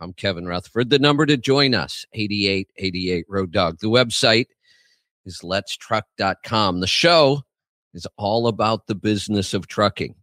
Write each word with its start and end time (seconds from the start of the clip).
I'm 0.00 0.12
Kevin 0.12 0.46
Rutherford. 0.46 0.90
The 0.90 0.98
number 0.98 1.24
to 1.26 1.36
join 1.36 1.74
us, 1.74 2.04
8888 2.12 3.26
Road 3.28 3.52
Dog. 3.52 3.78
The 3.80 3.88
website 3.88 4.46
is 5.24 5.40
letstruck.com. 5.42 6.80
The 6.80 6.86
show 6.86 7.42
is 7.94 8.06
all 8.16 8.48
about 8.48 8.86
the 8.86 8.94
business 8.94 9.54
of 9.54 9.68
trucking. 9.68 10.14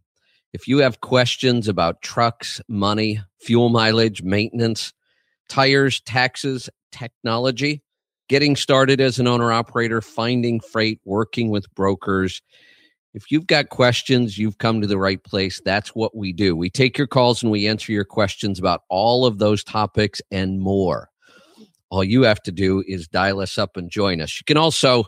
If 0.52 0.68
you 0.68 0.78
have 0.78 1.00
questions 1.00 1.68
about 1.68 2.02
trucks, 2.02 2.60
money, 2.68 3.20
fuel 3.40 3.70
mileage, 3.70 4.22
maintenance, 4.22 4.92
tires, 5.48 6.00
taxes, 6.00 6.68
technology, 6.90 7.82
getting 8.28 8.56
started 8.56 9.00
as 9.00 9.18
an 9.18 9.26
owner 9.26 9.50
operator, 9.52 10.02
finding 10.02 10.60
freight, 10.60 11.00
working 11.04 11.48
with 11.48 11.72
brokers, 11.74 12.42
if 13.14 13.30
you've 13.30 13.46
got 13.46 13.68
questions, 13.68 14.38
you've 14.38 14.58
come 14.58 14.80
to 14.80 14.86
the 14.86 14.98
right 14.98 15.22
place. 15.22 15.60
That's 15.64 15.94
what 15.94 16.16
we 16.16 16.32
do. 16.32 16.56
We 16.56 16.70
take 16.70 16.96
your 16.96 17.06
calls 17.06 17.42
and 17.42 17.52
we 17.52 17.66
answer 17.66 17.92
your 17.92 18.04
questions 18.04 18.58
about 18.58 18.82
all 18.88 19.26
of 19.26 19.38
those 19.38 19.62
topics 19.62 20.22
and 20.30 20.60
more. 20.60 21.10
All 21.90 22.02
you 22.02 22.22
have 22.22 22.42
to 22.44 22.52
do 22.52 22.82
is 22.86 23.06
dial 23.06 23.40
us 23.40 23.58
up 23.58 23.76
and 23.76 23.90
join 23.90 24.22
us. 24.22 24.40
You 24.40 24.44
can 24.44 24.56
also 24.56 25.04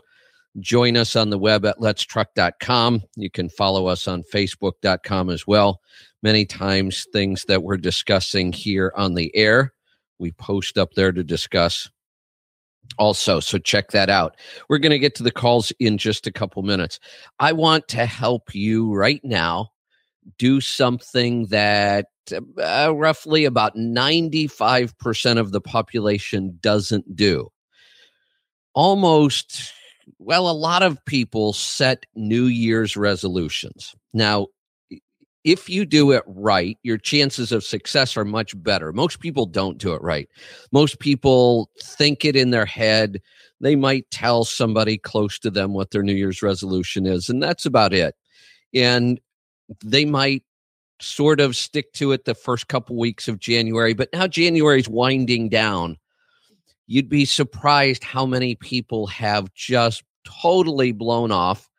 join 0.59 0.95
us 0.97 1.15
on 1.15 1.31
the 1.31 1.39
web 1.39 1.65
at 1.65 1.79
letstruck.com. 1.79 3.01
You 3.15 3.31
can 3.31 3.49
follow 3.49 3.87
us 3.87 4.07
on 4.07 4.23
facebook.com 4.23 5.31
as 5.31 5.47
well. 5.47 5.81
Many 6.21 6.45
times, 6.45 7.07
things 7.11 7.45
that 7.47 7.63
we're 7.63 7.77
discussing 7.77 8.53
here 8.53 8.93
on 8.95 9.15
the 9.15 9.35
air, 9.35 9.73
we 10.19 10.31
post 10.33 10.77
up 10.77 10.93
there 10.93 11.11
to 11.11 11.23
discuss 11.23 11.89
also. 12.97 13.39
So 13.39 13.57
check 13.57 13.91
that 13.91 14.09
out. 14.09 14.35
We're 14.69 14.77
going 14.77 14.91
to 14.91 14.99
get 14.99 15.15
to 15.15 15.23
the 15.23 15.31
calls 15.31 15.71
in 15.79 15.97
just 15.97 16.27
a 16.27 16.31
couple 16.31 16.63
minutes. 16.63 16.99
I 17.39 17.51
want 17.51 17.87
to 17.89 18.05
help 18.05 18.53
you 18.55 18.93
right 18.93 19.21
now 19.23 19.71
do 20.37 20.59
something 20.61 21.45
that 21.47 22.07
uh, 22.31 22.93
roughly 22.95 23.45
about 23.45 23.75
95% 23.75 25.37
of 25.37 25.51
the 25.51 25.61
population 25.61 26.57
doesn't 26.61 27.15
do. 27.15 27.51
Almost, 28.73 29.71
well, 30.17 30.49
a 30.49 30.51
lot 30.51 30.83
of 30.83 31.03
people 31.05 31.53
set 31.53 32.05
New 32.15 32.45
Year's 32.45 32.97
resolutions. 32.97 33.95
Now, 34.13 34.47
if 35.45 35.69
you 35.69 35.85
do 35.85 36.11
it 36.11 36.23
right, 36.25 36.77
your 36.81 36.97
chances 36.97 37.51
of 37.51 37.63
success 37.63 38.17
are 38.17 38.25
much 38.25 38.61
better. 38.63 38.91
Most 38.91 39.19
people 39.19 39.45
don't 39.45 39.77
do 39.77 39.93
it 39.93 40.01
right. 40.01 40.27
Most 40.71 40.99
people 40.99 41.69
think 41.79 42.25
it 42.25 42.35
in 42.35 42.49
their 42.49 42.65
head. 42.65 43.21
They 43.61 43.75
might 43.75 44.09
tell 44.09 44.43
somebody 44.43 44.97
close 44.97 45.37
to 45.39 45.51
them 45.51 45.73
what 45.73 45.91
their 45.91 46.01
New 46.01 46.15
Year's 46.15 46.41
resolution 46.41 47.05
is, 47.05 47.29
and 47.29 47.41
that's 47.41 47.65
about 47.65 47.93
it. 47.93 48.15
And 48.73 49.21
they 49.83 50.03
might 50.03 50.43
sort 50.99 51.39
of 51.39 51.55
stick 51.55 51.93
to 51.93 52.11
it 52.11 52.25
the 52.25 52.33
first 52.33 52.67
couple 52.67 52.95
weeks 52.95 53.27
of 53.27 53.39
January, 53.39 53.93
but 53.93 54.09
now 54.11 54.25
January's 54.25 54.89
winding 54.89 55.49
down. 55.49 55.97
You'd 56.87 57.09
be 57.09 57.25
surprised 57.25 58.03
how 58.03 58.25
many 58.25 58.55
people 58.55 59.05
have 59.07 59.53
just 59.53 60.03
totally 60.25 60.91
blown 60.91 61.31
off 61.31 61.69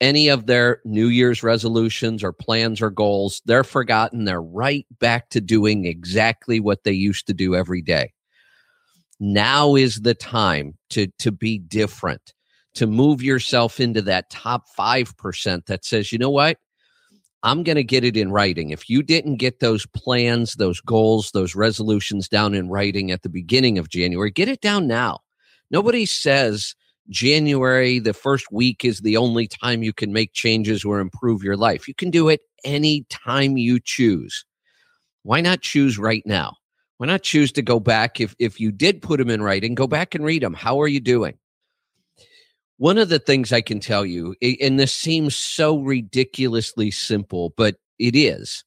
any 0.00 0.28
of 0.28 0.46
their 0.46 0.80
New 0.84 1.08
Year's 1.08 1.42
resolutions 1.42 2.24
or 2.24 2.32
plans 2.32 2.80
or 2.80 2.90
goals, 2.90 3.42
they're 3.44 3.64
forgotten. 3.64 4.24
They're 4.24 4.40
right 4.40 4.86
back 4.98 5.28
to 5.30 5.40
doing 5.40 5.84
exactly 5.84 6.60
what 6.60 6.84
they 6.84 6.92
used 6.92 7.26
to 7.26 7.34
do 7.34 7.54
every 7.54 7.82
day. 7.82 8.12
Now 9.18 9.74
is 9.74 10.00
the 10.00 10.14
time 10.14 10.78
to, 10.90 11.08
to 11.18 11.30
be 11.30 11.58
different, 11.58 12.32
to 12.74 12.86
move 12.86 13.22
yourself 13.22 13.78
into 13.78 14.00
that 14.02 14.30
top 14.30 14.64
5% 14.78 15.66
that 15.66 15.84
says, 15.84 16.10
you 16.10 16.18
know 16.18 16.30
what? 16.30 16.56
I'm 17.42 17.62
going 17.62 17.76
to 17.76 17.84
get 17.84 18.04
it 18.04 18.16
in 18.16 18.32
writing. 18.32 18.70
If 18.70 18.88
you 18.88 19.02
didn't 19.02 19.36
get 19.36 19.60
those 19.60 19.86
plans, 19.86 20.54
those 20.54 20.80
goals, 20.80 21.30
those 21.32 21.54
resolutions 21.54 22.28
down 22.28 22.54
in 22.54 22.68
writing 22.68 23.10
at 23.10 23.22
the 23.22 23.30
beginning 23.30 23.78
of 23.78 23.88
January, 23.88 24.30
get 24.30 24.48
it 24.48 24.60
down 24.60 24.86
now. 24.86 25.20
Nobody 25.70 26.04
says, 26.04 26.74
January, 27.10 27.98
the 27.98 28.14
first 28.14 28.52
week 28.52 28.84
is 28.84 29.00
the 29.00 29.16
only 29.16 29.48
time 29.48 29.82
you 29.82 29.92
can 29.92 30.12
make 30.12 30.32
changes 30.32 30.84
or 30.84 31.00
improve 31.00 31.42
your 31.42 31.56
life. 31.56 31.88
You 31.88 31.94
can 31.94 32.10
do 32.10 32.28
it 32.28 32.40
any 32.64 33.04
time 33.10 33.56
you 33.56 33.80
choose. 33.82 34.44
Why 35.22 35.40
not 35.40 35.60
choose 35.60 35.98
right 35.98 36.22
now? 36.24 36.54
Why 36.98 37.06
not 37.06 37.22
choose 37.22 37.52
to 37.52 37.62
go 37.62 37.80
back 37.80 38.20
if 38.20 38.34
if 38.38 38.60
you 38.60 38.70
did 38.70 39.02
put 39.02 39.18
them 39.18 39.30
in 39.30 39.42
writing, 39.42 39.74
go 39.74 39.86
back 39.86 40.14
and 40.14 40.24
read 40.24 40.42
them. 40.42 40.54
How 40.54 40.80
are 40.80 40.88
you 40.88 41.00
doing? 41.00 41.38
One 42.76 42.96
of 42.96 43.08
the 43.08 43.18
things 43.18 43.52
I 43.52 43.60
can 43.60 43.80
tell 43.80 44.06
you, 44.06 44.34
and 44.40 44.78
this 44.78 44.94
seems 44.94 45.36
so 45.36 45.80
ridiculously 45.80 46.90
simple, 46.90 47.52
but 47.56 47.76
it 47.98 48.16
is. 48.16 48.64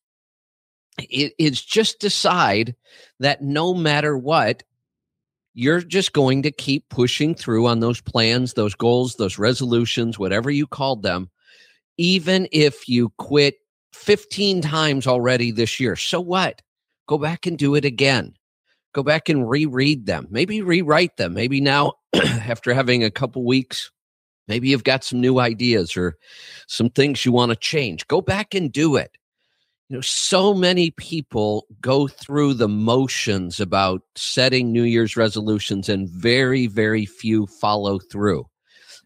It 0.99 1.33
is 1.39 1.61
just 1.61 1.99
decide 1.99 2.75
that 3.19 3.41
no 3.41 3.73
matter 3.73 4.15
what, 4.15 4.61
you're 5.53 5.81
just 5.81 6.13
going 6.13 6.41
to 6.43 6.51
keep 6.51 6.87
pushing 6.89 7.35
through 7.35 7.67
on 7.67 7.79
those 7.79 8.01
plans, 8.01 8.53
those 8.53 8.75
goals, 8.75 9.15
those 9.15 9.37
resolutions, 9.37 10.17
whatever 10.17 10.49
you 10.49 10.65
called 10.65 11.03
them, 11.03 11.29
even 11.97 12.47
if 12.51 12.89
you 12.89 13.09
quit 13.17 13.55
15 13.93 14.61
times 14.61 15.05
already 15.05 15.51
this 15.51 15.79
year. 15.79 15.95
So 15.95 16.19
what? 16.19 16.61
Go 17.07 17.17
back 17.17 17.45
and 17.45 17.57
do 17.57 17.75
it 17.75 17.85
again. 17.85 18.33
Go 18.93 19.03
back 19.03 19.29
and 19.29 19.47
reread 19.49 20.05
them. 20.05 20.27
Maybe 20.29 20.61
rewrite 20.61 21.17
them. 21.17 21.33
Maybe 21.33 21.61
now, 21.61 21.93
after 22.13 22.73
having 22.73 23.03
a 23.03 23.11
couple 23.11 23.43
weeks, 23.43 23.91
maybe 24.47 24.69
you've 24.69 24.83
got 24.83 25.03
some 25.03 25.21
new 25.21 25.39
ideas 25.39 25.97
or 25.97 26.17
some 26.67 26.89
things 26.89 27.25
you 27.25 27.31
want 27.31 27.51
to 27.51 27.55
change. 27.55 28.07
Go 28.07 28.21
back 28.21 28.53
and 28.53 28.71
do 28.71 28.95
it 28.95 29.17
you 29.89 29.97
know 29.97 30.01
so 30.01 30.53
many 30.53 30.91
people 30.91 31.65
go 31.81 32.07
through 32.07 32.53
the 32.53 32.69
motions 32.69 33.59
about 33.59 34.01
setting 34.15 34.71
new 34.71 34.83
year's 34.83 35.17
resolutions 35.17 35.89
and 35.89 36.09
very 36.09 36.67
very 36.67 37.05
few 37.05 37.45
follow 37.47 37.99
through. 37.99 38.45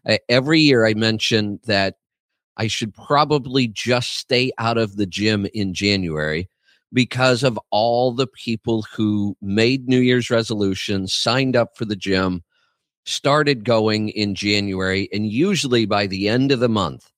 Uh, 0.08 0.18
every 0.28 0.60
year 0.60 0.86
i 0.86 0.94
mention 0.94 1.58
that 1.66 1.96
i 2.56 2.66
should 2.66 2.94
probably 2.94 3.66
just 3.66 4.16
stay 4.18 4.52
out 4.58 4.78
of 4.78 4.96
the 4.96 5.06
gym 5.06 5.46
in 5.52 5.74
january 5.74 6.48
because 6.92 7.42
of 7.42 7.58
all 7.70 8.12
the 8.12 8.28
people 8.28 8.86
who 8.94 9.36
made 9.42 9.88
new 9.88 9.98
year's 9.98 10.30
resolutions 10.30 11.12
signed 11.12 11.56
up 11.56 11.76
for 11.76 11.84
the 11.84 11.96
gym 11.96 12.42
started 13.04 13.64
going 13.64 14.10
in 14.10 14.34
january 14.34 15.08
and 15.12 15.26
usually 15.26 15.84
by 15.84 16.06
the 16.06 16.28
end 16.28 16.52
of 16.52 16.60
the 16.60 16.68
month 16.68 17.10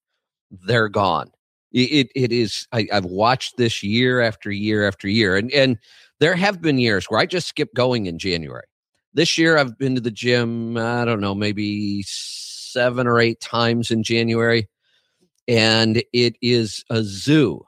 they're 0.51 0.89
gone 0.89 1.31
it 1.73 2.11
it 2.15 2.33
is. 2.33 2.67
I, 2.73 2.87
I've 2.93 3.05
watched 3.05 3.57
this 3.57 3.83
year 3.83 4.21
after 4.21 4.51
year 4.51 4.87
after 4.87 5.09
year, 5.09 5.37
and 5.37 5.51
and 5.53 5.79
there 6.19 6.35
have 6.35 6.61
been 6.61 6.79
years 6.79 7.07
where 7.07 7.21
I 7.21 7.27
just 7.27 7.49
skip 7.49 7.73
going 7.75 8.07
in 8.07 8.19
January. 8.19 8.67
This 9.15 9.37
year, 9.39 9.57
I've 9.57 9.79
been 9.79 9.95
to 9.95 10.01
the 10.01 10.11
gym. 10.11 10.77
I 10.77 11.05
don't 11.05 11.21
know, 11.21 11.35
maybe 11.35 12.03
seven 12.07 13.07
or 13.07 13.19
eight 13.21 13.41
times 13.41 13.91
in 13.91 14.03
January, 14.03 14.69
and 15.49 16.03
it 16.13 16.37
is 16.43 16.85
a 16.91 17.03
zoo. 17.03 17.65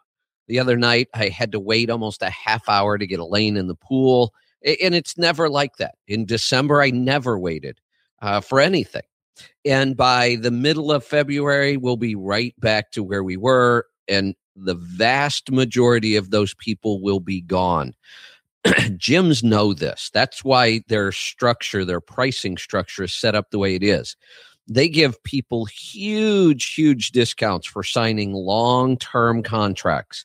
The 0.49 0.59
other 0.59 0.77
night, 0.77 1.09
I 1.15 1.29
had 1.29 1.53
to 1.53 1.61
wait 1.61 1.91
almost 1.91 2.23
a 2.23 2.31
half 2.31 2.69
hour 2.69 2.99
to 2.99 3.07
get 3.07 3.21
a 3.21 3.25
lane 3.25 3.57
in 3.57 3.69
the 3.69 3.75
pool, 3.75 4.35
and 4.65 4.95
it's 4.95 5.17
never 5.17 5.49
like 5.49 5.77
that. 5.77 5.95
In 6.09 6.27
December, 6.27 6.83
I 6.83 6.91
never 6.91 7.39
waited 7.39 7.81
uh, 8.21 8.41
for 8.41 8.61
anything. 8.61 9.03
And 9.65 9.97
by 9.97 10.37
the 10.41 10.51
middle 10.51 10.93
of 10.93 11.05
February, 11.05 11.77
we'll 11.77 11.97
be 11.97 12.15
right 12.15 12.55
back 12.61 12.91
to 12.93 13.03
where 13.03 13.25
we 13.25 13.37
were 13.37 13.87
and 14.09 14.35
the 14.57 14.75
vast 14.75 15.51
majority 15.51 16.17
of 16.17 16.31
those 16.31 16.55
people 16.55 17.01
will 17.01 17.21
be 17.21 17.41
gone. 17.41 17.95
Gyms 18.67 19.43
know 19.43 19.73
this. 19.73 20.11
That's 20.13 20.45
why 20.45 20.83
their 20.89 21.13
structure, 21.13 21.85
their 21.85 22.01
pricing 22.01 22.57
structure 22.57 23.05
is 23.05 23.15
set 23.15 23.35
up 23.35 23.51
the 23.51 23.59
way 23.59 23.75
it 23.75 23.83
is. 23.83 24.17
They 24.69 24.89
give 24.89 25.23
people 25.25 25.65
huge, 25.65 26.75
huge 26.75 27.11
discounts 27.11 27.67
for 27.67 27.83
signing 27.83 28.33
long 28.33 28.97
term 28.97 29.43
contracts 29.43 30.25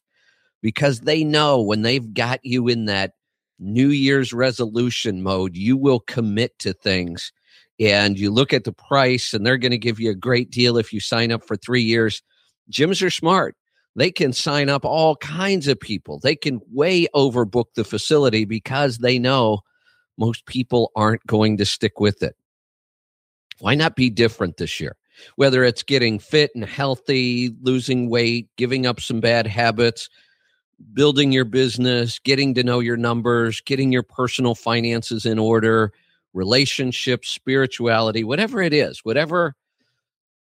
because 0.61 1.01
they 1.01 1.23
know 1.23 1.61
when 1.61 1.81
they've 1.81 2.13
got 2.13 2.39
you 2.43 2.67
in 2.67 2.85
that 2.85 3.13
New 3.59 3.89
Year's 3.89 4.33
resolution 4.33 5.23
mode, 5.23 5.55
you 5.55 5.75
will 5.75 5.99
commit 6.01 6.57
to 6.59 6.73
things. 6.73 7.31
And 7.79 8.19
you 8.19 8.31
look 8.31 8.53
at 8.53 8.63
the 8.63 8.73
price, 8.73 9.33
and 9.33 9.45
they're 9.45 9.57
going 9.57 9.71
to 9.71 9.77
give 9.77 9.99
you 9.99 10.09
a 10.11 10.15
great 10.15 10.49
deal 10.51 10.77
if 10.77 10.93
you 10.93 10.99
sign 10.99 11.31
up 11.31 11.43
for 11.45 11.55
three 11.55 11.83
years. 11.83 12.21
Gyms 12.71 13.05
are 13.05 13.11
smart 13.11 13.55
they 13.97 14.11
can 14.11 14.31
sign 14.31 14.69
up 14.69 14.85
all 14.85 15.15
kinds 15.15 15.67
of 15.67 15.79
people. 15.79 16.19
They 16.19 16.35
can 16.35 16.61
way 16.71 17.07
overbook 17.15 17.73
the 17.75 17.83
facility 17.83 18.45
because 18.45 18.99
they 18.99 19.17
know 19.17 19.61
most 20.19 20.45
people 20.45 20.91
aren't 20.95 21.25
going 21.25 21.57
to 21.57 21.65
stick 21.65 21.99
with 21.99 22.21
it. 22.21 22.35
Why 23.57 23.73
not 23.73 23.95
be 23.95 24.11
different 24.11 24.57
this 24.57 24.79
year? 24.79 24.95
Whether 25.35 25.63
it's 25.63 25.81
getting 25.81 26.19
fit 26.19 26.51
and 26.53 26.63
healthy, 26.63 27.49
losing 27.61 28.07
weight, 28.07 28.49
giving 28.55 28.85
up 28.85 29.01
some 29.01 29.19
bad 29.19 29.47
habits, 29.47 30.09
building 30.93 31.31
your 31.31 31.45
business, 31.45 32.19
getting 32.19 32.53
to 32.53 32.63
know 32.63 32.79
your 32.79 32.97
numbers, 32.97 33.61
getting 33.61 33.91
your 33.91 34.03
personal 34.03 34.53
finances 34.53 35.25
in 35.25 35.39
order, 35.39 35.91
relationships, 36.33 37.29
spirituality, 37.29 38.23
whatever 38.23 38.61
it 38.61 38.73
is, 38.73 38.99
whatever 39.03 39.55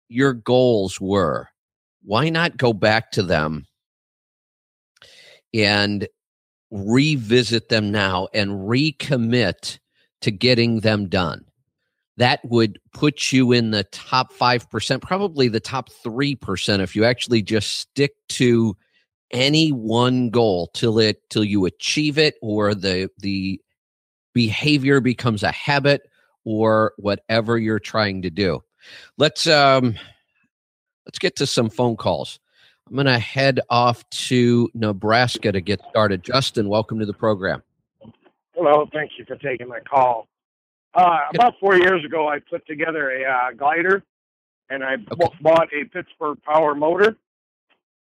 your 0.09 0.33
goals 0.33 0.99
were, 0.99 1.47
why 2.05 2.29
not 2.29 2.57
go 2.57 2.71
back 2.73 3.11
to 3.11 3.23
them 3.23 3.65
and 5.53 6.07
revisit 6.71 7.69
them 7.69 7.91
now 7.91 8.27
and 8.33 8.51
recommit 8.51 9.79
to 10.21 10.31
getting 10.31 10.81
them 10.81 11.07
done? 11.09 11.45
That 12.17 12.39
would 12.45 12.79
put 12.93 13.33
you 13.33 13.51
in 13.51 13.71
the 13.71 13.83
top 13.85 14.31
5%, 14.31 15.01
probably 15.01 15.49
the 15.49 15.59
top 15.59 15.89
3% 16.05 16.79
if 16.79 16.95
you 16.95 17.03
actually 17.03 17.41
just 17.41 17.79
stick 17.79 18.13
to 18.29 18.77
any 19.31 19.71
one 19.71 20.29
goal 20.29 20.69
till 20.73 20.99
it 20.99 21.17
till 21.29 21.43
you 21.43 21.65
achieve 21.65 22.17
it 22.17 22.35
or 22.41 22.75
the 22.75 23.09
the 23.17 23.59
behavior 24.33 25.01
becomes 25.01 25.43
a 25.43 25.51
habit 25.51 26.03
or 26.45 26.93
whatever 26.97 27.57
you're 27.57 27.79
trying 27.79 28.21
to 28.21 28.29
do. 28.29 28.61
Let's 29.17 29.47
um 29.47 29.95
let's 31.05 31.19
get 31.19 31.35
to 31.37 31.45
some 31.45 31.69
phone 31.69 31.95
calls. 31.95 32.39
I'm 32.87 32.95
going 32.95 33.07
to 33.07 33.19
head 33.19 33.61
off 33.69 34.07
to 34.09 34.69
Nebraska 34.73 35.51
to 35.51 35.61
get 35.61 35.81
started. 35.89 36.23
Justin, 36.23 36.69
welcome 36.69 36.99
to 36.99 37.05
the 37.05 37.13
program. 37.13 37.63
Hello, 38.53 38.87
thank 38.93 39.11
you 39.17 39.25
for 39.25 39.35
taking 39.37 39.67
my 39.67 39.79
call. 39.79 40.27
Uh, 40.93 41.19
about 41.33 41.55
four 41.59 41.75
years 41.75 42.05
ago, 42.05 42.27
I 42.29 42.39
put 42.39 42.65
together 42.67 43.11
a 43.11 43.25
uh, 43.25 43.51
glider, 43.51 44.03
and 44.69 44.83
I 44.83 44.93
okay. 44.93 45.35
bought 45.41 45.67
a 45.73 45.85
Pittsburgh 45.85 46.37
Power 46.43 46.73
motor. 46.73 47.17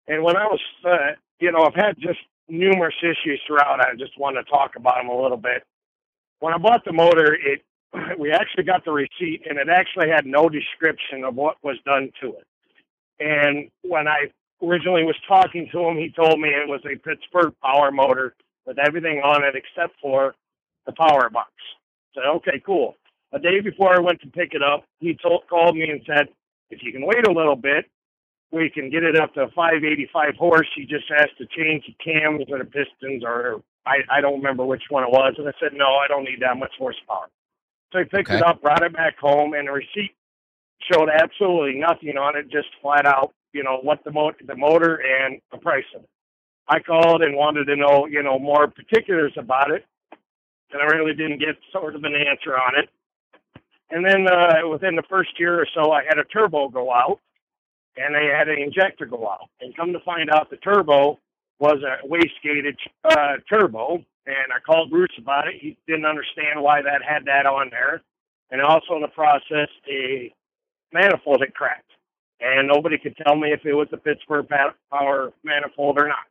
And 0.07 0.23
when 0.23 0.37
I 0.37 0.45
was, 0.45 0.59
uh, 0.85 0.97
you 1.39 1.51
know, 1.51 1.63
I've 1.63 1.75
had 1.75 1.95
just 1.99 2.19
numerous 2.47 2.95
issues 3.01 3.41
throughout. 3.45 3.81
I 3.81 3.95
just 3.97 4.17
want 4.17 4.37
to 4.37 4.43
talk 4.43 4.75
about 4.77 4.95
them 4.95 5.09
a 5.09 5.21
little 5.21 5.37
bit. 5.37 5.63
When 6.39 6.53
I 6.53 6.57
bought 6.57 6.85
the 6.85 6.93
motor, 6.93 7.33
it 7.33 7.63
we 8.19 8.31
actually 8.31 8.63
got 8.63 8.85
the 8.85 8.91
receipt, 8.91 9.41
and 9.49 9.57
it 9.57 9.69
actually 9.69 10.09
had 10.09 10.25
no 10.25 10.47
description 10.47 11.23
of 11.23 11.35
what 11.35 11.57
was 11.63 11.77
done 11.85 12.11
to 12.21 12.27
it. 12.29 12.47
And 13.19 13.69
when 13.83 14.07
I 14.07 14.31
originally 14.63 15.03
was 15.03 15.15
talking 15.27 15.69
to 15.71 15.79
him, 15.79 15.97
he 15.97 16.11
told 16.11 16.39
me 16.39 16.49
it 16.49 16.67
was 16.67 16.81
a 16.85 16.97
Pittsburgh 16.97 17.53
Power 17.61 17.91
motor 17.91 18.35
with 18.65 18.77
everything 18.79 19.21
on 19.23 19.43
it 19.43 19.55
except 19.55 19.99
for 20.01 20.35
the 20.85 20.93
power 20.93 21.29
box. 21.29 21.51
I 22.15 22.21
said, 22.21 22.27
okay, 22.37 22.61
cool. 22.65 22.95
A 23.33 23.39
day 23.39 23.59
before 23.59 23.95
I 23.95 23.99
went 23.99 24.21
to 24.21 24.27
pick 24.27 24.53
it 24.53 24.61
up, 24.63 24.85
he 24.99 25.17
told, 25.21 25.47
called 25.49 25.75
me 25.75 25.89
and 25.89 26.01
said, 26.05 26.27
if 26.69 26.81
you 26.81 26.91
can 26.91 27.05
wait 27.05 27.27
a 27.27 27.31
little 27.31 27.55
bit, 27.55 27.85
we 28.51 28.69
can 28.69 28.89
get 28.89 29.03
it 29.03 29.17
up 29.17 29.33
to 29.33 29.47
585 29.55 30.35
horse. 30.35 30.67
He 30.75 30.85
just 30.85 31.05
has 31.09 31.27
to 31.37 31.45
change 31.45 31.83
the 31.85 31.95
cams 32.03 32.45
or 32.49 32.59
the 32.59 32.65
pistons, 32.65 33.23
or 33.23 33.61
I, 33.85 33.97
I 34.09 34.21
don't 34.21 34.37
remember 34.37 34.65
which 34.65 34.83
one 34.89 35.03
it 35.03 35.09
was. 35.09 35.35
And 35.37 35.47
I 35.47 35.51
said, 35.59 35.71
no, 35.73 35.95
I 35.95 36.07
don't 36.07 36.23
need 36.23 36.41
that 36.41 36.57
much 36.57 36.71
horsepower. 36.77 37.27
So 37.91 37.99
he 37.99 38.05
picked 38.05 38.29
okay. 38.29 38.37
it 38.37 38.43
up, 38.43 38.61
brought 38.61 38.83
it 38.83 38.93
back 38.93 39.17
home, 39.17 39.53
and 39.53 39.67
the 39.67 39.71
receipt 39.71 40.15
showed 40.91 41.09
absolutely 41.09 41.79
nothing 41.79 42.17
on 42.17 42.37
it, 42.37 42.49
just 42.49 42.67
flat 42.81 43.05
out, 43.05 43.33
you 43.53 43.63
know, 43.63 43.79
what 43.81 44.03
the 44.03 44.11
mo- 44.11 44.33
the 44.45 44.55
motor 44.55 44.95
and 44.95 45.41
the 45.51 45.57
price 45.57 45.85
of 45.95 46.03
it. 46.03 46.09
I 46.67 46.79
called 46.79 47.21
and 47.21 47.35
wanted 47.35 47.65
to 47.65 47.75
know, 47.75 48.07
you 48.07 48.21
know, 48.23 48.37
more 48.37 48.67
particulars 48.67 49.33
about 49.37 49.71
it, 49.71 49.85
and 50.71 50.81
I 50.81 50.85
really 50.85 51.13
didn't 51.13 51.39
get 51.39 51.55
sort 51.71 51.95
of 51.95 52.03
an 52.03 52.13
answer 52.13 52.57
on 52.57 52.77
it. 52.77 52.89
And 53.89 54.05
then 54.05 54.27
uh, 54.27 54.67
within 54.69 54.95
the 54.95 55.03
first 55.09 55.39
year 55.39 55.61
or 55.61 55.67
so, 55.73 55.91
I 55.91 56.03
had 56.03 56.17
a 56.17 56.25
turbo 56.25 56.67
go 56.67 56.91
out, 56.91 57.19
and 57.95 58.13
they 58.13 58.25
had 58.25 58.49
an 58.49 58.59
injector 58.59 59.05
go 59.05 59.29
out. 59.29 59.49
And 59.61 59.75
come 59.75 59.93
to 59.93 59.99
find 60.01 60.29
out, 60.29 60.49
the 60.49 60.57
turbo 60.57 61.19
was 61.59 61.81
a 61.83 62.05
wastegated 62.05 62.75
uh, 63.05 63.37
turbo. 63.49 64.03
And 64.25 64.51
I 64.53 64.59
called 64.59 64.89
Bruce 64.89 65.15
about 65.17 65.47
it. 65.47 65.55
He 65.59 65.77
didn't 65.87 66.05
understand 66.05 66.61
why 66.61 66.81
that 66.81 67.01
had 67.01 67.23
that 67.25 67.45
on 67.45 67.69
there. 67.71 68.01
And 68.51 68.61
also 68.61 68.95
in 68.95 69.01
the 69.01 69.07
process, 69.07 69.69
a 69.89 70.33
manifold 70.93 71.41
had 71.41 71.53
cracked. 71.53 71.83
And 72.39 72.67
nobody 72.67 72.97
could 72.97 73.15
tell 73.17 73.35
me 73.35 73.51
if 73.51 73.65
it 73.65 73.73
was 73.73 73.87
the 73.89 73.97
Pittsburgh 73.97 74.47
Power 74.91 75.33
manifold 75.43 75.97
or 75.99 76.07
not. 76.07 76.25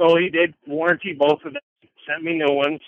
So 0.00 0.16
he 0.16 0.28
did 0.30 0.54
warranty 0.66 1.12
both 1.12 1.44
of 1.44 1.52
them, 1.52 1.62
sent 2.08 2.24
me 2.24 2.34
new 2.34 2.52
ones. 2.52 2.80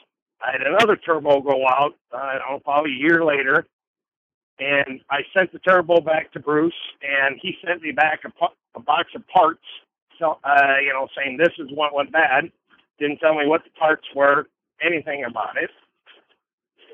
I 0.44 0.52
had 0.52 0.62
another 0.62 0.96
turbo 0.96 1.40
go 1.40 1.66
out, 1.66 1.94
uh, 2.12 2.16
I 2.16 2.38
don't 2.38 2.50
know, 2.50 2.60
probably 2.64 2.92
a 2.92 2.96
year 2.96 3.24
later, 3.24 3.66
and 4.58 5.00
I 5.10 5.20
sent 5.36 5.52
the 5.52 5.58
turbo 5.60 6.00
back 6.00 6.32
to 6.32 6.40
Bruce, 6.40 6.74
and 7.02 7.38
he 7.40 7.56
sent 7.64 7.82
me 7.82 7.92
back 7.92 8.20
a, 8.24 8.46
a 8.76 8.80
box 8.80 9.08
of 9.14 9.26
parts, 9.28 9.64
so, 10.18 10.38
uh, 10.44 10.76
you 10.82 10.92
know, 10.92 11.08
saying 11.16 11.38
this 11.38 11.52
is 11.58 11.68
what 11.72 11.94
went 11.94 12.12
bad. 12.12 12.50
Didn't 12.98 13.18
tell 13.18 13.34
me 13.34 13.46
what 13.46 13.64
the 13.64 13.70
parts 13.78 14.06
were, 14.14 14.48
anything 14.82 15.24
about 15.24 15.56
it. 15.56 15.70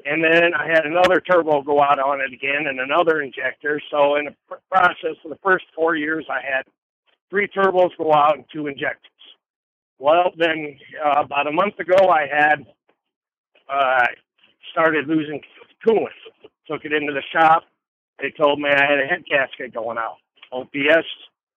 And 0.05 0.23
then 0.23 0.55
I 0.55 0.67
had 0.67 0.87
another 0.87 1.20
turbo 1.20 1.62
go 1.62 1.82
out 1.82 1.99
on 1.99 2.20
it 2.20 2.32
again, 2.32 2.67
and 2.67 2.81
another 2.81 3.23
injector. 3.23 3.81
So 3.91 4.17
in 4.17 4.26
the 4.26 4.35
pr- 4.49 4.62
process 4.70 5.17
of 5.25 5.31
the 5.31 5.38
first 5.43 5.64
four 5.75 5.97
years, 5.97 6.26
I 6.31 6.41
had 6.43 6.64
three 7.29 7.49
turbos 7.49 7.91
go 7.99 8.12
out 8.12 8.37
and 8.37 8.44
two 8.52 8.67
injectors. 8.67 9.06
Well, 9.99 10.32
then 10.37 10.79
uh, 11.05 11.23
about 11.23 11.47
a 11.47 11.52
month 11.52 11.79
ago, 11.79 12.08
I 12.08 12.26
had 12.26 12.67
uh, 13.69 14.06
started 14.73 15.06
losing 15.06 15.41
coolant 15.87 16.08
took 16.70 16.85
it 16.85 16.93
into 16.93 17.12
the 17.12 17.23
shop. 17.32 17.64
They 18.20 18.31
told 18.31 18.61
me 18.61 18.69
I 18.70 18.85
had 18.85 19.00
a 19.00 19.06
head 19.06 19.25
gasket 19.29 19.75
going 19.75 19.99
out. 19.99 20.17
OPS, 20.52 21.06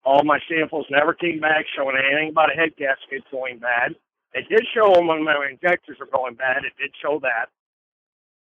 all 0.05 0.23
my 0.23 0.39
samples 0.49 0.85
never 0.89 1.13
came 1.13 1.39
back 1.39 1.65
showing 1.75 1.97
anything 1.97 2.29
about 2.29 2.51
a 2.51 2.55
head 2.55 2.71
gasket 2.77 3.23
going 3.31 3.59
bad. 3.59 3.95
It 4.33 4.49
did 4.49 4.65
show 4.73 4.93
them 4.93 5.07
when 5.07 5.23
my 5.23 5.47
injectors 5.49 5.97
were 5.99 6.09
going 6.11 6.35
bad. 6.35 6.65
It 6.65 6.73
did 6.79 6.91
show 7.01 7.19
that. 7.21 7.49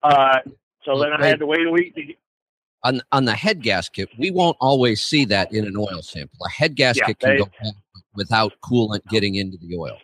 Uh, 0.02 0.38
so 0.84 0.98
then 0.98 1.12
I 1.12 1.26
had 1.26 1.38
to 1.40 1.46
wait 1.46 1.66
a 1.66 1.70
week 1.70 1.94
to 1.94 2.02
on 2.84 3.00
on 3.12 3.24
the 3.24 3.34
head 3.34 3.62
gasket, 3.62 4.08
we 4.18 4.30
won't 4.30 4.56
always 4.60 5.02
see 5.02 5.24
that 5.26 5.52
in 5.52 5.66
an 5.66 5.76
oil 5.76 6.02
sample. 6.02 6.38
A 6.46 6.50
head 6.50 6.76
gasket 6.76 7.16
yeah, 7.20 7.28
they, 7.28 7.36
can 7.36 7.46
go 7.46 7.70
without 8.14 8.52
coolant 8.64 9.06
getting 9.08 9.36
into 9.36 9.58
the 9.58 9.76
oil. 9.76 9.98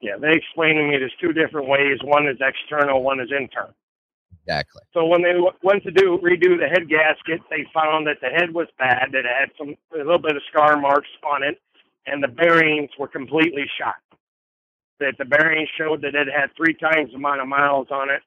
Yeah, 0.00 0.16
they 0.18 0.32
explained 0.32 0.78
to 0.78 0.84
me 0.84 0.96
there's 0.98 1.12
two 1.20 1.32
different 1.32 1.68
ways. 1.68 1.98
One 2.04 2.26
is 2.26 2.38
external, 2.40 3.02
one 3.02 3.20
is 3.20 3.28
internal. 3.36 3.74
Exactly. 4.46 4.82
So 4.94 5.04
when 5.04 5.22
they 5.22 5.34
went 5.62 5.82
to 5.82 5.90
do 5.90 6.18
redo 6.22 6.58
the 6.58 6.68
head 6.68 6.88
gasket, 6.88 7.40
they 7.50 7.66
found 7.74 8.06
that 8.06 8.16
the 8.22 8.28
head 8.28 8.54
was 8.54 8.68
bad. 8.78 9.10
That 9.12 9.20
it 9.20 9.26
had 9.26 9.50
some 9.58 9.74
a 9.94 9.98
little 9.98 10.18
bit 10.18 10.36
of 10.36 10.42
scar 10.50 10.80
marks 10.80 11.08
on 11.24 11.42
it, 11.42 11.58
and 12.06 12.22
the 12.22 12.28
bearings 12.28 12.90
were 12.98 13.08
completely 13.08 13.66
shot. 13.78 13.96
That 15.00 15.14
the 15.18 15.24
bearings 15.24 15.68
showed 15.76 16.02
that 16.02 16.14
it 16.14 16.28
had 16.28 16.50
three 16.56 16.74
times 16.74 17.10
the 17.10 17.16
amount 17.16 17.40
of 17.40 17.48
miles 17.48 17.88
on 17.90 18.10
it, 18.10 18.22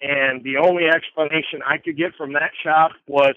and 0.00 0.44
the 0.44 0.56
only 0.58 0.84
explanation 0.86 1.60
I 1.66 1.78
could 1.78 1.96
get 1.96 2.14
from 2.16 2.32
that 2.34 2.50
shop 2.62 2.92
was 3.06 3.34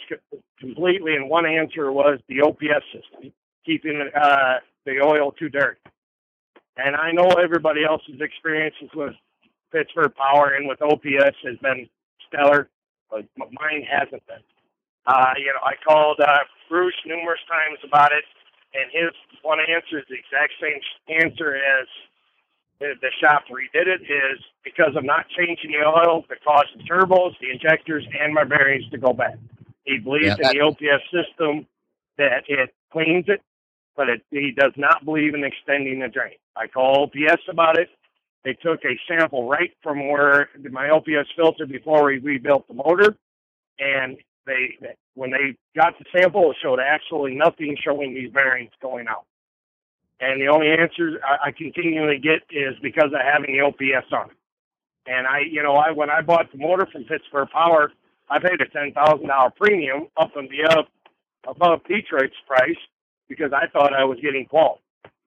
completely, 0.59 1.15
and 1.15 1.29
one 1.29 1.45
answer 1.45 1.91
was 1.91 2.19
the 2.27 2.41
OPS 2.41 2.85
system 2.93 3.33
keeping 3.65 4.09
uh, 4.15 4.55
the 4.85 5.01
oil 5.01 5.31
too 5.31 5.49
dirty. 5.49 5.79
And 6.77 6.95
I 6.95 7.11
know 7.11 7.29
everybody 7.41 7.83
else's 7.83 8.21
experiences 8.21 8.89
with 8.95 9.13
Pittsburgh 9.71 10.13
Power 10.15 10.53
and 10.55 10.67
with 10.67 10.81
OPS 10.81 11.35
has 11.43 11.57
been 11.61 11.87
stellar, 12.27 12.69
but 13.09 13.25
mine 13.37 13.83
hasn't 13.89 14.25
been. 14.27 14.43
Uh, 15.05 15.33
you 15.37 15.47
know, 15.47 15.61
I 15.63 15.73
called 15.85 16.19
uh, 16.19 16.45
Bruce 16.69 16.95
numerous 17.05 17.41
times 17.49 17.79
about 17.83 18.11
it, 18.11 18.23
and 18.73 18.89
his 18.93 19.11
one 19.41 19.59
answer 19.59 19.99
is 19.99 20.05
the 20.09 20.15
exact 20.15 20.53
same 20.61 20.79
answer 21.21 21.55
as 21.55 21.87
the, 22.81 22.93
the 22.99 23.11
shop 23.21 23.43
redid 23.49 23.85
it 23.87 24.01
is 24.01 24.39
because 24.63 24.93
I'm 24.97 25.05
not 25.05 25.27
changing 25.29 25.71
the 25.71 25.87
oil 25.87 26.25
that 26.29 26.43
caused 26.43 26.69
the 26.75 26.83
turbos, 26.83 27.33
the 27.39 27.51
injectors, 27.51 28.03
and 28.19 28.33
my 28.33 28.43
bearings 28.43 28.89
to 28.89 28.97
go 28.97 29.13
bad. 29.13 29.39
He 29.85 29.99
believes 29.99 30.35
yeah, 30.39 30.49
in 30.49 30.57
the 30.57 30.61
OPS 30.61 31.03
system 31.13 31.67
that 32.17 32.43
it 32.47 32.73
cleans 32.91 33.25
it, 33.27 33.41
but 33.95 34.09
it, 34.09 34.23
he 34.31 34.51
does 34.51 34.73
not 34.77 35.05
believe 35.05 35.35
in 35.35 35.43
extending 35.43 35.99
the 35.99 36.07
drain. 36.07 36.33
I 36.55 36.67
call 36.67 37.03
OPS 37.03 37.43
about 37.49 37.77
it. 37.77 37.89
They 38.43 38.53
took 38.53 38.83
a 38.83 38.99
sample 39.07 39.47
right 39.47 39.71
from 39.83 40.09
where 40.09 40.49
my 40.71 40.89
OPS 40.89 41.29
filter 41.35 41.67
before 41.67 42.03
we 42.05 42.17
rebuilt 42.17 42.67
the 42.67 42.73
motor, 42.73 43.15
and 43.79 44.17
they 44.47 44.75
when 45.13 45.29
they 45.29 45.55
got 45.75 45.93
the 45.99 46.05
sample, 46.17 46.49
it 46.49 46.57
showed 46.63 46.79
absolutely 46.79 47.35
nothing 47.35 47.77
showing 47.83 48.15
these 48.15 48.31
bearings 48.31 48.71
going 48.81 49.07
out. 49.07 49.25
And 50.21 50.41
the 50.41 50.47
only 50.47 50.69
answer 50.69 51.19
I, 51.25 51.49
I 51.49 51.51
continually 51.51 52.19
get 52.19 52.43
is 52.51 52.75
because 52.81 53.11
of 53.13 53.21
having 53.21 53.57
the 53.57 53.61
OPS 53.61 54.07
on 54.13 54.29
it. 54.31 54.37
And 55.07 55.27
I, 55.27 55.41
you 55.51 55.63
know, 55.63 55.75
I 55.75 55.91
when 55.91 56.11
I 56.11 56.21
bought 56.21 56.51
the 56.51 56.59
motor 56.59 56.87
from 56.91 57.05
Pittsburgh 57.05 57.49
Power, 57.49 57.91
I 58.29 58.39
paid 58.39 58.61
a 58.61 58.67
ten 58.69 58.93
thousand 58.93 59.27
dollar 59.27 59.51
premium 59.51 60.07
up 60.17 60.31
and 60.37 60.49
above 60.69 60.85
above 61.47 61.81
Detroit's 61.89 62.35
price 62.47 62.77
because 63.27 63.51
I 63.53 63.67
thought 63.67 63.93
I 63.93 64.05
was 64.05 64.19
getting 64.21 64.45
quality. 64.45 64.81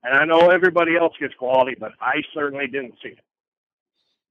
And 0.04 0.14
I 0.14 0.24
know 0.26 0.50
everybody 0.50 0.96
else 0.96 1.14
gets 1.18 1.34
quality, 1.34 1.76
but 1.78 1.92
I 2.00 2.22
certainly 2.34 2.68
didn't 2.68 2.94
see 3.02 3.10
it. 3.10 3.18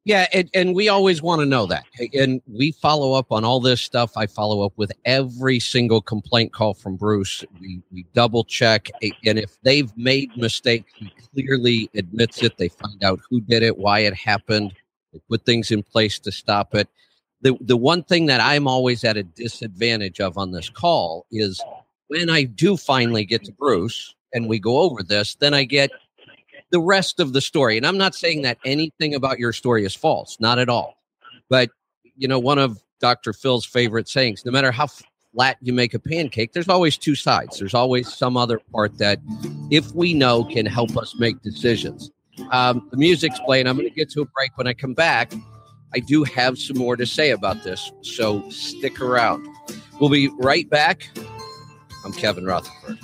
Yeah, 0.06 0.28
and, 0.34 0.50
and 0.54 0.76
we 0.76 0.90
always 0.90 1.22
want 1.22 1.40
to 1.40 1.46
know 1.46 1.66
that. 1.68 1.86
And 2.14 2.42
we 2.46 2.74
follow 2.74 3.14
up 3.14 3.32
on 3.32 3.46
all 3.46 3.62
this 3.62 3.82
stuff. 3.82 4.18
I 4.18 4.28
follow 4.28 4.66
up 4.66 4.74
with 4.76 4.92
every 5.06 5.62
single 5.62 6.02
complaint 6.02 6.52
call 6.52 6.74
from 6.74 6.98
Bruce. 6.98 7.46
We, 7.62 7.82
we 7.90 8.06
double 8.14 8.44
check. 8.44 8.90
And 9.26 9.40
if 9.40 9.56
they've 9.64 9.96
made 9.96 10.36
mistakes, 10.36 10.92
he 10.98 11.10
clearly 11.34 11.90
admits 11.96 12.44
it. 12.44 12.58
They 12.58 12.68
find 12.68 13.02
out 13.02 13.22
who 13.30 13.40
did 13.40 13.64
it, 13.64 13.78
why 13.78 14.00
it 14.00 14.14
happened. 14.14 14.74
They 15.14 15.22
put 15.30 15.46
things 15.46 15.72
in 15.72 15.84
place 15.84 16.20
to 16.20 16.34
stop 16.34 16.76
it. 16.76 16.90
The, 17.42 17.58
the 17.62 17.78
one 17.78 18.04
thing 18.04 18.26
that 18.26 18.42
I'm 18.42 18.68
always 18.68 19.06
at 19.06 19.16
a 19.16 19.24
disadvantage 19.24 20.20
of 20.20 20.38
on 20.38 20.52
this 20.52 20.70
call 20.70 21.26
is 21.32 21.62
when 22.08 22.30
I 22.30 22.44
do 22.44 22.76
finally 22.76 23.24
get 23.24 23.46
to 23.46 23.54
Bruce 23.54 24.16
and 24.34 24.50
we 24.50 24.60
go 24.60 24.80
over 24.80 25.02
this, 25.02 25.36
then 25.36 25.54
I 25.54 25.64
get 25.64 25.92
the 26.74 26.82
rest 26.82 27.20
of 27.20 27.34
the 27.34 27.40
story. 27.40 27.78
And 27.78 27.86
I'm 27.86 28.00
not 28.00 28.16
saying 28.16 28.42
that 28.42 28.58
anything 28.66 29.14
about 29.14 29.38
your 29.38 29.54
story 29.54 29.86
is 29.86 29.94
false, 29.94 30.38
not 30.40 30.58
at 30.58 30.70
all. 30.70 30.98
But, 31.48 31.70
you 32.18 32.28
know, 32.28 32.40
one 32.40 32.58
of 32.58 32.84
Dr. 33.00 33.32
Phil's 33.32 33.64
favorite 33.64 34.10
sayings 34.10 34.44
no 34.44 34.52
matter 34.52 34.72
how 34.72 34.88
flat 35.34 35.58
you 35.62 35.72
make 35.72 35.94
a 35.94 36.00
pancake, 36.00 36.52
there's 36.54 36.68
always 36.68 36.98
two 36.98 37.14
sides. 37.14 37.60
There's 37.60 37.76
always 37.76 38.12
some 38.12 38.36
other 38.36 38.60
part 38.72 38.98
that, 38.98 39.20
if 39.70 39.94
we 39.94 40.16
know, 40.16 40.44
can 40.46 40.66
help 40.66 40.98
us 40.98 41.14
make 41.20 41.40
decisions. 41.44 42.10
Um, 42.50 42.88
the 42.90 42.98
music's 42.98 43.40
playing. 43.42 43.68
I'm 43.68 43.78
going 43.78 43.88
to 43.88 43.94
get 43.94 44.10
to 44.12 44.22
a 44.22 44.26
break. 44.26 44.58
When 44.58 44.66
I 44.66 44.74
come 44.74 44.96
back, 44.96 45.32
I 45.94 46.00
do 46.00 46.24
have 46.24 46.58
some 46.58 46.80
more 46.80 46.96
to 46.96 47.06
say 47.06 47.30
about 47.30 47.64
this. 47.64 47.92
So 48.02 48.50
stick 48.50 49.00
around. 49.00 49.48
We'll 50.00 50.10
be 50.10 50.30
right 50.40 50.68
back. 50.72 51.08
I'm 52.04 52.14
Kevin 52.14 52.46
Rutherford. 52.46 52.98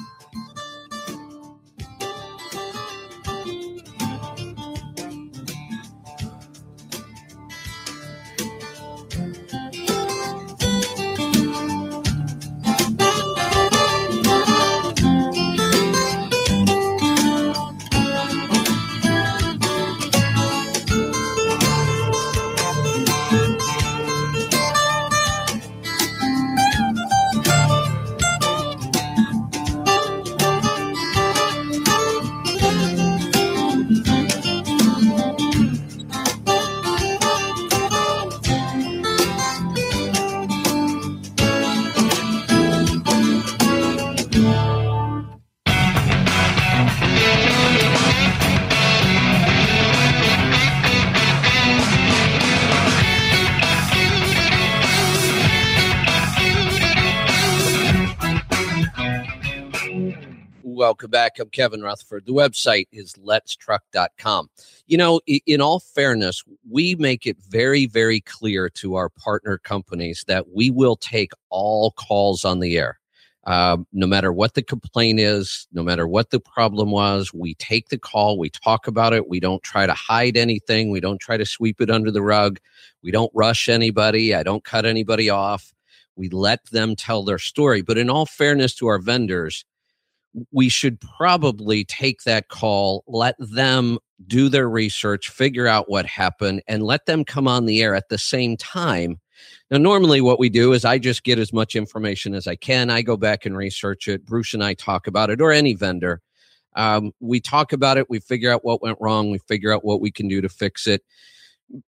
Welcome 60.76 61.10
back. 61.10 61.40
I'm 61.40 61.50
Kevin 61.50 61.82
Rutherford. 61.82 62.28
The 62.28 62.32
website 62.32 62.88
is 62.92 63.14
letstruck.com. 63.14 64.50
You 64.86 64.98
know, 64.98 65.20
in 65.26 65.62
all 65.62 65.80
fairness, 65.80 66.44
we 66.70 66.94
make 66.96 67.26
it 67.26 67.38
very, 67.50 67.88
very 67.88 68.22
clear 68.22 68.70
to 68.76 68.94
our 68.94 69.10
partner 69.10 69.58
companies 69.58 70.24
that 70.28 70.50
we 70.54 70.70
will 70.70 70.96
take 70.96 71.32
all 71.50 71.92
calls 71.92 72.46
on 72.46 72.60
the 72.60 72.78
air. 72.78 73.00
Um, 73.46 73.88
no 73.94 74.06
matter 74.06 74.32
what 74.32 74.54
the 74.54 74.62
complaint 74.62 75.20
is, 75.20 75.68
no 75.74 75.82
matter 75.82 76.08
what 76.08 76.30
the 76.30 76.40
problem 76.40 76.92
was, 76.92 77.34
we 77.34 77.56
take 77.56 77.90
the 77.90 77.98
call, 77.98 78.38
we 78.38 78.52
talk 78.52 78.86
about 78.86 79.12
it. 79.12 79.28
We 79.28 79.40
don't 79.40 79.64
try 79.64 79.88
to 79.88 79.94
hide 79.94 80.38
anything. 80.38 80.92
We 80.92 81.00
don't 81.00 81.20
try 81.20 81.38
to 81.38 81.48
sweep 81.48 81.82
it 81.82 81.90
under 81.90 82.12
the 82.12 82.22
rug. 82.22 82.60
We 83.02 83.10
don't 83.10 83.32
rush 83.34 83.70
anybody. 83.70 84.36
I 84.36 84.44
don't 84.44 84.64
cut 84.64 84.86
anybody 84.86 85.32
off. 85.32 85.74
We 86.16 86.30
let 86.30 86.64
them 86.66 86.96
tell 86.96 87.24
their 87.24 87.40
story. 87.40 87.82
But 87.82 87.98
in 87.98 88.10
all 88.10 88.28
fairness 88.28 88.76
to 88.76 88.88
our 88.88 89.00
vendors, 89.00 89.66
we 90.52 90.70
should 90.70 91.00
probably 91.02 91.84
take 91.86 92.24
that 92.24 92.50
call, 92.50 93.04
let 93.08 93.36
them 93.40 93.98
do 94.28 94.50
their 94.50 94.70
research, 94.70 95.30
figure 95.30 95.68
out 95.68 95.90
what 95.90 96.06
happened, 96.06 96.62
and 96.68 96.84
let 96.84 97.06
them 97.06 97.24
come 97.24 97.48
on 97.48 97.66
the 97.66 97.82
air 97.82 97.96
at 97.96 98.10
the 98.10 98.18
same 98.18 98.58
time. 98.58 99.20
Now, 99.72 99.78
normally 99.78 100.22
what 100.22 100.40
we 100.40 100.50
do 100.50 100.74
is 100.74 100.84
I 100.86 100.98
just 100.98 101.24
get 101.24 101.40
as 101.40 101.54
much 101.54 101.76
information 101.76 102.36
as 102.36 102.48
I 102.48 102.56
can. 102.56 102.90
I 102.90 103.02
go 103.02 103.18
back 103.18 103.46
and 103.46 103.56
research 103.56 104.08
it. 104.08 104.26
Bruce 104.26 104.54
and 104.54 104.64
I 104.64 104.74
talk 104.74 105.08
about 105.08 105.30
it, 105.30 105.42
or 105.42 105.52
any 105.52 105.74
vendor. 105.74 106.22
Um, 106.76 107.12
we 107.20 107.40
talk 107.40 107.74
about 107.74 107.98
it. 107.98 108.10
We 108.10 108.20
figure 108.20 108.52
out 108.52 108.66
what 108.66 108.82
went 108.82 108.98
wrong. 109.00 109.32
We 109.32 109.40
figure 109.48 109.74
out 109.74 109.86
what 109.86 110.02
we 110.02 110.12
can 110.12 110.28
do 110.28 110.42
to 110.42 110.50
fix 110.50 110.88
it. 110.88 111.04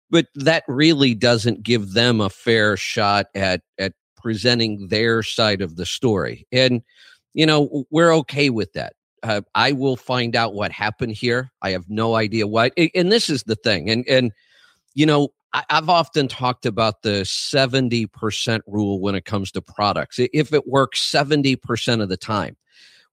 But 0.10 0.28
that 0.36 0.64
really 0.68 1.16
doesn't 1.16 1.64
give 1.64 1.94
them 1.94 2.22
a 2.22 2.30
fair 2.30 2.78
shot 2.78 3.28
at 3.34 3.62
at 3.78 3.94
presenting 4.18 4.88
their 4.90 5.24
side 5.24 5.62
of 5.62 5.78
the 5.78 5.86
story. 5.86 6.46
And 6.52 6.82
you 7.34 7.46
know, 7.46 7.86
we're 7.90 8.14
okay 8.18 8.50
with 8.50 8.74
that. 8.74 8.94
Uh, 9.24 9.42
I 9.54 9.74
will 9.74 9.98
find 9.98 10.36
out 10.36 10.54
what 10.54 10.72
happened 10.72 11.14
here. 11.14 11.52
I 11.62 11.72
have 11.72 11.90
no 11.90 12.16
idea 12.16 12.48
what. 12.48 12.74
And 12.96 13.12
this 13.12 13.30
is 13.30 13.44
the 13.44 13.56
thing. 13.56 13.90
And 13.90 14.08
and 14.08 14.32
you 14.94 15.06
know, 15.06 15.30
I, 15.54 15.64
have 15.70 15.90
often 15.90 16.28
talked 16.28 16.66
about 16.66 17.02
the 17.02 17.26
seventy 17.26 18.06
percent 18.06 18.64
rule 18.66 19.00
when 19.00 19.16
it 19.16 19.26
comes 19.26 19.52
to 19.52 19.62
products. 19.62 20.20
If 20.20 20.54
it 20.54 20.68
works 20.68 21.02
seventy 21.02 21.56
percent 21.56 22.02
of 22.02 22.10
the 22.10 22.18
time, 22.18 22.56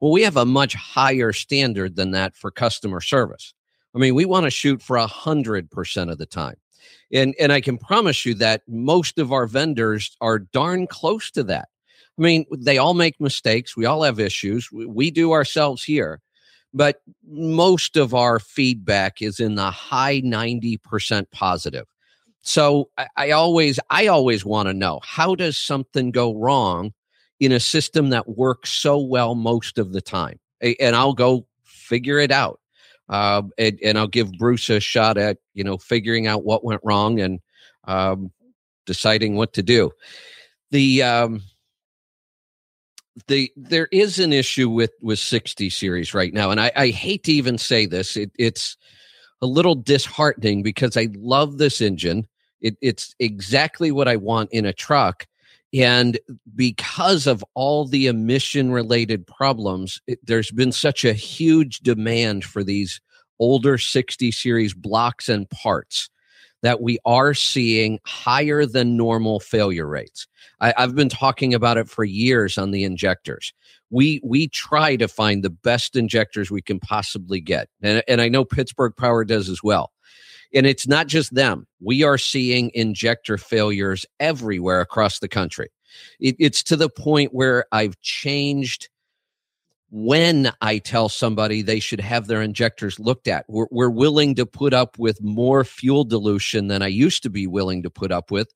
well, 0.00 0.12
we 0.12 0.22
have 0.22 0.36
a 0.36 0.44
much 0.44 0.74
higher 0.74 1.32
standard 1.32 1.96
than 1.96 2.12
that 2.12 2.36
for 2.36 2.50
customer 2.50 3.00
service. 3.00 3.52
I 3.94 3.98
mean, 3.98 4.14
we 4.14 4.26
want 4.26 4.44
to 4.44 4.50
shoot 4.50 4.82
for 4.82 4.98
hundred 4.98 5.70
percent 5.70 6.10
of 6.10 6.18
the 6.18 6.26
time. 6.26 6.56
And 7.12 7.34
and 7.40 7.52
I 7.52 7.60
can 7.60 7.78
promise 7.78 8.24
you 8.24 8.34
that 8.34 8.62
most 8.68 9.18
of 9.18 9.32
our 9.32 9.46
vendors 9.46 10.16
are 10.20 10.38
darn 10.38 10.86
close 10.86 11.30
to 11.32 11.42
that. 11.44 11.68
I 12.18 12.22
mean, 12.22 12.46
they 12.50 12.78
all 12.78 12.94
make 12.94 13.20
mistakes. 13.20 13.76
We 13.76 13.84
all 13.84 14.02
have 14.02 14.18
issues. 14.18 14.72
We, 14.72 14.86
we 14.86 15.10
do 15.10 15.32
ourselves 15.32 15.82
here. 15.84 16.20
But 16.72 17.00
most 17.26 17.96
of 17.96 18.14
our 18.14 18.38
feedback 18.38 19.22
is 19.22 19.40
in 19.40 19.54
the 19.54 19.70
high 19.70 20.20
90% 20.20 21.30
positive. 21.30 21.86
So 22.42 22.90
I, 22.96 23.08
I 23.16 23.30
always, 23.30 23.80
I 23.90 24.06
always 24.06 24.44
want 24.44 24.68
to 24.68 24.74
know 24.74 25.00
how 25.02 25.34
does 25.34 25.56
something 25.56 26.10
go 26.10 26.34
wrong 26.34 26.92
in 27.40 27.52
a 27.52 27.60
system 27.60 28.10
that 28.10 28.28
works 28.28 28.72
so 28.72 28.98
well 28.98 29.34
most 29.34 29.78
of 29.78 29.92
the 29.92 30.00
time? 30.00 30.38
And 30.60 30.96
I'll 30.96 31.14
go 31.14 31.46
figure 31.64 32.18
it 32.18 32.30
out. 32.30 32.60
Uh, 33.08 33.42
and, 33.56 33.78
and, 33.84 33.96
I'll 33.96 34.08
give 34.08 34.32
Bruce 34.32 34.68
a 34.68 34.80
shot 34.80 35.16
at, 35.16 35.38
you 35.54 35.62
know, 35.62 35.78
figuring 35.78 36.26
out 36.26 36.44
what 36.44 36.64
went 36.64 36.80
wrong 36.82 37.20
and 37.20 37.38
um, 37.84 38.32
deciding 38.84 39.36
what 39.36 39.52
to 39.52 39.62
do. 39.62 39.92
The, 40.72 41.04
um, 41.04 41.42
the 43.28 43.52
there 43.56 43.88
is 43.92 44.18
an 44.18 44.32
issue 44.32 44.68
with 44.68 44.92
with 45.00 45.18
60 45.18 45.70
series 45.70 46.12
right 46.14 46.34
now 46.34 46.50
and 46.50 46.60
i, 46.60 46.70
I 46.76 46.88
hate 46.88 47.24
to 47.24 47.32
even 47.32 47.58
say 47.58 47.86
this 47.86 48.16
it, 48.16 48.30
it's 48.38 48.76
a 49.40 49.46
little 49.46 49.74
disheartening 49.74 50.62
because 50.62 50.96
i 50.96 51.08
love 51.14 51.58
this 51.58 51.80
engine. 51.80 52.26
It, 52.60 52.76
it's 52.80 53.14
exactly 53.18 53.90
what 53.90 54.08
i 54.08 54.16
want 54.16 54.50
in 54.52 54.66
a 54.66 54.72
truck 54.72 55.26
and 55.74 56.18
because 56.54 57.26
of 57.26 57.44
all 57.54 57.86
the 57.86 58.06
emission 58.06 58.70
related 58.70 59.26
problems 59.26 60.00
it, 60.06 60.18
there's 60.22 60.50
been 60.50 60.72
such 60.72 61.04
a 61.04 61.12
huge 61.12 61.80
demand 61.80 62.44
for 62.44 62.64
these 62.64 63.00
older 63.38 63.76
60 63.78 64.30
series 64.32 64.74
blocks 64.74 65.28
and 65.28 65.48
parts 65.50 66.08
that 66.62 66.80
we 66.80 66.98
are 67.04 67.34
seeing 67.34 67.98
higher 68.04 68.66
than 68.66 68.96
normal 68.96 69.40
failure 69.40 69.86
rates. 69.86 70.26
I, 70.60 70.72
have 70.76 70.94
been 70.94 71.08
talking 71.08 71.54
about 71.54 71.78
it 71.78 71.88
for 71.88 72.04
years 72.04 72.56
on 72.58 72.70
the 72.70 72.84
injectors. 72.84 73.52
We 73.90 74.20
we 74.24 74.48
try 74.48 74.96
to 74.96 75.06
find 75.06 75.42
the 75.42 75.50
best 75.50 75.96
injectors 75.96 76.50
we 76.50 76.62
can 76.62 76.80
possibly 76.80 77.40
get, 77.40 77.68
and, 77.82 78.02
and 78.08 78.20
I 78.20 78.28
know 78.28 78.44
Pittsburgh 78.44 78.94
Power 78.96 79.24
does 79.24 79.48
as 79.48 79.62
well. 79.62 79.92
And 80.54 80.66
it's 80.66 80.86
not 80.86 81.06
just 81.08 81.34
them. 81.34 81.66
We 81.80 82.02
are 82.02 82.18
seeing 82.18 82.70
injector 82.72 83.36
failures 83.36 84.06
everywhere 84.20 84.80
across 84.80 85.18
the 85.18 85.28
country. 85.28 85.70
It, 86.20 86.36
it's 86.38 86.62
to 86.64 86.76
the 86.76 86.88
point 86.88 87.34
where 87.34 87.66
I've 87.72 88.00
changed 88.00 88.88
when 89.90 90.52
I 90.60 90.78
tell 90.78 91.08
somebody 91.08 91.62
they 91.62 91.80
should 91.80 92.00
have 92.00 92.26
their 92.26 92.42
injectors 92.42 92.98
looked 92.98 93.28
at. 93.28 93.44
We're, 93.48 93.68
we're, 93.70 93.90
willing 93.90 94.34
to 94.34 94.44
put 94.44 94.74
up 94.74 94.98
with 94.98 95.22
more 95.22 95.64
fuel 95.64 96.04
dilution 96.04 96.66
than 96.66 96.82
I 96.82 96.88
used 96.88 97.22
to 97.22 97.30
be 97.30 97.46
willing 97.46 97.82
to 97.84 97.90
put 97.90 98.10
up 98.10 98.30
with 98.30 98.52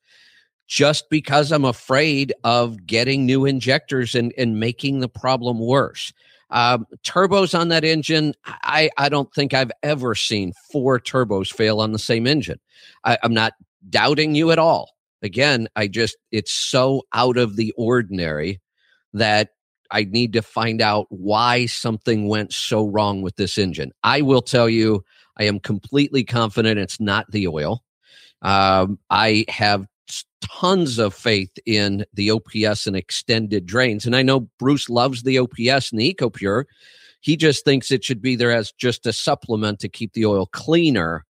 just 0.67 1.11
because 1.11 1.51
I'm 1.51 1.65
afraid 1.65 2.33
of 2.45 2.87
getting 2.87 3.27
new 3.27 3.45
injectors 3.45 4.15
and, 4.15 4.33
and 4.39 4.61
making 4.61 5.01
the 5.01 5.09
problem 5.09 5.59
worse. 5.59 6.13
Um, 6.51 6.87
turbos 7.05 7.59
on 7.59 7.69
that 7.69 7.85
engine, 7.85 8.35
I, 8.45 8.91
I 8.97 9.09
don't 9.09 9.33
think 9.35 9.55
I've 9.55 9.73
ever 9.83 10.15
seen 10.15 10.53
four 10.71 10.99
turbos 10.99 11.53
fail 11.53 11.81
on 11.81 11.93
the 11.93 11.99
same 11.99 12.27
engine. 12.27 12.61
I, 13.05 13.19
I'm 13.23 13.35
not 13.35 13.55
doubting 13.89 14.35
you 14.35 14.51
at 14.51 14.59
all. 14.59 14.91
Again, 15.23 15.69
I 15.77 15.87
just, 15.87 16.17
it's 16.33 16.53
so 16.53 17.03
out 17.13 17.37
of 17.37 17.57
the 17.57 17.73
ordinary 17.77 18.61
that 19.13 19.51
I 19.91 20.05
need 20.05 20.33
to 20.35 20.43
find 20.43 20.81
out 20.81 21.07
why 21.11 21.67
something 21.67 22.29
went 22.29 22.53
so 22.53 22.87
wrong 22.87 23.23
with 23.23 23.37
this 23.37 23.59
engine. 23.59 23.93
I 24.03 24.23
will 24.23 24.43
tell 24.43 24.69
you, 24.69 25.05
I 25.39 25.45
am 25.45 25.61
completely 25.61 26.25
confident 26.25 26.79
it's 26.79 27.01
not 27.01 27.31
the 27.31 27.49
oil. 27.49 27.83
Um, 28.43 28.99
I 29.11 29.45
have 29.49 29.87
tons 30.41 30.99
of 30.99 31.15
faith 31.15 31.51
in 31.67 32.05
the 32.15 32.31
OPS 32.31 32.87
and 32.87 32.97
extended 32.97 33.67
drains. 33.67 34.07
And 34.07 34.17
I 34.17 34.23
know 34.23 34.49
Bruce 34.59 34.89
loves 34.89 35.23
the 35.23 35.39
OPS 35.39 35.91
and 35.91 36.01
the 36.01 36.15
EcoPure. 36.15 36.65
He 37.21 37.37
just 37.37 37.65
thinks 37.65 37.91
it 37.91 38.05
should 38.05 38.23
be 38.23 38.37
there 38.37 38.53
as 38.53 38.73
just 38.73 39.07
a 39.07 39.13
supplement 39.13 39.79
to 39.81 39.89
keep 39.89 40.15
the 40.15 40.25
oil 40.27 40.47
cleaner, 40.47 41.27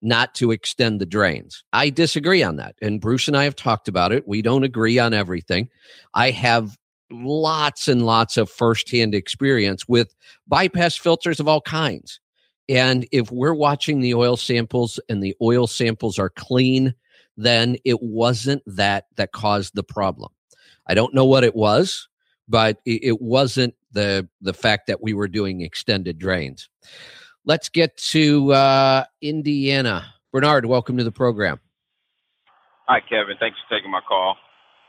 not 0.00 0.34
to 0.36 0.50
extend 0.50 1.00
the 1.00 1.06
drains. 1.06 1.62
I 1.72 1.90
disagree 1.90 2.42
on 2.42 2.56
that. 2.56 2.76
And 2.80 3.00
Bruce 3.00 3.28
and 3.28 3.36
I 3.36 3.44
have 3.44 3.56
talked 3.56 3.88
about 3.88 4.12
it. 4.12 4.26
We 4.26 4.42
don't 4.42 4.64
agree 4.64 4.98
on 4.98 5.12
everything. 5.12 5.68
I 6.14 6.30
have 6.30 6.76
lots 7.10 7.88
and 7.88 8.06
lots 8.06 8.36
of 8.36 8.50
firsthand 8.50 9.14
experience 9.14 9.88
with 9.88 10.14
bypass 10.46 10.96
filters 10.96 11.40
of 11.40 11.48
all 11.48 11.60
kinds. 11.60 12.20
And 12.68 13.06
if 13.12 13.30
we're 13.30 13.54
watching 13.54 14.00
the 14.00 14.14
oil 14.14 14.36
samples 14.36 14.98
and 15.08 15.22
the 15.22 15.34
oil 15.42 15.66
samples 15.66 16.18
are 16.18 16.30
clean, 16.30 16.94
then 17.36 17.76
it 17.84 18.02
wasn't 18.02 18.62
that 18.66 19.06
that 19.16 19.32
caused 19.32 19.74
the 19.74 19.82
problem. 19.82 20.32
I 20.86 20.94
don't 20.94 21.14
know 21.14 21.24
what 21.24 21.44
it 21.44 21.54
was, 21.54 22.08
but 22.48 22.78
it, 22.84 23.20
wasn't 23.20 23.74
the 23.92 24.28
the 24.40 24.54
fact 24.54 24.86
that 24.86 25.02
we 25.02 25.14
were 25.14 25.28
doing 25.28 25.60
extended 25.60 26.18
drains. 26.18 26.68
Let's 27.44 27.68
get 27.68 27.96
to 28.10 28.52
uh, 28.52 29.04
Indiana. 29.20 30.14
Bernard, 30.32 30.66
welcome 30.66 30.96
to 30.96 31.04
the 31.04 31.12
program. 31.12 31.60
Hi, 32.86 33.00
Kevin. 33.00 33.36
Thanks 33.38 33.56
for 33.66 33.76
taking 33.76 33.90
my 33.90 34.00
call. 34.06 34.36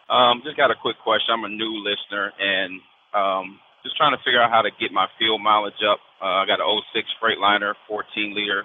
Um, 0.09 0.41
just 0.43 0.57
got 0.57 0.71
a 0.71 0.77
quick 0.79 0.97
question. 1.03 1.33
I'm 1.33 1.43
a 1.43 1.49
new 1.49 1.81
listener 1.81 2.31
and 2.39 2.79
um, 3.13 3.59
just 3.83 3.97
trying 3.97 4.15
to 4.15 4.21
figure 4.23 4.41
out 4.41 4.51
how 4.51 4.61
to 4.61 4.69
get 4.79 4.91
my 4.91 5.07
fuel 5.17 5.39
mileage 5.39 5.81
up. 5.81 5.99
Uh, 6.21 6.41
I 6.41 6.45
got 6.45 6.59
an 6.59 6.67
06 6.93 7.07
Freightliner, 7.21 7.73
14 7.87 8.35
liter, 8.35 8.63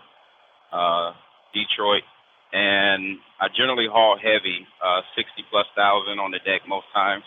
uh, 0.72 1.12
Detroit 1.52 2.04
and 2.52 3.18
I 3.40 3.46
generally 3.56 3.86
haul 3.90 4.18
heavy, 4.18 4.66
uh, 4.82 5.02
60 5.16 5.44
plus 5.50 5.66
thousand 5.76 6.18
on 6.18 6.30
the 6.30 6.38
deck 6.38 6.66
most 6.68 6.86
times. 6.92 7.24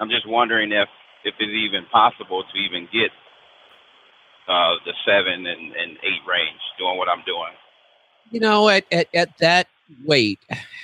I'm 0.00 0.10
just 0.10 0.28
wondering 0.28 0.72
if 0.72 0.88
if 1.24 1.34
it's 1.38 1.50
even 1.50 1.86
possible 1.90 2.42
to 2.42 2.58
even 2.58 2.88
get 2.92 3.10
uh, 4.48 4.74
the 4.84 4.94
seven 5.06 5.46
and, 5.46 5.74
and 5.74 5.98
eight 6.02 6.24
range 6.28 6.62
doing 6.78 6.96
what 6.96 7.08
I'm 7.08 7.22
doing. 7.26 7.54
You 8.30 8.40
know, 8.40 8.68
at 8.68 8.84
at, 8.92 9.08
at 9.14 9.38
that 9.38 9.68
weight, 10.04 10.40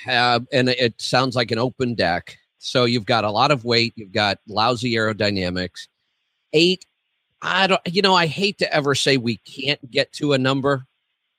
uh, 0.07 0.39
and 0.51 0.69
it 0.69 1.01
sounds 1.01 1.35
like 1.35 1.51
an 1.51 1.59
open 1.59 1.95
deck. 1.95 2.37
So 2.65 2.85
you've 2.85 3.05
got 3.05 3.23
a 3.23 3.31
lot 3.31 3.51
of 3.51 3.63
weight. 3.63 3.93
You've 3.95 4.11
got 4.11 4.39
lousy 4.47 4.93
aerodynamics. 4.95 5.87
Eight. 6.51 6.85
I 7.41 7.67
don't. 7.67 7.81
You 7.85 8.01
know, 8.01 8.15
I 8.15 8.25
hate 8.25 8.57
to 8.57 8.73
ever 8.73 8.95
say 8.95 9.17
we 9.17 9.37
can't 9.37 9.91
get 9.91 10.11
to 10.13 10.33
a 10.33 10.39
number 10.39 10.87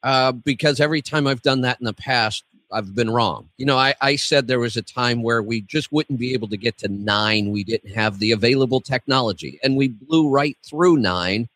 uh, 0.05 0.31
because 0.31 0.79
every 0.79 1.03
time 1.03 1.27
I've 1.27 1.43
done 1.43 1.63
that 1.63 1.81
in 1.81 1.85
the 1.85 1.93
past, 1.93 2.45
I've 2.71 2.95
been 2.95 3.11
wrong. 3.11 3.49
You 3.59 3.67
know, 3.67 3.77
I, 3.77 3.95
I 4.01 4.15
said 4.15 4.47
there 4.47 4.61
was 4.61 4.77
a 4.77 4.83
time 4.83 5.23
where 5.25 5.43
we 5.43 5.63
just 5.63 5.91
wouldn't 5.91 6.21
be 6.21 6.33
able 6.33 6.47
to 6.49 6.57
get 6.57 6.79
to 6.79 6.89
nine. 6.89 7.51
We 7.51 7.65
didn't 7.65 7.93
have 7.93 8.21
the 8.21 8.31
available 8.31 8.81
technology, 8.81 9.59
and 9.65 9.77
we 9.77 9.89
blew 9.89 10.29
right 10.29 10.57
through 10.65 10.99
nine. 10.99 11.49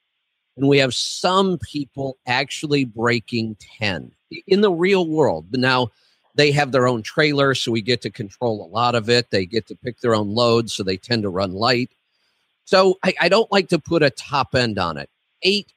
And 0.57 0.69
we 0.69 0.79
have 0.79 0.95
some 0.95 1.59
people 1.59 2.19
actually 2.27 2.85
breaking 2.85 3.57
10 3.79 4.11
in 4.47 4.61
the 4.61 4.73
real 4.73 5.07
world. 5.07 5.47
Now, 5.53 5.91
they 6.35 6.53
have 6.53 6.73
their 6.73 6.89
own 6.89 7.03
trailer, 7.03 7.55
so 7.55 7.73
we 7.73 7.83
get 7.83 8.03
to 8.03 8.11
control 8.11 8.65
a 8.65 8.69
lot 8.69 8.95
of 8.95 9.09
it. 9.09 9.31
They 9.31 9.47
get 9.47 9.67
to 9.69 9.77
pick 9.77 10.01
their 10.01 10.15
own 10.15 10.29
loads, 10.29 10.73
so 10.73 10.83
they 10.83 10.97
tend 10.97 11.23
to 11.23 11.29
run 11.29 11.53
light. 11.53 11.91
So 12.65 12.99
I, 13.03 13.15
I 13.21 13.29
don't 13.29 13.51
like 13.51 13.69
to 13.71 13.79
put 13.79 14.03
a 14.03 14.11
top 14.11 14.55
end 14.55 14.79
on 14.79 14.97
it. 14.97 15.11
Eight, 15.43 15.73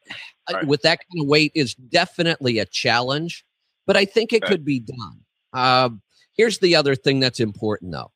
right. 0.52 0.68
with 0.68 0.82
that 0.84 1.00
kind 1.00 1.24
of 1.24 1.28
weight 1.28 1.52
is 1.56 1.74
definitely 1.74 2.60
a 2.60 2.66
challenge, 2.66 3.46
but 3.88 3.98
I 3.98 4.06
think 4.06 4.34
it 4.34 4.44
okay. 4.44 4.52
could 4.52 4.66
be 4.66 4.80
done. 4.80 5.20
Uh, 5.54 5.90
here's 6.36 6.60
the 6.60 6.76
other 6.76 6.96
thing 6.96 7.20
that's 7.20 7.40
important, 7.40 7.92
though. 7.92 8.12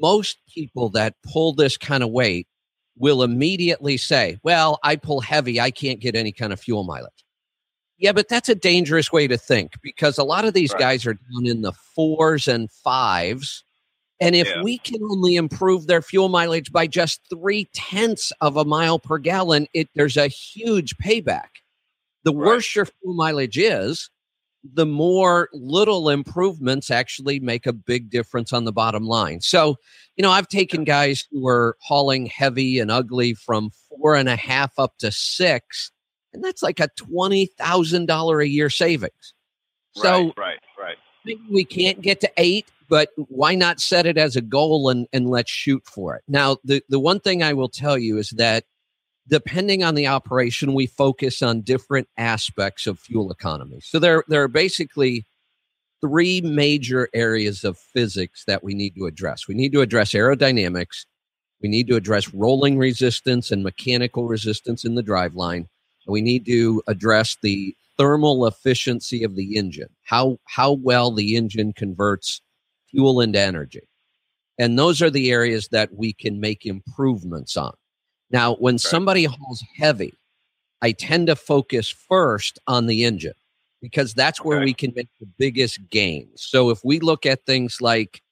Most 0.00 0.38
people 0.52 0.88
that 0.90 1.14
pull 1.22 1.52
this 1.52 1.76
kind 1.76 2.02
of 2.02 2.10
weight 2.10 2.46
will 2.96 3.22
immediately 3.22 3.96
say, 3.96 4.38
Well, 4.42 4.78
I 4.82 4.96
pull 4.96 5.20
heavy, 5.20 5.60
I 5.60 5.70
can't 5.70 6.00
get 6.00 6.16
any 6.16 6.32
kind 6.32 6.52
of 6.52 6.60
fuel 6.60 6.84
mileage. 6.84 7.24
Yeah, 7.98 8.12
but 8.12 8.28
that's 8.28 8.48
a 8.48 8.54
dangerous 8.54 9.12
way 9.12 9.26
to 9.26 9.36
think 9.36 9.72
because 9.82 10.18
a 10.18 10.24
lot 10.24 10.44
of 10.44 10.54
these 10.54 10.72
right. 10.72 10.80
guys 10.80 11.06
are 11.06 11.14
down 11.14 11.46
in 11.46 11.62
the 11.62 11.72
fours 11.72 12.46
and 12.46 12.70
fives. 12.70 13.64
And 14.20 14.34
if 14.34 14.48
yeah. 14.48 14.62
we 14.62 14.78
can 14.78 15.02
only 15.02 15.36
improve 15.36 15.86
their 15.86 16.02
fuel 16.02 16.28
mileage 16.28 16.72
by 16.72 16.86
just 16.86 17.20
three 17.28 17.68
tenths 17.74 18.32
of 18.40 18.56
a 18.56 18.64
mile 18.64 18.98
per 18.98 19.18
gallon, 19.18 19.66
it 19.74 19.88
there's 19.94 20.16
a 20.16 20.28
huge 20.28 20.96
payback. 20.96 21.48
The 22.24 22.32
right. 22.32 22.46
worse 22.46 22.74
your 22.74 22.86
fuel 22.86 23.14
mileage 23.14 23.58
is, 23.58 24.10
the 24.64 24.86
more 24.86 25.48
little 25.52 26.08
improvements 26.08 26.90
actually 26.90 27.40
make 27.40 27.66
a 27.66 27.72
big 27.72 28.10
difference 28.10 28.52
on 28.52 28.64
the 28.64 28.72
bottom 28.72 29.04
line. 29.04 29.40
So, 29.40 29.76
you 30.16 30.22
know, 30.22 30.30
I've 30.30 30.48
taken 30.48 30.84
guys 30.84 31.24
who 31.30 31.42
were 31.42 31.76
hauling 31.80 32.26
heavy 32.26 32.78
and 32.78 32.90
ugly 32.90 33.34
from 33.34 33.70
four 33.88 34.14
and 34.14 34.28
a 34.28 34.36
half 34.36 34.72
up 34.78 34.98
to 34.98 35.12
six, 35.12 35.92
and 36.38 36.44
that's 36.44 36.62
like 36.62 36.78
a 36.78 36.88
twenty 36.96 37.46
thousand 37.46 38.06
dollar 38.06 38.40
a 38.40 38.46
year 38.46 38.70
savings. 38.70 39.34
So, 39.92 40.26
right, 40.26 40.34
right, 40.36 40.58
right. 40.78 40.96
Maybe 41.24 41.42
we 41.50 41.64
can't 41.64 42.00
get 42.00 42.20
to 42.20 42.30
eight, 42.36 42.66
but 42.88 43.08
why 43.16 43.56
not 43.56 43.80
set 43.80 44.06
it 44.06 44.16
as 44.16 44.36
a 44.36 44.40
goal 44.40 44.88
and 44.88 45.08
and 45.12 45.28
let's 45.28 45.50
shoot 45.50 45.82
for 45.84 46.14
it? 46.14 46.22
Now, 46.28 46.58
the 46.62 46.80
the 46.88 47.00
one 47.00 47.18
thing 47.18 47.42
I 47.42 47.54
will 47.54 47.68
tell 47.68 47.98
you 47.98 48.18
is 48.18 48.30
that 48.30 48.64
depending 49.28 49.82
on 49.82 49.96
the 49.96 50.06
operation, 50.06 50.74
we 50.74 50.86
focus 50.86 51.42
on 51.42 51.62
different 51.62 52.08
aspects 52.16 52.86
of 52.86 53.00
fuel 53.00 53.32
economy. 53.32 53.80
So 53.82 53.98
there, 53.98 54.24
there 54.28 54.42
are 54.42 54.48
basically 54.48 55.26
three 56.00 56.40
major 56.40 57.08
areas 57.12 57.64
of 57.64 57.78
physics 57.78 58.44
that 58.46 58.62
we 58.62 58.74
need 58.74 58.94
to 58.94 59.06
address. 59.06 59.48
We 59.48 59.56
need 59.56 59.72
to 59.72 59.80
address 59.80 60.12
aerodynamics, 60.12 61.04
we 61.60 61.68
need 61.68 61.88
to 61.88 61.96
address 61.96 62.32
rolling 62.32 62.78
resistance 62.78 63.50
and 63.50 63.64
mechanical 63.64 64.28
resistance 64.28 64.84
in 64.84 64.94
the 64.94 65.02
driveline. 65.02 65.66
We 66.08 66.20
need 66.20 66.46
to 66.46 66.82
address 66.86 67.36
the 67.42 67.76
thermal 67.96 68.46
efficiency 68.46 69.24
of 69.24 69.36
the 69.36 69.56
engine, 69.56 69.88
how, 70.04 70.38
how 70.46 70.72
well 70.72 71.10
the 71.10 71.36
engine 71.36 71.72
converts 71.72 72.40
fuel 72.90 73.20
into 73.20 73.38
energy. 73.38 73.82
And 74.58 74.78
those 74.78 75.02
are 75.02 75.10
the 75.10 75.30
areas 75.30 75.68
that 75.68 75.94
we 75.94 76.12
can 76.12 76.40
make 76.40 76.66
improvements 76.66 77.56
on. 77.56 77.72
Now, 78.30 78.54
when 78.56 78.74
right. 78.74 78.80
somebody 78.80 79.24
hauls 79.24 79.64
heavy, 79.76 80.14
I 80.82 80.92
tend 80.92 81.26
to 81.28 81.36
focus 81.36 81.88
first 81.88 82.58
on 82.66 82.86
the 82.86 83.04
engine 83.04 83.34
because 83.80 84.14
that's 84.14 84.44
where 84.44 84.58
okay. 84.58 84.64
we 84.66 84.74
can 84.74 84.92
make 84.94 85.08
the 85.20 85.28
biggest 85.38 85.78
gains. 85.90 86.42
So 86.42 86.70
if 86.70 86.80
we 86.84 87.00
look 87.00 87.26
at 87.26 87.46
things 87.46 87.80
like 87.80 88.22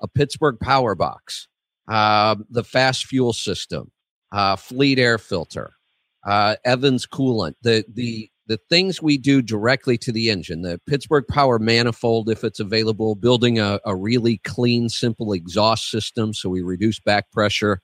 a 0.00 0.08
Pittsburgh 0.08 0.58
power 0.60 0.94
box, 0.94 1.48
uh, 1.88 2.36
the 2.50 2.64
FASS 2.64 3.02
fuel 3.02 3.32
system, 3.32 3.90
uh, 4.32 4.56
fleet 4.56 4.98
air 4.98 5.18
filter, 5.18 5.74
uh, 6.24 6.56
Evans 6.64 7.06
coolant, 7.06 7.54
the 7.62 7.84
the 7.92 8.30
the 8.46 8.58
things 8.68 9.00
we 9.00 9.16
do 9.16 9.40
directly 9.40 9.96
to 9.96 10.12
the 10.12 10.28
engine, 10.28 10.62
the 10.62 10.80
Pittsburgh 10.86 11.24
Power 11.28 11.58
manifold, 11.58 12.28
if 12.28 12.42
it's 12.44 12.60
available, 12.60 13.14
building 13.14 13.58
a, 13.58 13.80
a 13.86 13.94
really 13.94 14.38
clean, 14.38 14.88
simple 14.88 15.32
exhaust 15.32 15.90
system 15.90 16.34
so 16.34 16.48
we 16.50 16.60
reduce 16.60 16.98
back 16.98 17.30
pressure, 17.30 17.80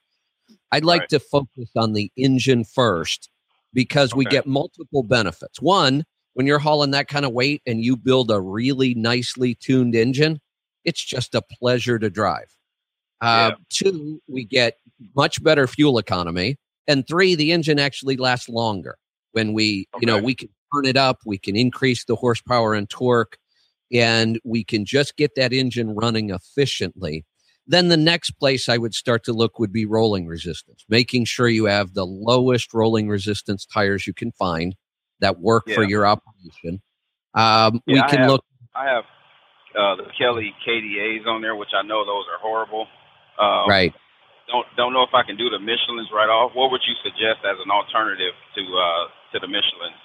I'd 0.71 0.83
like 0.83 1.01
right. 1.01 1.09
to 1.09 1.19
focus 1.19 1.69
on 1.75 1.93
the 1.93 2.11
engine 2.17 2.65
first 2.65 3.29
because 3.73 4.11
okay. 4.11 4.17
we 4.19 4.25
get 4.25 4.45
multiple 4.45 5.03
benefits. 5.03 5.61
One, 5.61 6.03
when 6.33 6.45
you're 6.45 6.59
hauling 6.59 6.91
that 6.91 7.07
kind 7.07 7.25
of 7.25 7.31
weight 7.33 7.61
and 7.65 7.83
you 7.83 7.95
build 7.95 8.29
a 8.29 8.39
really 8.39 8.93
nicely 8.95 9.55
tuned 9.55 9.95
engine, 9.95 10.39
it's 10.85 11.03
just 11.03 11.35
a 11.35 11.41
pleasure 11.41 11.99
to 11.99 12.09
drive. 12.09 12.55
Uh, 13.21 13.51
yeah. 13.51 13.55
Two, 13.69 14.21
we 14.27 14.45
get 14.45 14.77
much 15.15 15.41
better 15.43 15.67
fuel 15.67 15.97
economy. 15.97 16.57
And 16.87 17.07
three, 17.07 17.35
the 17.35 17.51
engine 17.51 17.79
actually 17.79 18.17
lasts 18.17 18.49
longer. 18.49 18.97
When 19.31 19.53
we, 19.53 19.87
okay. 19.95 20.01
you 20.01 20.07
know, 20.07 20.17
we 20.17 20.33
can 20.33 20.49
turn 20.73 20.85
it 20.85 20.97
up, 20.97 21.19
we 21.25 21.37
can 21.37 21.55
increase 21.55 22.05
the 22.05 22.15
horsepower 22.15 22.73
and 22.73 22.89
torque, 22.89 23.37
and 23.91 24.39
we 24.43 24.63
can 24.63 24.85
just 24.85 25.15
get 25.15 25.35
that 25.35 25.53
engine 25.53 25.95
running 25.95 26.31
efficiently 26.31 27.25
then 27.69 27.87
the 27.87 27.97
next 27.97 28.31
place 28.31 28.67
I 28.67 28.79
would 28.79 28.95
start 28.95 29.23
to 29.25 29.33
look 29.33 29.59
would 29.59 29.71
be 29.71 29.85
rolling 29.85 30.25
resistance, 30.25 30.83
making 30.89 31.25
sure 31.25 31.47
you 31.47 31.65
have 31.65 31.93
the 31.93 32.05
lowest 32.05 32.73
rolling 32.73 33.07
resistance 33.07 33.63
tires 33.63 34.07
you 34.07 34.13
can 34.13 34.31
find 34.31 34.75
that 35.19 35.39
work 35.39 35.65
yeah. 35.67 35.75
for 35.75 35.83
your 35.83 36.07
operation. 36.07 36.81
Um, 37.35 37.81
yeah, 37.85 37.93
we 37.93 38.01
can 38.09 38.17
I 38.17 38.21
have, 38.21 38.31
look. 38.31 38.45
I 38.75 38.85
have 38.85 39.03
uh, 39.77 39.95
the 39.97 40.09
Kelly 40.17 40.51
KDAs 40.67 41.27
on 41.27 41.43
there, 41.43 41.55
which 41.55 41.69
I 41.79 41.85
know 41.85 42.03
those 42.05 42.25
are 42.33 42.39
horrible. 42.41 42.87
Um, 43.39 43.69
right. 43.69 43.93
Don't 44.51 44.65
don't 44.77 44.93
know 44.93 45.03
if 45.03 45.13
I 45.13 45.23
can 45.23 45.37
do 45.37 45.49
the 45.49 45.59
Michelin's 45.59 46.09
right 46.13 46.29
off. 46.29 46.51
What 46.55 46.71
would 46.71 46.81
you 46.87 46.93
suggest 47.03 47.39
as 47.45 47.57
an 47.63 47.71
alternative 47.71 48.33
to 48.55 48.61
uh, 48.61 49.07
to 49.33 49.39
the 49.39 49.47
Michelin's? 49.47 49.95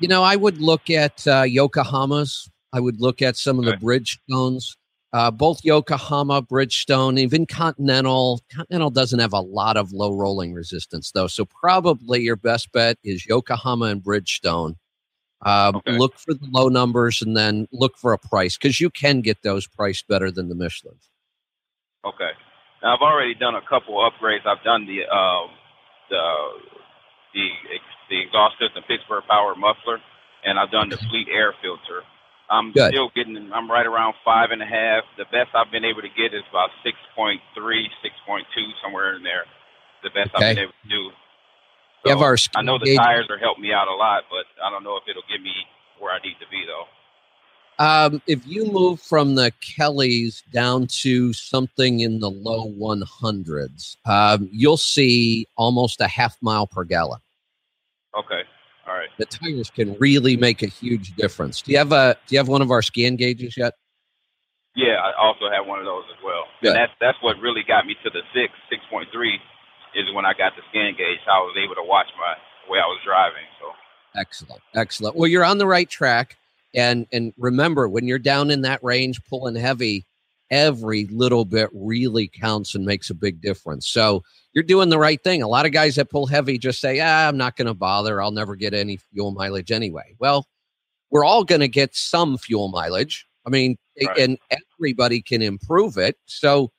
You 0.00 0.08
know, 0.08 0.22
I 0.22 0.36
would 0.36 0.58
look 0.60 0.90
at 0.90 1.26
uh, 1.26 1.42
Yokohama's. 1.42 2.48
I 2.72 2.80
would 2.80 3.00
look 3.00 3.22
at 3.22 3.36
some 3.36 3.58
of 3.58 3.64
the 3.64 3.72
Okay. 3.72 3.84
Bridgestones. 3.84 4.76
Uh, 5.14 5.30
both 5.30 5.64
Yokohama, 5.64 6.42
Bridgestone, 6.42 7.18
even 7.18 7.46
Continental. 7.46 8.42
Continental 8.54 8.90
doesn't 8.90 9.18
have 9.20 9.32
a 9.32 9.40
lot 9.40 9.78
of 9.78 9.90
low 9.90 10.14
rolling 10.14 10.52
resistance, 10.52 11.10
though. 11.12 11.26
So 11.26 11.46
probably 11.46 12.20
your 12.20 12.36
best 12.36 12.70
bet 12.72 12.98
is 13.02 13.24
Yokohama 13.26 13.86
and 13.86 14.02
Bridgestone. 14.02 14.74
Um, 15.46 15.76
Okay. 15.76 15.96
Look 15.96 16.18
for 16.18 16.34
the 16.34 16.46
low 16.50 16.68
numbers 16.68 17.22
and 17.22 17.34
then 17.34 17.66
look 17.72 17.96
for 17.96 18.12
a 18.12 18.18
price 18.18 18.58
because 18.58 18.80
you 18.80 18.90
can 18.90 19.22
get 19.22 19.42
those 19.42 19.66
priced 19.66 20.06
better 20.08 20.30
than 20.30 20.50
the 20.50 20.54
Michelin. 20.54 20.96
Okay. 22.04 22.30
Now 22.82 22.94
I've 22.94 23.02
already 23.02 23.34
done 23.34 23.54
a 23.54 23.62
couple 23.68 23.96
upgrades. 23.98 24.46
I've 24.46 24.62
done 24.64 24.86
the 24.86 25.02
um, 25.08 25.50
the 26.10 26.22
the 27.34 27.46
the 28.10 28.18
exhaust 28.22 28.58
system 28.58 28.82
Pittsburgh 28.86 29.24
Power 29.28 29.54
muffler, 29.54 29.98
and 30.44 30.58
I've 30.58 30.70
done 30.70 30.88
the 30.88 30.96
Fleet 31.10 31.28
air 31.32 31.54
filter. 31.62 32.02
I'm 32.50 32.72
Good. 32.72 32.92
still 32.94 33.10
getting. 33.14 33.36
I'm 33.52 33.70
right 33.70 33.84
around 33.84 34.14
five 34.24 34.50
and 34.52 34.62
a 34.62 34.66
half. 34.66 35.04
The 35.18 35.26
best 35.28 35.52
I've 35.54 35.70
been 35.70 35.84
able 35.84 36.00
to 36.00 36.08
get 36.08 36.32
is 36.32 36.40
about 36.48 36.70
6.3, 36.80 37.36
6.2, 37.52 38.72
somewhere 38.82 39.16
in 39.16 39.22
there. 39.22 39.44
The 40.02 40.08
best 40.10 40.32
Okay. 40.34 40.48
I've 40.48 40.56
been 40.56 40.64
able 40.64 40.72
to 40.82 40.88
do. 40.88 41.02
So, 42.06 42.18
our 42.22 42.36
I 42.56 42.62
know 42.62 42.78
the 42.78 42.86
gauge- 42.86 42.96
tires 42.96 43.26
are 43.28 43.36
helping 43.36 43.64
me 43.64 43.72
out 43.74 43.88
a 43.88 43.92
lot, 43.94 44.24
but 44.30 44.46
I 44.64 44.70
don't 44.70 44.82
know 44.82 44.96
if 44.96 45.04
it'll 45.10 45.26
get 45.28 45.42
me 45.42 45.52
where 45.98 46.12
I 46.14 46.20
need 46.24 46.38
to 46.40 46.48
be 46.48 46.64
though. 46.64 46.86
Um, 47.78 48.20
if 48.26 48.44
you 48.46 48.70
move 48.72 49.00
from 49.00 49.36
the 49.36 49.52
Kellys 49.60 50.42
down 50.52 50.88
to 51.02 51.32
something 51.32 52.00
in 52.00 52.18
the 52.18 52.30
low 52.30 52.72
100s, 52.72 53.96
um, 54.04 54.48
you'll 54.50 54.76
see 54.76 55.46
almost 55.56 56.00
a 56.00 56.08
half 56.08 56.36
mile 56.40 56.66
per 56.66 56.84
gallon. 56.84 57.20
Okay. 58.18 58.42
All 58.86 58.94
right. 58.94 59.08
The 59.18 59.26
tires 59.26 59.70
can 59.70 59.96
really 59.98 60.36
make 60.36 60.62
a 60.62 60.66
huge 60.66 61.14
difference. 61.14 61.62
Do 61.62 61.72
you 61.72 61.78
have 61.78 61.92
a 61.92 62.16
Do 62.26 62.34
you 62.34 62.38
have 62.38 62.48
one 62.48 62.62
of 62.62 62.70
our 62.70 62.82
scan 62.82 63.16
gauges 63.16 63.56
yet? 63.56 63.74
Yeah, 64.74 64.96
I 65.02 65.12
also 65.20 65.50
have 65.50 65.66
one 65.66 65.78
of 65.78 65.84
those 65.84 66.04
as 66.10 66.22
well. 66.24 66.44
Good. 66.62 66.68
And 66.70 66.76
that's 66.76 66.92
that's 67.00 67.18
what 67.20 67.36
really 67.38 67.62
got 67.66 67.86
me 67.86 67.94
to 68.02 68.10
the 68.10 68.22
six, 68.34 68.52
six 68.70 68.82
point 68.90 69.08
three, 69.12 69.38
is 69.94 70.06
when 70.14 70.24
I 70.24 70.32
got 70.32 70.56
the 70.56 70.62
scan 70.70 70.94
gauge. 70.96 71.20
I 71.26 71.38
was 71.38 71.54
able 71.62 71.74
to 71.74 71.84
watch 71.84 72.06
my 72.16 72.34
way 72.72 72.78
I 72.80 72.86
was 72.86 72.98
driving. 73.04 73.44
So 73.60 73.68
Excellent, 74.18 74.62
excellent. 74.74 75.16
Well, 75.16 75.28
you're 75.28 75.44
on 75.44 75.58
the 75.58 75.66
right 75.66 75.88
track, 75.88 76.36
and 76.74 77.06
and 77.12 77.32
remember 77.38 77.88
when 77.88 78.06
you're 78.06 78.18
down 78.18 78.50
in 78.50 78.62
that 78.62 78.82
range 78.82 79.20
pulling 79.24 79.54
heavy, 79.54 80.06
every 80.50 81.06
little 81.06 81.44
bit 81.44 81.68
really 81.72 82.28
counts 82.28 82.74
and 82.74 82.84
makes 82.84 83.10
a 83.10 83.14
big 83.14 83.40
difference. 83.40 83.88
So 83.88 84.22
you're 84.54 84.64
doing 84.64 84.88
the 84.88 84.98
right 84.98 85.22
thing. 85.22 85.42
A 85.42 85.48
lot 85.48 85.66
of 85.66 85.72
guys 85.72 85.96
that 85.96 86.10
pull 86.10 86.26
heavy 86.26 86.58
just 86.58 86.80
say, 86.80 87.00
"Ah, 87.00 87.28
I'm 87.28 87.36
not 87.36 87.56
going 87.56 87.66
to 87.66 87.74
bother. 87.74 88.20
I'll 88.22 88.30
never 88.30 88.56
get 88.56 88.74
any 88.74 88.98
fuel 89.12 89.32
mileage 89.32 89.70
anyway." 89.70 90.14
Well, 90.18 90.46
we're 91.10 91.24
all 91.24 91.44
going 91.44 91.60
to 91.60 91.68
get 91.68 91.94
some 91.94 92.38
fuel 92.38 92.68
mileage. 92.68 93.26
I 93.46 93.50
mean, 93.50 93.76
Right. 94.06 94.18
and 94.18 94.38
everybody 94.78 95.22
can 95.22 95.42
improve 95.42 95.96
it. 95.96 96.16
So 96.26 96.70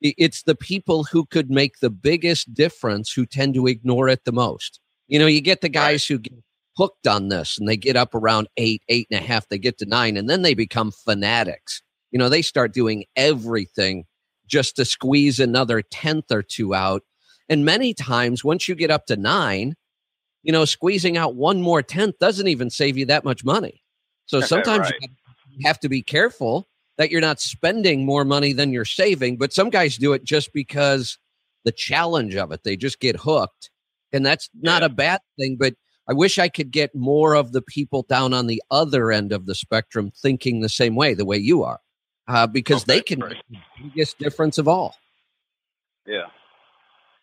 it's 0.00 0.42
the 0.44 0.54
people 0.54 1.04
who 1.04 1.26
could 1.26 1.50
make 1.50 1.80
the 1.80 1.90
biggest 1.90 2.54
difference 2.54 3.12
who 3.12 3.26
tend 3.26 3.54
to 3.54 3.66
ignore 3.66 4.08
it 4.08 4.24
the 4.24 4.32
most. 4.32 4.78
You 5.08 5.18
know, 5.18 5.26
you 5.26 5.40
get 5.40 5.60
the 5.60 5.68
guys 5.68 6.06
who 6.06 6.18
get 6.18 6.34
hooked 6.78 7.06
on 7.06 7.28
this 7.28 7.58
and 7.58 7.68
they 7.68 7.76
get 7.76 7.96
up 7.96 8.14
around 8.14 8.48
eight, 8.56 8.82
eight 8.88 9.08
and 9.10 9.20
a 9.20 9.26
half, 9.26 9.48
they 9.48 9.58
get 9.58 9.76
to 9.78 9.86
nine, 9.86 10.16
and 10.16 10.30
then 10.30 10.42
they 10.42 10.54
become 10.54 10.90
fanatics. 10.92 11.82
You 12.12 12.18
know, 12.18 12.28
they 12.30 12.40
start 12.40 12.72
doing 12.72 13.04
everything 13.16 14.04
just 14.46 14.76
to 14.76 14.84
squeeze 14.86 15.38
another 15.40 15.82
tenth 15.82 16.30
or 16.30 16.42
two 16.42 16.74
out. 16.74 17.02
And 17.50 17.64
many 17.64 17.92
times, 17.92 18.44
once 18.44 18.68
you 18.68 18.74
get 18.74 18.90
up 18.90 19.06
to 19.06 19.16
nine, 19.16 19.74
you 20.42 20.52
know, 20.52 20.64
squeezing 20.64 21.16
out 21.18 21.34
one 21.34 21.60
more 21.60 21.82
tenth 21.82 22.18
doesn't 22.20 22.48
even 22.48 22.70
save 22.70 22.96
you 22.96 23.04
that 23.06 23.24
much 23.24 23.44
money. 23.44 23.82
So 24.26 24.40
sometimes 24.46 24.90
Right. 24.90 25.10
you 25.50 25.66
have 25.66 25.80
to 25.80 25.88
be 25.88 26.02
careful 26.02 26.68
that 26.96 27.10
you're 27.10 27.20
not 27.20 27.40
spending 27.40 28.06
more 28.06 28.24
money 28.24 28.52
than 28.52 28.72
you're 28.72 28.84
saving. 28.84 29.36
But 29.36 29.52
some 29.52 29.68
guys 29.70 29.96
do 29.96 30.12
it 30.12 30.24
just 30.24 30.52
because 30.52 31.18
the 31.64 31.72
challenge 31.72 32.36
of 32.36 32.52
it, 32.52 32.62
they 32.64 32.76
just 32.76 33.00
get 33.00 33.16
hooked. 33.16 33.70
And 34.12 34.24
that's 34.24 34.48
not 34.60 34.82
Yeah. 34.82 34.86
a 34.86 34.90
bad 34.90 35.20
thing. 35.38 35.56
But 35.58 35.74
I 36.08 36.14
wish 36.14 36.38
I 36.38 36.48
could 36.48 36.70
get 36.70 36.94
more 36.94 37.34
of 37.34 37.52
the 37.52 37.60
people 37.60 38.02
down 38.08 38.32
on 38.32 38.46
the 38.46 38.62
other 38.70 39.12
end 39.12 39.32
of 39.32 39.46
the 39.46 39.54
spectrum 39.54 40.10
thinking 40.10 40.60
the 40.60 40.68
same 40.68 40.94
way, 40.96 41.12
the 41.12 41.26
way 41.26 41.36
you 41.36 41.62
are, 41.64 41.80
uh, 42.26 42.46
because 42.46 42.84
they 42.84 43.02
can 43.02 43.20
make 43.20 43.36
the 43.50 43.58
biggest 43.82 44.18
difference 44.18 44.56
of 44.58 44.66
all. 44.66 44.96
yeah. 46.06 46.22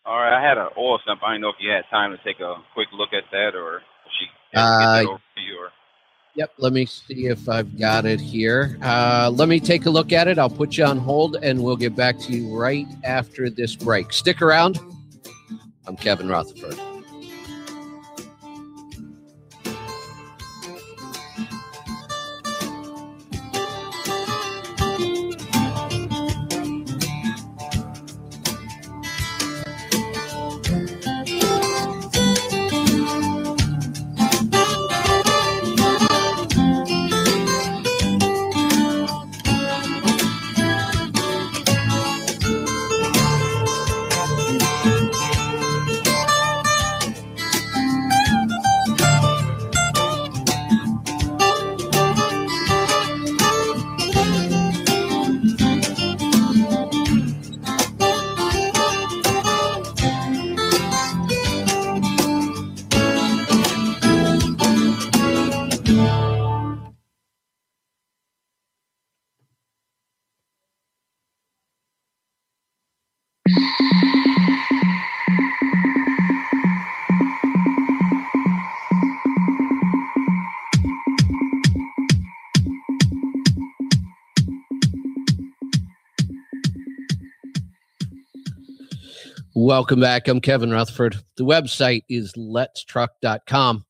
All 0.04 0.18
right. 0.18 0.38
I 0.38 0.40
had 0.40 0.56
an 0.56 0.68
oil 0.78 1.00
sample. 1.04 1.26
I 1.26 1.32
didn't 1.32 1.42
know 1.42 1.48
if 1.48 1.56
you 1.58 1.68
had 1.68 1.82
time 1.90 2.16
to 2.16 2.18
take 2.22 2.38
a 2.38 2.54
quick 2.74 2.86
look 2.92 3.12
at 3.12 3.24
that, 3.32 3.56
or 3.56 3.82
she 4.16 4.26
had 4.52 4.62
to 4.62 4.84
get 4.84 5.08
Uh, 5.08 5.10
over 5.10 5.22
to 5.34 5.40
you, 5.40 5.58
or 5.58 5.70
Yep. 6.36 6.52
Let 6.58 6.72
me 6.74 6.84
see 6.84 7.26
if 7.26 7.48
I've 7.48 7.78
got 7.78 8.04
it 8.04 8.20
here. 8.20 8.78
Uh, 8.82 9.30
let 9.34 9.48
me 9.48 9.58
take 9.58 9.86
a 9.86 9.90
look 9.90 10.12
at 10.12 10.28
it. 10.28 10.38
I'll 10.38 10.50
put 10.50 10.76
you 10.76 10.84
on 10.84 10.98
hold 10.98 11.36
and 11.42 11.64
we'll 11.64 11.78
get 11.78 11.96
back 11.96 12.18
to 12.20 12.32
you 12.32 12.54
right 12.54 12.86
after 13.04 13.48
this 13.48 13.74
break. 13.74 14.12
Stick 14.12 14.42
around. 14.42 14.78
I'm 15.86 15.96
Kevin 15.96 16.28
Rutherford. 16.28 16.78
Welcome 89.58 90.00
back. 90.00 90.28
I'm 90.28 90.42
Kevin 90.42 90.70
Rutherford. 90.70 91.16
The 91.38 91.44
website 91.44 92.04
is 92.10 92.34
letstruck.com. 92.34 93.86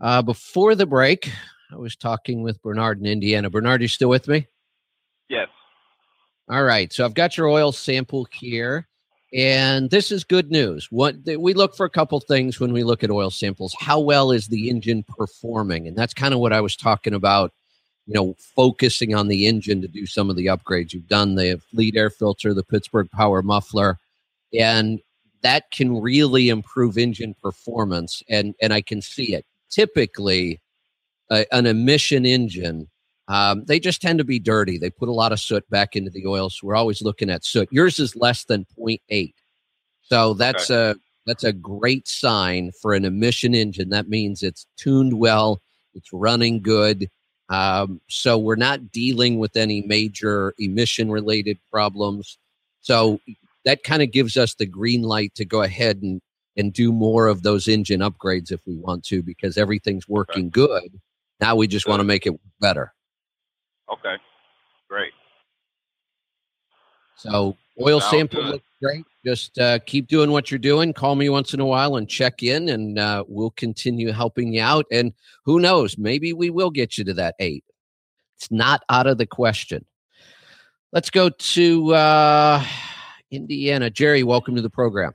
Uh, 0.00 0.22
before 0.22 0.74
the 0.74 0.86
break, 0.86 1.30
I 1.70 1.76
was 1.76 1.94
talking 1.94 2.42
with 2.42 2.62
Bernard 2.62 3.00
in 3.00 3.04
Indiana. 3.04 3.50
Bernard, 3.50 3.82
you 3.82 3.88
still 3.88 4.08
with 4.08 4.26
me? 4.28 4.46
yes. 5.28 5.48
All 6.48 6.64
right. 6.64 6.90
So 6.90 7.04
I've 7.04 7.12
got 7.12 7.36
your 7.36 7.50
oil 7.50 7.70
sample 7.70 8.26
here. 8.32 8.88
And 9.34 9.90
this 9.90 10.10
is 10.10 10.24
good 10.24 10.50
news. 10.50 10.88
What 10.90 11.16
we 11.36 11.52
look 11.52 11.76
for 11.76 11.84
a 11.84 11.90
couple 11.90 12.18
things 12.20 12.58
when 12.58 12.72
we 12.72 12.82
look 12.82 13.04
at 13.04 13.10
oil 13.10 13.30
samples. 13.30 13.76
How 13.78 14.00
well 14.00 14.30
is 14.30 14.48
the 14.48 14.70
engine 14.70 15.02
performing? 15.02 15.86
And 15.86 15.98
that's 15.98 16.14
kind 16.14 16.32
of 16.32 16.40
what 16.40 16.54
I 16.54 16.62
was 16.62 16.76
talking 16.76 17.12
about, 17.12 17.52
you 18.06 18.14
know, 18.14 18.36
focusing 18.56 19.14
on 19.14 19.28
the 19.28 19.46
engine 19.48 19.82
to 19.82 19.88
do 19.88 20.06
some 20.06 20.30
of 20.30 20.36
the 20.36 20.46
upgrades. 20.46 20.94
You've 20.94 21.08
done 21.08 21.34
the 21.34 21.60
Fleet 21.70 21.94
air 21.94 22.08
filter, 22.08 22.54
the 22.54 22.64
Pittsburgh 22.64 23.10
power 23.10 23.42
muffler, 23.42 23.98
and 24.58 25.00
that 25.42 25.70
can 25.70 26.00
really 26.00 26.48
improve 26.48 26.96
engine 26.96 27.34
performance. 27.42 28.22
And 28.28 28.54
and 28.60 28.72
I 28.72 28.80
can 28.80 29.02
see 29.02 29.34
it. 29.34 29.44
Typically, 29.70 30.60
an 31.30 31.66
emission 31.66 32.24
engine 32.24 32.88
um, 33.28 33.64
they 33.64 33.80
just 33.80 34.02
tend 34.02 34.18
to 34.18 34.24
be 34.24 34.38
dirty. 34.38 34.78
They 34.78 34.90
put 34.90 35.08
a 35.08 35.12
lot 35.12 35.32
of 35.32 35.40
soot 35.40 35.68
back 35.70 35.96
into 35.96 36.10
the 36.10 36.26
oil, 36.26 36.50
so 36.50 36.66
we're 36.66 36.74
always 36.74 37.00
looking 37.00 37.30
at 37.30 37.44
soot. 37.44 37.68
Yours 37.72 37.98
is 37.98 38.14
less 38.14 38.44
than 38.44 38.66
0.8, 38.78 39.32
so 40.02 40.34
that's 40.34 40.68
a 40.68 40.96
that's 41.26 41.44
a 41.44 41.52
great 41.52 42.06
sign 42.06 42.70
for 42.82 42.92
an 42.92 43.06
emission 43.06 43.54
engine. 43.54 43.88
That 43.88 44.08
means 44.10 44.42
it's 44.42 44.66
tuned 44.76 45.18
well, 45.18 45.62
it's 45.94 46.12
running 46.12 46.60
good. 46.60 47.08
Um, 47.48 48.00
so 48.08 48.36
we're 48.36 48.56
not 48.56 48.92
dealing 48.92 49.38
with 49.38 49.56
any 49.56 49.82
major 49.82 50.54
emission 50.58 51.10
related 51.10 51.58
problems. 51.70 52.38
So 52.82 53.20
that 53.64 53.82
kind 53.82 54.02
of 54.02 54.12
gives 54.12 54.36
us 54.36 54.54
the 54.54 54.66
green 54.66 55.02
light 55.02 55.34
to 55.36 55.44
go 55.44 55.62
ahead 55.62 56.02
and 56.02 56.20
and 56.56 56.72
do 56.72 56.92
more 56.92 57.26
of 57.26 57.42
those 57.42 57.66
engine 57.66 58.00
upgrades 58.00 58.52
if 58.52 58.60
we 58.66 58.76
want 58.76 59.04
to 59.04 59.22
because 59.22 59.58
everything's 59.58 60.08
working 60.08 60.50
good. 60.50 61.00
Now 61.40 61.56
we 61.56 61.66
just 61.66 61.88
want 61.88 62.00
to 62.00 62.04
make 62.04 62.26
it 62.26 62.34
better. 62.60 62.94
Okay, 63.92 64.14
great. 64.88 65.12
So 67.16 67.56
oil 67.80 68.00
Sounds 68.00 68.10
sample 68.10 68.42
good. 68.42 68.50
looks 68.50 68.68
great. 68.82 69.04
Just 69.24 69.58
uh, 69.58 69.78
keep 69.80 70.06
doing 70.08 70.30
what 70.30 70.50
you're 70.50 70.58
doing. 70.58 70.92
Call 70.92 71.16
me 71.16 71.28
once 71.28 71.54
in 71.54 71.60
a 71.60 71.66
while 71.66 71.96
and 71.96 72.08
check 72.08 72.42
in, 72.42 72.68
and 72.68 72.98
uh, 72.98 73.24
we'll 73.26 73.50
continue 73.50 74.12
helping 74.12 74.52
you 74.52 74.62
out. 74.62 74.84
And 74.92 75.12
who 75.44 75.58
knows, 75.58 75.98
maybe 75.98 76.32
we 76.32 76.50
will 76.50 76.70
get 76.70 76.98
you 76.98 77.04
to 77.04 77.14
that 77.14 77.34
eight. 77.40 77.64
It's 78.36 78.50
not 78.50 78.82
out 78.90 79.06
of 79.06 79.18
the 79.18 79.26
question. 79.26 79.84
Let's 80.92 81.10
go 81.10 81.30
to 81.30 81.94
uh, 81.94 82.64
Indiana. 83.30 83.90
Jerry, 83.90 84.22
welcome 84.22 84.56
to 84.56 84.62
the 84.62 84.70
program. 84.70 85.14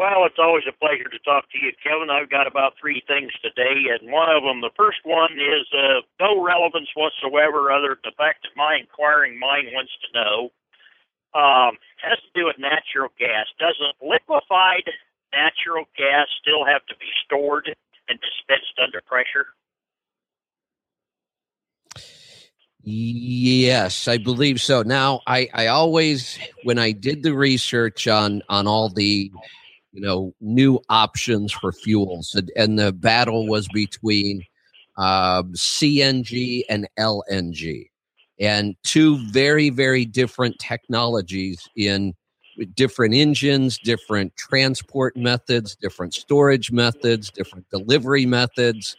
Well, 0.00 0.24
it's 0.24 0.40
always 0.40 0.64
a 0.64 0.72
pleasure 0.72 1.12
to 1.12 1.20
talk 1.28 1.44
to 1.52 1.58
you, 1.60 1.76
Kevin. 1.84 2.08
I've 2.08 2.32
got 2.32 2.48
about 2.48 2.72
three 2.80 3.04
things 3.04 3.36
today, 3.44 3.92
and 3.92 4.10
one 4.10 4.32
of 4.32 4.42
them, 4.42 4.64
the 4.64 4.72
first 4.72 5.04
one 5.04 5.36
is 5.36 5.68
uh, 5.76 6.00
no 6.16 6.40
relevance 6.40 6.88
whatsoever, 6.96 7.68
other 7.68 8.00
than 8.00 8.08
the 8.08 8.16
fact 8.16 8.48
that 8.48 8.56
my 8.56 8.80
inquiring 8.80 9.38
mind 9.38 9.68
wants 9.76 9.92
to 10.00 10.08
know. 10.16 10.38
Um, 11.30 11.78
has 12.02 12.18
to 12.18 12.32
do 12.34 12.46
with 12.48 12.58
natural 12.58 13.12
gas. 13.20 13.46
Doesn't 13.60 14.00
liquefied 14.02 14.88
natural 15.36 15.84
gas 15.94 16.26
still 16.40 16.64
have 16.64 16.82
to 16.90 16.96
be 16.96 17.06
stored 17.22 17.70
and 18.08 18.18
dispensed 18.18 18.74
under 18.82 19.04
pressure? 19.04 19.52
Yes, 22.82 24.08
I 24.08 24.16
believe 24.16 24.60
so. 24.60 24.82
Now, 24.82 25.20
I, 25.26 25.48
I 25.52 25.66
always, 25.66 26.38
when 26.64 26.78
I 26.78 26.92
did 26.92 27.22
the 27.22 27.34
research 27.34 28.08
on 28.08 28.42
on 28.48 28.66
all 28.66 28.88
the, 28.88 29.30
you 29.92 30.00
know, 30.00 30.34
new 30.40 30.80
options 30.88 31.52
for 31.52 31.72
fuels, 31.72 32.34
and, 32.34 32.50
and 32.56 32.78
the 32.78 32.92
battle 32.92 33.46
was 33.46 33.68
between 33.68 34.42
um, 34.96 35.52
CNG 35.52 36.62
and 36.70 36.88
LNG, 36.98 37.90
and 38.38 38.74
two 38.82 39.18
very 39.30 39.68
very 39.68 40.06
different 40.06 40.58
technologies 40.58 41.68
in 41.76 42.14
different 42.74 43.14
engines, 43.14 43.78
different 43.78 44.34
transport 44.36 45.16
methods, 45.16 45.76
different 45.76 46.14
storage 46.14 46.72
methods, 46.72 47.30
different 47.30 47.68
delivery 47.70 48.24
methods 48.24 48.96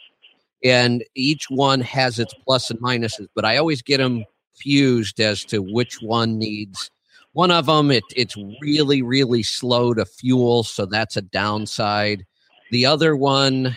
and 0.63 1.03
each 1.15 1.49
one 1.49 1.81
has 1.81 2.19
its 2.19 2.33
plus 2.45 2.69
and 2.69 2.79
minuses 2.79 3.27
but 3.35 3.45
i 3.45 3.57
always 3.57 3.81
get 3.81 3.97
them 3.97 4.23
fused 4.55 5.19
as 5.19 5.43
to 5.43 5.59
which 5.59 6.01
one 6.01 6.37
needs 6.37 6.91
one 7.33 7.51
of 7.51 7.65
them 7.65 7.91
it, 7.91 8.03
it's 8.15 8.35
really 8.61 9.01
really 9.01 9.43
slow 9.43 9.93
to 9.93 10.05
fuel 10.05 10.63
so 10.63 10.85
that's 10.85 11.15
a 11.17 11.21
downside. 11.21 12.25
The 12.71 12.85
other 12.85 13.15
one 13.15 13.75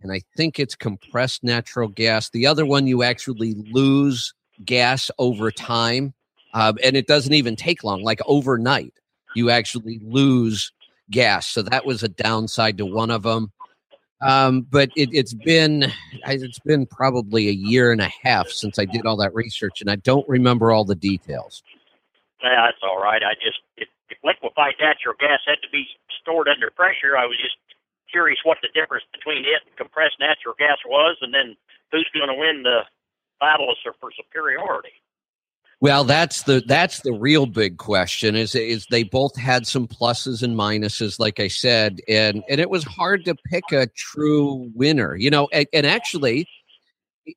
and 0.00 0.12
i 0.12 0.20
think 0.36 0.58
it's 0.58 0.74
compressed 0.74 1.42
natural 1.42 1.88
gas 1.88 2.30
the 2.30 2.46
other 2.46 2.66
one 2.66 2.86
you 2.86 3.02
actually 3.02 3.54
lose 3.54 4.34
gas 4.64 5.10
over 5.18 5.50
time 5.50 6.14
uh, 6.52 6.72
and 6.84 6.96
it 6.96 7.08
doesn't 7.08 7.32
even 7.32 7.56
take 7.56 7.82
long 7.82 8.02
like 8.02 8.20
overnight 8.26 8.94
you 9.34 9.50
actually 9.50 10.00
lose 10.02 10.72
gas. 11.10 11.46
So 11.46 11.62
that 11.62 11.84
was 11.84 12.02
a 12.02 12.08
downside 12.08 12.78
to 12.78 12.86
one 12.86 13.10
of 13.10 13.22
them 13.22 13.52
um, 14.24 14.62
but 14.70 14.90
it, 14.96 15.10
it's 15.12 15.34
been 15.34 15.92
it's 16.24 16.58
been 16.60 16.86
probably 16.86 17.48
a 17.48 17.52
year 17.52 17.92
and 17.92 18.00
a 18.00 18.10
half 18.22 18.48
since 18.48 18.78
I 18.78 18.86
did 18.86 19.04
all 19.04 19.16
that 19.18 19.34
research, 19.34 19.80
and 19.80 19.90
I 19.90 19.96
don't 19.96 20.26
remember 20.28 20.72
all 20.72 20.84
the 20.84 20.94
details. 20.94 21.62
Yeah, 22.42 22.66
that's 22.66 22.82
all 22.82 23.00
right. 23.00 23.22
I 23.22 23.34
just, 23.34 23.60
if, 23.76 23.88
if 24.08 24.18
liquefied 24.24 24.74
natural 24.80 25.14
gas 25.20 25.40
had 25.46 25.60
to 25.60 25.70
be 25.70 25.86
stored 26.20 26.48
under 26.48 26.70
pressure, 26.70 27.16
I 27.16 27.24
was 27.24 27.36
just 27.36 27.56
curious 28.10 28.38
what 28.44 28.58
the 28.62 28.68
difference 28.72 29.04
between 29.12 29.44
it 29.44 29.60
and 29.64 29.76
compressed 29.76 30.16
natural 30.20 30.54
gas 30.58 30.78
was, 30.86 31.16
and 31.20 31.32
then 31.32 31.56
who's 31.92 32.08
going 32.12 32.28
to 32.28 32.36
win 32.36 32.62
the 32.64 32.84
battle 33.40 33.76
for 34.00 34.10
superiority. 34.16 34.96
Well, 35.84 36.04
that's 36.04 36.44
the 36.44 36.62
that's 36.66 37.00
the 37.00 37.12
real 37.12 37.44
big 37.44 37.76
question. 37.76 38.36
Is 38.36 38.54
is 38.54 38.86
they 38.86 39.02
both 39.02 39.36
had 39.36 39.66
some 39.66 39.86
pluses 39.86 40.42
and 40.42 40.56
minuses, 40.56 41.20
like 41.20 41.38
I 41.38 41.48
said, 41.48 42.00
and 42.08 42.42
and 42.48 42.58
it 42.58 42.70
was 42.70 42.84
hard 42.84 43.26
to 43.26 43.34
pick 43.34 43.70
a 43.70 43.86
true 43.88 44.72
winner. 44.74 45.14
You 45.14 45.28
know, 45.28 45.46
and, 45.52 45.66
and 45.74 45.86
actually, 45.86 46.48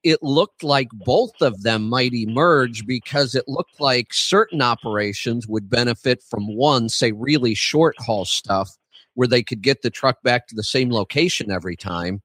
it 0.02 0.24
looked 0.24 0.64
like 0.64 0.88
both 0.94 1.34
of 1.42 1.64
them 1.64 1.90
might 1.90 2.14
emerge 2.14 2.86
because 2.88 3.36
it 3.36 3.44
looked 3.50 3.82
like 3.82 4.14
certain 4.14 4.62
operations 4.62 5.46
would 5.46 5.70
benefit 5.70 6.24
from 6.30 6.56
one, 6.56 6.88
say, 6.88 7.12
really 7.12 7.54
short 7.54 7.98
haul 8.00 8.24
stuff 8.24 8.70
where 9.16 9.28
they 9.28 9.44
could 9.44 9.62
get 9.62 9.82
the 9.82 9.90
truck 9.90 10.24
back 10.24 10.48
to 10.48 10.56
the 10.56 10.64
same 10.64 10.90
location 10.90 11.52
every 11.52 11.76
time. 11.76 12.22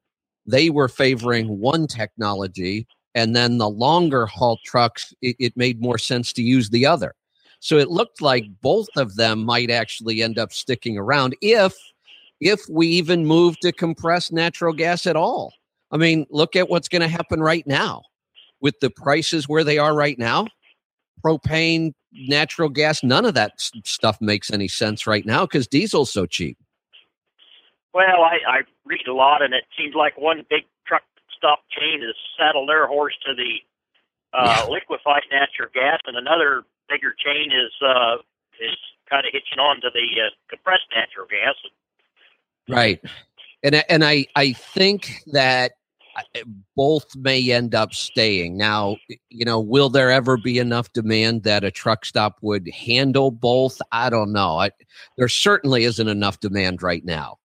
They 0.47 0.71
were 0.71 0.87
favoring 0.87 1.59
one 1.59 1.89
technology 1.89 2.87
and 3.15 3.37
then 3.37 3.59
the 3.59 3.69
longer 3.69 4.27
haul 4.27 4.59
trucks 4.65 5.13
it, 5.23 5.37
it, 5.39 5.57
made 5.57 5.81
more 5.81 5.99
sense 5.99 6.33
to 6.35 6.43
use 6.43 6.71
the 6.71 6.87
other. 6.87 7.15
So 7.61 7.77
it 7.79 7.91
looked 7.91 8.21
like 8.21 8.45
both 8.61 8.89
of 8.97 9.17
them 9.17 9.45
might 9.45 9.71
actually 9.71 10.23
end 10.23 10.39
up 10.39 10.53
sticking 10.53 10.99
around 10.99 11.37
if 11.41 11.75
if 12.41 12.61
we 12.69 12.89
even 12.89 13.25
move 13.25 13.57
to 13.61 13.71
compressed 13.73 14.33
natural 14.33 14.73
gas 14.73 15.07
at 15.07 15.17
all. 15.17 15.53
I 15.91 15.97
mean 15.97 16.27
look 16.31 16.57
at 16.57 16.69
what's 16.69 16.89
going 16.89 17.03
to 17.03 17.09
happen 17.09 17.41
right 17.41 17.67
now. 17.67 18.03
With 18.61 18.79
the 18.81 18.91
prices 18.91 19.49
where 19.49 19.65
they 19.65 19.79
are 19.79 19.95
right 19.95 20.19
now 20.19 20.47
propane 21.25 21.93
natural 22.13 22.69
gas 22.69 23.03
none 23.03 23.25
of 23.25 23.35
that 23.35 23.53
stuff 23.85 24.19
makes 24.21 24.51
any 24.51 24.69
sense 24.69 25.07
right 25.07 25.25
now 25.25 25.47
because 25.47 25.67
diesel's 25.67 26.13
so 26.13 26.27
cheap. 26.27 26.59
Well 27.95 28.23
I, 28.23 28.39
I 28.49 28.59
read 28.85 29.07
a 29.09 29.13
lot 29.13 29.43
and 29.43 29.55
it 29.55 29.65
seems 29.79 29.95
like 29.95 30.19
one 30.19 30.45
big 30.51 30.65
truck 30.87 31.03
stop 31.43 31.67
chain 31.75 32.01
has 32.03 32.15
saddled 32.39 32.69
their 32.69 32.87
horse 32.87 33.15
to 33.27 33.35
the 33.35 33.59
uh, 34.33 34.63
yeah. 34.63 34.71
liquefied 34.71 35.23
natural 35.31 35.69
gas, 35.75 35.99
and 36.07 36.17
another 36.17 36.63
bigger 36.89 37.15
chain 37.19 37.51
is 37.51 37.73
uh, 37.85 38.17
is 38.61 38.79
kind 39.11 39.27
of 39.27 39.33
hitching 39.33 39.59
on 39.59 39.81
to 39.81 39.91
the 39.93 40.23
uh, 40.23 40.31
compressed 40.49 40.87
natural 40.95 41.27
gas. 41.27 41.55
Right, 42.69 43.01
and 43.63 43.83
and 43.91 44.05
I 44.05 44.27
I 44.37 44.53
think 44.53 45.23
that 45.33 45.73
uh, 46.17 46.41
both 46.77 47.15
may 47.17 47.51
end 47.51 47.75
up 47.75 47.93
staying. 47.93 48.57
Now, 48.57 48.97
you 49.29 49.45
know, 49.45 49.61
will 49.61 49.91
there 49.91 50.13
ever 50.13 50.37
be 50.37 50.59
enough 50.59 50.93
demand 50.93 51.43
that 51.43 51.65
a 51.65 51.71
truck 51.73 52.05
stop 52.05 52.39
would 52.41 52.69
handle 52.69 53.33
both? 53.33 53.81
I 53.91 54.11
don't 54.11 54.33
know. 54.33 54.59
I, 54.59 54.71
there 55.19 55.29
certainly 55.29 55.85
isn't 55.85 56.09
enough 56.09 56.41
demand 56.41 56.83
right 56.83 57.05
now. 57.05 57.39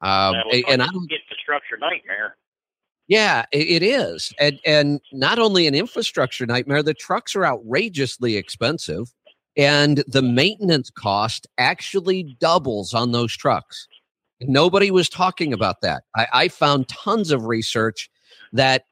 Um, 0.00 0.34
and 0.68 0.82
I 0.82 0.86
don't 0.86 1.08
get 1.08 1.20
the 1.30 1.36
structure 1.40 1.76
nightmare. 1.78 2.36
Yeah, 3.08 3.44
it 3.52 3.82
is. 3.82 4.32
And 4.38 4.58
and 4.64 5.00
not 5.12 5.38
only 5.38 5.66
an 5.66 5.74
infrastructure 5.74 6.46
nightmare, 6.46 6.82
the 6.82 6.94
trucks 6.94 7.34
are 7.36 7.44
outrageously 7.44 8.36
expensive 8.36 9.12
and 9.56 10.02
the 10.06 10.22
maintenance 10.22 10.90
cost 10.90 11.46
actually 11.58 12.36
doubles 12.40 12.94
on 12.94 13.12
those 13.12 13.36
trucks. 13.36 13.86
Nobody 14.40 14.90
was 14.90 15.08
talking 15.08 15.52
about 15.52 15.82
that. 15.82 16.04
I, 16.16 16.26
I 16.32 16.48
found 16.48 16.88
tons 16.88 17.30
of 17.30 17.46
research 17.46 18.10
that 18.52 18.84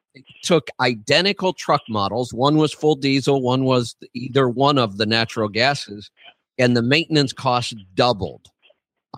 took 0.42 0.68
identical 0.80 1.52
truck 1.52 1.82
models. 1.88 2.32
One 2.34 2.56
was 2.56 2.72
full 2.72 2.94
diesel, 2.94 3.40
one 3.42 3.64
was 3.64 3.96
either 4.14 4.48
one 4.48 4.78
of 4.78 4.98
the 4.98 5.06
natural 5.06 5.48
gases, 5.48 6.10
and 6.58 6.76
the 6.76 6.82
maintenance 6.82 7.32
cost 7.32 7.74
doubled 7.94 8.48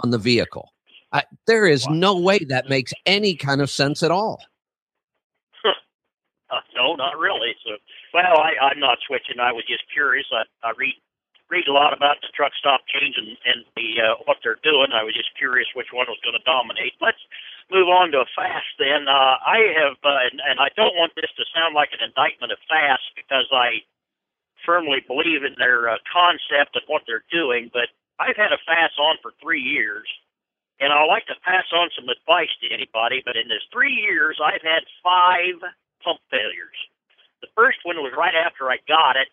on 0.02 0.10
the 0.10 0.18
vehicle. 0.18 0.70
I, 1.12 1.24
there 1.46 1.66
is 1.66 1.86
wow. 1.86 1.94
no 1.94 2.18
way 2.18 2.38
that 2.48 2.70
makes 2.70 2.92
any 3.04 3.34
kind 3.34 3.60
of 3.60 3.68
sense 3.68 4.02
at 4.02 4.10
all. 4.10 4.42
No, 6.76 6.94
not 6.96 7.18
really. 7.18 7.54
So, 7.64 7.76
well, 8.12 8.40
I, 8.40 8.56
I'm 8.60 8.80
not 8.80 8.98
switching. 9.06 9.40
I 9.40 9.52
was 9.52 9.64
just 9.64 9.84
curious. 9.92 10.26
I, 10.32 10.44
I 10.66 10.72
read 10.76 10.96
read 11.52 11.68
a 11.68 11.76
lot 11.76 11.92
about 11.92 12.16
the 12.24 12.32
truck 12.32 12.56
stop 12.56 12.80
change 12.88 13.12
and, 13.20 13.36
and 13.44 13.60
the 13.76 14.00
uh, 14.00 14.16
what 14.24 14.40
they're 14.40 14.60
doing. 14.64 14.96
I 14.96 15.04
was 15.04 15.12
just 15.12 15.36
curious 15.36 15.68
which 15.76 15.92
one 15.92 16.08
was 16.08 16.16
going 16.24 16.32
to 16.36 16.44
dominate. 16.48 16.96
Let's 16.96 17.20
move 17.68 17.92
on 17.92 18.08
to 18.16 18.24
a 18.24 18.28
FASS 18.32 18.64
then. 18.80 19.04
Uh, 19.04 19.36
I 19.44 19.60
have, 19.76 20.00
uh, 20.00 20.28
and, 20.32 20.40
and 20.40 20.56
I 20.56 20.72
don't 20.80 20.96
want 20.96 21.12
this 21.12 21.28
to 21.36 21.44
sound 21.52 21.76
like 21.76 21.92
an 21.92 22.00
indictment 22.00 22.56
of 22.56 22.60
FASS 22.72 23.04
because 23.12 23.44
I 23.52 23.84
firmly 24.64 25.04
believe 25.04 25.44
in 25.44 25.52
their 25.60 25.92
uh, 25.92 26.00
concept 26.08 26.72
and 26.72 26.88
what 26.88 27.04
they're 27.04 27.28
doing. 27.28 27.68
But 27.68 27.92
I've 28.16 28.40
had 28.40 28.56
a 28.56 28.60
FASS 28.64 28.96
on 28.96 29.20
for 29.20 29.36
three 29.36 29.60
years, 29.60 30.08
and 30.80 30.88
I 30.88 31.04
like 31.04 31.28
to 31.28 31.36
pass 31.44 31.68
on 31.76 31.92
some 31.92 32.08
advice 32.08 32.52
to 32.64 32.72
anybody. 32.72 33.20
But 33.20 33.36
in 33.36 33.52
this 33.52 33.64
three 33.68 33.92
years, 33.92 34.40
I've 34.40 34.64
had 34.64 34.88
five 35.04 35.60
pump 36.04 36.20
failures. 36.30 36.78
The 37.40 37.50
first 37.54 37.82
one 37.82 37.96
was 38.02 38.14
right 38.14 38.34
after 38.34 38.70
I 38.70 38.78
got 38.86 39.16
it 39.16 39.28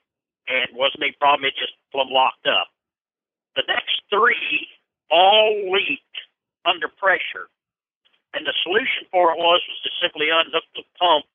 and 0.49 0.73
wasn't 0.73 1.05
a 1.05 1.13
problem. 1.21 1.45
It 1.45 1.58
just 1.58 1.77
plumb 1.91 2.10
locked 2.10 2.47
up. 2.47 2.69
The 3.55 3.65
next 3.67 4.01
three 4.10 4.69
all 5.10 5.73
leaked 5.73 6.17
under 6.65 6.88
pressure. 6.88 7.49
And 8.34 8.45
the 8.45 8.53
solution 8.62 9.10
for 9.10 9.34
it 9.34 9.41
was, 9.41 9.62
was 9.65 9.79
to 9.86 9.91
simply 10.01 10.29
unhook 10.29 10.65
the 10.77 10.86
pump 10.97 11.25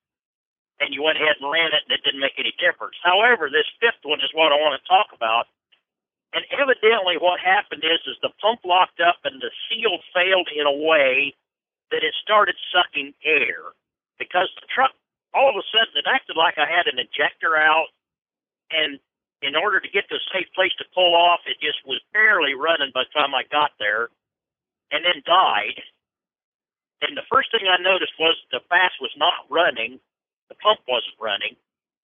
and 0.79 0.95
you 0.95 1.03
went 1.03 1.19
ahead 1.19 1.39
and 1.39 1.51
ran 1.51 1.75
it 1.75 1.87
and 1.87 1.95
it 1.95 2.03
didn't 2.03 2.23
make 2.23 2.39
any 2.39 2.55
difference. 2.59 2.99
However, 3.03 3.51
this 3.51 3.67
fifth 3.79 4.03
one 4.03 4.23
is 4.23 4.31
what 4.35 4.51
I 4.51 4.59
want 4.59 4.79
to 4.79 4.83
talk 4.87 5.15
about. 5.15 5.51
And 6.35 6.43
evidently, 6.51 7.15
what 7.15 7.39
happened 7.39 7.87
is, 7.87 8.03
is 8.11 8.19
the 8.19 8.35
pump 8.43 8.67
locked 8.67 8.99
up 8.99 9.23
and 9.23 9.39
the 9.39 9.55
seal 9.71 10.03
failed 10.11 10.51
in 10.51 10.67
a 10.67 10.75
way 10.75 11.35
that 11.95 12.03
it 12.03 12.15
started 12.19 12.59
sucking 12.75 13.15
air 13.23 13.71
because 14.19 14.51
the 14.59 14.67
truck 14.67 14.91
all 15.35 15.51
of 15.51 15.59
a 15.59 15.67
sudden 15.75 15.99
it 15.99 16.07
acted 16.07 16.39
like 16.39 16.57
I 16.57 16.71
had 16.71 16.87
an 16.87 17.03
injector 17.03 17.59
out, 17.59 17.91
and 18.71 19.03
in 19.43 19.59
order 19.59 19.83
to 19.83 19.91
get 19.91 20.09
to 20.09 20.17
a 20.17 20.31
safe 20.33 20.49
place 20.55 20.73
to 20.79 20.87
pull 20.95 21.13
off, 21.13 21.45
it 21.45 21.61
just 21.61 21.83
was 21.85 22.01
barely 22.15 22.55
running 22.55 22.95
by 22.95 23.05
the 23.05 23.13
time 23.13 23.35
I 23.35 23.45
got 23.51 23.75
there, 23.83 24.09
and 24.95 25.05
then 25.05 25.21
died. 25.27 25.83
And 27.03 27.19
the 27.19 27.29
first 27.29 27.53
thing 27.53 27.69
I 27.69 27.77
noticed 27.83 28.17
was 28.17 28.39
the 28.49 28.65
FASS 28.71 28.97
was 29.03 29.13
not 29.19 29.45
running, 29.51 30.01
the 30.49 30.57
pump 30.63 30.81
wasn't 30.89 31.21
running. 31.21 31.59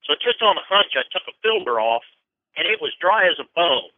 So 0.05 0.19
just 0.21 0.43
on 0.43 0.59
a 0.59 0.67
hunch, 0.69 0.93
I 0.99 1.07
took 1.09 1.25
a 1.31 1.39
filter 1.41 1.81
off, 1.81 2.05
and 2.59 2.67
it 2.67 2.83
was 2.83 2.93
dry 3.01 3.25
as 3.25 3.39
a 3.41 3.49
bone. 3.57 3.95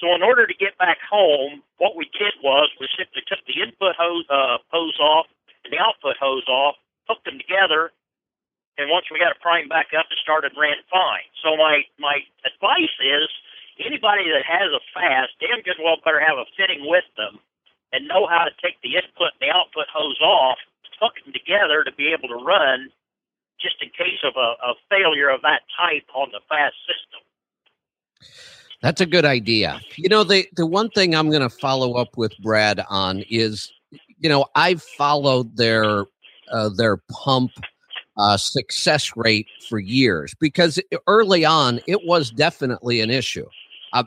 So 0.00 0.14
in 0.14 0.22
order 0.22 0.46
to 0.46 0.54
get 0.54 0.78
back 0.78 0.98
home, 1.04 1.62
what 1.78 1.96
we 1.96 2.08
did 2.16 2.34
was 2.42 2.70
we 2.80 2.88
simply 2.96 3.22
took 3.26 3.42
the 3.46 3.62
input 3.62 3.94
hose, 3.98 4.26
uh, 4.30 4.58
hose 4.72 4.98
off 4.98 5.26
and 5.64 5.72
the 5.72 5.80
output 5.80 6.16
hose 6.20 6.46
off, 6.48 6.76
hooked 7.08 7.24
them 7.24 7.38
together, 7.38 7.92
and 8.78 8.90
once 8.90 9.06
we 9.10 9.18
got 9.18 9.30
it 9.30 9.40
primed 9.40 9.70
back 9.70 9.94
up, 9.94 10.06
it 10.10 10.18
started 10.22 10.52
ran 10.58 10.78
fine. 10.90 11.26
So 11.42 11.56
my 11.56 11.86
my 11.98 12.22
advice 12.42 12.96
is 12.98 13.28
anybody 13.78 14.30
that 14.30 14.42
has 14.46 14.70
a 14.74 14.82
FASS, 14.94 15.30
damn 15.38 15.62
good 15.62 15.78
well 15.82 15.98
better 16.04 16.20
have 16.20 16.38
a 16.38 16.46
fitting 16.56 16.86
with 16.86 17.06
them 17.16 17.38
and 17.92 18.08
know 18.08 18.26
how 18.26 18.44
to 18.44 18.54
take 18.58 18.80
the 18.82 18.98
input 18.98 19.34
and 19.38 19.42
the 19.46 19.54
output 19.54 19.86
hose 19.92 20.18
off, 20.20 20.58
hook 21.00 21.14
them 21.22 21.32
together 21.32 21.84
to 21.84 21.92
be 21.94 22.10
able 22.10 22.28
to 22.28 22.40
run 22.42 22.90
just 23.60 23.76
in 23.80 23.88
case 23.90 24.18
of 24.24 24.34
a, 24.36 24.58
a 24.66 24.74
failure 24.90 25.30
of 25.30 25.42
that 25.42 25.62
type 25.78 26.06
on 26.14 26.28
the 26.32 26.40
FASS 26.48 26.74
system. 26.86 27.22
That's 28.82 29.00
a 29.00 29.06
good 29.06 29.24
idea. 29.24 29.80
You 29.96 30.08
know, 30.08 30.24
the 30.24 30.46
the 30.56 30.66
one 30.66 30.90
thing 30.90 31.14
I'm 31.14 31.30
going 31.30 31.42
to 31.42 31.48
follow 31.48 31.94
up 31.94 32.16
with 32.16 32.36
Brad 32.38 32.84
on 32.90 33.24
is, 33.30 33.72
you 34.18 34.28
know, 34.28 34.46
I've 34.54 34.82
followed 34.82 35.56
their 35.56 36.04
uh, 36.52 36.68
their 36.68 36.98
pump 37.10 37.52
uh, 38.16 38.36
success 38.36 39.12
rate 39.16 39.48
for 39.68 39.78
years 39.78 40.34
because 40.40 40.80
early 41.06 41.44
on 41.44 41.80
it 41.86 42.00
was 42.04 42.30
definitely 42.30 43.00
an 43.00 43.10
issue. 43.10 43.46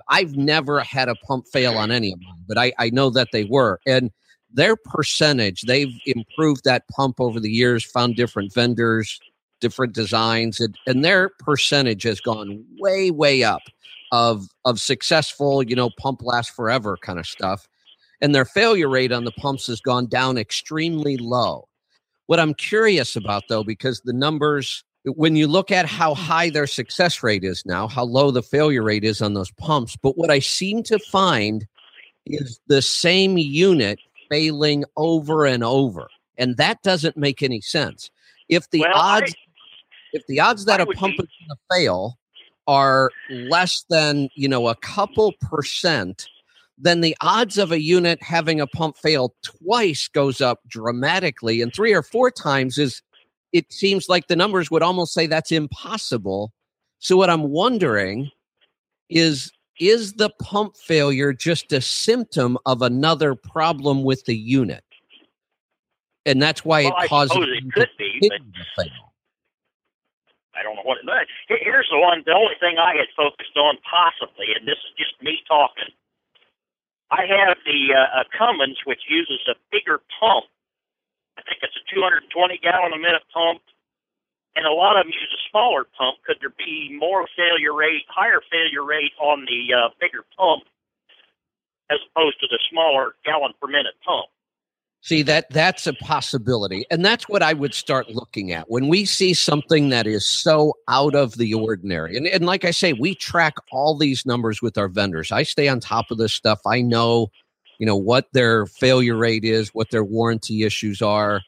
I've 0.09 0.35
never 0.35 0.81
had 0.81 1.07
a 1.07 1.15
pump 1.15 1.47
fail 1.47 1.77
on 1.77 1.91
any 1.91 2.11
of 2.11 2.19
mine, 2.19 2.43
but 2.45 2.57
I, 2.57 2.73
I 2.77 2.89
know 2.89 3.09
that 3.11 3.29
they 3.31 3.45
were. 3.45 3.79
And 3.87 4.11
their 4.51 4.75
percentage, 4.75 5.61
they've 5.61 5.93
improved 6.05 6.63
that 6.65 6.87
pump 6.89 7.19
over 7.19 7.39
the 7.39 7.49
years, 7.49 7.85
found 7.85 8.15
different 8.15 8.53
vendors, 8.53 9.19
different 9.59 9.93
designs, 9.93 10.59
and, 10.59 10.77
and 10.87 11.03
their 11.03 11.29
percentage 11.39 12.03
has 12.03 12.19
gone 12.19 12.63
way, 12.79 13.11
way 13.11 13.43
up 13.43 13.61
of 14.11 14.47
of 14.65 14.79
successful, 14.79 15.63
you 15.63 15.75
know, 15.75 15.89
pump 15.99 16.21
last 16.23 16.51
forever 16.51 16.97
kind 17.01 17.19
of 17.19 17.25
stuff. 17.25 17.67
And 18.21 18.33
their 18.33 18.45
failure 18.45 18.89
rate 18.89 19.11
on 19.11 19.25
the 19.25 19.31
pumps 19.31 19.67
has 19.67 19.79
gone 19.79 20.07
down 20.07 20.37
extremely 20.37 21.17
low. 21.17 21.66
What 22.27 22.39
I'm 22.39 22.53
curious 22.53 23.15
about 23.15 23.43
though, 23.49 23.63
because 23.63 24.01
the 24.01 24.13
numbers, 24.13 24.83
when 25.05 25.35
you 25.35 25.47
look 25.47 25.71
at 25.71 25.85
how 25.85 26.13
high 26.13 26.49
their 26.49 26.67
success 26.67 27.23
rate 27.23 27.43
is 27.43 27.65
now, 27.65 27.87
how 27.87 28.03
low 28.03 28.31
the 28.31 28.43
failure 28.43 28.83
rate 28.83 29.03
is 29.03 29.21
on 29.21 29.33
those 29.33 29.51
pumps, 29.51 29.95
but 29.95 30.17
what 30.17 30.29
I 30.29 30.39
seem 30.39 30.83
to 30.83 30.99
find 30.99 31.65
is 32.25 32.59
the 32.67 32.81
same 32.81 33.37
unit 33.37 33.99
failing 34.29 34.83
over 34.97 35.45
and 35.45 35.63
over. 35.63 36.09
And 36.37 36.57
that 36.57 36.83
doesn't 36.83 37.17
make 37.17 37.41
any 37.41 37.61
sense. 37.61 38.11
If 38.49 38.69
the 38.69 38.81
well, 38.81 38.91
odds 38.93 39.31
I, 39.31 39.47
if 40.13 40.27
the 40.27 40.39
odds 40.39 40.65
that 40.65 40.79
I 40.79 40.83
a 40.83 40.85
pump 40.87 41.17
be, 41.17 41.23
is 41.23 41.29
going 41.39 41.49
to 41.49 41.57
fail 41.71 42.17
are 42.67 43.11
less 43.29 43.85
than 43.89 44.29
you 44.35 44.47
know 44.47 44.67
a 44.67 44.75
couple 44.75 45.33
percent 45.41 46.27
then 46.77 47.01
the 47.01 47.17
odds 47.21 47.57
of 47.57 47.71
a 47.71 47.81
unit 47.81 48.21
having 48.21 48.61
a 48.61 48.67
pump 48.67 48.97
fail 48.97 49.35
twice 49.43 50.07
goes 50.07 50.41
up 50.41 50.59
dramatically 50.67 51.61
and 51.61 51.73
three 51.73 51.93
or 51.93 52.03
four 52.03 52.29
times 52.29 52.77
is 52.77 53.01
it 53.53 53.71
seems 53.71 54.09
like 54.09 54.27
the 54.27 54.35
numbers 54.35 54.69
would 54.69 54.83
almost 54.83 55.13
say 55.13 55.27
that's 55.27 55.51
impossible 55.51 56.53
so 56.99 57.17
what 57.17 57.29
i'm 57.29 57.49
wondering 57.49 58.29
is 59.09 59.51
is 59.79 60.13
the 60.13 60.29
pump 60.41 60.75
failure 60.75 61.33
just 61.33 61.71
a 61.71 61.81
symptom 61.81 62.57
of 62.65 62.81
another 62.81 63.35
problem 63.35 64.03
with 64.03 64.23
the 64.25 64.35
unit 64.35 64.83
and 66.25 66.41
that's 66.41 66.63
why 66.63 66.83
well, 66.83 66.93
it 66.93 66.95
I 66.97 67.07
causes 67.07 67.37
it 67.37 67.73
could 67.73 67.89
be 67.97 68.29
but 68.75 68.87
I 70.57 70.63
don't 70.63 70.75
know 70.75 70.81
what. 70.81 70.97
Here's 71.47 71.87
the 71.91 71.99
one. 71.99 72.23
The 72.25 72.33
only 72.33 72.55
thing 72.59 72.81
I 72.81 72.97
had 72.97 73.05
focused 73.15 73.55
on, 73.55 73.77
possibly, 73.85 74.57
and 74.57 74.67
this 74.67 74.81
is 74.89 74.97
just 74.97 75.13
me 75.21 75.37
talking. 75.47 75.93
I 77.11 77.23
have 77.23 77.57
the 77.63 77.95
uh, 77.95 78.23
Cummins, 78.37 78.77
which 78.85 79.07
uses 79.07 79.39
a 79.47 79.55
bigger 79.71 79.99
pump. 80.19 80.45
I 81.37 81.41
think 81.47 81.63
it's 81.63 81.77
a 81.77 81.85
220 81.93 82.59
gallon 82.59 82.91
a 82.91 82.99
minute 82.99 83.23
pump, 83.31 83.61
and 84.55 84.65
a 84.65 84.73
lot 84.73 84.97
of 84.97 85.05
them 85.05 85.13
use 85.13 85.31
a 85.31 85.43
smaller 85.49 85.85
pump. 85.95 86.19
Could 86.25 86.37
there 86.41 86.53
be 86.57 86.91
more 86.99 87.27
failure 87.37 87.73
rate, 87.73 88.03
higher 88.09 88.41
failure 88.51 88.83
rate 88.83 89.13
on 89.21 89.45
the 89.47 89.71
uh, 89.71 89.89
bigger 90.01 90.25
pump 90.35 90.67
as 91.89 91.99
opposed 92.11 92.39
to 92.41 92.47
the 92.51 92.59
smaller 92.71 93.15
gallon 93.23 93.53
per 93.61 93.67
minute 93.67 93.95
pump? 94.03 94.27
See 95.07 95.21
that 95.21 95.49
that's 95.51 95.87
a 95.87 95.93
possibility. 95.93 96.85
And 96.91 97.05
that's 97.05 97.29
what 97.29 97.41
I 97.41 97.53
would 97.53 97.73
start 97.73 98.09
looking 98.09 98.51
at. 98.51 98.69
When 98.69 98.89
we 98.89 99.05
see 99.05 99.33
something 99.33 99.87
that 99.87 100.05
is 100.05 100.25
so 100.25 100.73
out 100.89 101.15
of 101.15 101.37
the 101.37 101.53
ordinary. 101.53 102.17
And, 102.17 102.27
and 102.27 102.45
like 102.45 102.65
I 102.65 102.71
say, 102.71 102.91
we 102.91 103.15
track 103.15 103.53
all 103.71 103.97
these 103.97 104.25
numbers 104.25 104.61
with 104.61 104.77
our 104.77 104.89
vendors. 104.89 105.31
I 105.31 105.43
stay 105.43 105.69
on 105.69 105.79
top 105.79 106.11
of 106.11 106.17
this 106.17 106.33
stuff. 106.33 106.59
I 106.67 106.81
know, 106.81 107.29
you 107.79 107.85
know, 107.85 107.95
what 107.95 108.27
their 108.33 108.65
failure 108.65 109.15
rate 109.15 109.45
is, 109.45 109.69
what 109.69 109.91
their 109.91 110.03
warranty 110.03 110.63
issues 110.63 111.01
are. 111.01 111.39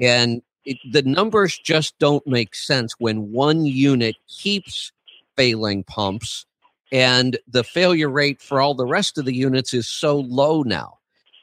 And 0.00 0.40
it, 0.64 0.76
the 0.88 1.02
numbers 1.02 1.58
just 1.58 1.98
don't 1.98 2.24
make 2.24 2.54
sense 2.54 2.94
when 3.00 3.32
one 3.32 3.66
unit 3.66 4.14
keeps 4.28 4.92
failing 5.36 5.82
pumps 5.82 6.46
and 6.92 7.36
the 7.48 7.64
failure 7.64 8.10
rate 8.10 8.40
for 8.40 8.60
all 8.60 8.74
the 8.74 8.86
rest 8.86 9.18
of 9.18 9.24
the 9.24 9.34
units 9.34 9.74
is 9.74 9.88
so 9.88 10.20
low 10.20 10.62
now 10.62 10.98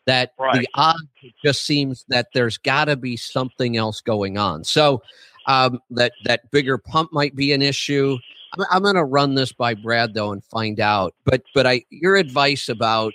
that 0.06 0.32
right. 0.40 0.62
the 0.62 0.68
odds 0.76 1.02
just 1.44 1.66
seems 1.66 2.06
that 2.10 2.28
there's 2.34 2.58
got 2.58 2.86
to 2.86 2.96
be 2.96 3.18
something 3.18 3.78
else 3.78 4.02
going 4.02 4.38
on. 4.38 4.64
So 4.64 5.02
um, 5.48 5.80
that 5.92 6.14
that 6.26 6.50
bigger 6.52 6.78
pump 6.78 7.12
might 7.14 7.36
be 7.36 7.52
an 7.54 7.62
issue. 7.62 8.18
I'm, 8.54 8.66
I'm 8.72 8.84
going 8.84 8.96
to 8.96 9.04
run 9.04 9.36
this 9.36 9.52
by 9.52 9.74
Brad 9.74 10.14
though 10.14 10.32
and 10.32 10.44
find 10.44 10.80
out. 10.80 11.14
But 11.26 11.44
but 11.54 11.68
I 11.68 11.84
your 11.90 12.16
advice 12.16 12.70
about 12.70 13.14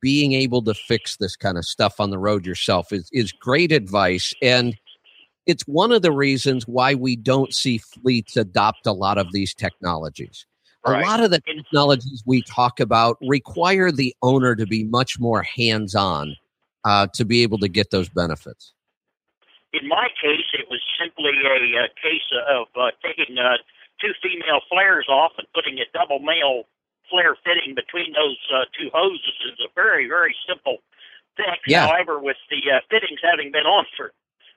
being 0.00 0.32
able 0.32 0.62
to 0.62 0.74
fix 0.74 1.16
this 1.16 1.36
kind 1.36 1.58
of 1.58 1.64
stuff 1.64 2.00
on 2.00 2.10
the 2.10 2.18
road 2.18 2.46
yourself 2.46 2.92
is 2.92 3.08
is 3.12 3.32
great 3.32 3.72
advice 3.72 4.34
and 4.42 4.76
it's 5.46 5.62
one 5.62 5.92
of 5.92 6.02
the 6.02 6.12
reasons 6.12 6.66
why 6.66 6.94
we 6.94 7.16
don't 7.16 7.54
see 7.54 7.78
fleets 7.78 8.36
adopt 8.36 8.86
a 8.86 8.92
lot 8.92 9.16
of 9.16 9.32
these 9.32 9.54
technologies 9.54 10.44
Right. 10.86 11.02
A 11.02 11.06
lot 11.06 11.22
of 11.22 11.30
the 11.30 11.40
technologies 11.40 12.22
we 12.26 12.42
talk 12.42 12.78
about 12.78 13.18
require 13.20 13.90
the 13.90 14.14
owner 14.22 14.54
to 14.54 14.66
be 14.66 14.84
much 14.84 15.18
more 15.18 15.42
hands 15.42 15.94
on 15.94 16.36
uh, 16.84 17.08
to 17.14 17.24
be 17.24 17.42
able 17.42 17.58
to 17.58 17.68
get 17.68 17.90
those 17.90 18.08
benefits. 18.08 18.72
In 19.72 19.88
my 19.88 20.08
case, 20.22 20.46
it 20.54 20.66
was 20.70 20.80
simply 20.98 21.32
a, 21.44 21.84
a 21.84 21.88
case 22.00 22.22
of 22.48 22.66
uh, 22.78 22.90
taking 23.02 23.36
uh, 23.36 23.58
two 24.00 24.12
female 24.22 24.60
flares 24.70 25.06
off 25.08 25.32
and 25.38 25.46
putting 25.54 25.78
a 25.78 25.84
double 25.92 26.20
male 26.20 26.64
flare 27.10 27.36
fitting 27.44 27.74
between 27.74 28.12
those 28.14 28.38
uh, 28.54 28.64
two 28.78 28.90
hoses. 28.94 29.34
It's 29.50 29.60
a 29.60 29.72
very, 29.74 30.08
very 30.08 30.34
simple 30.46 30.78
fix. 31.36 31.58
Yeah. 31.66 31.86
However, 31.86 32.18
with 32.18 32.36
the 32.50 32.62
uh, 32.70 32.80
fittings 32.90 33.20
having 33.22 33.50
been 33.50 33.66
on 33.66 33.86
for 33.96 34.12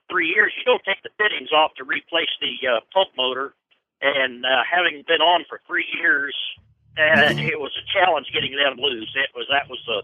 three 0.09 0.27
years, 0.27 0.53
you 0.57 0.63
don't 0.63 0.81
take 0.85 1.01
the 1.03 1.09
fittings 1.17 1.51
off 1.51 1.73
to 1.77 1.83
replace 1.83 2.31
the 2.41 2.55
uh, 2.67 2.79
pump 2.93 3.09
motor 3.17 3.53
and 4.01 4.45
uh, 4.45 4.63
having 4.63 5.03
been 5.07 5.21
on 5.21 5.45
for 5.49 5.61
three 5.67 5.85
years, 5.99 6.35
uh, 6.97 7.31
it 7.37 7.59
was 7.59 7.71
a 7.75 7.85
challenge 7.91 8.27
getting 8.33 8.55
them 8.55 8.77
loose. 8.77 9.11
It 9.15 9.29
was 9.35 9.47
that 9.49 9.69
was 9.69 9.79
the 9.87 10.03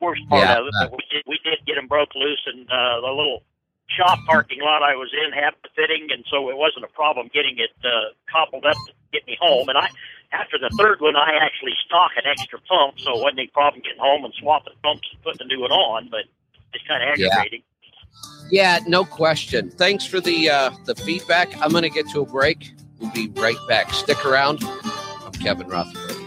worst 0.00 0.22
part 0.28 0.42
Yeah, 0.42 0.60
of 0.60 0.66
it. 0.66 0.74
But 0.78 0.92
we 0.92 1.04
did 1.10 1.22
we 1.26 1.38
did 1.44 1.58
get 1.66 1.74
them 1.76 1.86
broke 1.86 2.14
loose, 2.14 2.42
and 2.46 2.66
uh, 2.70 3.00
the 3.00 3.10
little 3.10 3.42
shop 3.88 4.18
parking 4.26 4.60
lot 4.60 4.82
I 4.82 4.94
was 4.94 5.10
in 5.14 5.32
had 5.32 5.54
the 5.62 5.70
fitting, 5.74 6.08
and 6.10 6.24
so 6.30 6.50
it 6.50 6.56
wasn't 6.56 6.84
a 6.84 6.92
problem 6.94 7.30
getting 7.32 7.58
it 7.58 7.70
uh, 7.84 8.14
cobbled 8.30 8.66
up 8.66 8.76
to 8.86 8.92
get 9.12 9.26
me 9.26 9.36
home. 9.40 9.68
And 9.68 9.78
I, 9.78 9.88
after 10.32 10.58
the 10.58 10.70
third 10.76 11.00
one, 11.00 11.14
I 11.16 11.38
actually 11.40 11.74
stock 11.86 12.10
an 12.16 12.26
extra 12.26 12.58
pump, 12.66 12.98
so 12.98 13.14
it 13.14 13.22
wasn't 13.22 13.40
any 13.46 13.48
problem 13.54 13.82
getting 13.82 14.00
home 14.02 14.24
and 14.24 14.34
swapping 14.34 14.74
pumps 14.82 15.06
and 15.12 15.22
putting 15.22 15.46
the 15.46 15.54
new 15.54 15.62
one 15.62 15.70
on. 15.70 16.08
But 16.10 16.26
it's 16.74 16.84
kind 16.86 17.02
of 17.02 17.18
Yeah. 17.18 17.28
aggravating. 17.30 17.62
Yeah, 18.50 18.78
no 18.86 19.04
question. 19.04 19.70
Thanks 19.70 20.04
for 20.06 20.20
the 20.20 20.50
uh, 20.50 20.70
the 20.84 20.94
feedback. 20.94 21.54
I'm 21.60 21.70
going 21.70 21.82
to 21.82 21.90
get 21.90 22.08
to 22.10 22.20
a 22.20 22.26
break. 22.26 22.72
We'll 22.98 23.10
be 23.12 23.28
right 23.28 23.56
back. 23.68 23.92
Stick 23.92 24.24
around. 24.24 24.60
I'm 24.62 25.32
Kevin 25.32 25.68
Rutherford. 25.68 26.25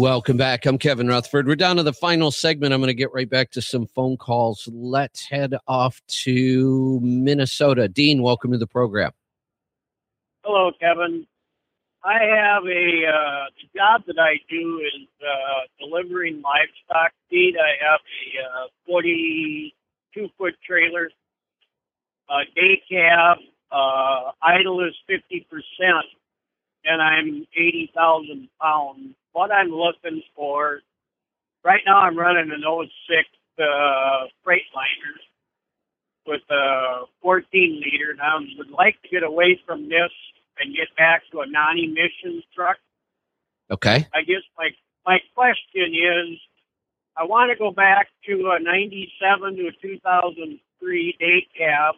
Welcome 0.00 0.36
back. 0.36 0.64
I'm 0.64 0.78
Kevin 0.78 1.08
Rutherford. 1.08 1.48
We're 1.48 1.56
down 1.56 1.74
to 1.74 1.82
the 1.82 1.92
final 1.92 2.30
segment. 2.30 2.72
I'm 2.72 2.78
going 2.78 2.86
to 2.86 2.94
get 2.94 3.12
right 3.12 3.28
back 3.28 3.50
to 3.50 3.60
some 3.60 3.88
phone 3.88 4.16
calls. 4.16 4.68
Let's 4.72 5.28
head 5.28 5.56
off 5.66 6.00
to 6.22 7.00
Minnesota. 7.02 7.88
Dean, 7.88 8.22
welcome 8.22 8.52
to 8.52 8.58
the 8.58 8.66
program. 8.68 9.10
Hello, 10.44 10.70
Kevin. 10.78 11.26
I 12.04 12.20
have 12.22 12.62
a 12.62 13.06
uh, 13.08 13.46
job 13.74 14.02
that 14.06 14.20
I 14.20 14.34
do 14.48 14.80
is 14.86 15.08
uh, 15.20 15.66
delivering 15.84 16.42
livestock 16.42 17.10
feed. 17.28 17.56
I 17.56 17.84
have 17.84 17.98
a 17.98 18.66
uh, 18.66 18.68
42 18.86 20.28
foot 20.38 20.54
trailer, 20.64 21.10
uh, 22.30 22.44
day 22.54 22.80
cab, 22.88 23.38
uh, 23.72 24.30
idle 24.42 24.80
is 24.86 24.94
50%, 25.10 25.42
and 26.84 27.02
I'm 27.02 27.48
80,000 27.52 28.48
pounds 28.62 29.16
what 29.38 29.52
I'm 29.52 29.70
looking 29.70 30.20
for, 30.34 30.80
right 31.64 31.80
now 31.86 31.98
I'm 31.98 32.18
running 32.18 32.50
an 32.50 32.62
06 32.62 33.28
uh, 33.60 34.26
Freightliner 34.44 35.14
with 36.26 36.42
a 36.50 37.04
14 37.22 37.46
liter, 37.84 38.10
and 38.10 38.20
I 38.20 38.34
would 38.58 38.70
like 38.70 39.00
to 39.02 39.08
get 39.08 39.22
away 39.22 39.60
from 39.64 39.88
this 39.88 40.10
and 40.58 40.74
get 40.74 40.88
back 40.96 41.22
to 41.30 41.40
a 41.40 41.46
non-emissions 41.46 42.42
truck. 42.52 42.78
Okay. 43.70 44.08
I 44.12 44.22
guess 44.22 44.42
my 44.56 44.70
my 45.06 45.18
question 45.36 45.94
is, 45.94 46.40
I 47.16 47.24
want 47.24 47.52
to 47.52 47.56
go 47.56 47.70
back 47.70 48.08
to 48.26 48.50
a 48.50 48.60
97 48.60 49.56
to 49.56 49.68
a 49.68 49.72
2003 49.80 51.16
day 51.20 51.46
cab. 51.56 51.94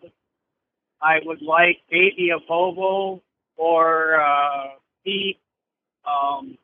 I 1.00 1.20
would 1.24 1.40
like 1.40 1.78
maybe 1.90 2.30
a 2.36 2.50
Volvo 2.50 3.22
or 3.56 4.20
uh, 4.20 4.74
Pete 5.04 5.38
um, 6.04 6.58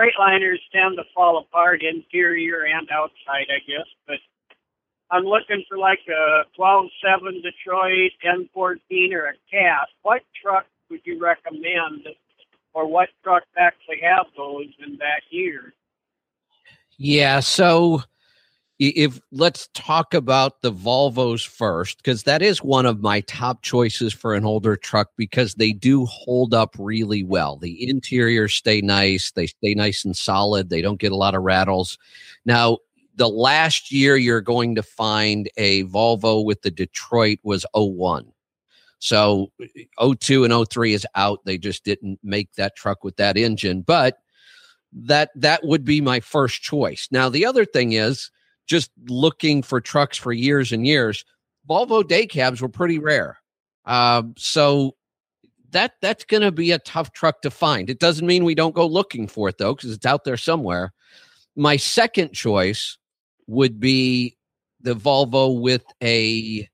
Freightliners 0.00 0.60
tend 0.72 0.96
to 0.96 1.04
fall 1.14 1.38
apart 1.38 1.82
interior 1.82 2.64
and 2.64 2.88
outside, 2.90 3.48
I 3.50 3.58
guess. 3.66 3.86
But 4.06 4.16
I'm 5.10 5.24
looking 5.24 5.62
for 5.68 5.76
like 5.76 6.00
a 6.08 6.44
12.7 6.58 7.42
Detroit 7.42 8.12
N14 8.24 9.12
or 9.12 9.26
a 9.26 9.32
Cat. 9.50 9.88
What 10.02 10.22
truck 10.40 10.64
would 10.88 11.00
you 11.04 11.20
recommend, 11.20 12.08
or 12.72 12.86
what 12.86 13.10
trucks 13.22 13.46
actually 13.58 14.00
have 14.02 14.26
those 14.36 14.68
in 14.86 14.96
that 14.98 15.20
year? 15.28 15.74
Yeah, 16.96 17.40
so 17.40 18.02
if 18.80 19.20
let's 19.30 19.68
talk 19.74 20.14
about 20.14 20.62
the 20.62 20.72
Volvos 20.72 21.46
first, 21.46 21.98
because 21.98 22.22
that 22.22 22.40
is 22.40 22.62
one 22.62 22.86
of 22.86 23.02
my 23.02 23.20
top 23.22 23.60
choices 23.60 24.14
for 24.14 24.34
an 24.34 24.46
older 24.46 24.74
truck 24.74 25.10
because 25.18 25.54
they 25.54 25.72
do 25.72 26.06
hold 26.06 26.54
up 26.54 26.74
really 26.78 27.22
well. 27.22 27.56
The 27.56 27.86
interiors 27.88 28.54
stay 28.54 28.80
nice, 28.80 29.32
they 29.32 29.48
stay 29.48 29.74
nice 29.74 30.02
and 30.02 30.16
solid, 30.16 30.70
they 30.70 30.80
don't 30.80 30.98
get 30.98 31.12
a 31.12 31.16
lot 31.16 31.34
of 31.34 31.42
rattles. 31.42 31.98
Now, 32.46 32.78
the 33.16 33.28
last 33.28 33.92
year 33.92 34.16
you're 34.16 34.40
going 34.40 34.74
to 34.76 34.82
find 34.82 35.50
a 35.58 35.84
Volvo 35.84 36.42
with 36.42 36.62
the 36.62 36.70
Detroit 36.70 37.38
was 37.42 37.66
01. 37.74 38.32
So 38.98 39.52
02 40.00 40.44
and 40.44 40.68
03 40.70 40.94
is 40.94 41.06
out. 41.16 41.40
They 41.44 41.58
just 41.58 41.84
didn't 41.84 42.18
make 42.22 42.54
that 42.54 42.76
truck 42.76 43.04
with 43.04 43.16
that 43.16 43.36
engine, 43.36 43.82
but 43.82 44.18
that 44.92 45.30
that 45.36 45.64
would 45.64 45.84
be 45.84 46.00
my 46.00 46.20
first 46.20 46.62
choice. 46.62 47.08
Now 47.10 47.28
the 47.28 47.44
other 47.44 47.66
thing 47.66 47.92
is 47.92 48.30
just 48.70 48.92
looking 49.08 49.62
for 49.64 49.80
trucks 49.80 50.16
for 50.16 50.32
years 50.32 50.70
and 50.70 50.86
years, 50.86 51.24
Volvo 51.68 52.06
day 52.06 52.24
cabs 52.24 52.62
were 52.62 52.68
pretty 52.68 53.00
rare. 53.00 53.38
Um, 53.84 54.34
so 54.38 54.94
that 55.72 55.94
that's 56.00 56.24
going 56.24 56.42
to 56.42 56.52
be 56.52 56.70
a 56.70 56.78
tough 56.78 57.12
truck 57.12 57.42
to 57.42 57.50
find. 57.50 57.90
It 57.90 57.98
doesn't 57.98 58.26
mean 58.26 58.44
we 58.44 58.54
don't 58.54 58.74
go 58.74 58.86
looking 58.86 59.26
for 59.26 59.48
it 59.48 59.58
though, 59.58 59.74
because 59.74 59.90
it's 59.90 60.06
out 60.06 60.22
there 60.22 60.36
somewhere. 60.36 60.92
My 61.56 61.76
second 61.76 62.32
choice 62.32 62.96
would 63.48 63.80
be 63.80 64.36
the 64.80 64.94
Volvo 64.94 65.60
with 65.60 65.84
a. 66.00 66.68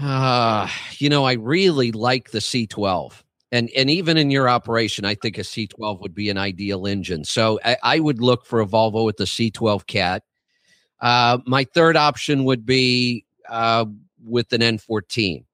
Uh, 0.00 0.68
you 0.98 1.08
know, 1.08 1.24
I 1.24 1.34
really 1.34 1.92
like 1.92 2.32
the 2.32 2.40
C12 2.40 3.22
and 3.52 3.70
and 3.76 3.90
even 3.90 4.16
in 4.16 4.30
your 4.30 4.48
operation, 4.48 5.04
I 5.04 5.14
think 5.14 5.38
a 5.38 5.42
C12 5.42 6.00
would 6.00 6.14
be 6.14 6.30
an 6.30 6.38
ideal 6.38 6.86
engine. 6.86 7.24
So 7.24 7.60
I, 7.64 7.76
I 7.82 8.00
would 8.00 8.20
look 8.20 8.46
for 8.46 8.60
a 8.60 8.66
Volvo 8.66 9.04
with 9.04 9.18
the 9.18 9.24
C12 9.24 9.86
cat. 9.86 10.22
Uh, 11.00 11.38
my 11.46 11.64
third 11.64 11.96
option 11.96 12.44
would 12.44 12.64
be 12.64 13.26
uh, 13.48 13.84
with 14.24 14.52
an 14.52 14.62
N14. 14.62 15.44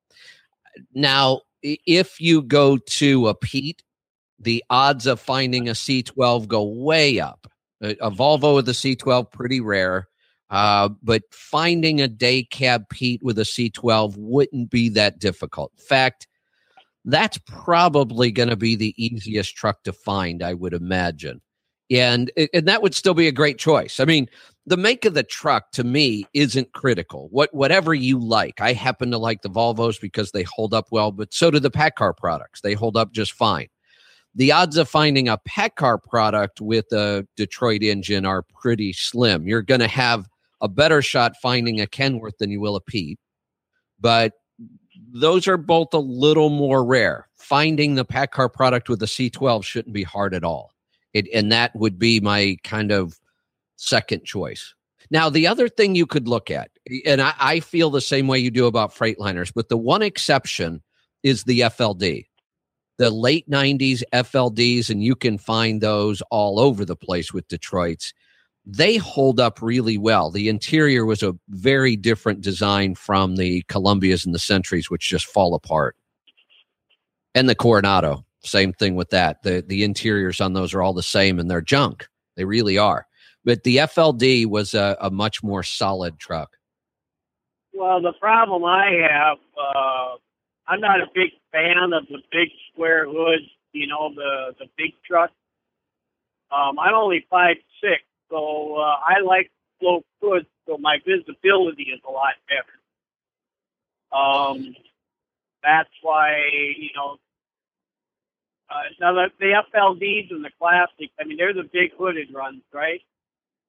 Now, 0.94 1.40
if 1.62 2.20
you 2.20 2.42
go 2.42 2.76
to 2.76 3.28
a 3.28 3.34
Pete, 3.34 3.82
the 4.38 4.62
odds 4.70 5.06
of 5.06 5.18
finding 5.18 5.68
a 5.68 5.72
C12 5.72 6.46
go 6.46 6.62
way 6.62 7.18
up. 7.18 7.50
A, 7.82 7.90
a 8.00 8.10
Volvo 8.10 8.54
with 8.54 8.68
a 8.68 8.72
C12 8.72 9.32
pretty 9.32 9.60
rare. 9.60 10.06
Uh, 10.50 10.90
but 11.02 11.22
finding 11.30 12.00
a 12.00 12.08
day 12.08 12.42
cab 12.42 12.88
Pete 12.88 13.22
with 13.22 13.38
a 13.38 13.42
C12 13.42 14.14
wouldn't 14.16 14.70
be 14.70 14.88
that 14.90 15.18
difficult. 15.18 15.72
In 15.76 15.84
fact, 15.84 16.28
that's 17.04 17.38
probably 17.46 18.30
going 18.30 18.48
to 18.48 18.56
be 18.56 18.76
the 18.76 18.94
easiest 18.96 19.56
truck 19.56 19.82
to 19.84 19.92
find, 19.92 20.42
I 20.42 20.54
would 20.54 20.74
imagine. 20.74 21.40
And 21.90 22.30
and 22.52 22.68
that 22.68 22.82
would 22.82 22.94
still 22.94 23.14
be 23.14 23.28
a 23.28 23.32
great 23.32 23.58
choice. 23.58 23.98
I 23.98 24.04
mean, 24.04 24.28
the 24.66 24.76
make 24.76 25.06
of 25.06 25.14
the 25.14 25.22
truck 25.22 25.72
to 25.72 25.84
me 25.84 26.26
isn't 26.34 26.74
critical. 26.74 27.28
What 27.30 27.52
whatever 27.54 27.94
you 27.94 28.18
like. 28.18 28.60
I 28.60 28.74
happen 28.74 29.10
to 29.10 29.18
like 29.18 29.40
the 29.40 29.48
Volvos 29.48 29.98
because 29.98 30.32
they 30.32 30.42
hold 30.42 30.74
up 30.74 30.88
well, 30.90 31.10
but 31.12 31.32
so 31.32 31.50
do 31.50 31.58
the 31.58 31.70
PACCAR 31.70 32.14
products. 32.14 32.60
They 32.60 32.74
hold 32.74 32.98
up 32.98 33.12
just 33.12 33.32
fine. 33.32 33.68
The 34.34 34.52
odds 34.52 34.76
of 34.76 34.88
finding 34.90 35.28
a 35.28 35.38
PACCAR 35.48 36.02
product 36.02 36.60
with 36.60 36.92
a 36.92 37.26
Detroit 37.36 37.82
engine 37.82 38.26
are 38.26 38.44
pretty 38.60 38.92
slim. 38.92 39.48
You're 39.48 39.62
going 39.62 39.80
to 39.80 39.88
have 39.88 40.26
a 40.60 40.68
better 40.68 41.00
shot 41.00 41.32
finding 41.40 41.80
a 41.80 41.86
Kenworth 41.86 42.36
than 42.38 42.50
you 42.50 42.60
will 42.60 42.76
a 42.76 42.80
Pete. 42.82 43.18
But 43.98 44.34
those 45.12 45.48
are 45.48 45.56
both 45.56 45.92
a 45.94 45.98
little 45.98 46.50
more 46.50 46.84
rare. 46.84 47.28
Finding 47.36 47.94
the 47.94 48.04
PACCAR 48.04 48.52
product 48.52 48.88
with 48.88 49.00
the 49.00 49.06
C12 49.06 49.64
shouldn't 49.64 49.94
be 49.94 50.02
hard 50.02 50.34
at 50.34 50.44
all. 50.44 50.72
It, 51.14 51.28
and 51.32 51.50
that 51.50 51.74
would 51.74 51.98
be 51.98 52.20
my 52.20 52.56
kind 52.64 52.92
of 52.92 53.18
second 53.76 54.24
choice. 54.24 54.74
Now, 55.10 55.30
the 55.30 55.46
other 55.46 55.68
thing 55.68 55.94
you 55.94 56.06
could 56.06 56.28
look 56.28 56.50
at, 56.50 56.70
and 57.06 57.22
I, 57.22 57.32
I 57.38 57.60
feel 57.60 57.90
the 57.90 58.00
same 58.00 58.26
way 58.26 58.38
you 58.38 58.50
do 58.50 58.66
about 58.66 58.94
Freightliners, 58.94 59.52
but 59.54 59.70
the 59.70 59.78
one 59.78 60.02
exception 60.02 60.82
is 61.22 61.44
the 61.44 61.60
FLD. 61.60 62.26
The 62.98 63.10
late 63.10 63.48
90s 63.48 64.02
FLDs, 64.12 64.90
and 64.90 65.02
you 65.02 65.14
can 65.14 65.38
find 65.38 65.80
those 65.80 66.20
all 66.30 66.58
over 66.58 66.84
the 66.84 66.96
place 66.96 67.32
with 67.32 67.48
Detroit's 67.48 68.12
they 68.70 68.98
hold 68.98 69.40
up 69.40 69.62
really 69.62 69.96
well. 69.96 70.30
The 70.30 70.50
interior 70.50 71.06
was 71.06 71.22
a 71.22 71.34
very 71.48 71.96
different 71.96 72.42
design 72.42 72.94
from 72.94 73.36
the 73.36 73.62
Columbias 73.62 74.26
and 74.26 74.34
the 74.34 74.38
Centuries, 74.38 74.90
which 74.90 75.08
just 75.08 75.24
fall 75.24 75.54
apart. 75.54 75.96
And 77.34 77.48
the 77.48 77.54
Coronado, 77.54 78.26
same 78.40 78.74
thing 78.74 78.94
with 78.94 79.08
that. 79.10 79.42
The 79.42 79.64
the 79.66 79.84
interiors 79.84 80.40
on 80.40 80.52
those 80.52 80.74
are 80.74 80.82
all 80.82 80.92
the 80.92 81.02
same 81.02 81.38
and 81.38 81.50
they're 81.50 81.62
junk. 81.62 82.06
They 82.36 82.44
really 82.44 82.76
are. 82.76 83.06
But 83.42 83.62
the 83.62 83.78
FLD 83.78 84.46
was 84.46 84.74
a, 84.74 84.98
a 85.00 85.10
much 85.10 85.42
more 85.42 85.62
solid 85.62 86.18
truck. 86.18 86.58
Well, 87.72 88.02
the 88.02 88.12
problem 88.20 88.64
I 88.64 88.90
have, 89.10 89.38
uh, 89.56 90.16
I'm 90.66 90.80
not 90.80 91.00
a 91.00 91.06
big 91.14 91.30
fan 91.52 91.92
of 91.94 92.06
the 92.08 92.18
big 92.30 92.48
square 92.70 93.06
hoods. 93.06 93.48
You 93.72 93.86
know, 93.86 94.12
the 94.14 94.54
the 94.58 94.66
big 94.76 94.92
truck. 95.06 95.30
Um, 96.50 96.78
I'm 96.78 96.94
only 96.94 97.24
five 97.30 97.56
six, 97.80 98.02
so 98.30 98.76
uh, 98.76 98.96
I 99.04 99.20
like 99.24 99.50
slow 99.80 100.02
foot, 100.20 100.46
so 100.66 100.78
my 100.78 100.98
visibility 101.06 101.84
is 101.84 102.00
a 102.06 102.10
lot 102.10 102.34
better. 102.48 102.78
Um, 104.12 104.74
that's 105.62 105.90
why 106.02 106.36
you 106.76 106.90
know. 106.96 107.16
Uh, 108.70 108.82
now 109.00 109.14
the, 109.14 109.28
the 109.40 109.62
FLDs 109.74 110.30
and 110.30 110.44
the 110.44 110.50
classics, 110.58 111.14
I 111.18 111.24
mean, 111.24 111.38
they're 111.38 111.54
the 111.54 111.68
big 111.72 111.90
hooded 111.96 112.28
runs, 112.34 112.60
right? 112.74 113.00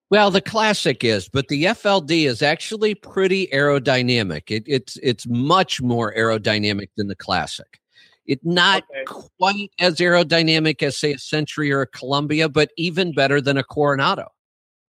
Well, 0.09 0.31
the 0.31 0.41
classic 0.41 1.03
is, 1.03 1.29
but 1.29 1.47
the 1.49 1.65
FLD 1.65 2.27
is 2.27 2.41
actually 2.41 2.95
pretty 2.95 3.47
aerodynamic. 3.47 4.49
It, 4.49 4.63
it's 4.65 4.97
it's 4.97 5.27
much 5.27 5.81
more 5.81 6.13
aerodynamic 6.15 6.89
than 6.97 7.07
the 7.07 7.15
classic. 7.15 7.79
It's 8.25 8.43
not 8.43 8.83
okay. 8.91 9.03
quite 9.05 9.71
as 9.79 9.95
aerodynamic 9.97 10.81
as 10.81 10.97
say 10.97 11.13
a 11.13 11.19
Century 11.19 11.71
or 11.71 11.81
a 11.81 11.87
Columbia, 11.87 12.49
but 12.49 12.71
even 12.77 13.11
better 13.11 13.39
than 13.39 13.57
a 13.57 13.63
Coronado. 13.63 14.27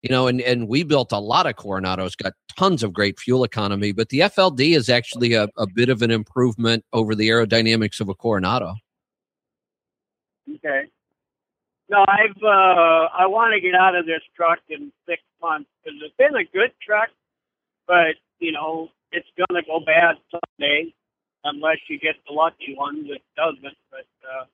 You 0.04 0.10
know, 0.10 0.28
and, 0.28 0.42
and 0.42 0.68
we 0.68 0.84
built 0.84 1.12
a 1.12 1.20
lot 1.20 1.48
of 1.48 1.56
Coronados, 1.56 2.16
got 2.16 2.34
tons 2.56 2.84
of 2.84 2.94
great 2.94 3.20
fuel 3.20 3.44
economy, 3.44 3.92
but 3.92 4.10
the 4.10 4.20
FLD 4.20 4.76
is 4.76 4.90
actually 4.90 5.34
a, 5.34 5.48
a 5.58 5.66
bit 5.74 5.90
of 5.90 6.02
an 6.02 6.12
improvement 6.12 6.86
over 6.94 7.16
the 7.16 7.30
aerodynamics 7.30 8.00
of 8.00 8.08
a 8.08 8.14
Coronado. 8.14 8.76
Okay. 10.56 10.84
No, 11.90 12.06
I've 12.08 12.44
uh, 12.44 13.08
I 13.18 13.28
want 13.28 13.54
to 13.54 13.62
get 13.62 13.74
out 13.74 13.96
of 13.96 14.06
this 14.06 14.22
truck 14.36 14.60
in 14.70 14.92
six 15.08 15.22
months 15.42 15.70
because 15.84 16.00
it's 16.04 16.16
been 16.18 16.36
a 16.36 16.44
good 16.44 16.72
truck, 16.82 17.10
but 17.88 18.16
you 18.40 18.52
know 18.52 18.90
it's 19.12 19.28
gonna 19.38 19.62
go 19.64 19.80
bad 19.80 20.16
someday 20.30 20.94
unless 21.46 21.78
you 21.90 21.98
get 21.98 22.16
the 22.28 22.34
lucky 22.34 22.76
one 22.76 23.08
that 23.08 23.22
doesn't. 23.38 23.78
But 23.90 24.06
uh, 24.28 24.46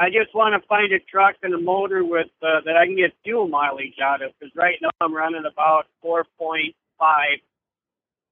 I 0.00 0.08
just 0.08 0.34
want 0.34 0.60
to 0.60 0.66
find 0.66 0.90
a 0.94 0.98
truck 0.98 1.36
and 1.42 1.52
a 1.52 1.60
motor 1.60 2.02
with 2.02 2.28
uh, 2.42 2.62
that 2.64 2.74
I 2.74 2.86
can 2.86 2.96
get 2.96 3.12
fuel 3.22 3.46
mileage 3.46 3.98
out 4.02 4.22
of 4.22 4.32
because 4.40 4.50
right 4.56 4.78
now 4.80 4.88
I'm 4.98 5.14
running 5.14 5.44
about 5.44 5.88
4.5 6.02 6.72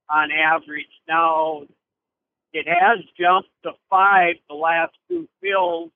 on 0.09 0.31
average. 0.31 0.87
Now 1.07 1.67
it 2.53 2.67
has 2.67 3.05
jumped 3.19 3.49
to 3.63 3.73
five 3.87 4.37
the 4.49 4.55
last 4.55 4.93
two 5.07 5.29
fills. 5.43 5.91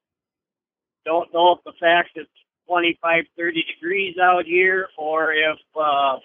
Don't 1.05 1.33
know 1.33 1.53
if 1.53 1.63
the 1.65 1.73
fact 1.79 2.11
it's 2.17 2.29
25, 2.67 3.23
30 3.35 3.63
degrees 3.75 4.15
out 4.21 4.45
here 4.45 4.89
or 4.95 5.33
if 5.33 5.57
uh, 5.75 6.19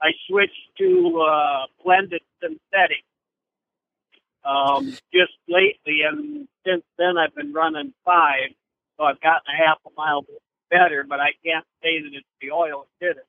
I 0.00 0.12
switched 0.28 0.54
to 0.78 1.20
uh, 1.28 1.66
blended 1.84 2.22
synthetic 2.40 3.02
um, 4.44 4.92
just 5.12 5.32
lately, 5.48 6.02
and 6.08 6.48
since 6.64 6.84
then 6.96 7.18
I've 7.18 7.34
been 7.34 7.52
running 7.52 7.92
five, 8.04 8.50
so 8.98 9.04
I've 9.04 9.20
gotten 9.20 9.54
a 9.54 9.66
half 9.66 9.78
a 9.86 9.90
mile 9.96 10.24
better. 10.70 11.04
But 11.08 11.20
I 11.20 11.30
can't 11.44 11.64
say 11.82 12.02
that 12.02 12.10
it's 12.12 12.26
the 12.40 12.50
oil 12.50 12.86
that 13.00 13.06
did 13.06 13.16
it. 13.16 13.26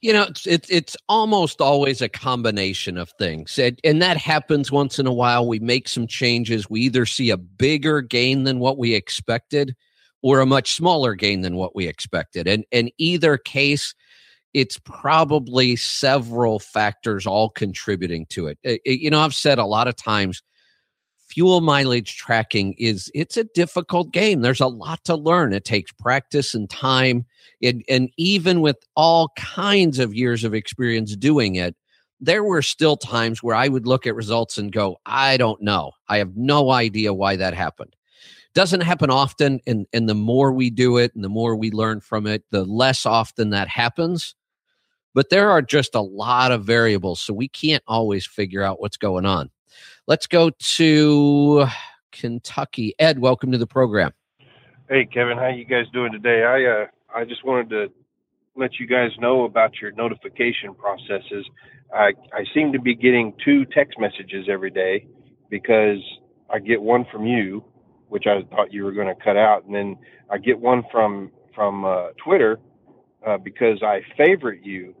You 0.00 0.12
know, 0.12 0.24
it's 0.24 0.46
it's, 0.46 0.68
it's 0.68 0.96
almost 1.08 1.60
always 1.60 2.02
a 2.02 2.08
combination 2.08 2.98
of 2.98 3.10
things, 3.18 3.58
and, 3.58 4.02
that 4.02 4.16
happens 4.16 4.72
once 4.72 4.98
in 4.98 5.06
a 5.06 5.12
while. 5.12 5.46
We 5.46 5.60
make 5.60 5.88
some 5.88 6.08
changes. 6.08 6.68
We 6.68 6.80
either 6.82 7.06
see 7.06 7.30
a 7.30 7.36
bigger 7.36 8.00
gain 8.00 8.42
than 8.42 8.58
what 8.58 8.78
we 8.78 8.94
expected, 8.94 9.76
or 10.22 10.40
a 10.40 10.46
much 10.46 10.74
smaller 10.74 11.14
gain 11.14 11.42
than 11.42 11.54
what 11.54 11.76
we 11.76 11.86
expected, 11.86 12.48
and 12.48 12.64
in 12.72 12.90
either 12.98 13.36
case 13.38 13.94
it's 14.52 14.80
probably 14.80 15.76
several 15.76 16.58
factors 16.58 17.24
all 17.24 17.50
contributing 17.50 18.26
to 18.26 18.48
it. 18.48 18.58
it. 18.64 18.80
You 18.84 19.08
know, 19.08 19.20
I've 19.20 19.34
said 19.34 19.60
a 19.60 19.64
lot 19.64 19.86
of 19.86 19.94
times 19.94 20.42
fuel 21.30 21.60
mileage 21.60 22.16
tracking 22.16 22.74
is 22.76 23.10
it's 23.14 23.36
a 23.36 23.44
difficult 23.44 24.12
game. 24.12 24.40
There's 24.40 24.60
a 24.60 24.66
lot 24.66 25.04
to 25.04 25.14
learn. 25.14 25.52
It 25.52 25.64
takes 25.64 25.92
practice 25.92 26.54
and 26.54 26.68
time. 26.68 27.24
And, 27.62 27.84
and 27.88 28.10
even 28.16 28.60
with 28.60 28.76
all 28.96 29.30
kinds 29.36 30.00
of 30.00 30.12
years 30.12 30.42
of 30.42 30.54
experience 30.54 31.14
doing 31.14 31.54
it, 31.54 31.76
there 32.20 32.42
were 32.42 32.62
still 32.62 32.96
times 32.96 33.42
where 33.42 33.54
I 33.54 33.68
would 33.68 33.86
look 33.86 34.06
at 34.06 34.14
results 34.14 34.58
and 34.58 34.72
go, 34.72 34.98
I 35.06 35.36
don't 35.36 35.62
know. 35.62 35.92
I 36.08 36.18
have 36.18 36.36
no 36.36 36.70
idea 36.72 37.14
why 37.14 37.36
that 37.36 37.54
happened. 37.54 37.94
Doesn't 38.52 38.80
happen 38.80 39.10
often, 39.10 39.60
and, 39.66 39.86
and 39.92 40.08
the 40.08 40.14
more 40.14 40.52
we 40.52 40.70
do 40.70 40.96
it 40.96 41.14
and 41.14 41.22
the 41.22 41.28
more 41.28 41.54
we 41.54 41.70
learn 41.70 42.00
from 42.00 42.26
it, 42.26 42.42
the 42.50 42.64
less 42.64 43.06
often 43.06 43.50
that 43.50 43.68
happens 43.68 44.34
but 45.12 45.28
there 45.28 45.50
are 45.50 45.60
just 45.60 45.96
a 45.96 46.00
lot 46.00 46.52
of 46.52 46.64
variables 46.64 47.20
so 47.20 47.34
we 47.34 47.48
can't 47.48 47.82
always 47.88 48.24
figure 48.24 48.62
out 48.62 48.80
what's 48.80 48.96
going 48.96 49.26
on 49.26 49.50
let's 50.10 50.26
go 50.26 50.50
to 50.58 51.66
kentucky. 52.10 52.92
Ed 52.98 53.20
welcome 53.20 53.52
to 53.52 53.58
the 53.58 53.66
program. 53.66 54.10
Hey 54.88 55.06
kevin 55.06 55.38
how 55.38 55.46
you 55.46 55.64
guys 55.64 55.84
doing 55.92 56.10
today? 56.10 56.42
I 56.42 56.64
uh 56.64 56.86
i 57.14 57.24
just 57.24 57.44
wanted 57.44 57.70
to 57.70 57.92
let 58.56 58.80
you 58.80 58.88
guys 58.88 59.10
know 59.20 59.44
about 59.44 59.80
your 59.80 59.92
notification 59.92 60.74
processes. 60.74 61.46
I 61.94 62.10
i 62.32 62.42
seem 62.52 62.72
to 62.72 62.80
be 62.80 62.96
getting 62.96 63.34
two 63.44 63.64
text 63.66 64.00
messages 64.00 64.48
every 64.50 64.72
day 64.72 65.06
because 65.48 66.02
i 66.52 66.58
get 66.58 66.82
one 66.82 67.06
from 67.12 67.24
you 67.24 67.62
which 68.08 68.24
i 68.26 68.42
thought 68.50 68.72
you 68.72 68.82
were 68.82 68.92
going 68.92 69.06
to 69.06 69.24
cut 69.24 69.36
out 69.36 69.64
and 69.64 69.72
then 69.72 69.96
i 70.28 70.38
get 70.38 70.58
one 70.58 70.82
from 70.90 71.30
from 71.54 71.84
uh, 71.84 72.08
twitter 72.22 72.58
uh, 73.24 73.38
because 73.38 73.82
I 73.82 74.00
favorite 74.16 74.64
you 74.64 74.94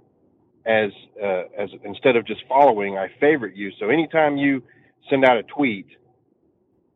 as 0.66 0.90
uh, 1.20 1.44
as 1.58 1.70
instead 1.84 2.14
of 2.14 2.26
just 2.26 2.42
following, 2.48 2.98
I 2.98 3.08
favorite 3.18 3.56
you. 3.56 3.72
So 3.80 3.88
anytime 3.88 4.36
you 4.36 4.62
send 5.08 5.24
out 5.24 5.36
a 5.36 5.42
tweet, 5.44 5.86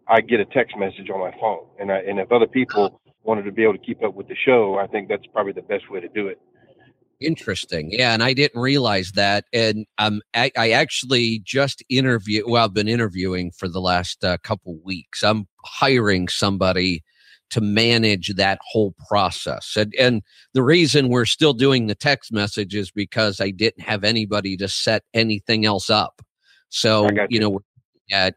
I 0.09 0.21
get 0.21 0.41
a 0.41 0.45
text 0.45 0.77
message 0.77 1.09
on 1.13 1.21
my 1.21 1.33
phone. 1.41 1.67
And 1.81 1.91
I, 1.91 1.99
and 1.99 2.19
if 2.19 2.31
other 2.31 2.47
people 2.47 3.01
wanted 3.23 3.45
to 3.45 3.53
be 3.53 3.63
able 3.63 3.75
to 3.75 3.79
keep 3.79 4.03
up 4.03 4.15
with 4.15 4.29
the 4.29 4.37
show, 4.45 4.79
I 4.79 4.87
think 4.87 5.09
that's 5.09 5.27
probably 5.33 5.53
the 5.53 5.63
best 5.63 5.91
way 5.91 6.01
to 6.01 6.09
do 6.09 6.29
it. 6.29 6.39
Interesting. 7.21 7.91
Yeah, 7.91 8.13
and 8.13 8.23
I 8.23 8.35
didn't 8.35 8.61
realize 8.61 9.13
that. 9.13 9.45
And 9.53 9.87
um, 9.99 10.21
I, 10.35 10.51
I 10.59 10.71
actually 10.73 11.41
just 11.45 11.83
interview. 11.89 12.43
Well, 12.47 12.65
I've 12.65 12.75
been 12.75 12.89
interviewing 12.89 13.53
for 13.53 13.69
the 13.69 13.81
last 13.81 14.25
uh, 14.25 14.37
couple 14.43 14.77
weeks. 14.85 15.23
I'm 15.23 15.47
hiring 15.65 16.29
somebody 16.29 17.03
to 17.51 17.61
manage 17.61 18.35
that 18.35 18.59
whole 18.67 18.95
process. 19.09 19.75
And, 19.77 19.95
and 19.99 20.23
the 20.55 20.63
reason 20.63 21.09
we're 21.09 21.25
still 21.25 21.53
doing 21.53 21.87
the 21.87 21.95
text 21.95 22.33
message 22.33 22.75
is 22.75 22.91
because 22.91 23.41
I 23.41 23.51
didn't 23.51 23.83
have 23.83 24.03
anybody 24.03 24.57
to 24.57 24.69
set 24.69 25.05
anything 25.15 25.65
else 25.65 25.89
up. 25.89 26.21
So, 26.69 27.09
you. 27.11 27.27
you 27.31 27.41
know, 27.41 27.51
we're 27.51 27.61
at 28.11 28.37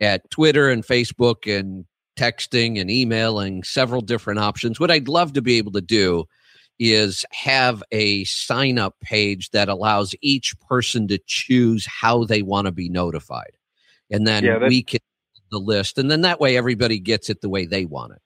at 0.00 0.28
Twitter 0.30 0.68
and 0.68 0.84
Facebook 0.84 1.46
and 1.46 1.84
texting 2.18 2.80
and 2.80 2.90
emailing 2.90 3.62
several 3.62 4.00
different 4.00 4.40
options. 4.40 4.80
What 4.80 4.90
I'd 4.90 5.08
love 5.08 5.32
to 5.34 5.42
be 5.42 5.58
able 5.58 5.72
to 5.72 5.80
do 5.80 6.24
is 6.78 7.24
have 7.32 7.82
a 7.92 8.24
sign 8.24 8.78
up 8.78 8.94
page 9.00 9.50
that 9.50 9.68
allows 9.68 10.14
each 10.20 10.54
person 10.60 11.08
to 11.08 11.18
choose 11.26 11.86
how 11.86 12.24
they 12.24 12.42
want 12.42 12.66
to 12.66 12.72
be 12.72 12.88
notified. 12.88 13.52
And 14.10 14.26
then 14.26 14.44
yeah, 14.44 14.58
we 14.58 14.82
can 14.82 15.00
the 15.52 15.58
list 15.58 15.96
and 15.96 16.10
then 16.10 16.22
that 16.22 16.40
way 16.40 16.56
everybody 16.56 16.98
gets 16.98 17.30
it 17.30 17.40
the 17.40 17.48
way 17.48 17.66
they 17.66 17.84
want 17.84 18.12
it. 18.12 18.20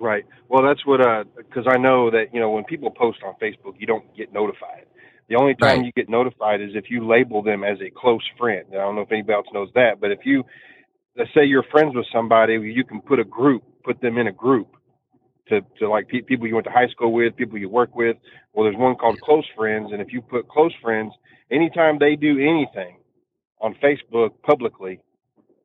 Right. 0.00 0.24
Well, 0.48 0.62
that's 0.62 0.86
what, 0.86 1.06
uh, 1.06 1.24
because 1.36 1.66
I 1.68 1.76
know 1.76 2.10
that, 2.10 2.32
you 2.32 2.40
know, 2.40 2.50
when 2.50 2.64
people 2.64 2.90
post 2.90 3.18
on 3.22 3.34
Facebook, 3.34 3.74
you 3.78 3.86
don't 3.86 4.16
get 4.16 4.32
notified. 4.32 4.86
The 5.30 5.36
only 5.36 5.54
time 5.54 5.78
right. 5.78 5.86
you 5.86 5.92
get 5.92 6.08
notified 6.08 6.60
is 6.60 6.70
if 6.74 6.90
you 6.90 7.06
label 7.06 7.40
them 7.42 7.62
as 7.62 7.78
a 7.80 7.88
close 7.88 8.28
friend. 8.36 8.66
I 8.72 8.78
don't 8.78 8.96
know 8.96 9.02
if 9.02 9.12
anybody 9.12 9.34
else 9.34 9.46
knows 9.54 9.68
that, 9.76 10.00
but 10.00 10.10
if 10.10 10.18
you, 10.24 10.44
let's 11.16 11.30
say 11.32 11.44
you're 11.44 11.64
friends 11.70 11.94
with 11.94 12.06
somebody, 12.12 12.54
you 12.54 12.84
can 12.84 13.00
put 13.00 13.20
a 13.20 13.24
group, 13.24 13.62
put 13.84 14.00
them 14.00 14.18
in 14.18 14.26
a 14.26 14.32
group 14.32 14.74
to, 15.48 15.60
to 15.78 15.88
like 15.88 16.08
pe- 16.08 16.22
people 16.22 16.48
you 16.48 16.54
went 16.56 16.66
to 16.66 16.72
high 16.72 16.88
school 16.88 17.12
with, 17.12 17.36
people 17.36 17.58
you 17.58 17.68
work 17.68 17.94
with. 17.94 18.16
Well, 18.52 18.64
there's 18.64 18.76
one 18.76 18.96
called 18.96 19.20
close 19.20 19.46
friends. 19.56 19.90
And 19.92 20.02
if 20.02 20.12
you 20.12 20.20
put 20.20 20.48
close 20.48 20.72
friends, 20.82 21.12
anytime 21.50 21.98
they 22.00 22.16
do 22.16 22.32
anything 22.32 22.96
on 23.60 23.76
Facebook 23.82 24.30
publicly, 24.42 25.00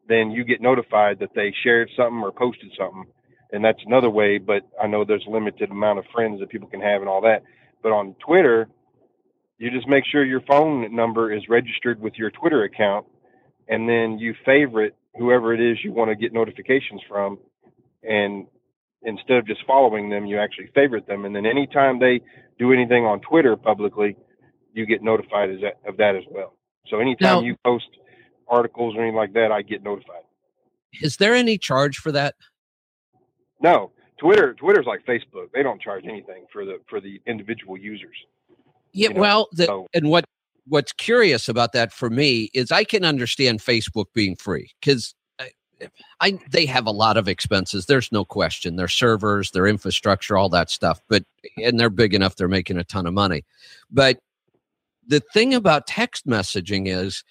then 0.07 0.30
you 0.30 0.43
get 0.43 0.61
notified 0.61 1.18
that 1.20 1.34
they 1.34 1.51
shared 1.63 1.89
something 1.97 2.20
or 2.20 2.32
posted 2.32 2.72
something 2.78 3.05
and 3.51 3.63
that's 3.63 3.80
another 3.86 4.09
way. 4.09 4.38
But 4.38 4.63
I 4.82 4.88
know 4.88 5.05
there's 5.05 5.26
a 5.28 5.32
limited 5.32 5.72
amount 5.72 5.99
of 5.99 6.05
friends 6.13 6.39
that 6.39 6.49
people 6.49 6.68
can 6.68 6.82
have 6.82 7.01
and 7.01 7.09
all 7.09 7.22
that. 7.22 7.43
But 7.82 7.91
on 7.91 8.16
Twitter, 8.26 8.68
you 9.58 9.72
just 9.72 9.88
make 9.88 10.03
sure 10.12 10.24
your 10.24 10.41
phone 10.41 10.95
number 10.95 11.34
is 11.34 11.43
registered 11.49 11.99
with 11.99 12.14
your 12.16 12.32
Twitter 12.32 12.64
account, 12.64 13.06
and 13.68 13.88
then 13.88 14.20
you 14.20 14.34
favorite 14.45 14.95
whoever 15.18 15.53
it 15.53 15.62
is 15.62 15.78
you 15.84 15.93
want 15.93 16.10
to 16.10 16.16
get 16.16 16.34
notifications 16.34 17.01
from, 17.08 17.39
and 18.03 18.47
instead 19.03 19.38
of 19.38 19.47
just 19.47 19.62
following 19.66 20.10
them, 20.10 20.26
you 20.26 20.39
actually 20.39 20.70
favorite 20.76 21.08
them, 21.08 21.26
and 21.26 21.36
then 21.36 21.45
anytime 21.45 21.99
they 21.99 22.22
do 22.60 22.74
anything 22.74 23.06
on 23.06 23.22
Twitter 23.22 23.56
publicly, 23.56 24.16
you 24.74 24.86
get 24.86 25.01
notified 25.01 25.49
of 25.88 25.97
that 25.97 26.16
as 26.16 26.24
well. 26.30 26.56
So 26.88 26.99
anytime 26.99 27.38
now, 27.38 27.41
you 27.41 27.56
post 27.64 27.88
articles 28.47 28.95
or 28.95 29.01
anything 29.01 29.16
like 29.16 29.34
that, 29.34 29.51
I 29.51 29.62
get 29.62 29.84
notified. 29.84 30.24
Is 31.01 31.18
there 31.18 31.34
any 31.34 31.58
charge 31.58 31.97
for 31.97 32.12
that? 32.12 32.36
No, 33.62 33.91
Twitter 34.20 34.53
Twitter's 34.53 34.86
like 34.86 35.06
Facebook. 35.06 35.51
They 35.53 35.64
don't 35.64 35.82
charge 35.82 36.03
anything 36.06 36.45
for 36.51 36.66
the 36.66 36.80
for 36.89 36.99
the 36.99 37.22
individual 37.26 37.78
users. 37.78 38.16
Yeah, 38.96 39.10
you 39.10 39.14
know? 39.14 39.22
well, 39.22 39.48
the, 39.52 39.66
so, 39.66 39.88
and 39.93 40.10
what 40.10 40.26
what's 40.68 40.93
curious 40.93 41.48
about 41.48 41.74
that 41.74 41.93
for 41.93 42.10
me 42.10 42.50
is 42.54 42.72
I 42.72 42.84
can 42.84 43.04
understand 43.06 43.60
Facebook 43.60 44.06
being 44.14 44.36
free 44.36 44.72
because 44.80 45.14
I, 45.39 45.52
I, 46.20 46.39
they 46.50 46.66
have 46.66 46.88
a 46.88 46.91
lot 46.91 47.18
of 47.18 47.28
expenses. 47.28 47.86
There's 47.86 48.12
no 48.12 48.26
question. 48.26 48.76
Their 48.76 48.88
servers, 48.88 49.52
their 49.52 49.68
infrastructure, 49.68 50.38
all 50.38 50.50
that 50.50 50.72
stuff. 50.72 51.02
But 51.08 51.24
and 51.58 51.80
they're 51.80 51.89
big 51.89 52.14
enough. 52.14 52.36
They're 52.36 52.48
making 52.48 52.78
a 52.78 52.84
ton 52.84 53.06
of 53.06 53.14
money. 53.14 53.43
But 53.91 54.18
the 55.06 55.20
thing 55.20 55.54
about 55.54 55.88
text 55.88 56.26
messaging 56.26 56.88
is 56.88 57.24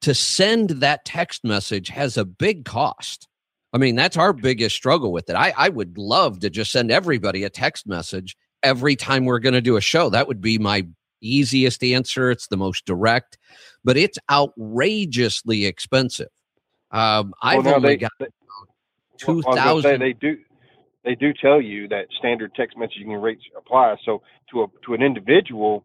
to 0.00 0.14
send 0.14 0.70
that 0.70 1.04
text 1.04 1.44
message 1.44 1.88
has 1.88 2.16
a 2.16 2.24
big 2.24 2.64
cost. 2.64 3.28
I 3.72 3.78
mean, 3.78 3.94
that's 3.94 4.16
our 4.16 4.32
biggest 4.32 4.74
struggle 4.74 5.12
with 5.12 5.30
it. 5.30 5.36
I, 5.36 5.54
I 5.56 5.68
would 5.68 5.96
love 5.96 6.40
to 6.40 6.50
just 6.50 6.72
send 6.72 6.90
everybody 6.90 7.44
a 7.44 7.50
text 7.50 7.86
message 7.86 8.36
every 8.62 8.96
time 8.96 9.24
we're 9.24 9.38
going 9.38 9.54
to 9.54 9.60
do 9.60 9.76
a 9.76 9.80
show. 9.80 10.10
That 10.10 10.26
would 10.26 10.40
be 10.40 10.58
my 10.58 10.86
easiest 11.22 11.82
answer. 11.82 12.30
It's 12.30 12.48
the 12.48 12.56
most 12.56 12.84
direct, 12.84 13.38
but 13.84 13.96
it's 13.96 14.18
outrageously 14.30 15.66
expensive. 15.66 16.28
Um, 16.90 17.32
I've 17.42 17.64
well, 17.64 17.76
only 17.76 17.90
they, 17.90 17.96
got 17.96 18.12
two 19.18 19.42
thousand. 19.42 20.00
They 20.00 20.12
do. 20.12 20.36
they 21.04 21.14
do 21.14 21.32
tell 21.32 21.60
you 21.60 21.88
that 21.88 22.06
standard 22.18 22.54
text 22.54 22.76
messaging 22.76 23.20
rates 23.20 23.42
apply. 23.56 23.96
So 24.04 24.22
to 24.50 24.62
a 24.62 24.66
to 24.86 24.94
an 24.94 25.02
individual, 25.02 25.84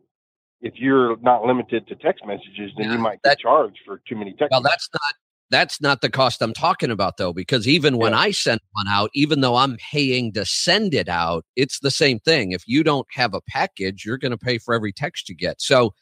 if 0.61 0.73
you're 0.77 1.17
not 1.17 1.43
limited 1.43 1.87
to 1.87 1.95
text 1.95 2.25
messages, 2.25 2.71
then 2.77 2.87
Yeah, 2.87 2.93
you 2.93 2.99
might 2.99 3.19
that- 3.23 3.37
get 3.37 3.39
charged 3.39 3.79
for 3.85 4.01
too 4.07 4.15
many 4.15 4.31
text. 4.31 4.51
Well, 4.51 4.61
messages. 4.61 4.89
that's 4.91 5.03
not 5.03 5.15
that's 5.49 5.79
not 5.81 6.01
the 6.01 6.09
cost 6.09 6.41
I'm 6.41 6.53
talking 6.53 6.91
about 6.91 7.17
though, 7.17 7.33
because 7.33 7.67
even 7.67 7.97
when 7.97 8.11
Yeah. 8.11 8.19
I 8.19 8.31
send 8.31 8.59
one 8.71 8.87
out, 8.87 9.09
even 9.13 9.41
though 9.41 9.55
I'm 9.55 9.77
paying 9.77 10.33
to 10.33 10.45
send 10.45 10.93
it 10.93 11.07
out, 11.07 11.45
it's 11.55 11.79
the 11.79 11.91
same 11.91 12.19
thing. 12.19 12.51
If 12.51 12.63
you 12.67 12.83
don't 12.83 13.07
have 13.11 13.33
a 13.33 13.41
package, 13.41 14.05
you're 14.05 14.17
going 14.17 14.31
to 14.31 14.37
pay 14.37 14.57
for 14.57 14.73
every 14.73 14.91
text 14.91 15.29
you 15.29 15.35
get. 15.35 15.61
So 15.61 15.93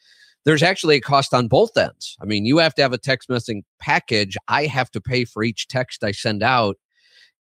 there's 0.46 0.64
actually 0.64 0.96
a 0.96 1.02
cost 1.02 1.34
on 1.34 1.48
both 1.48 1.76
ends. 1.78 2.16
I 2.22 2.26
mean, 2.26 2.46
you 2.46 2.58
have 2.58 2.76
to 2.76 2.82
have 2.82 2.94
a 2.94 2.98
text 2.98 3.30
messaging 3.30 3.64
package. 3.80 4.38
I 4.48 4.66
have 4.66 4.92
to 4.92 5.02
pay 5.02 5.26
for 5.26 5.44
each 5.44 5.68
text 5.68 6.04
I 6.04 6.12
send 6.12 6.44
out. 6.44 6.78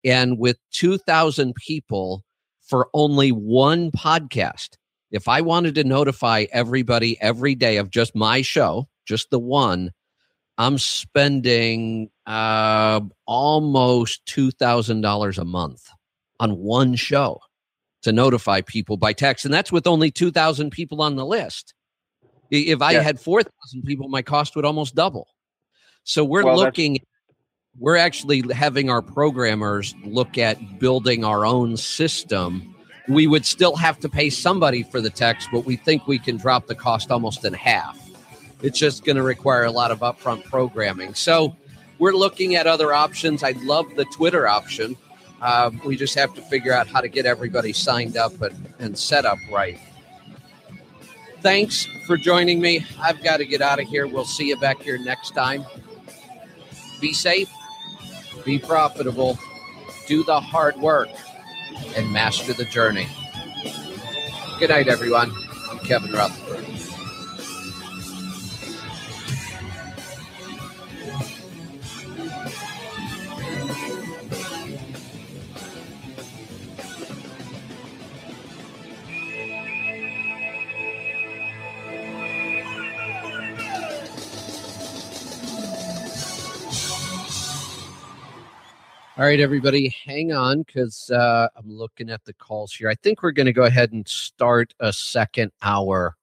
And 0.05 0.39
with 0.39 0.59
2,000 0.73 1.55
people 1.55 2.25
for 2.67 2.89
only 2.95 3.31
one 3.31 3.91
podcast, 3.91 4.77
if 5.11 5.29
I 5.29 5.41
wanted 5.43 5.75
to 5.77 5.85
notify 5.85 6.47
everybody 6.51 7.21
every 7.21 7.55
day 7.55 7.77
of 7.77 7.91
just 7.91 8.15
my 8.15 8.43
show, 8.43 8.89
just 9.07 9.31
the 9.31 9.39
one, 9.39 9.93
I'm 10.57 10.79
spending 10.79 12.11
uh, 12.27 13.01
almost 13.27 14.25
two 14.27 14.51
thousand 14.51 15.01
dollars 15.01 15.39
a 15.39 15.45
month 15.45 15.89
on 16.41 16.57
one 16.59 16.95
show 16.95 17.41
to 18.03 18.13
notify 18.13 18.61
people 18.61 18.97
by 18.97 19.13
text, 19.13 19.45
and 19.45 19.53
that's 19.53 19.73
with 19.73 19.87
only 19.87 20.11
two 20.11 20.31
thousand 20.31 20.71
people 20.71 21.03
on 21.03 21.17
the 21.17 21.27
list. 21.27 21.75
If 22.51 22.83
I 22.83 22.93
Yeah. 22.93 23.03
had 23.03 23.21
four 23.21 23.43
thousand 23.43 23.83
people, 23.85 24.09
my 24.09 24.23
cost 24.23 24.55
would 24.55 24.65
almost 24.65 24.95
double. 24.95 25.27
So 26.05 26.25
we're 26.25 26.45
Well, 26.45 26.57
looking. 26.57 27.01
We're 27.77 27.97
actually 27.97 28.45
having 28.53 28.89
our 28.89 29.03
programmers 29.03 29.97
look 30.05 30.39
at 30.39 30.79
building 30.79 31.25
our 31.25 31.45
own 31.45 31.77
system. 31.77 32.73
We 33.09 33.27
would 33.27 33.45
still 33.45 33.75
have 33.75 33.99
to 34.01 34.09
pay 34.09 34.31
somebody 34.31 34.85
for 34.85 35.01
the 35.01 35.11
text, 35.11 35.49
but 35.51 35.65
we 35.65 35.75
think 35.75 36.07
we 36.07 36.21
can 36.21 36.37
drop 36.37 36.69
the 36.69 36.77
cost 36.77 37.11
almost 37.11 37.45
in 37.45 37.53
half 37.53 37.99
it's 38.65 38.79
just 38.79 39.05
going 39.05 39.17
to 39.17 39.23
require 39.23 39.65
a 39.65 39.71
lot 39.71 39.91
of 39.91 40.01
upfront 40.01 40.43
programming. 40.45 41.13
So 41.13 41.55
we're 41.99 42.15
looking 42.15 42.55
at 42.57 42.67
other 42.67 42.95
options. 42.95 43.43
I 43.43 43.51
love 43.63 43.95
the 43.95 44.07
Twitter 44.07 44.49
option. 44.49 44.97
Um, 45.43 45.83
we 45.85 45.97
just 45.97 46.15
have 46.15 46.35
to 46.35 46.41
figure 46.41 46.73
out 46.73 46.87
how 46.87 47.03
to 47.03 47.09
get 47.09 47.27
everybody 47.27 47.75
signed 47.75 48.17
up 48.17 48.41
and, 48.41 48.73
and 48.79 48.99
set 48.99 49.27
up 49.27 49.37
right. 49.53 49.79
Thanks 51.43 51.87
for 52.07 52.17
joining 52.17 52.59
me. 52.59 52.87
I've 52.99 53.23
got 53.23 53.37
to 53.37 53.45
get 53.45 53.61
out 53.61 53.79
of 53.81 53.87
here. 53.87 54.07
We'll 54.07 54.25
see 54.25 54.49
you 54.49 54.57
back 54.57 54.81
here 54.81 54.97
next 54.97 55.33
time. 55.33 55.67
Be 57.03 57.13
safe, 57.13 57.51
be 58.47 58.59
profitable, 58.59 59.39
do 60.09 60.25
the 60.25 60.41
hard 60.41 60.79
work, 60.79 61.11
and 61.97 62.11
master 62.11 62.55
the 62.55 62.65
journey. 62.65 63.07
Good 64.59 64.71
night, 64.71 64.89
everyone. 64.89 65.31
I'm 65.71 65.81
Kevin 65.81 66.13
Rutherford. 66.13 66.74
All 89.17 89.25
right, 89.25 89.39
everybody, 89.39 89.95
hang 90.05 90.33
on 90.33 90.63
because 90.63 91.09
uh, 91.09 91.47
I'm 91.55 91.71
looking 91.71 92.11
at 92.11 92.25
the 92.25 92.33
calls 92.33 92.75
here. 92.75 92.89
I 92.89 92.97
think 92.97 93.23
we're 93.23 93.31
going 93.31 93.47
to 93.47 93.53
go 93.53 93.63
ahead 93.63 93.93
and 93.93 94.07
start 94.09 94.75
a 94.81 94.93
second 94.93 95.53
hour, 95.63 96.17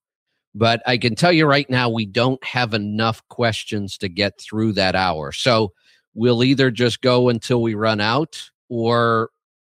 but 0.53 0.81
I 0.85 0.97
can 0.97 1.15
tell 1.15 1.31
you 1.31 1.45
right 1.45 1.69
now, 1.69 1.87
we 1.89 2.05
don't 2.05 2.43
have 2.43 2.73
enough 2.73 3.25
questions 3.29 3.97
to 3.99 4.09
get 4.09 4.37
through 4.41 4.73
that 4.73 4.93
hour. 4.93 5.31
So 5.31 5.71
we'll 6.15 6.43
either 6.43 6.69
just 6.69 6.99
go 6.99 7.29
until 7.29 7.61
we 7.61 7.75
run 7.75 8.01
out 8.01 8.51
or 8.67 9.29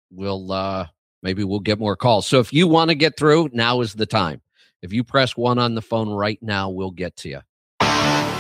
we'll 0.10 0.50
uh, 0.50 0.88
maybe 1.22 1.44
we'll 1.44 1.60
get 1.60 1.80
more 1.80 1.98
calls. 1.98 2.28
So 2.28 2.40
if 2.40 2.54
you 2.54 2.66
want 2.66 2.92
to 2.92 2.96
get 2.96 3.18
through, 3.18 3.50
now 3.52 3.82
is 3.82 3.94
the 3.94 4.06
time. 4.06 4.42
If 4.82 4.94
you 4.94 5.04
press 5.04 5.36
one 5.36 5.60
on 5.60 5.76
the 5.76 5.82
phone 5.82 6.08
right 6.12 6.42
now, 6.42 6.70
we'll 6.70 6.92
get 6.92 7.18
to 7.18 7.30
you. 7.30 7.42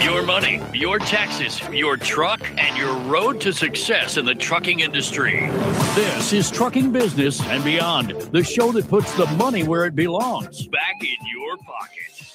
Your 0.03 0.23
money, 0.23 0.59
your 0.73 0.97
taxes, 0.97 1.61
your 1.71 1.95
truck, 1.95 2.41
and 2.57 2.75
your 2.75 2.95
road 3.01 3.39
to 3.41 3.53
success 3.53 4.17
in 4.17 4.25
the 4.25 4.33
trucking 4.33 4.79
industry. 4.79 5.47
This 5.93 6.33
is 6.33 6.49
Trucking 6.49 6.91
Business 6.91 7.39
and 7.41 7.63
Beyond, 7.63 8.09
the 8.31 8.43
show 8.43 8.71
that 8.71 8.87
puts 8.87 9.13
the 9.13 9.27
money 9.27 9.63
where 9.63 9.85
it 9.85 9.95
belongs. 9.95 10.65
Back 10.67 10.95
in 11.01 11.27
your 11.31 11.55
pocket. 11.57 12.33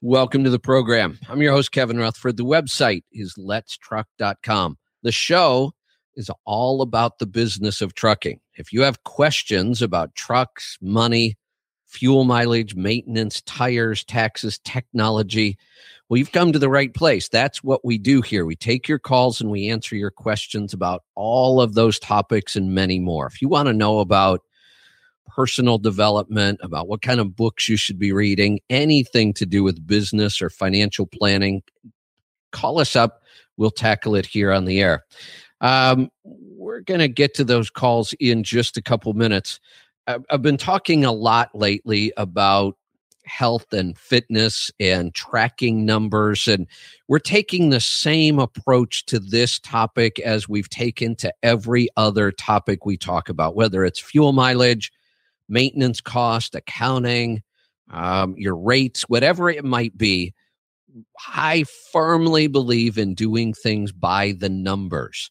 Welcome 0.00 0.44
to 0.44 0.50
the 0.50 0.60
program. 0.60 1.18
I'm 1.28 1.42
your 1.42 1.52
host, 1.52 1.72
Kevin 1.72 1.98
Rutherford. 1.98 2.36
The 2.36 2.44
website 2.44 3.02
is 3.12 3.34
letstruck.com. 3.34 4.78
The 5.02 5.12
show 5.12 5.72
is 6.14 6.30
all 6.44 6.80
about 6.80 7.18
the 7.18 7.26
business 7.26 7.80
of 7.80 7.94
trucking. 7.94 8.40
If 8.54 8.72
you 8.72 8.82
have 8.82 9.02
questions 9.02 9.82
about 9.82 10.14
trucks, 10.14 10.78
money, 10.80 11.36
fuel 11.88 12.22
mileage, 12.22 12.76
maintenance, 12.76 13.40
tires, 13.42 14.04
taxes, 14.04 14.60
technology, 14.62 15.58
well, 16.10 16.18
you've 16.18 16.32
come 16.32 16.52
to 16.52 16.58
the 16.58 16.68
right 16.68 16.92
place. 16.92 17.28
That's 17.28 17.62
what 17.62 17.84
we 17.84 17.96
do 17.96 18.20
here. 18.20 18.44
We 18.44 18.56
take 18.56 18.88
your 18.88 18.98
calls 18.98 19.40
and 19.40 19.48
we 19.48 19.68
answer 19.68 19.94
your 19.94 20.10
questions 20.10 20.74
about 20.74 21.04
all 21.14 21.60
of 21.60 21.74
those 21.74 22.00
topics 22.00 22.56
and 22.56 22.74
many 22.74 22.98
more. 22.98 23.28
If 23.28 23.40
you 23.40 23.48
want 23.48 23.68
to 23.68 23.72
know 23.72 24.00
about 24.00 24.40
personal 25.28 25.78
development, 25.78 26.58
about 26.64 26.88
what 26.88 27.00
kind 27.00 27.20
of 27.20 27.36
books 27.36 27.68
you 27.68 27.76
should 27.76 28.00
be 28.00 28.10
reading, 28.10 28.58
anything 28.68 29.32
to 29.34 29.46
do 29.46 29.62
with 29.62 29.86
business 29.86 30.42
or 30.42 30.50
financial 30.50 31.06
planning, 31.06 31.62
call 32.50 32.80
us 32.80 32.96
up. 32.96 33.22
We'll 33.56 33.70
tackle 33.70 34.16
it 34.16 34.26
here 34.26 34.50
on 34.50 34.64
the 34.64 34.82
air. 34.82 35.04
Um, 35.60 36.10
we're 36.24 36.80
going 36.80 36.98
to 36.98 37.08
get 37.08 37.34
to 37.34 37.44
those 37.44 37.70
calls 37.70 38.14
in 38.18 38.42
just 38.42 38.76
a 38.76 38.82
couple 38.82 39.12
minutes. 39.12 39.60
I've, 40.08 40.24
I've 40.28 40.42
been 40.42 40.56
talking 40.56 41.04
a 41.04 41.12
lot 41.12 41.50
lately 41.54 42.12
about 42.16 42.76
health 43.30 43.72
and 43.72 43.96
fitness 43.96 44.70
and 44.80 45.14
tracking 45.14 45.86
numbers. 45.86 46.48
And 46.48 46.66
we're 47.08 47.20
taking 47.20 47.70
the 47.70 47.80
same 47.80 48.38
approach 48.38 49.06
to 49.06 49.18
this 49.18 49.58
topic 49.58 50.18
as 50.20 50.48
we've 50.48 50.68
taken 50.68 51.14
to 51.16 51.32
every 51.42 51.88
other 51.96 52.32
topic 52.32 52.84
we 52.84 52.96
talk 52.96 53.28
about, 53.28 53.54
whether 53.54 53.84
it's 53.84 54.00
fuel 54.00 54.32
mileage, 54.32 54.92
maintenance 55.48 56.00
cost, 56.00 56.54
accounting, 56.54 57.42
um, 57.90 58.34
your 58.36 58.56
rates, 58.56 59.02
whatever 59.08 59.48
it 59.48 59.64
might 59.64 59.96
be. 59.96 60.34
I 61.28 61.64
firmly 61.92 62.48
believe 62.48 62.98
in 62.98 63.14
doing 63.14 63.52
things 63.54 63.92
by 63.92 64.32
the 64.32 64.48
numbers. 64.48 65.30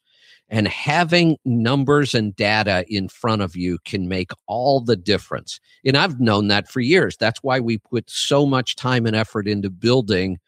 And 0.50 0.68
having 0.68 1.38
numbers 1.46 2.16
and 2.16 2.36
data 2.36 2.84
in 2.88 3.08
front 3.08 3.42
of 3.42 3.56
you 3.56 3.78
can 3.86 4.08
make 4.08 4.32
all 4.48 4.82
the 4.82 4.96
difference. 4.96 5.60
And 5.86 5.96
I've 5.96 6.20
known 6.20 6.48
that 6.48 6.68
for 6.70 6.80
years. 6.80 7.16
That's 7.18 7.44
why 7.44 7.60
we 7.60 7.78
put 7.78 8.10
so 8.10 8.46
much 8.46 8.76
time 8.76 9.06
and 9.06 9.16
effort 9.16 9.48
into 9.48 9.70
building 9.70 10.40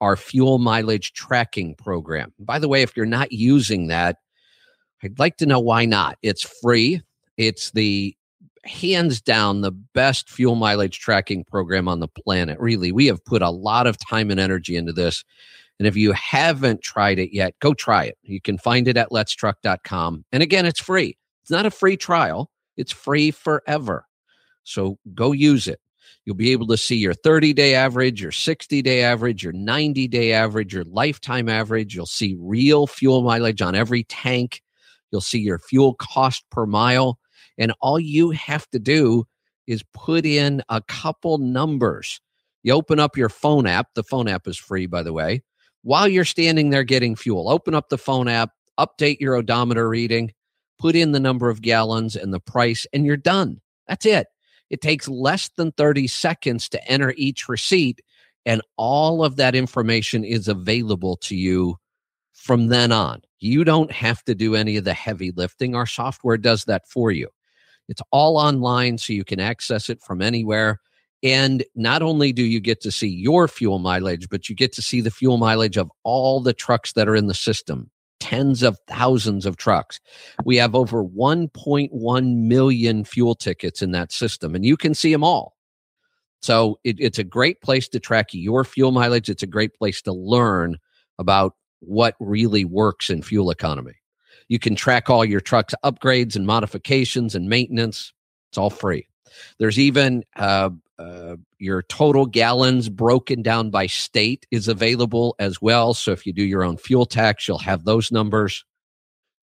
our 0.00 0.16
fuel 0.16 0.58
mileage 0.58 1.12
tracking 1.12 1.74
program. 1.74 2.32
By 2.38 2.58
the 2.58 2.68
way, 2.68 2.82
if 2.82 2.96
you're 2.96 3.06
not 3.06 3.32
using 3.32 3.88
that, 3.88 4.16
I'd 5.02 5.18
like 5.18 5.36
to 5.38 5.46
know 5.46 5.60
why 5.60 5.84
not. 5.84 6.16
It's 6.22 6.42
free, 6.62 7.02
it's 7.36 7.70
the 7.72 8.16
hands 8.64 9.20
down 9.20 9.60
the 9.60 9.70
best 9.70 10.28
fuel 10.28 10.54
mileage 10.54 10.98
tracking 10.98 11.44
program 11.44 11.88
on 11.88 12.00
the 12.00 12.08
planet. 12.08 12.58
Really, 12.60 12.92
we 12.92 13.06
have 13.06 13.24
put 13.24 13.42
a 13.42 13.50
lot 13.50 13.86
of 13.86 13.96
time 13.98 14.30
and 14.30 14.38
energy 14.38 14.76
into 14.76 14.92
this. 14.92 15.24
And 15.80 15.86
if 15.86 15.96
you 15.96 16.12
haven't 16.12 16.82
tried 16.82 17.18
it 17.18 17.34
yet, 17.34 17.54
go 17.58 17.72
try 17.72 18.04
it. 18.04 18.18
You 18.22 18.38
can 18.38 18.58
find 18.58 18.86
it 18.86 18.98
at 18.98 19.08
letstruck.com. 19.08 20.26
And 20.30 20.42
again, 20.42 20.66
it's 20.66 20.78
free. 20.78 21.16
It's 21.40 21.50
not 21.50 21.64
a 21.64 21.70
free 21.70 21.96
trial, 21.96 22.50
it's 22.76 22.92
free 22.92 23.30
forever. 23.30 24.04
So 24.62 24.98
go 25.14 25.32
use 25.32 25.66
it. 25.66 25.80
You'll 26.26 26.36
be 26.36 26.52
able 26.52 26.66
to 26.66 26.76
see 26.76 26.96
your 26.96 27.14
30 27.14 27.54
day 27.54 27.74
average, 27.74 28.20
your 28.20 28.30
60 28.30 28.82
day 28.82 29.02
average, 29.02 29.42
your 29.42 29.54
90 29.54 30.06
day 30.06 30.32
average, 30.32 30.74
your 30.74 30.84
lifetime 30.84 31.48
average. 31.48 31.94
You'll 31.94 32.04
see 32.04 32.36
real 32.38 32.86
fuel 32.86 33.22
mileage 33.22 33.62
on 33.62 33.74
every 33.74 34.04
tank. 34.04 34.60
You'll 35.10 35.22
see 35.22 35.38
your 35.38 35.60
fuel 35.60 35.94
cost 35.94 36.44
per 36.50 36.66
mile. 36.66 37.18
And 37.56 37.72
all 37.80 37.98
you 37.98 38.32
have 38.32 38.68
to 38.72 38.78
do 38.78 39.26
is 39.66 39.82
put 39.94 40.26
in 40.26 40.62
a 40.68 40.82
couple 40.82 41.38
numbers. 41.38 42.20
You 42.62 42.74
open 42.74 43.00
up 43.00 43.16
your 43.16 43.30
phone 43.30 43.66
app. 43.66 43.88
The 43.94 44.02
phone 44.02 44.28
app 44.28 44.46
is 44.46 44.58
free, 44.58 44.84
by 44.84 45.02
the 45.02 45.14
way 45.14 45.42
while 45.82 46.08
you're 46.08 46.24
standing 46.24 46.70
there 46.70 46.84
getting 46.84 47.16
fuel. 47.16 47.48
Open 47.48 47.74
up 47.74 47.88
the 47.88 47.98
phone 47.98 48.28
app, 48.28 48.50
update 48.78 49.20
your 49.20 49.34
odometer 49.34 49.88
reading, 49.88 50.32
put 50.78 50.96
in 50.96 51.12
the 51.12 51.20
number 51.20 51.48
of 51.48 51.62
gallons 51.62 52.16
and 52.16 52.32
the 52.32 52.40
price, 52.40 52.86
and 52.92 53.04
you're 53.04 53.16
done. 53.16 53.60
That's 53.86 54.06
it. 54.06 54.28
It 54.70 54.80
takes 54.80 55.08
less 55.08 55.50
than 55.56 55.72
30 55.72 56.06
seconds 56.06 56.68
to 56.70 56.90
enter 56.90 57.12
each 57.16 57.48
receipt, 57.48 58.00
and 58.46 58.62
all 58.76 59.24
of 59.24 59.36
that 59.36 59.54
information 59.54 60.24
is 60.24 60.48
available 60.48 61.16
to 61.16 61.36
you 61.36 61.76
from 62.32 62.68
then 62.68 62.92
on. 62.92 63.22
You 63.40 63.64
don't 63.64 63.92
have 63.92 64.22
to 64.24 64.34
do 64.34 64.54
any 64.54 64.76
of 64.76 64.84
the 64.84 64.94
heavy 64.94 65.32
lifting. 65.32 65.74
Our 65.74 65.86
software 65.86 66.38
does 66.38 66.64
that 66.64 66.88
for 66.88 67.10
you. 67.10 67.28
It's 67.88 68.02
all 68.12 68.36
online, 68.36 68.98
so 68.98 69.12
you 69.12 69.24
can 69.24 69.40
access 69.40 69.90
it 69.90 70.00
from 70.00 70.22
anywhere. 70.22 70.80
And 71.22 71.64
not 71.74 72.02
only 72.02 72.32
do 72.32 72.42
you 72.42 72.60
get 72.60 72.80
to 72.82 72.90
see 72.90 73.08
your 73.08 73.46
fuel 73.46 73.78
mileage, 73.78 74.28
but 74.28 74.48
you 74.48 74.54
get 74.54 74.72
to 74.72 74.82
see 74.82 75.00
the 75.00 75.10
fuel 75.10 75.36
mileage 75.36 75.76
of 75.76 75.90
all 76.02 76.40
the 76.40 76.54
trucks 76.54 76.94
that 76.94 77.08
are 77.08 77.16
in 77.16 77.26
the 77.26 77.34
system 77.34 77.90
tens 78.20 78.62
of 78.62 78.78
thousands 78.86 79.46
of 79.46 79.56
trucks. 79.56 79.98
We 80.44 80.56
have 80.56 80.74
over 80.74 81.02
1.1 81.02 82.36
million 82.36 83.04
fuel 83.04 83.34
tickets 83.34 83.82
in 83.82 83.90
that 83.92 84.12
system, 84.12 84.54
and 84.54 84.64
you 84.64 84.76
can 84.76 84.94
see 84.94 85.10
them 85.10 85.24
all. 85.24 85.56
So 86.42 86.78
it, 86.84 86.96
it's 87.00 87.18
a 87.18 87.24
great 87.24 87.60
place 87.60 87.88
to 87.88 88.00
track 88.00 88.28
your 88.32 88.64
fuel 88.64 88.92
mileage. 88.92 89.28
It's 89.28 89.42
a 89.42 89.48
great 89.48 89.74
place 89.74 90.00
to 90.02 90.12
learn 90.12 90.76
about 91.18 91.54
what 91.80 92.14
really 92.20 92.64
works 92.64 93.10
in 93.10 93.22
fuel 93.22 93.50
economy. 93.50 93.94
You 94.48 94.58
can 94.58 94.74
track 94.74 95.10
all 95.10 95.24
your 95.24 95.40
trucks 95.40 95.74
upgrades 95.84 96.36
and 96.36 96.46
modifications 96.46 97.34
and 97.34 97.48
maintenance. 97.48 98.12
It's 98.50 98.58
all 98.58 98.70
free. 98.70 99.06
There's 99.58 99.78
even 99.78 100.24
uh, 100.36 100.70
uh, 101.00 101.36
your 101.58 101.82
total 101.84 102.26
gallons 102.26 102.90
broken 102.90 103.40
down 103.40 103.70
by 103.70 103.86
state 103.86 104.46
is 104.50 104.68
available 104.68 105.34
as 105.38 105.62
well. 105.62 105.94
So 105.94 106.12
if 106.12 106.26
you 106.26 106.32
do 106.34 106.44
your 106.44 106.62
own 106.62 106.76
fuel 106.76 107.06
tax, 107.06 107.48
you'll 107.48 107.58
have 107.58 107.84
those 107.84 108.12
numbers. 108.12 108.66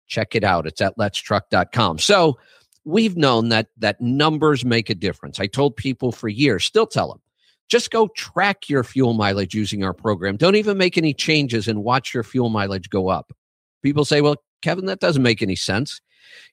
Check 0.05 0.35
it 0.35 0.43
out. 0.43 0.67
It's 0.67 0.81
at 0.81 0.95
letstruck.com. 0.97 1.97
So 1.97 2.37
we've 2.85 3.17
known 3.17 3.49
that 3.49 3.69
that 3.77 3.99
numbers 3.99 4.63
make 4.63 4.91
a 4.91 4.95
difference. 4.95 5.39
I 5.39 5.47
told 5.47 5.75
people 5.75 6.11
for 6.11 6.29
years, 6.29 6.63
still 6.63 6.85
tell 6.85 7.09
them, 7.09 7.21
just 7.69 7.89
go 7.89 8.07
track 8.09 8.69
your 8.69 8.83
fuel 8.83 9.15
mileage 9.15 9.55
using 9.55 9.83
our 9.83 9.93
program. 9.93 10.37
Don't 10.37 10.55
even 10.55 10.77
make 10.77 10.95
any 10.95 11.13
changes 11.13 11.67
and 11.67 11.83
watch 11.83 12.13
your 12.13 12.23
fuel 12.23 12.49
mileage 12.49 12.91
go 12.91 13.07
up. 13.09 13.33
People 13.81 14.05
say, 14.05 14.21
well, 14.21 14.35
Kevin, 14.61 14.85
that 14.85 14.99
doesn't 14.99 15.23
make 15.23 15.41
any 15.41 15.55
sense. 15.55 16.01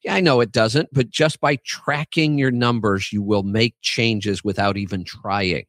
Yeah, 0.02 0.14
I 0.14 0.20
know 0.20 0.40
it 0.40 0.52
doesn't, 0.52 0.88
but 0.92 1.10
just 1.10 1.40
by 1.40 1.56
tracking 1.64 2.38
your 2.38 2.50
numbers, 2.50 3.12
you 3.12 3.22
will 3.22 3.42
make 3.42 3.74
changes 3.82 4.44
without 4.44 4.76
even 4.76 5.04
trying. 5.04 5.64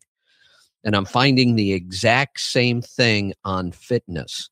And 0.83 0.95
I'm 0.95 1.05
finding 1.05 1.55
the 1.55 1.73
exact 1.73 2.39
same 2.39 2.81
thing 2.81 3.33
on 3.43 3.71
fitness 3.71 4.49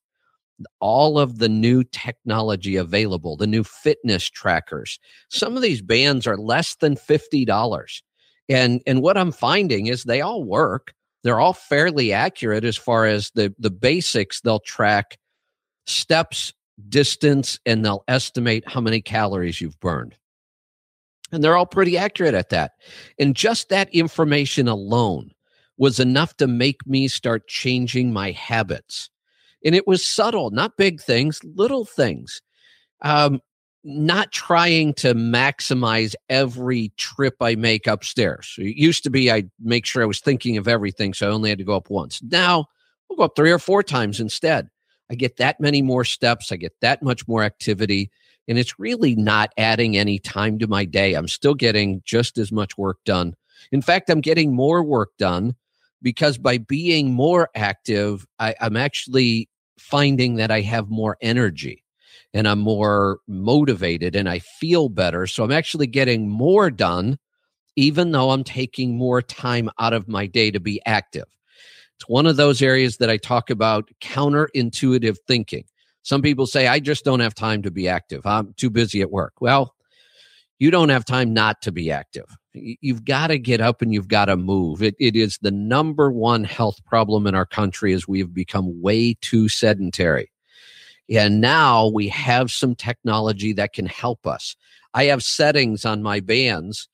all 0.80 1.20
of 1.20 1.40
the 1.40 1.50
new 1.50 1.84
technology 1.84 2.76
available, 2.76 3.38
the 3.38 3.48
new 3.48 3.64
fitness 3.64 4.30
trackers. 4.30 5.00
Some 5.30 5.56
of 5.56 5.62
these 5.62 5.82
bands 5.82 6.28
are 6.28 6.38
less 6.38 6.76
than 6.76 6.96
$50. 6.96 8.02
And 8.50 8.82
and 8.86 9.02
what 9.02 9.18
I'm 9.18 9.32
finding 9.32 9.88
is 9.88 10.04
they 10.04 10.22
all 10.22 10.44
work. 10.44 10.94
They're 11.24 11.40
all 11.40 11.54
fairly 11.54 12.12
accurate 12.12 12.66
as 12.66 12.78
far 12.78 13.06
as 13.06 13.32
the 13.36 13.54
the 13.58 13.72
basics. 13.72 14.42
They'll 14.42 14.60
track 14.60 15.18
steps, 15.88 16.54
distance, 16.90 17.60
and 17.66 17.84
they'll 17.84 18.04
estimate 18.08 18.64
how 18.68 18.82
many 18.82 19.02
calories 19.02 19.62
you've 19.62 19.80
burned. 19.80 20.16
And 21.32 21.44
they're 21.44 21.58
all 21.58 21.66
pretty 21.66 21.98
accurate 21.98 22.36
at 22.36 22.50
that. 22.50 22.74
And 23.18 23.36
just 23.36 23.70
that 23.70 23.94
information 23.94 24.68
alone 24.68 25.32
was 25.78 26.00
enough 26.00 26.38
to 26.38 26.48
make 26.48 26.86
me 26.86 27.08
start 27.08 27.48
changing 27.48 28.14
my 28.14 28.32
habits 28.32 29.10
and 29.64 29.76
it 29.76 29.88
was 29.88 30.06
subtle, 30.06 30.52
not 30.52 30.78
big 30.78 31.02
things, 31.02 31.40
little 31.44 31.86
things. 31.86 32.42
Um, 33.02 33.42
not 33.86 34.32
trying 34.32 34.94
to 34.94 35.14
maximize 35.14 36.16
every 36.30 36.94
trip 36.96 37.36
I 37.42 37.56
make 37.56 37.86
upstairs. 37.86 38.56
It 38.58 38.78
used 38.78 39.04
to 39.04 39.10
be 39.10 39.30
I'd 39.30 39.52
make 39.60 39.86
sure 39.86 40.02
I 40.02 40.06
was 40.06 40.22
thinking 40.22 40.56
of 40.56 40.70
everything, 40.70 41.14
so 41.14 41.28
I 41.28 41.32
only 41.32 41.50
had 41.50 41.58
to 41.58 41.66
go 41.66 41.76
up 41.76 41.90
once. 41.90 42.24
Now 42.24 42.66
I'll 43.12 43.18
go 43.18 43.24
up 43.24 43.36
three 43.36 43.52
or 43.52 43.60
four 43.60 43.84
times 43.84 44.22
instead. 44.22 44.70
I 45.14 45.16
get 45.16 45.38
that 45.38 45.60
many 45.60 45.84
more 45.84 46.04
steps, 46.06 46.52
I 46.52 46.56
get 46.56 46.74
that 46.82 47.04
much 47.04 47.28
more 47.28 47.44
activity, 47.44 48.10
and 48.48 48.58
it's 48.58 48.80
really 48.80 49.14
not 49.16 49.52
adding 49.60 49.96
any 49.96 50.18
time 50.18 50.58
to 50.58 50.66
my 50.66 50.86
day. 50.86 51.14
I'm 51.14 51.28
still 51.28 51.54
getting 51.54 52.02
just 52.04 52.40
as 52.40 52.52
much 52.52 52.80
work 52.80 52.98
done. 53.06 53.36
In 53.72 53.84
fact, 53.84 54.10
I'm 54.10 54.22
getting 54.22 54.56
more 54.56 54.84
work 54.84 55.12
done 55.20 55.54
because 56.02 56.40
by 56.40 56.58
being 56.58 57.14
more 57.14 57.52
active, 57.54 58.26
I, 58.40 58.56
am 58.60 58.76
actually 58.76 59.50
finding 59.78 60.38
that 60.38 60.50
I 60.50 60.62
have 60.62 60.90
more 60.90 61.16
energy 61.22 61.84
and 62.34 62.48
I'm 62.48 62.60
more 62.60 63.20
motivated 63.28 64.16
and 64.16 64.28
I 64.28 64.40
feel 64.40 64.90
better. 64.90 65.28
So 65.28 65.44
I'm 65.44 65.52
actually 65.52 65.86
getting 65.86 66.28
more 66.28 66.72
done, 66.72 67.20
even 67.76 68.14
though 68.14 68.32
I'm 68.32 68.44
taking 68.44 68.98
more 68.98 69.22
time 69.22 69.70
out 69.80 69.94
of 69.94 70.08
my 70.08 70.26
day 70.26 70.50
to 70.50 70.60
be 70.60 70.82
active. 70.88 71.28
It's 71.98 72.10
one 72.10 72.26
of 72.26 72.36
those 72.36 72.62
areas 72.62 72.98
that 72.98 73.10
I 73.10 73.18
talk 73.18 73.50
about 73.50 73.90
counterintuitive 74.02 75.18
thinking. 75.28 75.66
Some 76.02 76.22
people 76.22 76.46
say, 76.46 76.68
I 76.68 76.80
just 76.80 77.06
don't 77.06 77.22
have 77.22 77.34
time 77.34 77.62
to 77.64 77.72
be 77.72 77.88
active. 77.88 78.26
I'm 78.26 78.54
too 78.58 78.70
busy 78.70 79.02
at 79.02 79.12
work. 79.12 79.34
Well, 79.40 79.74
you 80.60 80.70
don't 80.70 80.90
have 80.90 81.06
time 81.06 81.34
not 81.34 81.62
to 81.64 81.72
be 81.72 81.92
active. 81.92 82.26
You've 82.54 83.06
got 83.06 83.28
to 83.28 83.40
get 83.40 83.62
up 83.62 83.82
and 83.82 83.94
you've 83.94 84.08
got 84.08 84.26
to 84.26 84.38
move. 84.38 84.84
It, 84.84 84.96
it 85.00 85.16
is 85.16 85.40
the 85.42 85.52
number 85.52 86.12
one 86.12 86.44
health 86.44 86.84
problem 86.86 87.26
in 87.26 87.36
our 87.36 87.46
country 87.46 87.94
as 87.94 88.08
we 88.08 88.20
have 88.20 88.34
become 88.34 88.82
way 88.82 89.16
too 89.22 89.50
sedentary. 89.50 90.30
And 91.10 91.42
now 91.42 91.88
we 91.88 92.08
have 92.10 92.52
some 92.52 92.76
technology 92.76 93.54
that 93.54 93.74
can 93.74 93.88
help 93.88 94.26
us. 94.26 94.56
I 94.94 95.06
have 95.06 95.24
settings 95.24 95.86
on 95.86 96.04
my 96.04 96.20
bands 96.20 96.88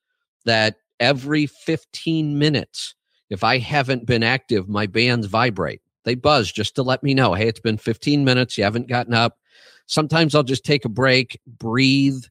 that 0.46 0.78
every 1.00 1.46
15 1.46 2.40
minutes, 2.40 2.96
if 3.30 3.44
I 3.44 3.58
haven't 3.58 4.06
been 4.06 4.24
active, 4.24 4.68
my 4.68 4.88
bands 4.88 5.28
vibrate. 5.28 5.82
They 6.04 6.16
buzz 6.16 6.52
just 6.52 6.76
to 6.76 6.84
let 6.84 7.04
me 7.04 7.14
know, 7.14 7.34
hey, 7.34 7.48
it's 7.48 7.60
been 7.60 7.78
15 7.78 8.24
minutes. 8.24 8.58
You 8.58 8.64
haven't 8.64 8.88
gotten 8.88 9.14
up. 9.14 9.38
Sometimes 9.86 10.34
I'll 10.34 10.44
just 10.44 10.66
take 10.66 10.86
a 10.86 10.90
break, 10.90 11.40
breathe, 11.46 12.24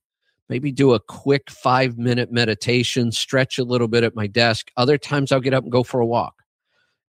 maybe 0.49 0.73
do 0.73 0.95
a 0.95 1.01
quick 1.01 1.51
five 1.51 1.99
minute 1.99 2.33
meditation, 2.33 3.13
stretch 3.13 3.59
a 3.59 3.65
little 3.65 3.89
bit 3.89 4.05
at 4.05 4.17
my 4.17 4.27
desk. 4.27 4.71
Other 4.77 4.99
times 4.99 5.31
I'll 5.31 5.41
get 5.41 5.55
up 5.55 5.65
and 5.65 5.73
go 5.73 5.83
for 5.83 6.01
a 6.01 6.07
walk. 6.07 6.43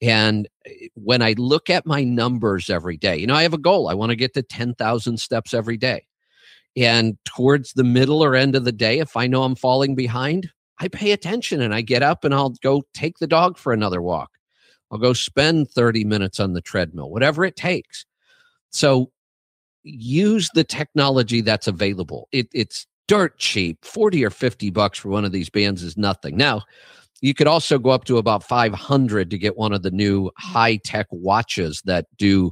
And 0.02 0.48
eh, 0.66 0.88
when 0.96 1.22
I 1.22 1.34
look 1.38 1.70
at 1.70 1.86
my 1.86 2.04
numbers 2.04 2.70
every 2.70 2.98
day, 2.98 3.18
you 3.18 3.28
know, 3.28 3.36
I 3.36 3.44
have 3.44 3.54
a 3.54 3.60
goal. 3.60 3.90
I 3.90 3.94
want 3.94 4.10
to 4.12 4.16
get 4.16 4.34
to 4.36 4.42
10,000 4.42 5.18
steps 5.18 5.54
every 5.54 5.78
day. 5.78 6.06
And 6.76 7.18
towards 7.26 7.74
the 7.74 7.84
middle 7.84 8.24
or 8.24 8.36
end 8.36 8.56
of 8.56 8.64
the 8.64 8.72
day, 8.72 9.00
if 9.00 9.18
I 9.18 9.26
know 9.28 9.44
I'm 9.44 9.56
falling 9.56 9.96
behind, 9.96 10.52
I 10.80 10.88
pay 10.88 11.12
attention 11.12 11.62
and 11.62 11.74
I 11.74 11.82
get 11.82 12.04
up 12.04 12.24
and 12.24 12.34
I'll 12.34 12.52
go 12.62 12.84
take 12.94 13.18
the 13.20 13.28
dog 13.28 13.58
for 13.58 13.74
another 13.74 14.02
walk. 14.02 14.32
I'll 14.92 15.00
go 15.00 15.14
spend 15.14 15.70
30 15.70 16.06
minutes 16.06 16.40
on 16.40 16.54
the 16.54 16.62
treadmill, 16.62 17.10
whatever 17.10 17.44
it 17.44 17.56
takes. 17.56 18.06
So 18.70 19.12
use 19.84 20.50
the 20.54 20.64
technology 20.64 21.42
that's 21.42 21.68
available. 21.68 22.30
It, 22.32 22.48
it's 22.54 22.88
dirt 23.08 23.38
cheap 23.38 23.84
40 23.86 24.26
or 24.26 24.30
50 24.30 24.70
bucks 24.70 25.00
for 25.00 25.10
one 25.10 25.26
of 25.26 25.32
these 25.32 25.50
bands 25.50 25.82
is 25.82 25.98
nothing 25.98 26.36
now 26.38 26.62
you 27.22 27.34
could 27.34 27.48
also 27.48 27.80
go 27.80 27.90
up 27.90 28.06
to 28.06 28.18
about 28.18 28.44
500 28.44 29.32
to 29.32 29.38
get 29.38 29.58
one 29.58 29.74
of 29.74 29.82
the 29.82 29.92
new 29.92 30.30
high 30.38 30.76
tech 30.76 31.08
watches 31.10 31.82
that 31.86 32.06
do 32.18 32.52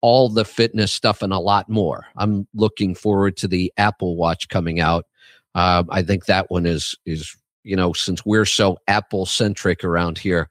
all 0.00 0.28
the 0.28 0.44
fitness 0.44 0.90
stuff 0.90 1.22
and 1.22 1.32
a 1.32 1.38
lot 1.38 1.68
more 1.68 2.06
i'm 2.16 2.48
looking 2.54 2.94
forward 2.94 3.36
to 3.36 3.46
the 3.46 3.72
apple 3.76 4.16
watch 4.16 4.48
coming 4.48 4.80
out 4.80 5.04
uh, 5.54 5.84
i 5.90 6.02
think 6.02 6.24
that 6.24 6.50
one 6.50 6.64
is 6.64 6.94
is 7.04 7.36
you 7.62 7.76
know 7.76 7.92
since 7.92 8.24
we're 8.24 8.44
so 8.44 8.78
apple 8.88 9.26
centric 9.26 9.84
around 9.84 10.18
here 10.18 10.48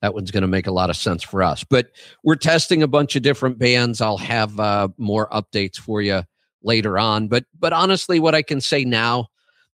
that 0.00 0.14
one's 0.14 0.30
going 0.30 0.42
to 0.42 0.46
make 0.46 0.66
a 0.66 0.72
lot 0.72 0.90
of 0.90 0.96
sense 0.96 1.22
for 1.22 1.42
us 1.42 1.64
but 1.64 1.90
we're 2.24 2.36
testing 2.36 2.82
a 2.82 2.88
bunch 2.88 3.16
of 3.16 3.22
different 3.22 3.58
bands 3.58 4.00
i'll 4.00 4.16
have 4.16 4.58
uh, 4.60 4.88
more 4.96 5.28
updates 5.30 5.76
for 5.76 6.00
you 6.00 6.22
later 6.62 6.98
on. 6.98 7.28
But 7.28 7.44
but 7.58 7.72
honestly, 7.72 8.20
what 8.20 8.34
I 8.34 8.42
can 8.42 8.60
say 8.60 8.84
now, 8.84 9.28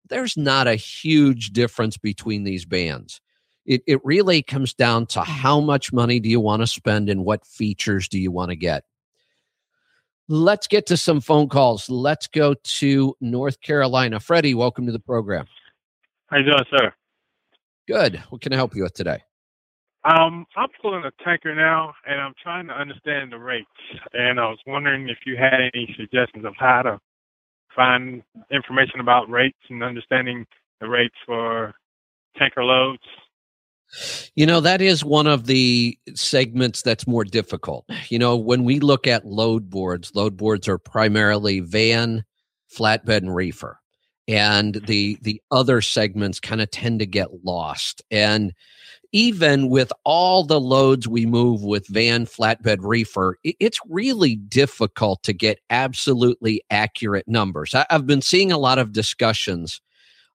there's 0.09 0.37
not 0.37 0.67
a 0.67 0.75
huge 0.75 1.51
difference 1.53 1.97
between 1.97 2.45
these 2.45 2.65
bands. 2.65 3.21
It 3.65 3.83
it 3.87 4.01
really 4.05 4.43
comes 4.43 4.75
down 4.75 5.07
to 5.07 5.23
how 5.23 5.61
much 5.61 5.93
money 5.93 6.21
do 6.21 6.29
you 6.29 6.41
want 6.41 6.63
to 6.63 6.67
spend 6.67 7.09
and 7.09 7.25
what 7.25 7.47
features 7.47 8.09
do 8.09 8.19
you 8.19 8.31
want 8.31 8.51
to 8.51 8.57
get. 8.57 8.85
Let's 10.29 10.67
get 10.67 10.87
to 10.87 10.97
some 10.97 11.21
phone 11.21 11.49
calls. 11.49 11.91
Let's 11.91 12.27
go 12.27 12.55
to 12.55 13.17
North 13.21 13.61
Carolina. 13.61 14.21
Freddie, 14.21 14.55
welcome 14.55 14.87
to 14.87 14.93
the 14.93 15.01
program. 15.01 15.47
How 16.33 16.39
you 16.39 16.45
doing, 16.45 16.65
sir? 16.71 16.95
Good. 17.87 18.23
What 18.31 18.41
can 18.41 18.55
I 18.55 18.57
help 18.57 18.75
you 18.75 18.85
with 18.85 18.95
today? 18.95 19.19
Um, 20.05 20.47
I'm 20.57 20.69
pulling 20.81 21.05
a 21.05 21.11
tanker 21.23 21.55
now, 21.55 21.93
and 22.07 22.19
I'm 22.19 22.33
trying 22.43 22.67
to 22.69 22.73
understand 22.73 23.33
the 23.33 23.39
rates. 23.39 23.69
And 24.15 24.41
I 24.41 24.49
was 24.49 24.59
wondering 24.67 25.11
if 25.11 25.19
you 25.27 25.37
had 25.37 25.61
any 25.61 25.95
suggestions 25.95 26.47
of 26.47 26.55
how 26.59 26.83
to 26.83 26.99
find 27.77 28.23
information 28.51 29.01
about 29.01 29.29
rates 29.29 29.59
and 29.69 29.83
understanding 29.83 30.47
the 30.81 30.89
rates 30.89 31.15
for 31.27 31.75
tanker 32.39 32.65
loads. 32.65 33.03
You 34.35 34.47
know, 34.47 34.63
that 34.63 34.81
is 34.81 35.05
one 35.05 35.27
of 35.27 35.45
the 35.45 35.99
segments 36.15 36.81
that's 36.81 37.07
more 37.07 37.25
difficult. 37.25 37.85
You 38.09 38.19
know, 38.19 38.39
when 38.39 38.65
we 38.65 38.81
look 38.81 39.07
at 39.07 39.27
load 39.27 39.69
boards, 39.69 40.15
load 40.15 40.39
boards 40.39 40.67
are 40.67 40.79
primarily 40.79 41.61
van, 41.61 42.25
flatbed, 42.75 43.19
and 43.19 43.35
reefer. 43.35 43.82
And 44.29 44.77
the 44.87 45.19
the 45.23 45.43
other 45.51 45.81
segments 45.81 46.39
kind 46.41 46.61
of 46.61 46.71
tend 46.71 47.01
to 47.01 47.07
get 47.07 47.45
lost. 47.45 48.03
And 48.11 48.55
even 49.13 49.69
with 49.69 49.93
all 50.05 50.43
the 50.43 50.61
loads 50.61 51.07
we 51.07 51.27
move 51.27 51.63
with 51.63 51.87
van 51.89 52.25
flatbed 52.25 52.79
reefer, 52.81 53.37
it's 53.45 53.79
really 53.89 54.37
difficult 54.37 55.23
to 55.25 55.35
get 55.35 55.61
absolutely 55.69 56.63
accurate 56.71 57.29
numbers. 57.29 57.75
I've 57.91 58.07
been 58.07 58.23
seeing 58.23 58.51
a 58.51 58.59
lot 58.59 58.79
of 58.79 58.93
discussions 58.93 59.83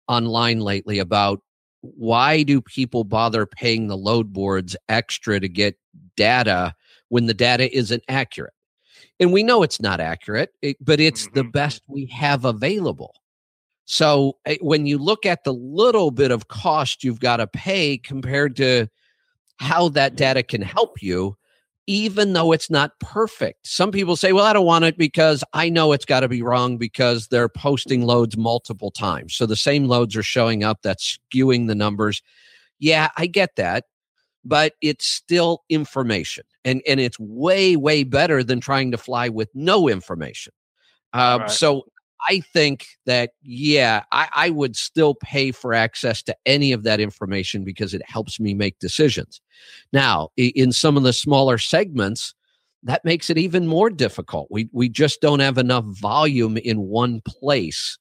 online 0.08 0.60
lately 0.60 1.00
about 1.00 1.42
why 1.82 2.44
do 2.44 2.62
people 2.62 3.04
bother 3.04 3.46
paying 3.46 3.88
the 3.88 3.98
load 3.98 4.32
boards 4.32 4.76
extra 4.90 5.40
to 5.40 5.50
get 5.50 5.78
data 6.16 6.76
when 7.10 7.26
the 7.26 7.34
data 7.34 7.76
isn't 7.76 8.04
accurate? 8.08 8.54
And 9.20 9.34
we 9.34 9.42
know 9.42 9.64
it's 9.64 9.82
not 9.82 10.00
accurate, 10.00 10.54
but 10.80 11.00
it's 11.00 11.26
mm-hmm. 11.26 11.36
the 11.36 11.44
best 11.46 11.82
we 11.88 12.06
have 12.08 12.46
available. 12.46 13.16
So 13.88 14.38
eh, 14.46 14.58
when 14.62 14.86
you 14.86 14.98
look 14.98 15.26
at 15.26 15.46
the 15.46 15.54
little 15.54 16.12
bit 16.12 16.30
of 16.30 16.50
cost 16.50 17.04
you've 17.04 17.22
got 17.22 17.38
to 17.38 17.48
pay 17.48 17.98
compared 17.98 18.56
to 18.58 18.88
how 19.60 19.90
that 19.90 20.16
data 20.16 20.44
can 20.44 20.62
help 20.62 21.02
you, 21.02 21.36
even 21.88 22.34
though 22.34 22.52
it's 22.52 22.70
not 22.70 23.00
perfect. 23.00 23.66
Some 23.66 23.92
people 23.92 24.18
say, 24.18 24.34
well, 24.34 24.46
I 24.46 24.52
don't 24.52 24.66
want 24.66 24.84
it 24.84 24.98
because 24.98 25.44
I 25.54 25.70
know 25.70 25.94
it's 25.94 26.06
got 26.06 26.20
to 26.20 26.28
be 26.28 26.42
wrong 26.42 26.78
because 26.78 27.30
they're 27.30 27.50
posting 27.50 28.06
loads 28.06 28.36
multiple 28.36 28.92
times. 28.92 29.36
So 29.36 29.46
the 29.46 29.56
same 29.56 29.86
loads 29.86 30.16
are 30.18 30.24
showing 30.24 30.64
up, 30.64 30.82
that's 30.84 31.18
skewing 31.34 31.68
the 31.68 31.76
numbers. 31.76 32.22
Yeah, 32.78 33.10
I 33.16 33.26
get 33.26 33.56
that, 33.56 33.86
but 34.44 34.74
it's 34.82 35.08
still 35.08 35.64
information. 35.70 36.44
And, 36.66 36.82
and 36.86 37.00
it's 37.00 37.18
way, 37.20 37.78
way 37.78 38.04
better 38.04 38.44
than 38.44 38.60
trying 38.60 38.92
to 38.92 38.98
fly 38.98 39.30
with 39.30 39.50
no 39.56 39.88
information. 39.88 40.52
Uh, 41.14 41.38
right. 41.40 41.50
So 41.50 41.86
I 42.30 42.40
think 42.40 42.88
that, 43.06 43.32
yeah, 43.42 44.04
I, 44.12 44.28
I, 44.34 44.50
would 44.50 44.76
still 44.76 45.14
pay 45.16 45.52
for 45.52 45.74
access 45.74 46.24
to 46.24 46.36
any 46.46 46.72
of 46.72 46.84
that 46.84 47.00
information 47.00 47.64
because 47.64 47.94
it 47.94 48.02
helps 48.08 48.40
me 48.40 48.54
make 48.54 48.80
decisions. 48.80 49.42
Now, 49.94 50.30
in 50.36 50.72
some 50.72 50.98
of 50.98 51.04
the 51.04 51.14
smaller 51.14 51.58
segments, 51.58 52.34
that 52.84 53.06
makes 53.06 53.30
it 53.30 53.38
even 53.38 53.68
more 53.68 53.90
difficult. 53.90 54.48
We, 54.50 54.70
we 54.72 54.90
just 54.90 55.22
don't 55.22 55.40
have 55.40 55.58
enough 55.58 55.86
volume 55.86 56.58
in 56.58 56.82
one 56.82 57.22
place 57.22 57.98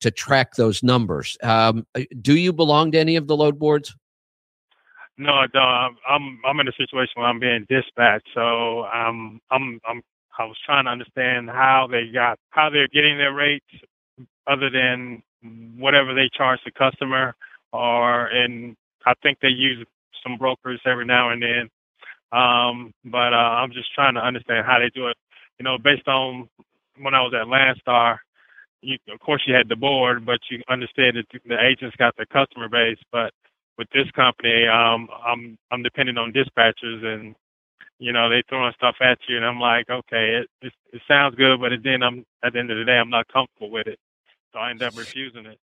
to 0.00 0.10
track 0.10 0.54
those 0.54 0.82
numbers. 0.82 1.36
Um, 1.42 1.86
uh, 1.94 2.02
do 2.20 2.36
you 2.36 2.52
belong 2.52 2.92
to 2.92 2.98
any 2.98 3.16
of 3.16 3.28
the 3.28 3.36
load 3.36 3.58
boards? 3.58 3.94
No, 5.18 5.32
I 5.32 5.46
don't. 5.52 5.96
I'm 6.08 6.40
I'm 6.44 6.60
in 6.60 6.68
a 6.68 6.72
situation 6.72 7.12
where 7.16 7.26
I'm 7.26 7.38
being 7.38 7.66
dispatched, 7.68 8.28
so 8.34 8.84
I'm 8.84 9.40
I'm 9.50 9.78
I'm 9.86 10.02
I 10.38 10.44
was 10.44 10.56
trying 10.64 10.84
to 10.86 10.90
understand 10.90 11.48
how 11.50 11.88
they 11.90 12.06
got 12.12 12.38
how 12.50 12.70
they're 12.70 12.88
getting 12.88 13.18
their 13.18 13.34
rates, 13.34 13.66
other 14.46 14.70
than 14.70 15.22
whatever 15.76 16.14
they 16.14 16.28
charge 16.36 16.60
the 16.64 16.72
customer, 16.72 17.34
or 17.72 18.26
and 18.26 18.76
I 19.06 19.14
think 19.22 19.38
they 19.40 19.48
use 19.48 19.86
some 20.22 20.36
brokers 20.38 20.80
every 20.86 21.04
now 21.06 21.30
and 21.30 21.42
then. 21.42 21.70
Um, 22.32 22.92
but 23.04 23.34
uh, 23.34 23.60
I'm 23.60 23.72
just 23.72 23.92
trying 23.94 24.14
to 24.14 24.20
understand 24.20 24.66
how 24.66 24.78
they 24.78 24.90
do 24.94 25.08
it. 25.08 25.16
You 25.58 25.64
know, 25.64 25.78
based 25.78 26.08
on 26.08 26.48
when 27.00 27.14
I 27.14 27.20
was 27.20 27.34
at 27.34 27.46
Landstar, 27.46 28.18
you, 28.80 28.98
of 29.12 29.20
course 29.20 29.42
you 29.46 29.54
had 29.54 29.68
the 29.68 29.76
board, 29.76 30.24
but 30.26 30.40
you 30.50 30.62
understand 30.68 31.16
that 31.16 31.40
the 31.46 31.58
agents 31.60 31.96
got 31.96 32.16
the 32.16 32.26
customer 32.26 32.68
base. 32.68 32.98
But 33.12 33.32
with 33.78 33.88
this 33.90 34.10
company, 34.12 34.66
um, 34.66 35.08
I'm 35.24 35.58
I'm 35.70 35.82
dependent 35.82 36.18
on 36.18 36.32
dispatchers, 36.32 37.04
and 37.04 37.34
you 38.02 38.12
know, 38.12 38.28
they 38.28 38.42
throwing 38.48 38.72
stuff 38.74 38.96
at 39.00 39.18
you, 39.28 39.36
and 39.36 39.46
I'm 39.46 39.60
like, 39.60 39.88
okay, 39.88 40.42
it 40.42 40.50
it, 40.60 40.72
it 40.92 41.02
sounds 41.06 41.36
good, 41.36 41.60
but 41.60 41.70
then 41.84 42.02
I'm 42.02 42.26
at 42.42 42.52
the 42.52 42.58
end 42.58 42.72
of 42.72 42.76
the 42.76 42.84
day, 42.84 42.98
I'm 42.98 43.10
not 43.10 43.28
comfortable 43.28 43.70
with 43.70 43.86
it, 43.86 44.00
so 44.52 44.58
I 44.58 44.70
end 44.70 44.82
up 44.82 44.96
refusing 44.96 45.46
it. 45.46 45.58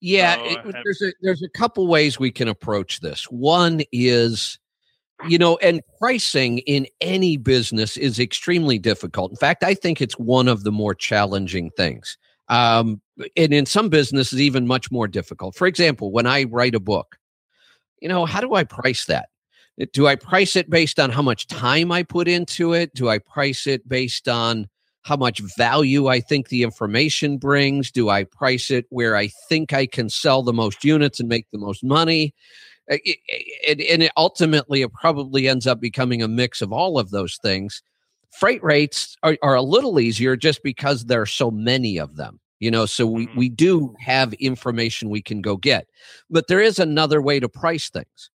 Yeah, 0.00 0.36
so, 0.36 0.44
it, 0.44 0.76
there's 0.84 1.02
a 1.02 1.12
there's 1.20 1.42
a 1.42 1.48
couple 1.48 1.88
ways 1.88 2.20
we 2.20 2.30
can 2.30 2.46
approach 2.46 3.00
this. 3.00 3.24
One 3.24 3.82
is, 3.90 4.56
you 5.26 5.36
know, 5.36 5.56
and 5.58 5.80
pricing 5.98 6.58
in 6.58 6.86
any 7.00 7.36
business 7.36 7.96
is 7.96 8.20
extremely 8.20 8.78
difficult. 8.78 9.32
In 9.32 9.36
fact, 9.36 9.64
I 9.64 9.74
think 9.74 10.00
it's 10.00 10.14
one 10.14 10.46
of 10.46 10.62
the 10.62 10.72
more 10.72 10.94
challenging 10.94 11.70
things. 11.76 12.18
Um, 12.48 13.00
and 13.36 13.52
in 13.52 13.66
some 13.66 13.88
businesses, 13.88 14.40
even 14.40 14.64
much 14.64 14.92
more 14.92 15.08
difficult. 15.08 15.56
For 15.56 15.66
example, 15.66 16.12
when 16.12 16.28
I 16.28 16.44
write 16.44 16.76
a 16.76 16.80
book, 16.80 17.16
you 18.00 18.08
know, 18.08 18.26
how 18.26 18.40
do 18.40 18.54
I 18.54 18.62
price 18.62 19.06
that? 19.06 19.28
Do 19.92 20.06
I 20.06 20.16
price 20.16 20.56
it 20.56 20.68
based 20.68 21.00
on 21.00 21.10
how 21.10 21.22
much 21.22 21.46
time 21.46 21.90
I 21.90 22.02
put 22.02 22.28
into 22.28 22.72
it? 22.72 22.94
Do 22.94 23.08
I 23.08 23.18
price 23.18 23.66
it 23.66 23.88
based 23.88 24.28
on 24.28 24.68
how 25.02 25.16
much 25.16 25.40
value 25.56 26.08
I 26.08 26.20
think 26.20 26.48
the 26.48 26.62
information 26.62 27.38
brings? 27.38 27.90
Do 27.90 28.10
I 28.10 28.24
price 28.24 28.70
it 28.70 28.86
where 28.90 29.16
I 29.16 29.28
think 29.48 29.72
I 29.72 29.86
can 29.86 30.10
sell 30.10 30.42
the 30.42 30.52
most 30.52 30.84
units 30.84 31.20
and 31.20 31.28
make 31.28 31.46
the 31.50 31.58
most 31.58 31.82
money? 31.82 32.34
and 32.88 32.98
it 34.02 34.10
ultimately, 34.16 34.82
it 34.82 34.92
probably 34.92 35.46
ends 35.46 35.66
up 35.66 35.80
becoming 35.80 36.22
a 36.22 36.28
mix 36.28 36.60
of 36.60 36.72
all 36.72 36.98
of 36.98 37.10
those 37.10 37.38
things. 37.40 37.82
Freight 38.32 38.62
rates 38.64 39.16
are, 39.22 39.38
are 39.42 39.54
a 39.54 39.62
little 39.62 40.00
easier 40.00 40.36
just 40.36 40.62
because 40.64 41.04
there 41.04 41.20
are 41.20 41.26
so 41.26 41.52
many 41.52 41.98
of 41.98 42.16
them 42.16 42.40
you 42.60 42.70
know 42.70 42.86
so 42.86 43.06
we, 43.06 43.26
mm-hmm. 43.26 43.38
we 43.38 43.48
do 43.48 43.94
have 43.98 44.32
information 44.34 45.10
we 45.10 45.22
can 45.22 45.40
go 45.40 45.56
get 45.56 45.88
but 46.28 46.46
there 46.46 46.60
is 46.60 46.78
another 46.78 47.20
way 47.20 47.40
to 47.40 47.48
price 47.48 47.90
things 47.90 48.30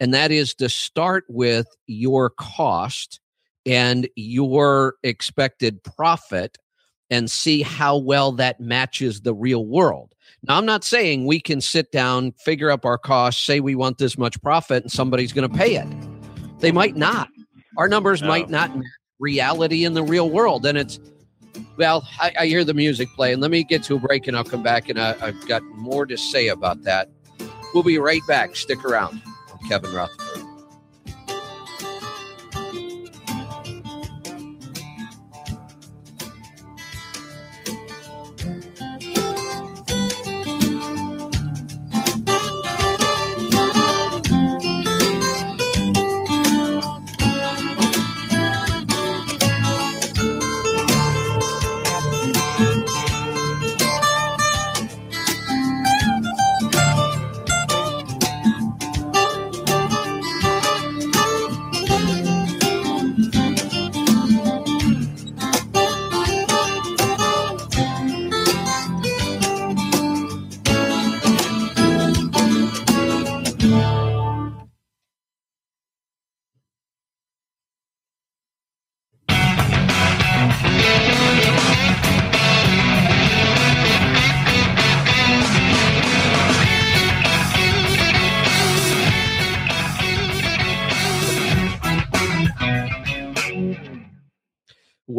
and 0.00 0.14
that 0.14 0.30
is 0.30 0.54
to 0.54 0.68
start 0.68 1.24
with 1.28 1.66
your 1.86 2.30
cost 2.30 3.20
and 3.66 4.08
your 4.16 4.94
expected 5.02 5.82
profit 5.82 6.56
and 7.10 7.30
see 7.30 7.62
how 7.62 7.96
well 7.96 8.32
that 8.32 8.60
matches 8.60 9.22
the 9.22 9.34
real 9.34 9.66
world. 9.66 10.14
Now, 10.46 10.58
I'm 10.58 10.66
not 10.66 10.84
saying 10.84 11.26
we 11.26 11.40
can 11.40 11.60
sit 11.60 11.90
down, 11.90 12.32
figure 12.32 12.70
up 12.70 12.84
our 12.84 12.98
costs, 12.98 13.44
say 13.44 13.60
we 13.60 13.74
want 13.74 13.98
this 13.98 14.18
much 14.18 14.40
profit, 14.42 14.84
and 14.84 14.92
somebody's 14.92 15.32
going 15.32 15.50
to 15.50 15.56
pay 15.56 15.76
it. 15.76 15.88
They 16.60 16.70
might 16.70 16.96
not. 16.96 17.28
Our 17.76 17.88
numbers 17.88 18.22
no. 18.22 18.28
might 18.28 18.50
not 18.50 18.76
match 18.76 18.86
reality 19.18 19.84
in 19.84 19.94
the 19.94 20.02
real 20.02 20.30
world. 20.30 20.66
And 20.66 20.78
it's, 20.78 21.00
well, 21.76 22.06
I, 22.20 22.32
I, 22.40 22.46
hear 22.46 22.64
the 22.64 22.74
music 22.74 23.08
playing. 23.14 23.40
Let 23.40 23.50
me 23.50 23.64
get 23.64 23.82
to 23.84 23.96
a 23.96 23.98
break 23.98 24.26
and 24.26 24.36
I'll 24.36 24.44
come 24.44 24.62
back 24.62 24.88
and 24.88 25.00
I, 25.00 25.16
I've 25.20 25.46
got 25.48 25.62
more 25.74 26.06
to 26.06 26.16
say 26.16 26.48
about 26.48 26.82
that. 26.82 27.10
We'll 27.74 27.82
be 27.82 27.98
right 27.98 28.22
back. 28.26 28.56
Stick 28.56 28.84
around. 28.84 29.20
Kevin 29.66 29.92
Rutherford. 29.94 30.47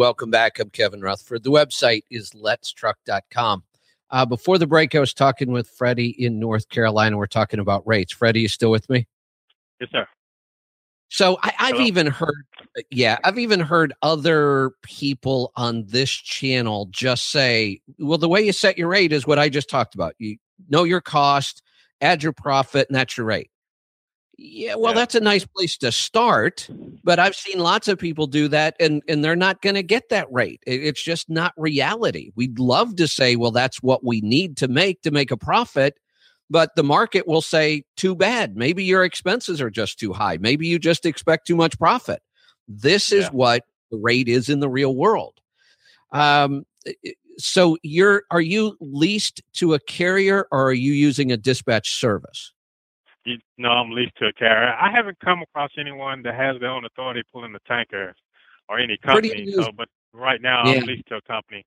Welcome 0.09 0.31
back. 0.31 0.57
I'm 0.57 0.71
Kevin 0.71 1.01
Rutherford. 1.01 1.43
The 1.43 1.51
website 1.51 2.01
is 2.09 2.31
letstruck.com. 2.31 3.63
Uh, 4.09 4.25
before 4.25 4.57
the 4.57 4.65
break, 4.65 4.95
I 4.95 4.99
was 4.99 5.13
talking 5.13 5.51
with 5.51 5.69
Freddie 5.69 6.15
in 6.17 6.39
North 6.39 6.67
Carolina. 6.69 7.15
We're 7.15 7.27
talking 7.27 7.59
about 7.59 7.85
rates. 7.85 8.11
Freddie, 8.11 8.41
you 8.41 8.47
still 8.47 8.71
with 8.71 8.89
me? 8.89 9.07
Yes, 9.79 9.91
sir. 9.91 10.07
So 11.09 11.37
I, 11.43 11.53
have 11.57 11.75
even 11.75 12.07
heard, 12.07 12.43
yeah, 12.89 13.19
I've 13.23 13.37
even 13.37 13.59
heard 13.59 13.93
other 14.01 14.71
people 14.81 15.51
on 15.55 15.85
this 15.85 16.09
channel 16.09 16.87
just 16.89 17.29
say, 17.29 17.79
well, 17.99 18.17
the 18.17 18.27
way 18.27 18.41
you 18.41 18.51
set 18.51 18.79
your 18.79 18.87
rate 18.87 19.13
is 19.13 19.27
what 19.27 19.37
I 19.37 19.47
just 19.47 19.69
talked 19.69 19.93
about. 19.93 20.15
You 20.17 20.37
know 20.69 20.85
your 20.85 21.01
cost, 21.01 21.61
add 22.01 22.23
your 22.23 22.33
profit, 22.33 22.87
and 22.89 22.95
that's 22.95 23.15
your 23.15 23.27
rate. 23.27 23.51
Yeah, 24.41 24.75
well, 24.75 24.93
yeah. 24.93 24.99
that's 24.99 25.15
a 25.15 25.19
nice 25.19 25.45
place 25.45 25.75
to 25.79 25.91
start, 25.91 26.69
but 27.03 27.19
I've 27.19 27.35
seen 27.35 27.59
lots 27.59 27.89
of 27.89 27.99
people 27.99 28.25
do 28.25 28.47
that, 28.47 28.73
and 28.79 29.03
and 29.09 29.21
they're 29.21 29.35
not 29.35 29.61
going 29.61 29.75
to 29.75 29.83
get 29.83 30.07
that 30.09 30.31
rate. 30.31 30.63
It's 30.65 31.03
just 31.03 31.29
not 31.29 31.53
reality. 31.57 32.31
We'd 32.35 32.57
love 32.57 32.95
to 32.97 33.07
say, 33.07 33.35
well, 33.35 33.51
that's 33.51 33.83
what 33.83 34.05
we 34.05 34.21
need 34.21 34.55
to 34.57 34.69
make 34.69 35.01
to 35.01 35.11
make 35.11 35.31
a 35.31 35.35
profit, 35.37 35.97
but 36.49 36.73
the 36.77 36.83
market 36.83 37.27
will 37.27 37.41
say, 37.41 37.83
too 37.97 38.15
bad. 38.15 38.55
Maybe 38.55 38.85
your 38.85 39.03
expenses 39.03 39.59
are 39.59 39.69
just 39.69 39.99
too 39.99 40.13
high. 40.13 40.37
Maybe 40.39 40.67
you 40.67 40.79
just 40.79 41.05
expect 41.05 41.45
too 41.45 41.57
much 41.57 41.77
profit. 41.77 42.21
This 42.65 43.11
is 43.11 43.25
Yeah. 43.25 43.31
what 43.31 43.65
the 43.91 43.97
rate 43.97 44.29
is 44.29 44.47
in 44.47 44.61
the 44.61 44.69
real 44.69 44.95
world. 44.95 45.41
Um, 46.13 46.65
so 47.37 47.77
you're 47.83 48.23
are 48.31 48.39
you 48.41 48.77
leased 48.79 49.41
to 49.55 49.73
a 49.73 49.79
carrier 49.79 50.47
or 50.49 50.69
are 50.69 50.73
you 50.73 50.93
using 50.93 51.29
a 51.29 51.37
dispatch 51.37 51.91
service? 51.91 52.53
You 53.25 53.37
know, 53.57 53.69
I'm 53.69 53.91
leased 53.91 54.17
to 54.17 54.27
a 54.27 54.33
carrier. 54.33 54.73
I 54.73 54.91
haven't 54.91 55.17
come 55.23 55.41
across 55.41 55.71
anyone 55.77 56.21
that 56.23 56.35
has 56.35 56.59
their 56.59 56.69
own 56.69 56.85
authority 56.85 57.21
pulling 57.31 57.51
the 57.51 57.59
tanker 57.67 58.15
or 58.69 58.79
any 58.79 58.97
company. 58.97 59.45
So, 59.55 59.71
but 59.75 59.87
right 60.13 60.41
now 60.41 60.65
Yeah. 60.65 60.79
I'm 60.79 60.87
leased 60.87 61.07
to 61.09 61.15
a 61.15 61.21
company. 61.21 61.65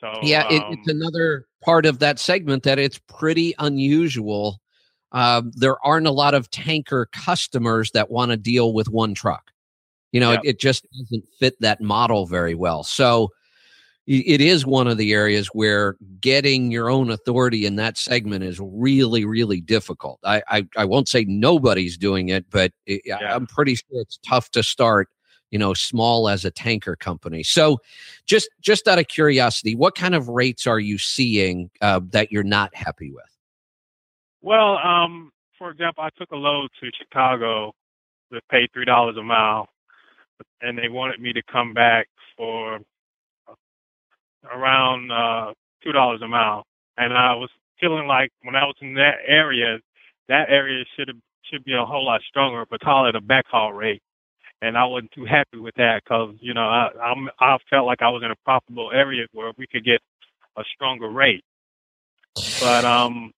So 0.00 0.12
yeah, 0.22 0.44
it, 0.50 0.62
um, 0.62 0.72
it's 0.74 0.88
another 0.88 1.46
part 1.64 1.86
of 1.86 1.98
that 2.00 2.18
segment 2.18 2.62
that 2.64 2.78
it's 2.78 3.00
pretty 3.08 3.54
unusual. 3.58 4.60
Um, 5.12 5.50
there 5.54 5.84
aren't 5.84 6.06
a 6.06 6.12
lot 6.12 6.34
of 6.34 6.50
tanker 6.50 7.08
customers 7.12 7.90
that 7.92 8.10
want 8.10 8.30
to 8.30 8.36
deal 8.36 8.74
with 8.74 8.88
one 8.88 9.14
truck. 9.14 9.50
You 10.12 10.20
know, 10.20 10.32
Yeah. 10.32 10.40
it, 10.44 10.50
it 10.50 10.60
just 10.60 10.86
doesn't 10.92 11.24
fit 11.38 11.58
that 11.60 11.80
model 11.80 12.26
very 12.26 12.54
well. 12.54 12.82
So 12.82 13.32
it 14.06 14.40
is 14.40 14.64
one 14.64 14.86
of 14.86 14.98
the 14.98 15.12
areas 15.12 15.48
where 15.48 15.96
getting 16.20 16.70
your 16.70 16.88
own 16.88 17.10
authority 17.10 17.66
in 17.66 17.76
that 17.76 17.98
segment 17.98 18.44
is 18.44 18.60
really, 18.60 19.24
really 19.24 19.60
difficult. 19.60 20.20
I 20.24 20.42
I, 20.48 20.66
I 20.76 20.84
won't 20.84 21.08
say 21.08 21.24
nobody's 21.28 21.96
doing 21.98 22.28
it, 22.28 22.46
but 22.50 22.72
it, 22.86 23.02
Yeah. 23.04 23.18
I'm 23.34 23.46
pretty 23.46 23.74
sure 23.74 24.00
it's 24.00 24.18
tough 24.26 24.50
to 24.52 24.62
start. 24.62 25.08
You 25.52 25.60
know, 25.60 25.74
small 25.74 26.28
as 26.28 26.44
a 26.44 26.50
tanker 26.50 26.96
company. 26.96 27.44
So, 27.44 27.78
just 28.26 28.48
just 28.60 28.88
out 28.88 28.98
of 28.98 29.06
curiosity, 29.06 29.76
what 29.76 29.94
kind 29.94 30.16
of 30.16 30.28
rates 30.28 30.66
are 30.66 30.80
you 30.80 30.98
seeing 30.98 31.70
uh, 31.80 32.00
that 32.10 32.32
you're 32.32 32.42
not 32.42 32.74
happy 32.74 33.12
with? 33.12 33.24
Well, 34.42 34.78
um, 34.78 35.30
for 35.56 35.70
example, 35.70 36.02
I 36.02 36.10
took 36.18 36.32
a 36.32 36.36
load 36.36 36.68
to 36.80 36.90
Chicago 36.98 37.72
that 38.32 38.42
paid 38.50 38.70
three 38.72 38.84
dollars 38.84 39.16
a 39.16 39.22
mile, 39.22 39.68
and 40.60 40.76
they 40.76 40.88
wanted 40.88 41.20
me 41.20 41.32
to 41.32 41.42
come 41.50 41.72
back 41.72 42.08
for 42.36 42.80
around 44.52 45.10
uh, 45.10 45.52
two 45.82 45.92
dollars 45.92 46.20
a 46.22 46.28
mile. 46.28 46.64
And 46.96 47.12
I 47.12 47.34
was 47.34 47.50
feeling 47.80 48.06
like 48.06 48.30
when 48.42 48.56
I 48.56 48.64
was 48.64 48.76
in 48.80 48.94
that 48.94 49.16
area, 49.26 49.78
that 50.28 50.48
area 50.48 50.84
should 50.96 51.08
have 51.08 51.18
should 51.50 51.64
be 51.64 51.74
a 51.74 51.84
whole 51.84 52.04
lot 52.04 52.20
stronger, 52.28 52.64
but 52.68 52.80
call 52.80 53.08
it 53.08 53.14
a 53.14 53.20
backhaul 53.20 53.76
rate. 53.76 54.02
And 54.62 54.76
I 54.76 54.84
wasn't 54.84 55.12
too 55.12 55.24
happy 55.24 55.58
with 55.58 55.74
that 55.76 56.02
because 56.02 56.34
you 56.40 56.54
know 56.54 56.66
I 56.66 56.88
I'm, 57.02 57.28
I 57.40 57.56
felt 57.70 57.86
like 57.86 58.02
I 58.02 58.08
was 58.08 58.22
in 58.24 58.30
a 58.30 58.36
profitable 58.44 58.90
area 58.92 59.26
where 59.32 59.52
we 59.58 59.66
could 59.66 59.84
get 59.84 60.00
a 60.56 60.62
stronger 60.74 61.08
rate. 61.08 61.44
But 62.60 62.84
um, 62.84 63.32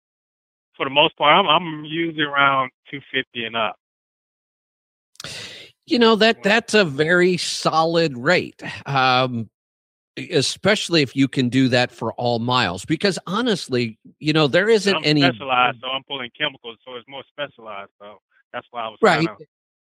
for 0.76 0.86
the 0.86 0.90
most 0.90 1.16
part, 1.16 1.32
I'm 1.32 1.46
I'm 1.46 1.84
usually 1.84 2.24
around 2.24 2.70
250 2.90 3.44
and 3.44 3.56
up. 3.56 3.76
You 5.86 5.98
know 5.98 6.16
that 6.16 6.42
that's 6.42 6.74
a 6.74 6.84
very 6.84 7.36
solid 7.36 8.16
rate, 8.16 8.62
um, 8.86 9.48
especially 10.33 11.03
if 11.03 11.14
you 11.14 11.29
can 11.29 11.49
do 11.49 11.69
that 11.69 11.93
for 11.93 12.12
all 12.14 12.39
miles. 12.39 12.85
Because 12.85 13.19
honestly, 13.27 13.99
you 14.19 14.33
know 14.33 14.47
there 14.47 14.69
isn't 14.69 14.97
I'm 14.97 15.03
any 15.05 15.23
specialized, 15.23 15.79
so 15.81 15.89
I'm 15.89 16.03
pulling 16.05 16.31
chemicals, 16.39 16.79
so 16.85 16.95
it's 16.95 17.09
more 17.09 17.23
specialized. 17.31 17.91
So 17.99 18.19
that's 18.53 18.66
why 18.71 18.83
I 18.83 18.89
was 18.89 18.99
right. 19.03 19.27
Kinda, 19.27 19.37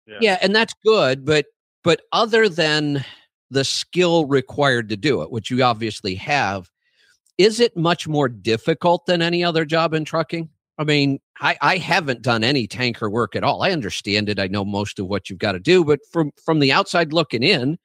yeah. 0.07 0.17
yeah 0.21 0.37
and 0.41 0.55
that's 0.55 0.73
good 0.85 1.25
but 1.25 1.45
but 1.83 2.01
other 2.11 2.49
than 2.49 3.03
the 3.51 3.63
skill 3.63 4.25
required 4.25 4.89
to 4.89 4.97
do 4.97 5.21
it 5.21 5.31
which 5.31 5.51
you 5.51 5.61
obviously 5.63 6.15
have 6.15 6.69
is 7.37 7.59
it 7.59 7.77
much 7.77 8.07
more 8.07 8.27
difficult 8.27 9.05
than 9.05 9.21
any 9.21 9.43
other 9.43 9.65
job 9.65 9.93
in 9.93 10.05
trucking 10.05 10.49
i 10.77 10.83
mean 10.83 11.19
i 11.39 11.57
i 11.61 11.77
haven't 11.77 12.21
done 12.21 12.43
any 12.43 12.67
tanker 12.67 13.09
work 13.09 13.35
at 13.35 13.43
all 13.43 13.63
i 13.63 13.71
understand 13.71 14.29
it 14.29 14.39
i 14.39 14.47
know 14.47 14.65
most 14.65 14.99
of 14.99 15.07
what 15.07 15.29
you've 15.29 15.39
got 15.39 15.53
to 15.53 15.59
do 15.59 15.83
but 15.83 15.99
from 16.11 16.31
from 16.43 16.59
the 16.59 16.71
outside 16.71 17.13
looking 17.13 17.43
in 17.43 17.77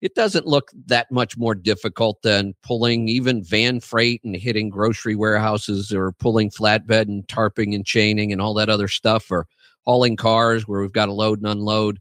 it 0.00 0.14
doesn't 0.14 0.46
look 0.46 0.70
that 0.86 1.10
much 1.10 1.36
more 1.36 1.54
difficult 1.54 2.22
than 2.22 2.54
pulling 2.62 3.08
even 3.08 3.42
van 3.42 3.80
freight 3.80 4.22
and 4.24 4.34
hitting 4.36 4.70
grocery 4.70 5.14
warehouses 5.14 5.92
or 5.92 6.12
pulling 6.12 6.50
flatbed 6.50 7.02
and 7.02 7.26
tarping 7.28 7.74
and 7.74 7.84
chaining 7.84 8.32
and 8.32 8.40
all 8.40 8.54
that 8.54 8.70
other 8.70 8.88
stuff 8.88 9.30
or 9.30 9.46
hauling 9.84 10.16
cars 10.16 10.66
where 10.66 10.80
we've 10.80 10.92
got 10.92 11.06
to 11.06 11.12
load 11.12 11.38
and 11.38 11.46
unload. 11.46 11.98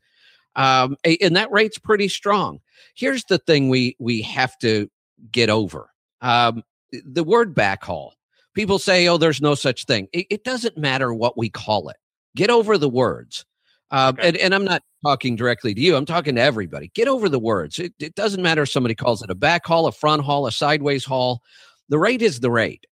Um, 0.55 0.95
and 1.21 1.35
that 1.35 1.51
rate's 1.51 1.77
pretty 1.77 2.07
strong. 2.07 2.59
Here's 2.95 3.23
the 3.25 3.37
thing 3.37 3.69
we 3.69 3.95
we 3.99 4.21
have 4.23 4.57
to 4.59 4.89
get 5.31 5.49
over. 5.49 5.89
Um, 6.21 6.63
the 6.91 7.23
word 7.23 7.53
backhaul. 7.55 8.11
People 8.55 8.79
say, 8.79 9.07
"Oh, 9.07 9.17
there's 9.17 9.41
no 9.41 9.55
such 9.55 9.85
thing." 9.85 10.07
It, 10.11 10.25
it 10.29 10.43
doesn't 10.43 10.77
matter 10.77 11.13
what 11.13 11.37
we 11.37 11.49
call 11.49 11.89
it. 11.89 11.97
Get 12.35 12.49
over 12.49 12.77
the 12.77 12.89
words. 12.89 13.45
Um, 13.91 14.15
Okay. 14.15 14.27
and, 14.29 14.37
and 14.37 14.55
I'm 14.55 14.65
not 14.65 14.83
talking 15.05 15.35
directly 15.35 15.73
to 15.73 15.81
you. 15.81 15.95
I'm 15.95 16.05
talking 16.05 16.35
to 16.35 16.41
everybody. 16.41 16.91
Get 16.93 17.07
over 17.07 17.29
the 17.29 17.39
words. 17.39 17.79
It, 17.79 17.93
it 17.99 18.15
doesn't 18.15 18.43
matter 18.43 18.63
if 18.63 18.69
somebody 18.69 18.95
calls 18.95 19.21
it 19.21 19.29
a 19.29 19.35
backhaul, 19.35 19.87
a 19.87 19.91
front 19.91 20.23
haul, 20.23 20.47
a 20.47 20.51
sideways 20.51 21.05
haul. 21.05 21.41
The 21.89 21.99
rate 21.99 22.21
is 22.21 22.39
the 22.39 22.51
rate. 22.51 22.85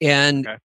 And 0.00 0.46
Okay. 0.46 0.58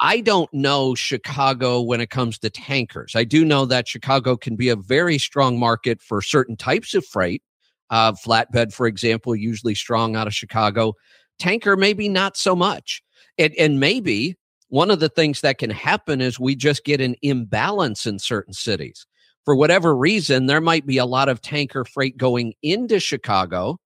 I 0.00 0.20
don't 0.20 0.52
know 0.52 0.94
Chicago 0.94 1.80
when 1.80 2.00
it 2.00 2.10
comes 2.10 2.38
to 2.40 2.50
tankers. 2.50 3.14
I 3.14 3.24
do 3.24 3.44
know 3.44 3.64
that 3.66 3.86
Chicago 3.86 4.36
can 4.36 4.56
be 4.56 4.68
a 4.68 4.76
very 4.76 5.18
strong 5.18 5.58
market 5.58 6.02
for 6.02 6.20
certain 6.20 6.56
types 6.56 6.94
of 6.94 7.06
freight. 7.06 7.42
Uh, 7.90 8.12
flatbed, 8.12 8.72
for 8.72 8.86
example, 8.86 9.36
usually 9.36 9.74
strong 9.74 10.16
out 10.16 10.26
of 10.26 10.34
Chicago. 10.34 10.94
Tanker, 11.38 11.76
maybe 11.76 12.08
not 12.08 12.36
so 12.36 12.56
much. 12.56 13.02
And, 13.38 13.54
and 13.54 13.78
maybe 13.78 14.36
one 14.68 14.90
of 14.90 14.98
the 15.00 15.08
things 15.08 15.42
that 15.42 15.58
can 15.58 15.70
happen 15.70 16.20
is 16.20 16.40
we 16.40 16.56
just 16.56 16.84
get 16.84 17.00
an 17.00 17.14
imbalance 17.22 18.06
in 18.06 18.18
certain 18.18 18.52
cities. 18.52 19.06
For 19.44 19.54
whatever 19.54 19.94
reason, 19.94 20.46
there 20.46 20.60
might 20.60 20.86
be 20.86 20.98
a 20.98 21.04
lot 21.04 21.28
of 21.28 21.42
tanker 21.42 21.84
freight 21.84 22.16
going 22.16 22.54
into 22.62 22.98
Chicago, 22.98 23.78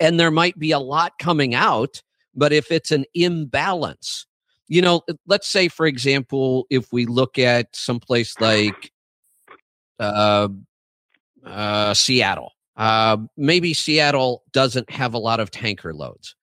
and 0.00 0.18
there 0.18 0.30
might 0.30 0.58
be 0.58 0.72
a 0.72 0.78
lot 0.78 1.12
coming 1.18 1.54
out. 1.54 2.02
But 2.34 2.52
if 2.52 2.72
it's 2.72 2.90
an 2.90 3.04
imbalance, 3.14 4.26
you 4.66 4.82
know, 4.82 5.02
let's 5.26 5.48
say, 5.48 5.68
for 5.68 5.86
example, 5.86 6.66
if 6.70 6.92
we 6.92 7.06
look 7.06 7.38
at 7.38 7.76
someplace 7.76 8.40
like 8.40 8.90
uh, 10.00 10.48
uh, 11.44 11.94
Seattle, 11.94 12.52
uh, 12.76 13.18
maybe 13.36 13.74
Seattle 13.74 14.42
doesn't 14.52 14.90
have 14.90 15.14
a 15.14 15.18
lot 15.18 15.38
of 15.38 15.50
tanker 15.50 15.94
loads. 15.94 16.34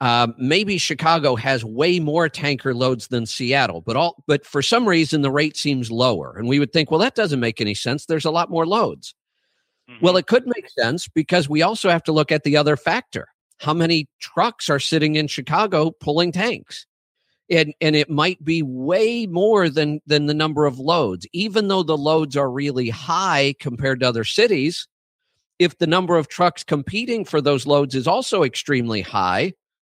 Um, 0.00 0.34
maybe 0.38 0.78
Chicago 0.78 1.36
has 1.36 1.62
way 1.64 2.00
more 2.00 2.28
tanker 2.28 2.72
loads 2.74 3.08
than 3.08 3.26
Seattle, 3.26 3.82
but 3.82 3.96
all 3.96 4.22
but 4.26 4.46
for 4.46 4.62
some 4.62 4.88
reason 4.88 5.20
the 5.20 5.30
rate 5.30 5.56
seems 5.58 5.90
lower, 5.90 6.34
and 6.38 6.48
we 6.48 6.58
would 6.58 6.72
think, 6.72 6.90
well, 6.90 7.00
that 7.00 7.14
doesn't 7.14 7.40
make 7.40 7.60
any 7.60 7.74
sense. 7.74 8.06
There's 8.06 8.24
a 8.24 8.30
lot 8.30 8.50
more 8.50 8.66
loads. 8.66 9.14
Mhm. 9.90 10.02
Well, 10.02 10.16
it 10.18 10.26
could 10.26 10.46
make 10.46 10.68
sense 10.70 11.08
because 11.08 11.48
we 11.48 11.62
also 11.62 11.90
have 11.90 12.04
to 12.04 12.12
look 12.12 12.32
at 12.32 12.44
the 12.44 12.56
other 12.56 12.76
factor. 12.76 13.28
How 13.58 13.74
many 13.74 14.08
trucks 14.20 14.70
are 14.70 14.80
sitting 14.80 15.16
in 15.16 15.28
Chicago 15.28 15.92
pulling 16.00 16.32
tanks? 16.32 16.86
And 17.50 17.74
and 17.80 17.96
it 17.96 18.10
might 18.10 18.44
be 18.44 18.62
way 18.62 19.26
more 19.26 19.68
than 19.70 20.00
than 20.06 20.26
the 20.26 20.34
number 20.34 20.66
of 20.66 20.78
loads. 20.78 21.26
Even 21.32 21.68
though 21.68 21.82
the 21.84 21.98
loads 21.98 22.36
are 22.36 22.50
really 22.50 22.90
high 22.90 23.54
compared 23.60 24.00
to 24.00 24.08
other 24.08 24.24
cities, 24.24 24.88
if 25.58 25.78
the 25.78 25.86
number 25.86 26.16
of 26.16 26.28
trucks 26.28 26.64
competing 26.64 27.24
for 27.24 27.40
those 27.40 27.66
loads 27.66 27.94
is 27.94 28.06
also 28.08 28.42
extremely 28.44 29.02
high, 29.02 29.52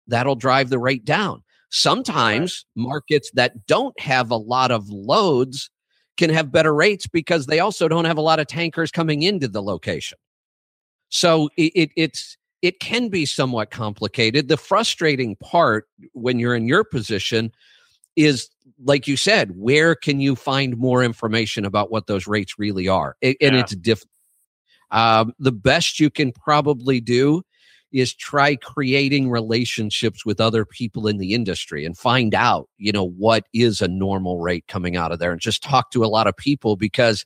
that'll 0.07 0.37
drive 0.37 0.71
the 0.71 0.79
rate 0.79 1.05
down. 1.05 1.43
Sometimes 1.71 2.65
markets 2.77 3.31
that 3.35 3.67
don't 3.67 3.99
have 3.99 4.31
a 4.31 4.37
lot 4.37 4.71
of 4.71 4.89
loads 4.89 5.71
can 6.17 6.31
have 6.31 6.53
better 6.53 6.75
rates 6.75 7.07
because 7.07 7.47
they 7.47 7.59
also 7.59 7.89
don't 7.89 8.05
have 8.05 8.19
a 8.19 8.23
lot 8.23 8.39
of 8.39 8.47
tankers 8.47 8.91
coming 8.91 9.23
into 9.23 9.49
the 9.49 9.63
location. 9.63 10.19
So 11.09 11.49
it, 11.57 11.73
it, 11.75 11.91
it's 11.97 12.37
it 12.63 12.81
can 12.81 13.09
be 13.09 13.27
somewhat 13.27 13.71
complicated. 13.71 14.49
The 14.49 14.57
frustrating 14.57 15.37
part 15.37 15.87
when 16.13 16.39
you're 16.39 16.55
in 16.55 16.67
your 16.67 16.83
position 16.83 17.53
is, 18.17 18.49
like 18.83 19.07
you 19.07 19.17
said, 19.17 19.53
where 19.57 19.95
can 19.95 20.21
you 20.21 20.35
find 20.35 20.77
more 20.77 21.05
information 21.05 21.65
about 21.65 21.91
what 21.91 22.07
those 22.07 22.27
rates 22.27 22.59
really 22.59 22.89
are? 22.89 23.17
A- 23.23 23.37
and 23.41 23.57
it's 23.57 23.75
difficult. 23.77 24.11
Um, 24.91 25.35
the 25.39 25.53
best 25.53 26.01
you 26.01 26.09
can 26.09 26.33
probably 26.33 27.01
do 27.01 27.43
is 27.95 28.13
try 28.13 28.57
creating 28.57 29.31
relationships 29.31 30.27
with 30.27 30.41
other 30.41 30.65
people 30.65 31.07
in 31.07 31.19
the 31.19 31.33
industry 31.33 31.87
and 31.87 31.97
find 31.97 32.35
out, 32.35 32.69
you 32.77 32.91
know, 32.91 33.09
what 33.09 33.47
is 33.55 33.81
a 33.81 33.87
normal 33.87 34.41
rate 34.41 34.67
coming 34.67 34.97
out 34.97 35.13
of 35.13 35.21
there 35.21 35.31
and 35.31 35.41
just 35.41 35.63
talk 35.63 35.93
to 35.93 36.05
a 36.05 36.07
lot 36.07 36.27
of 36.27 36.37
people 36.37 36.75
because 36.75 37.25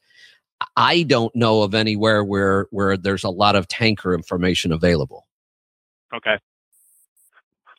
I 0.76 1.04
don't 1.04 1.34
know 1.34 1.62
of 1.62 1.74
anywhere 1.74 2.22
where 2.22 2.66
where 2.70 2.98
there's 2.98 3.24
a 3.24 3.30
lot 3.30 3.56
of 3.56 3.66
tanker 3.66 4.12
information 4.12 4.70
available. 4.70 5.26
Okay. 6.14 6.36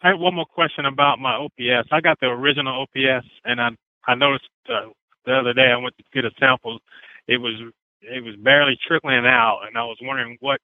I 0.02 0.08
have 0.10 0.20
one 0.20 0.34
more 0.34 0.46
question 0.46 0.86
about 0.86 1.20
my 1.20 1.36
OPS. 1.36 1.90
I 1.92 2.02
got 2.02 2.20
the 2.20 2.28
original 2.28 2.82
OPS, 2.82 3.28
and 3.46 3.62
I 3.62 3.70
I 4.08 4.16
noticed 4.16 4.50
uh, 4.68 4.90
the 5.26 5.34
other 5.34 5.54
day 5.54 5.72
I 5.72 5.78
went 5.78 5.96
to 5.98 6.04
get 6.12 6.26
a 6.26 6.32
sample. 6.40 6.80
It 7.28 7.38
was 7.38 7.54
it 8.02 8.24
was 8.24 8.36
barely 8.38 8.80
trickling 8.88 9.28
out, 9.28 9.60
and 9.68 9.78
I 9.78 9.84
was 9.84 9.98
wondering 10.02 10.38
what 10.40 10.60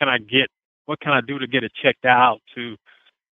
can 0.00 0.08
I 0.08 0.18
get, 0.18 0.48
what 0.90 0.98
can 0.98 1.12
I 1.12 1.20
do 1.20 1.38
to 1.38 1.46
get 1.46 1.62
it 1.62 1.70
checked 1.80 2.04
out 2.04 2.40
to 2.56 2.74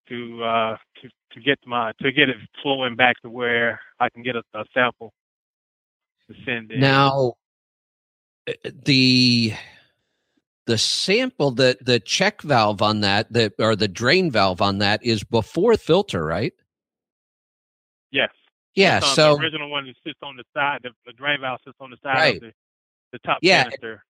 to 0.09 0.45
uh, 0.45 0.77
to 1.03 1.09
to 1.33 1.41
get 1.41 1.59
my 1.67 1.91
to 2.01 2.13
get 2.13 2.29
it 2.29 2.37
flowing 2.63 2.95
back 2.95 3.21
to 3.23 3.31
where 3.31 3.81
I 3.99 4.09
can 4.11 4.23
get 4.23 4.37
a, 4.37 4.45
a 4.55 4.65
sample 4.73 5.13
to 6.31 6.37
send 6.47 6.71
in. 6.71 6.79
Now, 6.79 7.33
uh, 8.49 8.53
the 8.85 9.55
the 10.67 10.79
sample 10.79 11.51
that 11.53 11.85
the 11.85 11.99
check 11.99 12.43
valve 12.43 12.81
on 12.81 13.01
that 13.01 13.33
the 13.33 13.53
or 13.59 13.75
the 13.75 13.89
drain 13.89 14.31
valve 14.31 14.63
on 14.63 14.79
that 14.79 15.05
is 15.05 15.25
before 15.25 15.75
filter, 15.75 16.25
right? 16.25 16.53
Yes. 18.13 18.31
Yeah. 18.77 19.01
Um, 19.01 19.17
so 19.17 19.35
the 19.35 19.43
original 19.43 19.69
one 19.69 19.87
that 19.87 19.97
sits 20.07 20.21
on 20.23 20.37
the 20.37 20.45
side, 20.55 20.79
the, 20.85 20.91
the 21.07 21.13
drain 21.15 21.41
valve 21.41 21.59
sits 21.65 21.77
on 21.81 21.91
the 21.91 21.97
side 22.05 22.19
Right. 22.19 22.37
of 22.37 22.41
the, 22.41 22.53
the 23.15 23.19
top 23.27 23.39
Yeah, 23.43 23.65
canister. 23.65 24.05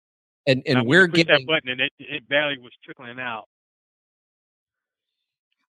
And 0.47 0.62
and 0.66 0.86
we're 0.86 1.07
getting 1.07 1.47
that 1.47 1.47
button 1.47 1.70
and 1.70 1.80
it, 1.80 1.93
it 1.99 2.28
barely 2.28 2.59
was 2.59 2.72
trickling 2.84 3.18
out. 3.18 3.45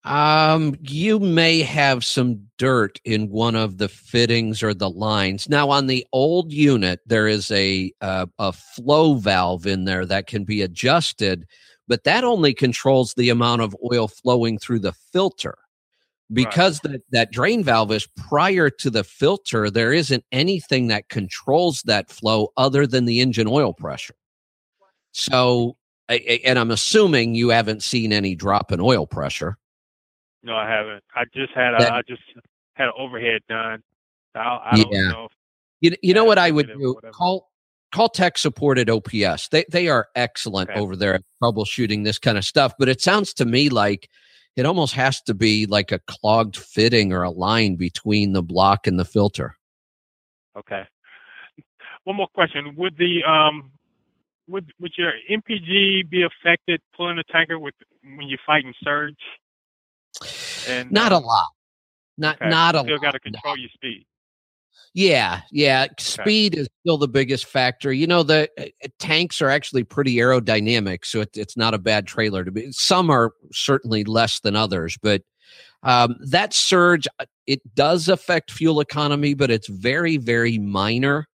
Um, 0.06 0.78
you 0.82 1.20
may 1.20 1.62
have 1.62 2.06
some 2.06 2.48
dirt 2.58 3.02
in 3.04 3.30
one 3.30 3.56
of 3.56 3.78
the 3.78 3.90
fittings 3.90 4.64
or 4.64 4.74
the 4.74 4.90
lines. 4.90 5.50
Now, 5.50 5.70
on 5.70 5.88
the 5.88 6.08
old 6.14 6.54
unit, 6.54 7.02
there 7.06 7.28
is 7.28 7.52
a 7.52 7.92
uh, 8.00 8.28
a 8.38 8.54
flow 8.54 9.16
valve 9.16 9.68
in 9.68 9.84
there 9.84 10.06
that 10.06 10.28
can 10.28 10.46
be 10.46 10.62
adjusted, 10.62 11.46
but 11.88 12.06
that 12.06 12.24
only 12.24 12.54
controls 12.54 13.14
the 13.14 13.30
amount 13.30 13.62
of 13.62 13.76
oil 13.92 14.08
flowing 14.08 14.58
through 14.58 14.80
the 14.80 14.94
filter. 14.94 15.58
Because 16.32 16.80
that 16.82 17.02
that 17.10 17.32
drain 17.32 17.64
valve 17.64 17.92
is 17.92 18.08
prior 18.16 18.70
to 18.70 18.90
the 18.90 19.04
filter, 19.04 19.70
there 19.70 19.92
isn't 19.92 20.24
anything 20.32 20.88
that 20.88 21.10
controls 21.10 21.82
that 21.84 22.10
flow 22.10 22.54
other 22.56 22.88
than 22.88 23.06
the 23.06 23.20
engine 23.20 23.48
oil 23.48 23.74
pressure. 23.74 24.14
So, 25.12 25.76
and 26.08 26.58
I'm 26.60 26.72
assuming 26.72 27.36
you 27.36 27.50
haven't 27.50 27.84
seen 27.84 28.14
any 28.14 28.36
drop 28.36 28.72
in 28.72 28.80
oil 28.80 29.06
pressure. 29.08 29.58
No, 30.44 30.56
I 30.56 30.70
haven't. 30.70 31.04
I 31.16 31.24
just 31.34 31.52
had 31.54 31.74
a, 31.74 31.78
That- 31.80 31.92
I 31.94 32.02
just 32.08 32.22
had 32.76 32.88
an 32.88 32.94
overhead 32.98 33.42
done. 33.50 33.82
I, 34.36 34.40
I 34.72 34.78
don't 34.78 34.92
Yeah. 34.94 35.12
know. 35.12 35.26
If, 35.26 35.32
You, 35.82 35.98
you 36.02 36.14
know 36.14 36.24
what 36.26 36.38
I 36.38 36.52
would 36.52 36.68
do? 36.68 36.96
Call 37.12 37.50
call 37.92 38.08
tech 38.10 38.38
support 38.38 38.78
at 38.78 38.90
OPS. 38.90 39.48
They 39.50 39.66
they 39.72 39.88
are 39.88 40.08
excellent 40.16 40.70
Okay. 40.70 40.80
over 40.80 40.96
there 40.96 41.16
at 41.16 41.24
troubleshooting 41.42 42.04
this 42.04 42.20
kind 42.20 42.38
of 42.38 42.46
stuff. 42.46 42.74
But 42.78 42.88
it 42.90 43.02
sounds 43.02 43.34
to 43.36 43.46
me 43.46 43.70
like 43.70 44.10
it 44.56 44.66
almost 44.66 44.94
has 44.94 45.22
to 45.24 45.34
be 45.34 45.66
like 45.66 45.92
a 45.92 46.00
clogged 46.00 46.56
fitting 46.58 47.12
or 47.12 47.24
a 47.24 47.32
line 47.32 47.76
between 47.76 48.34
the 48.34 48.44
block 48.44 48.86
and 48.88 49.00
the 49.00 49.06
filter. 49.06 49.56
okay. 50.58 50.84
One 52.04 52.16
more 52.18 52.28
question: 52.34 52.76
Would 52.78 52.98
the 52.98 53.24
um, 53.24 53.72
would 54.50 54.72
would 54.80 54.92
your 54.98 55.14
MPG 55.30 56.10
be 56.10 56.24
affected 56.24 56.82
pulling 56.96 57.20
a 57.20 57.24
tanker 57.32 57.60
with 57.60 57.76
when 58.04 58.28
you're 58.28 58.40
fighting 58.46 58.74
surge? 58.84 59.16
And 60.68 60.92
Not 60.92 61.12
a 61.12 61.18
um, 61.18 61.24
lot. 61.24 61.48
Not 62.18 62.36
okay, 62.42 62.50
not 62.50 62.76
a 62.76 62.80
lot. 62.80 62.88
You 62.88 62.98
Still 62.98 63.02
got 63.02 63.12
to 63.12 63.20
control 63.20 63.58
your 63.58 63.70
speed. 63.74 64.06
Yeah, 64.94 65.42
yeah. 65.52 65.88
Speed 66.00 66.56
is 66.58 66.68
still 66.82 66.98
the 66.98 67.08
biggest 67.08 67.46
factor. 67.46 67.94
You 67.94 68.08
know, 68.08 68.24
the 68.24 68.50
uh, 68.60 68.66
uh, 68.84 68.88
tanks 68.98 69.42
are 69.42 69.50
actually 69.50 69.84
pretty 69.84 70.16
aerodynamic, 70.16 71.06
so 71.06 71.22
it, 71.22 71.30
it's 71.36 71.56
not 71.56 71.74
a 71.74 71.78
bad 71.78 72.08
trailer 72.08 72.44
to 72.44 72.52
be. 72.52 72.72
Some 72.72 73.10
are 73.10 73.32
certainly 73.52 74.04
less 74.04 74.40
than 74.40 74.56
others, 74.56 74.98
but 75.02 75.22
um, 75.84 76.18
that 76.20 76.54
surge 76.54 77.08
uh, 77.20 77.26
it 77.46 77.62
does 77.76 78.10
affect 78.10 78.52
fuel 78.52 78.80
economy, 78.80 79.34
but 79.34 79.52
it's 79.52 79.68
very, 79.68 80.18
very 80.18 80.58
minor. 80.58 81.29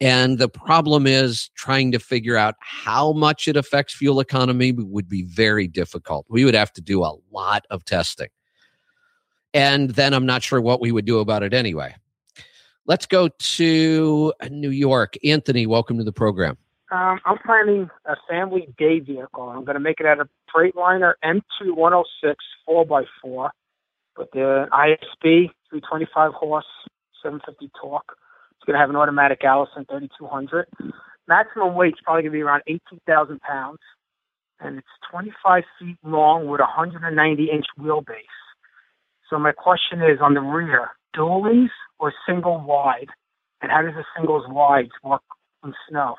And 0.00 0.38
the 0.38 0.48
problem 0.48 1.06
is 1.06 1.50
trying 1.54 1.92
to 1.92 1.98
figure 1.98 2.36
out 2.36 2.56
how 2.60 3.12
much 3.12 3.46
it 3.46 3.56
affects 3.56 3.94
fuel 3.94 4.20
economy 4.20 4.72
would 4.72 5.08
be 5.08 5.22
very 5.22 5.68
difficult. 5.68 6.26
We 6.28 6.44
would 6.44 6.54
have 6.54 6.72
to 6.74 6.80
do 6.80 7.04
a 7.04 7.14
lot 7.30 7.64
of 7.70 7.84
testing. 7.84 8.28
And 9.52 9.90
then 9.90 10.12
I'm 10.12 10.26
not 10.26 10.42
sure 10.42 10.60
what 10.60 10.80
we 10.80 10.90
would 10.90 11.04
do 11.04 11.20
about 11.20 11.44
it 11.44 11.54
anyway. 11.54 11.94
Let's 12.86 13.06
go 13.06 13.28
to 13.28 14.32
New 14.50 14.70
York. 14.70 15.14
Anthony, 15.24 15.66
welcome 15.66 15.96
to 15.98 16.04
the 16.04 16.12
program. 16.12 16.58
Um, 16.90 17.18
I'm 17.24 17.38
planning 17.38 17.88
a 18.04 18.14
family 18.28 18.68
day 18.76 19.00
vehicle. 19.00 19.48
I'm 19.48 19.64
going 19.64 19.74
to 19.74 19.80
make 19.80 20.00
it 20.00 20.06
out 20.06 20.20
of 20.20 20.28
Freightliner 20.54 21.14
M2 21.24 21.74
106 21.74 22.44
4x4 22.68 23.50
with 24.18 24.30
the 24.32 24.68
ISB 24.72 25.50
325 25.70 26.32
horse, 26.34 26.66
750 27.22 27.70
torque. 27.80 28.16
It's 28.64 28.68
going 28.68 28.76
to 28.76 28.80
have 28.80 28.88
an 28.88 28.96
automatic 28.96 29.44
Allison 29.44 29.84
3200. 29.84 30.66
Maximum 31.28 31.74
weight's 31.74 31.98
probably 32.02 32.22
going 32.22 32.32
to 32.32 32.38
be 32.38 32.40
around 32.40 32.62
18,000 32.66 33.38
pounds, 33.42 33.78
and 34.58 34.78
it's 34.78 34.86
25 35.10 35.64
feet 35.78 35.98
long 36.02 36.48
with 36.48 36.60
a 36.60 36.64
190 36.64 37.50
inch 37.52 37.66
wheelbase. 37.78 38.22
So 39.28 39.38
my 39.38 39.52
question 39.52 40.00
is 40.00 40.18
on 40.22 40.32
the 40.32 40.40
rear, 40.40 40.92
dualies 41.14 41.68
or 41.98 42.14
single 42.26 42.58
wide, 42.58 43.08
and 43.60 43.70
how 43.70 43.82
does 43.82 43.92
the 43.96 44.04
singles 44.16 44.44
wides 44.48 44.92
work 45.02 45.20
in 45.62 45.74
snow? 45.90 46.14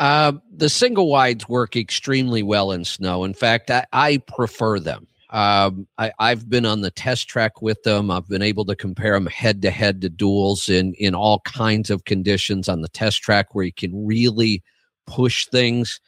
Uh, 0.00 0.32
the 0.52 0.68
single 0.68 1.08
wides 1.08 1.48
work 1.48 1.76
extremely 1.76 2.42
well 2.42 2.72
in 2.72 2.84
snow. 2.84 3.22
In 3.22 3.34
fact, 3.34 3.70
I, 3.70 3.86
I 3.92 4.18
prefer 4.18 4.80
them. 4.80 5.06
Um, 5.30 5.88
I, 5.98 6.12
I've 6.18 6.48
been 6.48 6.66
on 6.66 6.82
the 6.82 6.90
test 6.90 7.28
track 7.28 7.62
with 7.62 7.82
them. 7.82 8.10
I've 8.10 8.28
been 8.28 8.42
able 8.42 8.64
to 8.66 8.76
compare 8.76 9.14
them 9.14 9.26
head 9.26 9.62
to 9.62 9.70
head 9.70 10.00
to 10.02 10.10
duals 10.10 10.68
in 10.68 10.94
in 10.94 11.14
all 11.14 11.40
kinds 11.40 11.90
of 11.90 12.04
conditions 12.04 12.68
on 12.68 12.82
the 12.82 12.88
test 12.88 13.22
track 13.22 13.54
where 13.54 13.64
you 13.64 13.72
can 13.72 14.06
really 14.06 14.62
push 15.06 15.46
things. 15.46 16.00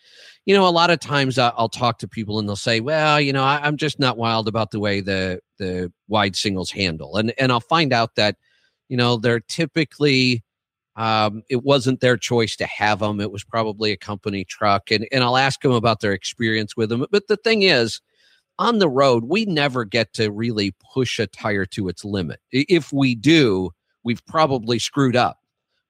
You 0.47 0.55
know, 0.55 0.67
a 0.69 0.71
lot 0.71 0.91
of 0.91 1.01
times 1.01 1.39
I'll 1.39 1.69
talk 1.69 1.99
to 2.01 2.09
people 2.09 2.39
and 2.39 2.49
they'll 2.49 2.57
say, 2.57 2.81
"Well, 2.81 3.21
you 3.21 3.33
know, 3.33 3.43
I, 3.45 3.61
I'm 3.63 3.77
just 3.77 3.99
not 4.01 4.19
wild 4.19 4.49
about 4.49 4.71
the 4.71 4.81
way 4.81 5.01
the 5.01 5.41
the 5.59 5.93
wide 6.09 6.37
singles 6.37 6.71
handle," 6.71 7.17
and 7.17 7.33
and 7.39 7.53
I'll 7.53 7.61
find 7.61 7.93
out 7.93 8.17
that 8.17 8.37
you 8.89 8.97
know 8.97 9.17
they're 9.17 9.41
typically 9.41 10.45
um, 10.97 11.43
it 11.51 11.63
wasn't 11.65 12.01
their 12.01 12.17
choice 12.17 12.57
to 12.57 12.67
have 12.67 13.01
them. 13.01 13.21
It 13.21 13.31
was 13.33 13.45
probably 13.45 13.93
a 13.93 13.97
company 13.97 14.45
truck, 14.45 14.91
and 14.91 15.07
and 15.13 15.25
I'll 15.25 15.37
ask 15.37 15.61
them 15.63 15.73
about 15.73 16.01
their 16.01 16.13
experience 16.13 16.77
with 16.77 16.89
them. 16.91 17.05
But 17.11 17.29
the 17.29 17.37
thing 17.37 17.63
is, 17.63 18.01
on 18.59 18.79
the 18.79 18.89
road, 18.89 19.25
we 19.25 19.45
never 19.45 19.85
get 19.85 20.13
to 20.15 20.31
really 20.31 20.75
push 20.95 21.19
a 21.19 21.27
tire 21.27 21.67
to 21.67 21.89
its 21.89 22.05
limit. 22.05 22.41
If 22.51 22.93
we 22.93 23.15
do, 23.15 23.71
we've 24.03 24.25
probably 24.27 24.79
screwed 24.79 25.17
up. 25.17 25.41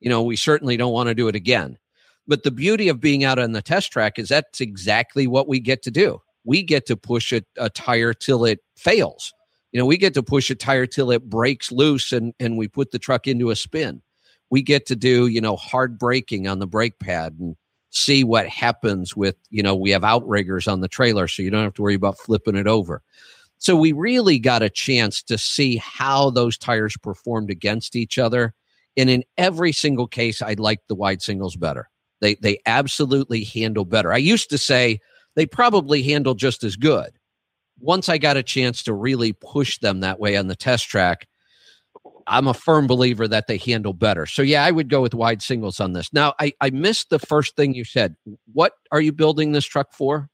You 0.01 0.11
know, 0.11 0.23
we 0.23 0.37
certainly 0.37 0.77
don't 0.77 0.93
want 0.93 1.09
to 1.09 1.14
do 1.14 1.29
it 1.29 1.37
again. 1.37 1.79
But 2.27 2.43
the 2.43 2.51
beauty 2.51 2.89
of 2.89 3.01
being 3.01 3.25
out 3.25 3.39
on 3.39 3.53
the 3.53 3.62
test 3.62 3.93
track 3.93 4.19
is 4.19 4.29
that's 4.29 4.61
exactly 4.61 5.27
what 5.27 5.49
we 5.49 5.61
get 5.61 5.83
to 5.83 5.91
do. 5.91 6.21
We 6.45 6.62
get 6.62 6.87
to 6.87 6.97
push 6.97 7.33
a, 7.33 7.43
a 7.57 7.71
tire 7.71 8.12
till 8.12 8.45
it 8.45 8.61
fails. 8.77 9.33
You 9.73 9.81
know, 9.81 9.87
we 9.87 9.97
get 9.97 10.14
to 10.14 10.23
push 10.23 10.51
a 10.51 10.55
tire 10.55 10.87
till 10.87 11.11
it 11.11 11.29
breaks 11.29 11.71
loose 11.71 12.12
and, 12.12 12.35
and 12.41 12.57
we 12.57 12.69
put 12.69 12.91
the 12.91 12.99
truck 12.99 13.27
into 13.27 13.51
a 13.51 13.57
spin. 13.57 14.03
We 14.51 14.62
get 14.62 14.87
to 14.87 14.97
do, 14.97 15.27
you 15.27 15.41
know, 15.41 15.57
hard 15.57 15.99
braking 15.99 16.47
on 16.47 16.59
the 16.59 16.67
brake 16.67 16.99
pad 16.99 17.37
and 17.39 17.57
see 17.97 18.24
what 18.24 18.49
happens 18.49 19.16
with, 19.16 19.37
you 19.50 19.62
know, 19.62 19.75
we 19.75 19.91
have 19.91 20.04
outriggers 20.04 20.68
on 20.68 20.80
the 20.80 20.88
trailer, 20.88 21.26
so 21.29 21.42
you 21.42 21.50
don't 21.50 21.64
have 21.64 21.75
to 21.75 21.83
worry 21.83 21.95
about 21.95 22.18
flipping 22.18 22.57
it 22.57 22.66
over. 22.66 23.03
So 23.58 23.75
we 23.75 23.92
really 23.92 24.38
got 24.38 24.62
a 24.62 24.71
chance 24.71 25.22
to 25.25 25.38
see 25.38 25.76
how 25.76 26.30
those 26.30 26.58
tires 26.58 26.96
performed 26.96 27.50
against 27.50 27.96
each 27.96 28.18
other. 28.18 28.54
And 28.96 29.08
in 29.08 29.25
every 29.38 29.72
single 29.72 30.07
case, 30.07 30.42
I 30.42 30.54
liked 30.54 30.88
the 30.88 30.95
wide 30.95 31.22
singles 31.22 31.57
better. 31.57 31.88
They 32.21 32.34
they 32.37 32.58
absolutely 32.66 33.45
handle 33.45 33.84
better. 33.84 34.12
I 34.12 34.18
used 34.18 34.50
to 34.50 34.58
say 34.58 35.00
they 35.34 35.46
probably 35.46 36.03
handle 36.03 36.34
just 36.34 36.64
as 36.64 36.76
good. 36.76 37.11
Once 37.79 38.08
I 38.08 38.18
got 38.18 38.38
a 38.38 38.42
chance 38.42 38.83
to 38.84 38.95
really 38.95 39.33
push 39.34 39.79
them 39.79 40.00
that 40.00 40.18
way 40.18 40.37
on 40.37 40.49
the 40.49 40.57
test 40.57 40.88
track, 40.88 41.26
I'm 42.26 42.49
a 42.49 42.54
firm 42.54 42.87
believer 42.87 43.28
that 43.28 43.46
they 43.46 43.58
handle 43.58 43.92
better. 43.92 44.26
So 44.26 44.42
yeah, 44.42 44.64
I 44.64 44.70
would 44.70 44.88
go 44.88 45.00
with 45.00 45.14
wide 45.14 45.42
singles 45.42 45.80
on 45.80 45.92
this. 45.92 46.12
Now 46.12 46.34
I, 46.41 46.53
I 46.61 46.70
missed 46.70 47.11
the 47.11 47.18
first 47.18 47.57
thing 47.57 47.74
you 47.74 47.84
said. 47.84 48.16
What 48.53 48.72
are 48.91 49.00
you 49.00 49.12
building 49.12 49.53
this 49.53 49.64
truck 49.64 49.92
for? 49.92 50.28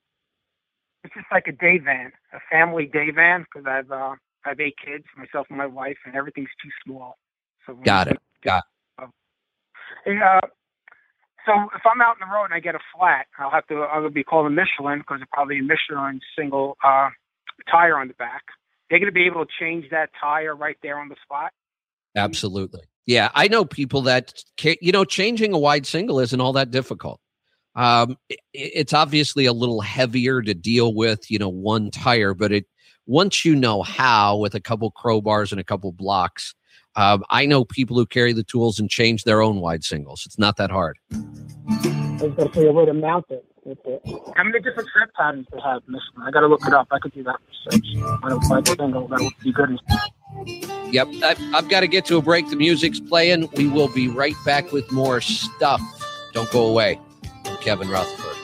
It's 1.05 1.15
just 1.15 1.27
like 1.33 1.47
a 1.49 1.53
day 1.53 1.79
van, 1.79 2.13
a 2.33 2.39
family 2.51 2.87
day 2.87 3.11
van, 3.15 3.45
because 3.53 3.67
I've 3.67 3.91
uh, 3.91 4.15
I 4.45 4.51
have 4.51 4.61
eight 4.61 4.77
kids, 4.85 5.05
myself 5.17 5.47
and 5.51 5.59
my 5.59 5.67
wife, 5.67 5.99
and 6.07 6.15
everything's 6.15 6.51
too 6.63 6.71
small. 6.85 7.17
So 7.67 7.75
Got 7.75 8.09
it. 8.09 8.19
Got 8.43 8.65
And, 10.07 10.23
uh, 10.23 10.41
so 11.47 11.53
if 11.75 11.83
I'm 11.85 12.01
out 12.01 12.17
in 12.21 12.29
the 12.29 12.33
road 12.33 12.47
and 12.47 12.55
I 12.55 12.61
get 12.61 12.75
a 12.75 12.81
flat, 12.97 13.27
I'll 13.39 13.51
have 13.51 13.67
to 13.67 13.75
I'll 13.83 14.09
be 14.11 14.25
calling 14.25 14.55
Michelin 14.55 15.01
because 15.01 15.19
it's 15.23 15.31
probably 15.33 15.59
a 15.59 15.63
Michelin 15.63 16.21
single 16.39 16.77
uh, 16.85 17.11
tire 17.71 17.97
on 17.97 18.09
the 18.09 18.15
back. 18.15 18.43
They're 18.89 18.99
going 18.99 19.11
to 19.11 19.15
be 19.15 19.27
able 19.27 19.45
to 19.45 19.51
change 19.59 19.87
that 19.91 20.11
tire 20.21 20.55
right 20.55 20.77
there 20.83 20.99
on 20.99 21.09
the 21.09 21.17
spot. 21.23 21.53
Absolutely. 22.17 22.83
Yeah, 23.07 23.31
I 23.35 23.49
know 23.49 23.65
people 23.65 24.03
that 24.03 24.33
ca- 24.61 24.79
you 24.81 24.93
know 24.93 25.05
changing 25.05 25.53
a 25.53 25.59
wide 25.59 25.87
single 25.87 26.21
isn't 26.21 26.41
all 26.41 26.53
that 26.53 26.71
difficult. 26.71 27.21
Um, 27.75 28.17
i- 28.31 28.37
it's 28.53 28.93
obviously 28.93 29.47
a 29.47 29.53
little 29.53 29.81
heavier 29.81 30.43
to 30.43 30.55
deal 30.55 30.95
with, 30.95 31.31
you 31.31 31.39
know, 31.39 31.49
one 31.49 31.91
tire, 31.91 32.35
but 32.35 32.53
it 32.53 32.67
once 33.07 33.45
you 33.45 33.57
know 33.57 33.83
how 33.83 34.37
with 34.37 34.55
a 34.55 34.61
couple 34.61 34.93
crowbars 34.93 35.51
and 35.51 35.61
a 35.61 35.65
couple 35.65 35.91
blocks, 35.91 36.55
um, 36.95 37.25
I 37.31 37.47
know 37.47 37.65
people 37.65 37.97
who 37.97 38.07
carry 38.07 38.33
the 38.33 38.45
tools 38.45 38.79
and 38.79 38.89
change 38.89 39.25
their 39.25 39.43
own 39.43 39.61
wide 39.61 39.83
singles. 39.83 40.23
It's 40.27 40.39
not 40.39 40.57
that 40.59 40.71
hard. 40.71 40.99
I 41.13 41.17
just 42.21 42.37
got 42.37 42.45
to 42.45 42.49
figure 42.51 42.69
out 42.69 42.75
where 42.75 42.87
to 42.87 42.95
mount 42.95 43.25
it. 43.31 43.45
How 43.65 44.43
many 44.43 44.61
different 44.61 44.89
tread 44.93 45.09
patterns 45.17 45.47
they 45.53 45.61
have, 45.61 45.83
Michelin? 45.87 46.23
I 46.27 46.31
got 46.33 46.41
to 46.41 46.49
look 46.49 46.67
it 46.67 46.75
up. 46.75 46.89
I 46.91 46.99
could 46.99 47.13
do 47.13 47.23
that 47.23 47.37
research. 47.49 47.87
I 48.23 48.29
don't 48.29 48.49
like 48.49 48.67
single. 48.67 49.07
That 49.07 49.21
would 49.21 49.33
be 49.43 49.53
good. 49.53 49.79
Yep, 50.93 51.09
I, 51.23 51.37
I've 51.55 51.69
got 51.69 51.81
to 51.81 51.87
get 51.87 52.05
to 52.07 52.17
a 52.17 52.23
break. 52.23 52.51
The 52.51 52.57
music's 52.57 52.99
playing. 52.99 53.49
We 53.57 53.69
will 53.69 53.89
be 53.89 54.09
right 54.09 54.35
back 54.45 54.73
with 54.73 54.91
more 54.91 55.21
stuff. 55.21 55.81
Don't 56.33 56.51
go 56.51 56.67
away. 56.67 56.99
I'm 57.45 57.57
Kevin 57.59 57.89
Rutherford. 57.89 58.42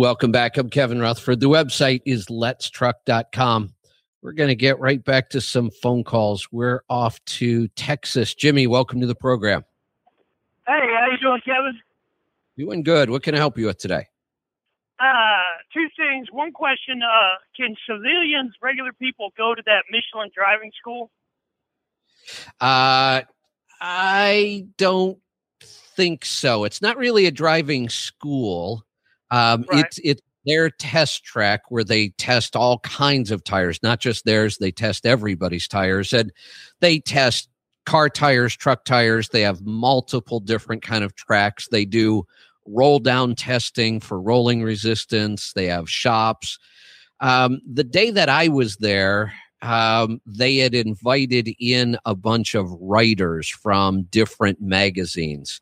Welcome 0.00 0.32
back. 0.32 0.56
I'm 0.56 0.70
Kevin 0.70 0.98
Rutherford. 0.98 1.40
The 1.40 1.50
website 1.50 2.00
is 2.06 2.24
letstruck.com. 2.28 3.74
We're 4.22 4.32
going 4.32 4.48
to 4.48 4.54
get 4.54 4.80
right 4.80 5.04
back 5.04 5.28
to 5.28 5.42
some 5.42 5.70
phone 5.82 6.04
calls. 6.04 6.48
We're 6.50 6.80
off 6.88 7.22
to 7.26 7.68
Texas. 7.68 8.34
Jimmy, 8.34 8.66
welcome 8.66 9.02
to 9.02 9.06
the 9.06 9.14
program. 9.14 9.62
Hey, 10.66 10.86
how 10.98 11.06
you 11.10 11.18
doing, 11.18 11.42
Kevin? 11.44 11.78
Doing 12.56 12.82
good. 12.82 13.10
What 13.10 13.22
can 13.22 13.34
I 13.34 13.36
help 13.36 13.58
you 13.58 13.66
with 13.66 13.76
today? 13.76 14.06
Uh, 14.98 15.04
two 15.74 15.86
things. 15.98 16.28
One 16.32 16.52
question: 16.52 17.02
uh, 17.02 17.34
Can 17.54 17.76
civilians, 17.86 18.54
regular 18.62 18.94
people, 18.94 19.34
go 19.36 19.54
to 19.54 19.62
that 19.66 19.84
Michelin 19.90 20.30
driving 20.34 20.72
school? 20.80 21.10
Uh, 22.58 23.20
I 23.82 24.66
don't 24.78 25.18
think 25.60 26.24
so. 26.24 26.64
It's 26.64 26.80
not 26.80 26.96
really 26.96 27.26
a 27.26 27.30
driving 27.30 27.90
school. 27.90 28.86
Um, 29.30 29.64
Right. 29.70 29.84
It's 29.84 29.98
it's 30.02 30.22
their 30.46 30.70
test 30.70 31.24
track 31.24 31.62
where 31.68 31.84
they 31.84 32.08
test 32.10 32.56
all 32.56 32.78
kinds 32.80 33.30
of 33.30 33.44
tires, 33.44 33.78
not 33.82 34.00
just 34.00 34.24
theirs. 34.24 34.58
They 34.58 34.70
test 34.70 35.06
everybody's 35.06 35.68
tires, 35.68 36.12
and 36.12 36.32
they 36.80 37.00
test 37.00 37.48
car 37.86 38.08
tires, 38.08 38.56
truck 38.56 38.84
tires. 38.84 39.28
They 39.28 39.42
have 39.42 39.62
multiple 39.62 40.40
different 40.40 40.82
kind 40.82 41.04
of 41.04 41.14
tracks. 41.14 41.68
They 41.70 41.84
do 41.84 42.26
roll 42.66 42.98
down 43.00 43.34
testing 43.34 44.00
for 44.00 44.20
rolling 44.20 44.62
resistance. 44.62 45.52
They 45.52 45.66
have 45.66 45.90
shops. 45.90 46.58
Um, 47.20 47.60
the 47.70 47.84
day 47.84 48.10
that 48.10 48.28
I 48.28 48.48
was 48.48 48.76
there, 48.76 49.32
um, 49.62 50.20
they 50.24 50.56
had 50.56 50.74
invited 50.74 51.54
in 51.58 51.98
a 52.06 52.14
bunch 52.14 52.54
of 52.54 52.70
writers 52.80 53.48
from 53.48 54.04
different 54.04 54.60
magazines. 54.60 55.60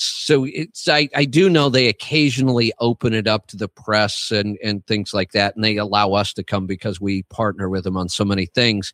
So 0.00 0.44
it's 0.44 0.88
I, 0.88 1.08
I 1.14 1.24
do 1.24 1.50
know 1.50 1.68
they 1.68 1.88
occasionally 1.88 2.72
open 2.78 3.14
it 3.14 3.26
up 3.26 3.48
to 3.48 3.56
the 3.56 3.68
press 3.68 4.30
and 4.30 4.56
and 4.62 4.86
things 4.86 5.12
like 5.12 5.32
that, 5.32 5.56
and 5.56 5.64
they 5.64 5.76
allow 5.76 6.12
us 6.12 6.32
to 6.34 6.44
come 6.44 6.66
because 6.66 7.00
we 7.00 7.24
partner 7.24 7.68
with 7.68 7.84
them 7.84 7.96
on 7.96 8.08
so 8.08 8.24
many 8.24 8.46
things. 8.46 8.92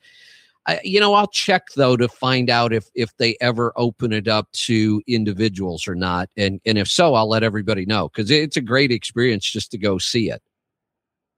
I, 0.67 0.81
you 0.83 0.99
know, 1.01 1.13
I'll 1.13 1.27
check 1.27 1.67
though 1.77 1.99
to 1.99 2.09
find 2.09 2.49
out 2.49 2.73
if 2.73 2.87
if 2.95 3.15
they 3.19 3.37
ever 3.43 3.73
open 3.77 4.13
it 4.15 4.29
up 4.29 4.51
to 4.53 5.03
individuals 5.07 5.87
or 5.87 5.95
not, 5.95 6.31
and 6.39 6.59
and 6.65 6.79
if 6.79 6.89
so, 6.89 7.15
I'll 7.15 7.29
let 7.29 7.43
everybody 7.43 7.85
know 7.85 8.09
because 8.09 8.31
it's 8.31 8.57
a 8.57 8.63
great 8.63 8.91
experience 8.91 9.51
just 9.51 9.71
to 9.73 9.79
go 9.79 9.99
see 9.99 10.31
it. 10.31 10.43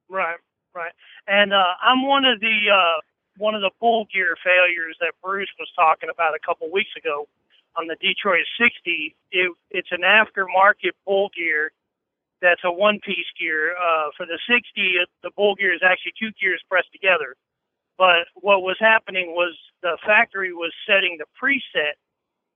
Right, 0.09 0.37
right. 0.77 0.93
And 1.27 1.53
uh, 1.53 1.75
I'm 1.83 2.07
one 2.07 2.25
of 2.25 2.39
the 2.39 2.71
uh, 2.73 3.01
one 3.39 3.57
of 3.57 3.63
the 3.63 3.73
bull 3.81 4.07
gear 4.15 4.37
failures 4.45 4.97
that 5.01 5.13
Bruce 5.25 5.51
was 5.59 5.69
talking 5.75 6.09
about 6.09 6.35
a 6.37 6.47
couple 6.47 6.71
weeks 6.71 6.91
ago 6.97 7.27
on 7.77 7.87
the 7.87 7.97
Detroit 8.01 8.45
60. 8.59 9.17
It, 9.33 9.53
it's 9.71 9.93
an 9.93 10.03
aftermarket 10.03 10.93
bull 11.05 11.31
gear 11.37 11.73
that's 12.43 12.61
a 12.65 12.73
one 12.73 13.01
piece 13.01 13.27
gear. 13.39 13.75
Uh, 13.77 14.11
for 14.17 14.27
the 14.27 14.39
60, 14.49 14.99
the 15.23 15.31
bull 15.37 15.55
gear 15.55 15.75
is 15.75 15.81
actually 15.85 16.13
two 16.19 16.31
gears 16.41 16.63
pressed 16.69 16.93
together. 16.93 17.37
But 17.99 18.29
what 18.35 18.63
was 18.63 18.77
happening 18.79 19.33
was 19.33 19.57
the 19.83 19.97
factory 20.05 20.53
was 20.53 20.73
setting 20.87 21.19
the 21.19 21.25
preset 21.41 21.97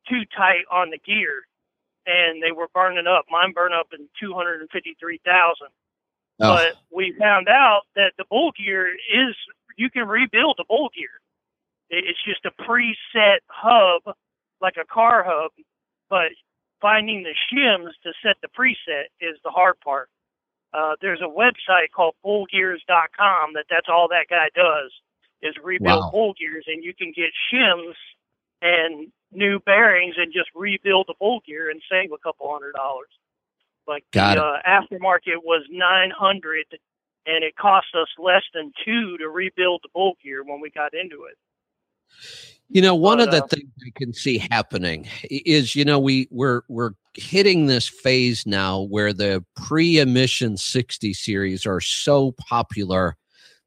too 0.09 0.23
tight 0.37 0.65
on 0.71 0.91
the 0.91 0.99
gear, 0.99 1.47
and 2.07 2.43
they 2.43 2.53
were 2.53 2.69
burning 2.75 3.07
up. 3.07 3.25
Mine 3.31 3.53
burned 3.53 3.75
up 3.75 3.89
in 3.93 4.09
253,000. 4.21 5.69
Oh. 6.43 6.55
But 6.55 6.75
we 6.95 7.15
found 7.19 7.49
out 7.49 7.83
that 7.97 8.13
the 8.19 8.25
bull 8.29 8.53
gear 8.53 8.89
is 8.89 9.35
you 9.77 9.91
can 9.91 10.07
rebuild 10.07 10.57
the 10.59 10.65
bull 10.69 10.91
gear. 10.95 11.21
It's 11.89 12.23
just 12.25 12.45
a 12.45 12.63
preset 12.63 13.39
hub, 13.49 14.15
like 14.61 14.77
a 14.81 14.85
car 14.87 15.25
hub, 15.27 15.53
but 16.09 16.31
finding 16.81 17.23
the 17.23 17.35
shims 17.53 17.91
to 18.05 18.13
set 18.23 18.37
the 18.43 18.49
preset 18.49 19.05
is 19.21 19.39
the 19.45 19.51
hard 19.51 19.79
part. 19.81 20.09
Uh, 20.73 20.95
there's 21.01 21.21
a 21.21 21.29
website 21.29 21.91
called 21.95 22.15
bullgears.com 22.25 23.53
that 23.55 23.67
that's 23.71 23.89
all 23.89 24.09
that 24.09 24.27
guy 24.31 24.49
does 24.55 24.93
is 25.43 25.55
rebuild 25.63 26.05
Wow. 26.05 26.11
bull 26.13 26.35
gears, 26.39 26.65
and 26.69 26.85
you 26.85 26.95
can 26.95 27.13
get 27.17 27.31
shims 27.53 27.95
and 28.63 29.09
new 29.33 29.59
bearings 29.61 30.15
and 30.19 30.33
just 30.33 30.51
rebuild 30.55 31.07
the 31.09 31.15
bull 31.19 31.41
gear 31.47 31.71
and 31.71 31.81
save 31.91 32.13
a 32.13 32.19
couple 32.19 32.51
hundred 32.53 32.73
dollars. 32.75 33.09
Like 33.89 34.05
Got 34.13 34.37
the 34.37 34.43
uh, 34.43 34.59
aftermarket 34.69 35.43
was 35.43 35.65
nine 35.71 36.11
hundred, 36.11 36.67
and 37.27 37.43
it 37.45 37.57
cost 37.57 37.89
us 38.01 38.09
less 38.19 38.43
than 38.55 38.73
two 38.85 39.17
to 39.19 39.29
rebuild 39.29 39.81
the 39.83 39.89
bull 39.95 40.15
gear 40.23 40.45
when 40.45 40.61
we 40.61 40.71
got 40.71 40.95
into 40.95 41.25
it. 41.25 41.37
You 42.73 42.83
know, 42.83 42.95
one 42.95 43.19
But, 43.19 43.29
of 43.29 43.35
the 43.35 43.45
uh, 43.45 43.47
things 43.49 43.71
I 43.85 43.91
can 43.97 44.13
see 44.15 44.39
happening 44.51 45.09
is, 45.29 45.75
you 45.75 45.85
know, 45.85 45.99
we 45.99 46.29
we're 46.31 46.63
we're 46.69 46.93
hitting 47.15 47.67
this 47.67 47.89
phase 47.89 48.47
now 48.47 48.83
where 48.83 49.13
the 49.13 49.45
pre-emission 49.57 50.57
60 50.57 51.13
series 51.13 51.67
are 51.67 51.81
so 51.81 52.33
popular 52.33 53.17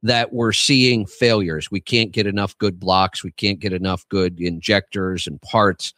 that 0.04 0.32
we're 0.32 0.54
seeing 0.54 1.06
failures. 1.06 1.70
We 1.70 1.82
can't 1.82 2.12
get 2.14 2.28
enough 2.28 2.58
good 2.60 2.80
blocks, 2.80 3.24
we 3.24 3.32
can't 3.34 3.60
get 3.60 3.74
enough 3.74 4.08
good 4.10 4.40
injectors 4.40 5.28
and 5.28 5.42
parts. 5.42 5.94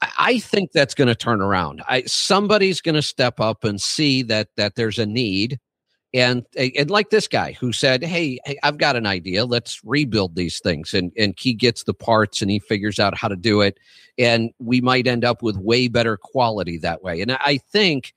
I- 0.00 0.10
I 0.18 0.38
think 0.38 0.72
that's 0.72 0.94
going 0.94 1.08
to 1.08 1.14
turn 1.14 1.42
around. 1.42 1.82
I 1.88 2.04
somebody's 2.06 2.80
going 2.80 2.94
to 2.94 3.02
step 3.02 3.38
up 3.38 3.64
and 3.64 3.80
see 3.80 4.22
that 4.24 4.48
that 4.56 4.76
there's 4.76 4.98
a 4.98 5.04
need 5.06 5.58
and 6.12 6.44
eh, 6.56 6.70
and 6.78 6.90
like 6.90 7.10
this 7.10 7.28
guy 7.28 7.52
who 7.52 7.72
said 7.72 8.02
hey, 8.02 8.38
i've 8.62 8.78
got 8.78 8.96
an 8.96 9.06
idea. 9.06 9.44
Let's 9.44 9.80
rebuild 9.84 10.34
these 10.34 10.60
things 10.60 10.94
and 10.94 11.12
and 11.16 11.34
he 11.38 11.54
gets 11.54 11.84
the 11.84 11.94
parts 11.94 12.42
and 12.42 12.50
he 12.50 12.58
figures 12.58 12.98
out 12.98 13.16
how 13.16 13.28
to 13.28 13.36
do 13.36 13.60
it 13.60 13.78
and 14.18 14.50
we 14.58 14.80
might 14.80 15.06
end 15.06 15.24
up 15.24 15.42
with 15.42 15.56
way 15.56 15.88
better 15.88 16.16
quality 16.16 16.78
that 16.78 17.02
way 17.02 17.20
and 17.20 17.32
i 17.32 17.58
think 17.72 18.12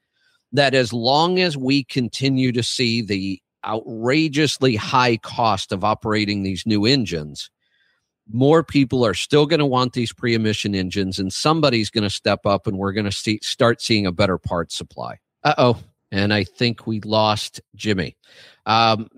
that 0.52 0.74
as 0.76 0.94
long 0.94 1.40
as 1.40 1.58
we 1.58 1.84
continue 1.84 2.52
to 2.52 2.64
see 2.64 3.02
the 3.02 3.42
outrageously 3.66 4.76
high 4.76 5.18
cost 5.18 5.72
of 5.72 5.84
operating 5.84 6.44
these 6.44 6.66
new 6.66 6.86
engines 6.86 7.50
more 8.32 8.64
people 8.64 9.06
are 9.06 9.14
still 9.14 9.46
going 9.46 9.60
to 9.60 9.66
want 9.66 9.94
these 9.94 10.14
pre-emission 10.14 10.74
engines 10.74 11.20
and 11.20 11.32
somebody's 11.32 11.90
going 11.90 12.04
to 12.04 12.10
step 12.10 12.46
up 12.46 12.68
and 12.68 12.78
we're 12.78 12.94
going 12.94 13.06
to 13.06 13.12
see 13.12 13.40
start 13.42 13.82
seeing 13.82 14.06
a 14.06 14.14
better 14.14 14.38
parts 14.38 14.76
supply. 14.76 15.18
Uh-oh 15.44 15.78
and 16.14 16.34
i 16.34 16.44
think 16.44 16.88
we 16.88 17.02
lost 17.02 17.60
jimmy. 17.76 18.16
Um, 18.66 19.10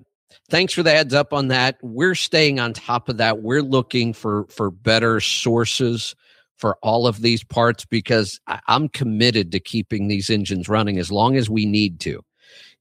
thanks 0.50 0.74
for 0.74 0.82
the 0.82 0.92
heads 0.92 1.14
up 1.14 1.34
on 1.34 1.50
that. 1.50 1.78
We're 1.84 2.16
staying 2.16 2.60
on 2.60 2.74
top 2.74 3.10
of 3.10 3.18
that. 3.18 3.44
We're 3.44 3.62
looking 3.62 4.14
for 4.14 4.46
for 4.48 4.72
better 4.72 5.20
sources 5.20 6.16
for 6.58 6.78
all 6.82 7.06
of 7.06 7.22
these 7.22 7.44
parts 7.44 7.86
because 7.86 8.40
i'm 8.68 8.88
committed 8.90 9.52
to 9.52 9.60
keeping 9.60 10.08
these 10.08 10.30
engines 10.30 10.70
running 10.70 10.98
as 10.98 11.12
long 11.12 11.36
as 11.36 11.50
we 11.50 11.66
need 11.66 12.00
to. 12.00 12.24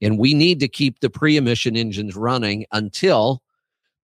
And 0.01 0.19
we 0.19 0.32
need 0.32 0.61
to 0.61 0.69
keep 0.69 1.01
the 1.01 1.11
pre-emission 1.11 1.77
engines 1.77 2.15
running 2.15 2.66
until 2.73 3.43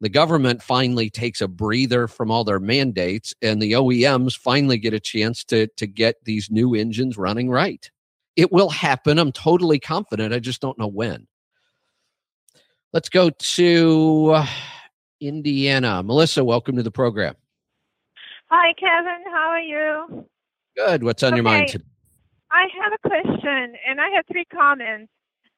the 0.01 0.09
government 0.09 0.63
finally 0.63 1.11
takes 1.11 1.41
a 1.41 1.49
breather 1.49 2.09
from 2.09 2.31
all 2.31 2.43
their 2.43 2.59
mandates 2.59 3.35
and 3.43 3.61
the 3.61 3.73
OEMs 3.73 4.37
finally 4.37 4.79
get 4.79 4.95
a 4.95 5.01
chance 5.01 5.45
to 5.45 5.69
to 5.77 5.87
get 5.87 6.17
these 6.25 6.51
new 6.51 6.75
engines 6.75 7.17
running 7.17 7.49
right. 7.49 7.91
It 8.41 8.51
will 8.51 8.71
happen. 8.71 9.19
I'm 9.19 9.33
totally 9.33 9.79
confident. 9.79 10.33
I 10.33 10.39
just 10.39 10.63
don't 10.63 10.79
know 10.79 10.87
when. 10.87 11.27
Let's 12.91 13.11
go 13.11 13.29
to 13.29 14.31
uh, 14.35 14.47
Indiana. 15.21 16.03
Melissa, 16.03 16.43
welcome 16.43 16.77
to 16.77 16.83
the 16.83 16.91
program. 16.91 17.35
Hi, 18.47 18.73
Kevin. 18.81 19.25
How 19.31 19.49
are 19.49 19.61
you? 19.61 20.25
Good. 20.75 21.05
What's 21.05 21.23
on 21.23 21.35
your 21.35 21.43
mind 21.43 21.69
today? 21.69 21.85
I 22.51 22.63
have 22.83 22.95
a 22.95 23.09
question, 23.09 23.75
and 23.87 24.01
I 24.01 24.09
have 24.17 24.25
three 24.27 24.47
comments. 24.47 25.13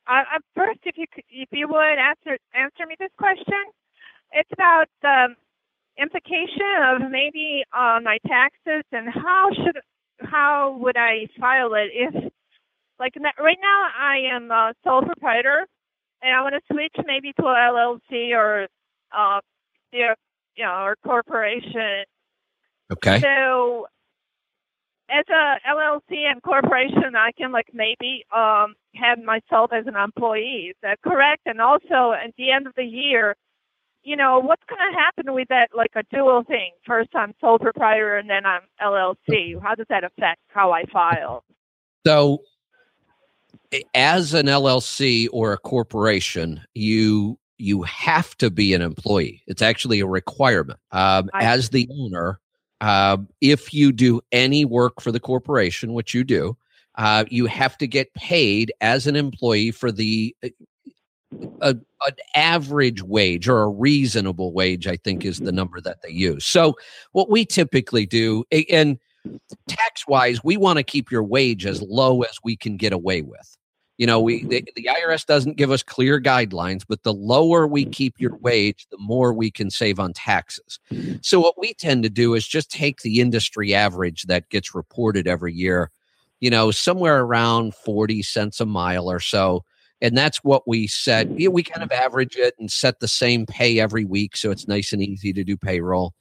Uh, 0.09 0.25
uh, 0.35 0.41
first, 0.57 0.81
if 0.83 0.99
you 0.99 1.07
if 1.31 1.51
you 1.53 1.69
would 1.69 1.99
answer 1.99 2.37
answer 2.53 2.85
me 2.89 2.97
this 2.99 3.13
question, 3.17 3.63
it's 4.33 4.51
about 4.53 4.87
the 5.03 5.29
implication 6.03 6.83
of 6.83 7.13
maybe 7.13 7.63
uh, 7.73 8.01
my 8.03 8.19
taxes 8.27 8.83
and 8.91 9.09
how 9.09 9.51
should 9.55 9.79
how 10.29 10.77
would 10.81 10.97
I 10.97 11.29
file 11.39 11.75
it 11.75 11.91
if 11.95 12.33
like 13.03 13.15
right 13.39 13.59
now 13.61 13.89
I 13.99 14.35
am 14.35 14.51
a 14.51 14.73
sole 14.85 15.03
proprietor 15.03 15.67
and 16.23 16.35
I 16.35 16.41
want 16.43 16.55
to 16.55 16.75
switch 16.75 16.95
maybe 17.05 17.33
to 17.35 17.43
a 17.43 17.55
LLC 17.55 18.31
or 18.33 18.69
uh, 19.13 19.41
you 19.93 20.07
know, 20.59 20.85
or 20.85 20.97
corporation 21.05 22.05
Okay. 22.93 23.21
so, 23.21 23.87
as 25.11 25.25
a 25.29 25.57
LLC 25.69 26.31
and 26.31 26.43
corporation, 26.43 27.17
I 27.17 27.33
can 27.37 27.53
like 27.53 27.69
maybe 27.73 28.25
um 28.35 28.75
have 28.95 29.19
myself 29.19 29.71
as 29.73 29.87
an 29.87 29.97
employee. 29.97 30.69
Is 30.71 30.77
that 30.83 31.01
correct? 31.03 31.43
And 31.47 31.61
also, 31.61 32.13
at 32.13 32.35
the 32.37 32.51
end 32.51 32.67
of 32.67 32.75
the 32.77 32.85
year, 32.85 33.37
you 34.03 34.17
know, 34.17 34.41
what's 34.41 34.63
going 34.69 34.81
to 34.93 34.99
happen 34.99 35.33
with 35.33 35.49
that 35.49 35.69
like 35.75 35.93
a 35.97 36.03
dual 36.15 36.45
thing? 36.45 36.73
First, 36.87 37.11
I'm 37.15 37.35
sole 37.41 37.59
proprietor, 37.59 38.17
and 38.17 38.29
then 38.29 38.45
I'm 38.45 38.63
LLC. 38.81 39.61
How 39.63 39.75
does 39.75 39.87
that 39.89 40.05
affect 40.05 40.41
how 40.49 40.73
I 40.73 40.85
file? 40.93 41.45
So, 42.07 42.39
as 43.95 44.35
an 44.35 44.47
LLC 44.47 45.29
or 45.33 45.53
a 45.53 45.59
corporation, 45.59 46.61
you 46.75 47.39
you 47.59 47.83
have 47.83 48.37
to 48.39 48.51
be 48.51 48.75
an 48.75 48.83
employee. 48.83 49.43
It's 49.47 49.63
actually 49.63 50.01
a 50.01 50.07
requirement. 50.07 50.81
Um, 50.91 51.31
I- 51.33 51.45
as 51.45 51.71
the 51.71 51.89
owner, 51.93 52.41
um, 52.81 53.29
if 53.41 53.73
you 53.73 53.93
do 53.93 54.21
any 54.33 54.65
work 54.65 55.01
for 55.01 55.13
the 55.13 55.21
corporation, 55.21 55.93
which 55.93 56.13
you 56.13 56.25
do, 56.25 56.57
uh, 56.97 57.25
you 57.31 57.47
have 57.47 57.79
to 57.79 57.87
get 57.87 58.13
paid 58.15 58.73
as 58.81 59.07
an 59.07 59.15
employee 59.15 59.71
for 59.71 59.93
the 59.93 60.35
uh, 60.43 60.49
a, 61.63 61.69
an 62.07 62.17
average 62.35 63.03
wage 63.03 63.49
or 63.49 63.63
a 63.63 63.69
reasonable 63.69 64.53
wage. 64.53 64.87
I 64.87 64.97
think 64.97 65.25
is 65.25 65.39
the 65.39 65.53
number 65.53 65.81
that 65.81 66.03
they 66.03 66.11
use. 66.11 66.45
So, 66.45 66.77
what 67.13 67.31
we 67.31 67.45
typically 67.47 68.07
do, 68.07 68.45
and 68.71 68.99
tax 69.69 70.07
wise, 70.07 70.43
we 70.43 70.57
want 70.57 70.79
to 70.79 70.83
keep 70.83 71.11
your 71.11 71.23
wage 71.23 71.65
as 71.65 71.81
low 71.81 72.23
as 72.23 72.39
we 72.43 72.57
can 72.57 72.77
get 72.77 72.93
away 72.93 73.23
with. 73.23 73.57
You 74.03 74.07
know, 74.07 74.21
we 74.21 74.41
mm-hmm. 74.41 74.49
the, 74.49 74.65
the 74.75 74.89
IRS 74.91 75.25
doesn't 75.25 75.57
give 75.57 75.71
us 75.71 75.85
clear 75.85 76.21
guidelines, 76.21 76.83
but 76.89 77.05
the 77.05 77.15
lower 77.15 77.69
we 77.69 77.85
mm-hmm. 77.85 77.93
keep 77.93 78.15
your 78.19 78.37
wage, 78.39 78.89
the 78.91 78.99
more 78.99 79.33
we 79.33 79.49
can 79.49 79.71
save 79.71 80.01
on 80.01 80.13
taxes. 80.13 80.81
So 81.21 81.39
what 81.39 81.55
we 81.57 81.73
tend 81.73 82.03
to 82.03 82.11
do 82.11 82.35
is 82.35 82.45
just 82.45 82.69
take 82.69 83.03
the 83.03 83.21
industry 83.21 83.73
average 83.73 84.25
that 84.25 84.49
gets 84.49 84.75
reported 84.75 85.29
every 85.29 85.55
year, 85.55 85.93
you 86.41 86.51
know, 86.51 86.73
somewhere 86.73 87.21
around 87.21 87.77
40 87.77 88.23
cents 88.23 88.59
a 88.59 88.67
mile 88.67 89.09
or 89.09 89.21
so. 89.21 89.65
And 90.01 90.19
that's 90.19 90.39
what 90.39 90.67
we 90.67 90.89
set. 90.89 91.29
We 91.29 91.63
kind 91.63 91.85
of 91.85 91.91
mm-hmm. 91.91 92.05
average 92.05 92.35
it 92.35 92.55
and 92.59 92.73
set 92.73 92.99
the 92.99 93.07
same 93.07 93.47
pay 93.47 93.79
every 93.79 94.05
week. 94.05 94.37
So 94.37 94.51
it's 94.51 94.67
nice 94.67 94.93
and 94.93 95.01
easy 95.01 95.33
to 95.33 95.45
do 95.45 95.57
payroll. 95.57 96.13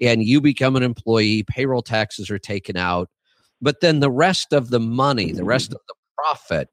And 0.00 0.24
you 0.24 0.40
become 0.40 0.74
an 0.74 0.82
employee, 0.82 1.44
payroll 1.44 1.82
taxes 1.82 2.32
are 2.32 2.38
taken 2.40 2.76
out. 2.76 3.08
But 3.62 3.80
then 3.80 4.00
the 4.00 4.10
rest 4.10 4.52
of 4.52 4.70
the 4.70 4.80
money, 4.80 5.30
the 5.30 5.44
rest 5.44 5.72
of 5.72 5.78
the 5.86 5.94
profit, 6.16 6.68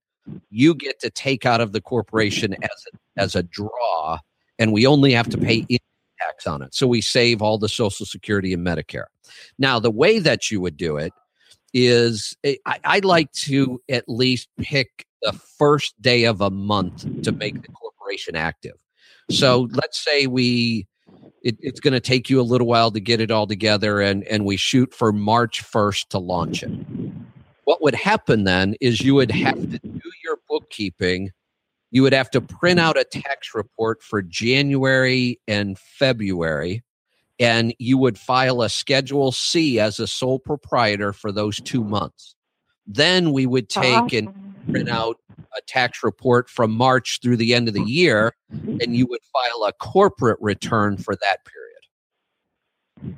you 0.49 0.75
get 0.75 0.99
to 1.01 1.09
take 1.09 1.45
out 1.45 1.61
of 1.61 1.71
the 1.71 1.81
corporation 1.81 2.55
as 2.61 2.85
a, 2.93 3.21
as 3.21 3.35
a 3.35 3.43
draw, 3.43 4.19
and 4.59 4.71
we 4.71 4.85
only 4.85 5.11
have 5.13 5.29
to 5.29 5.37
pay 5.37 5.65
tax 6.19 6.47
on 6.47 6.61
it. 6.61 6.73
So 6.73 6.87
we 6.87 7.01
save 7.01 7.41
all 7.41 7.57
the 7.57 7.69
Social 7.69 8.05
Security 8.05 8.53
and 8.53 8.65
Medicare. 8.65 9.05
Now, 9.57 9.79
the 9.79 9.91
way 9.91 10.19
that 10.19 10.49
you 10.49 10.61
would 10.61 10.77
do 10.77 10.97
it 10.97 11.13
is 11.73 12.35
eh, 12.43 12.55
I, 12.65 12.79
I 12.83 12.99
like 12.99 13.31
to 13.33 13.81
at 13.89 14.05
least 14.07 14.49
pick 14.59 15.05
the 15.21 15.33
first 15.33 15.99
day 16.01 16.23
of 16.25 16.41
a 16.41 16.49
month 16.49 17.23
to 17.23 17.31
make 17.31 17.61
the 17.61 17.71
corporation 17.71 18.35
active. 18.35 18.75
So 19.29 19.67
let's 19.71 20.03
say 20.03 20.27
we 20.27 20.87
it, 21.41 21.57
it's 21.59 21.79
going 21.79 21.93
to 21.93 21.99
take 21.99 22.29
you 22.29 22.39
a 22.39 22.43
little 22.43 22.67
while 22.67 22.91
to 22.91 22.99
get 22.99 23.19
it 23.19 23.31
all 23.31 23.47
together 23.47 24.01
and 24.01 24.23
and 24.25 24.45
we 24.45 24.57
shoot 24.57 24.93
for 24.93 25.11
March 25.11 25.63
1st 25.63 26.09
to 26.09 26.19
launch 26.19 26.63
it 26.63 26.71
what 27.65 27.81
would 27.81 27.95
happen 27.95 28.45
then 28.45 28.75
is 28.79 29.01
you 29.01 29.15
would 29.15 29.31
have 29.31 29.55
to 29.55 29.79
do 29.79 30.11
your 30.23 30.37
bookkeeping. 30.47 31.31
You 31.91 32.03
would 32.03 32.13
have 32.13 32.29
to 32.31 32.41
print 32.41 32.79
out 32.79 32.97
a 32.97 33.03
tax 33.03 33.53
report 33.53 34.01
for 34.01 34.21
January 34.21 35.39
and 35.47 35.77
February, 35.77 36.83
and 37.39 37.73
you 37.79 37.97
would 37.97 38.17
file 38.17 38.61
a 38.61 38.69
Schedule 38.69 39.31
C 39.31 39.79
as 39.79 39.99
a 39.99 40.07
sole 40.07 40.39
proprietor 40.39 41.13
for 41.13 41.31
those 41.31 41.59
two 41.61 41.83
months. 41.83 42.35
Then 42.87 43.31
we 43.31 43.45
would 43.45 43.69
take 43.69 44.13
and 44.13 44.27
uh-huh. 44.29 44.71
print 44.71 44.89
out 44.89 45.17
a 45.57 45.61
tax 45.67 46.03
report 46.03 46.49
from 46.49 46.71
March 46.71 47.19
through 47.21 47.37
the 47.37 47.53
end 47.53 47.67
of 47.67 47.73
the 47.73 47.83
year, 47.83 48.35
and 48.51 48.95
you 48.95 49.07
would 49.07 49.21
file 49.33 49.63
a 49.63 49.73
corporate 49.73 50.37
return 50.41 50.97
for 50.97 51.15
that 51.15 51.39
period. 51.45 53.15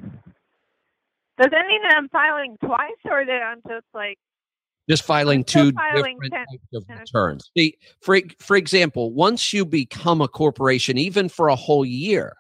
Does 1.38 1.52
that 1.52 1.68
mean 1.68 1.82
that 1.84 1.96
I'm 1.96 2.10
filing 2.10 2.58
twice, 2.64 2.98
or 3.06 3.26
that 3.26 3.42
I'm 3.44 3.62
just 3.68 3.86
like 3.94 4.18
just 4.90 5.04
filing 5.04 5.44
two 5.44 5.72
filing 5.74 6.18
different 6.22 6.34
10 6.34 6.46
types 6.46 6.74
of 6.74 7.00
returns. 7.00 7.52
See, 7.58 7.78
for 8.02 8.20
for 8.40 8.56
example, 8.56 9.14
once 9.14 9.54
you 9.54 9.66
become 9.66 10.22
a 10.22 10.28
corporation, 10.28 10.98
even 10.98 11.30
for 11.30 11.50
a 11.50 11.56
whole 11.56 11.86
year, 11.86 12.34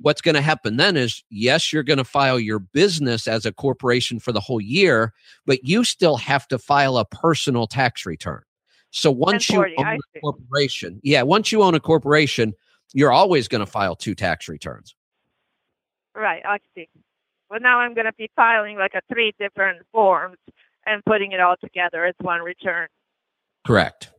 what's 0.00 0.22
going 0.22 0.34
to 0.34 0.40
happen 0.40 0.76
then 0.76 0.96
is 0.96 1.22
yes, 1.30 1.72
you're 1.72 1.82
going 1.82 1.98
to 1.98 2.04
file 2.04 2.40
your 2.40 2.58
business 2.58 3.28
as 3.28 3.44
a 3.44 3.52
corporation 3.52 4.18
for 4.18 4.32
the 4.32 4.40
whole 4.40 4.60
year, 4.60 5.12
but 5.46 5.64
you 5.64 5.84
still 5.84 6.16
have 6.16 6.48
to 6.48 6.58
file 6.58 6.96
a 6.96 7.04
personal 7.04 7.66
tax 7.66 8.06
return. 8.06 8.42
So 8.90 9.10
once 9.10 9.48
you 9.48 9.58
own 9.58 9.86
I 9.86 9.94
a 9.94 9.98
see. 10.14 10.20
corporation, 10.20 11.00
yeah, 11.02 11.22
once 11.22 11.52
you 11.52 11.62
own 11.62 11.74
a 11.74 11.80
corporation, 11.80 12.54
you're 12.92 13.12
always 13.12 13.46
going 13.46 13.64
to 13.64 13.70
file 13.70 13.94
two 13.94 14.14
tax 14.14 14.48
returns. 14.48 14.96
Right, 16.14 16.42
I 16.44 16.58
see. 16.74 16.88
Well, 17.48 17.60
now 17.60 17.78
I'm 17.78 17.94
going 17.94 18.06
to 18.06 18.12
be 18.14 18.30
filing 18.34 18.78
like 18.78 18.94
a 18.94 19.00
three 19.12 19.32
different 19.38 19.82
forms 19.92 20.38
and 20.86 21.04
putting 21.04 21.32
it 21.32 21.40
all 21.40 21.56
together 21.62 22.04
as 22.04 22.14
one 22.20 22.40
return. 22.40 22.88
Correct. 23.66 24.10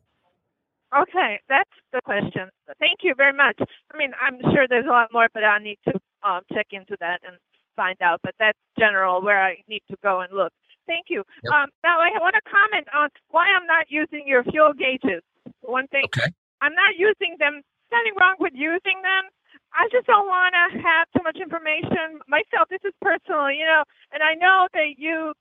Okay, 0.95 1.39
that's 1.47 1.69
the 1.93 2.01
question. 2.03 2.49
Thank 2.79 2.99
you 3.01 3.13
very 3.15 3.31
much. 3.33 3.55
I 3.59 3.97
mean, 3.97 4.11
I'm 4.21 4.39
sure 4.53 4.67
there's 4.67 4.85
a 4.85 4.89
lot 4.91 5.07
more, 5.13 5.27
but 5.33 5.43
I 5.43 5.57
need 5.59 5.79
to 5.87 5.93
um, 6.27 6.41
check 6.51 6.67
into 6.71 6.97
that 6.99 7.21
and 7.25 7.37
find 7.75 7.95
out. 8.01 8.19
But 8.23 8.35
that's 8.39 8.57
general 8.77 9.21
where 9.21 9.41
I 9.41 9.63
need 9.69 9.83
to 9.89 9.97
go 10.03 10.19
and 10.19 10.31
look. 10.33 10.51
Thank 10.87 11.05
you. 11.07 11.23
Yep. 11.43 11.53
Um, 11.53 11.69
now 11.83 11.99
I 12.01 12.11
want 12.19 12.35
to 12.35 12.41
comment 12.43 12.87
on 12.93 13.07
why 13.29 13.47
I'm 13.47 13.65
not 13.67 13.85
using 13.87 14.27
your 14.27 14.43
fuel 14.43 14.73
gauges. 14.73 15.23
One 15.61 15.87
thing, 15.87 16.03
Okay. 16.05 16.27
I'm 16.61 16.75
not 16.75 16.97
using 16.97 17.37
them. 17.39 17.61
Nothing 17.91 18.13
wrong 18.19 18.35
with 18.39 18.53
using 18.53 18.99
them. 19.01 19.31
I 19.73 19.87
just 19.91 20.05
don't 20.07 20.27
want 20.27 20.51
to 20.51 20.79
have 20.83 21.07
too 21.15 21.23
much 21.23 21.37
information 21.39 22.19
myself. 22.27 22.67
This 22.69 22.83
is 22.83 22.91
personal, 23.01 23.47
you 23.51 23.63
know, 23.63 23.83
and 24.11 24.19
I 24.21 24.35
know 24.35 24.67
that 24.73 24.99
you, 24.99 25.31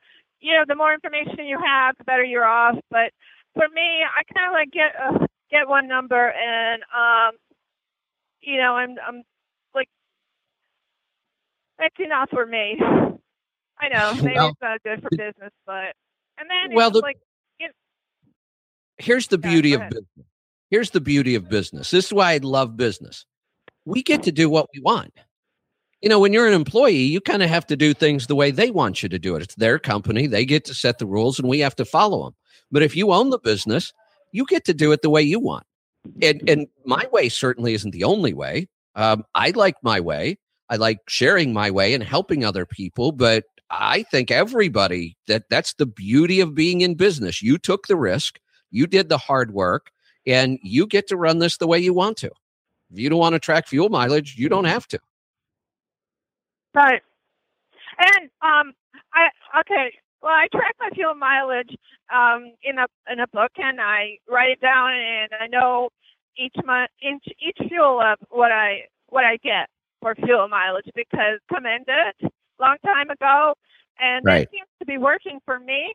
you 0.40 0.54
know, 0.54 0.64
the 0.66 0.74
more 0.74 0.92
information 0.94 1.46
you 1.46 1.58
have, 1.64 1.96
the 1.98 2.04
better 2.04 2.24
you're 2.24 2.44
off. 2.44 2.76
But 2.90 3.12
for 3.54 3.68
me, 3.74 4.02
I 4.04 4.22
kind 4.32 4.46
of 4.48 4.52
like 4.52 4.70
get 4.70 4.94
uh, 4.96 5.26
get 5.50 5.68
one 5.68 5.86
number, 5.88 6.30
and 6.30 6.82
um, 6.96 7.36
you 8.40 8.56
know, 8.58 8.74
I'm 8.76 8.96
I'm 9.06 9.22
like 9.74 9.88
that's 11.78 11.94
enough 11.98 12.30
for 12.30 12.46
me. 12.46 12.76
I 12.80 13.88
know 13.88 14.14
maybe 14.22 14.34
Well, 14.36 14.48
it's 14.50 14.60
not 14.62 14.82
good 14.82 15.02
for 15.02 15.10
business, 15.10 15.52
but 15.66 15.94
and 16.38 16.48
then 16.48 16.72
Well, 16.74 16.88
it's 16.88 16.94
the- 16.96 17.02
like 17.02 17.18
it, 17.58 17.72
here's 18.98 19.28
the 19.28 19.38
Yeah, 19.38 19.50
beauty 19.50 19.74
of 19.74 19.80
ahead. 19.80 19.90
business. 19.90 20.26
Here's 20.70 20.90
the 20.90 21.00
beauty 21.00 21.34
of 21.34 21.48
business. 21.48 21.90
This 21.90 22.06
is 22.06 22.12
why 22.12 22.32
I 22.34 22.36
love 22.38 22.76
business. 22.76 23.26
We 23.84 24.02
get 24.04 24.22
to 24.24 24.32
do 24.32 24.48
what 24.48 24.66
we 24.72 24.80
want. 24.80 25.12
You 26.02 26.08
know, 26.08 26.18
when 26.18 26.32
you're 26.32 26.46
an 26.46 26.54
employee, 26.54 27.02
you 27.02 27.20
kind 27.20 27.42
of 27.42 27.50
have 27.50 27.66
to 27.66 27.76
do 27.76 27.92
things 27.92 28.26
the 28.26 28.34
way 28.34 28.50
they 28.50 28.70
want 28.70 29.02
you 29.02 29.08
to 29.08 29.18
do 29.18 29.36
it. 29.36 29.42
It's 29.42 29.54
their 29.56 29.78
company. 29.78 30.26
They 30.26 30.46
get 30.46 30.64
to 30.66 30.74
set 30.74 30.98
the 30.98 31.06
rules 31.06 31.38
and 31.38 31.48
we 31.48 31.60
have 31.60 31.76
to 31.76 31.84
follow 31.84 32.24
them. 32.24 32.34
But 32.70 32.82
if 32.82 32.96
you 32.96 33.12
own 33.12 33.30
the 33.30 33.38
business, 33.38 33.92
you 34.32 34.46
get 34.46 34.64
to 34.64 34.74
do 34.74 34.92
it 34.92 35.02
the 35.02 35.10
way 35.10 35.22
you 35.22 35.38
want. 35.38 35.64
And 36.22 36.48
and 36.48 36.66
my 36.86 37.06
way 37.12 37.28
certainly 37.28 37.74
isn't 37.74 37.90
the 37.90 38.04
only 38.04 38.32
way. 38.32 38.68
Um, 38.94 39.24
I 39.34 39.50
like 39.50 39.76
my 39.82 40.00
way. 40.00 40.38
I 40.70 40.76
like 40.76 41.00
sharing 41.08 41.52
my 41.52 41.70
way 41.70 41.92
and 41.94 42.02
helping 42.02 42.44
other 42.44 42.64
people, 42.64 43.12
but 43.12 43.44
I 43.70 44.04
think 44.04 44.30
everybody 44.30 45.16
that 45.26 45.44
that's 45.50 45.74
the 45.74 45.86
beauty 45.86 46.40
of 46.40 46.54
being 46.54 46.80
in 46.80 46.94
business. 46.94 47.42
You 47.42 47.58
took 47.58 47.86
the 47.86 47.96
risk, 47.96 48.38
you 48.70 48.86
did 48.86 49.08
the 49.08 49.18
hard 49.18 49.52
work, 49.52 49.90
and 50.26 50.58
you 50.62 50.86
get 50.86 51.08
to 51.08 51.16
run 51.16 51.38
this 51.38 51.58
the 51.58 51.66
way 51.66 51.78
you 51.78 51.92
want 51.92 52.16
to. 52.18 52.30
If 52.92 52.98
you 52.98 53.10
don't 53.10 53.18
want 53.18 53.34
to 53.34 53.38
track 53.38 53.68
fuel 53.68 53.88
mileage, 53.88 54.36
you 54.36 54.48
don't 54.48 54.64
have 54.64 54.86
to. 54.88 55.00
Right. 56.74 57.02
And 57.98 58.30
um, 58.42 58.72
I 59.14 59.28
okay. 59.60 59.92
Well, 60.22 60.32
I 60.32 60.48
track 60.52 60.76
my 60.80 60.90
fuel 60.94 61.14
mileage 61.14 61.74
um, 62.14 62.52
in 62.62 62.78
a 62.78 62.86
in 63.10 63.20
a 63.20 63.26
book, 63.28 63.52
and 63.56 63.80
I 63.80 64.18
write 64.28 64.50
it 64.50 64.60
down, 64.60 64.92
and 64.92 65.30
I 65.40 65.46
know 65.46 65.90
each 66.36 66.54
month 66.64 66.90
each 67.02 67.24
each 67.40 67.68
fuel 67.68 68.00
of 68.00 68.18
what 68.30 68.52
I 68.52 68.86
what 69.08 69.24
I 69.24 69.38
get 69.42 69.68
for 70.00 70.14
fuel 70.14 70.48
mileage 70.48 70.88
because 70.94 71.40
commended 71.52 72.14
long 72.60 72.76
time 72.84 73.10
ago, 73.10 73.54
and 73.98 74.24
Right. 74.24 74.42
it 74.42 74.50
seems 74.50 74.68
to 74.78 74.86
be 74.86 74.98
working 74.98 75.40
for 75.44 75.58
me. 75.58 75.94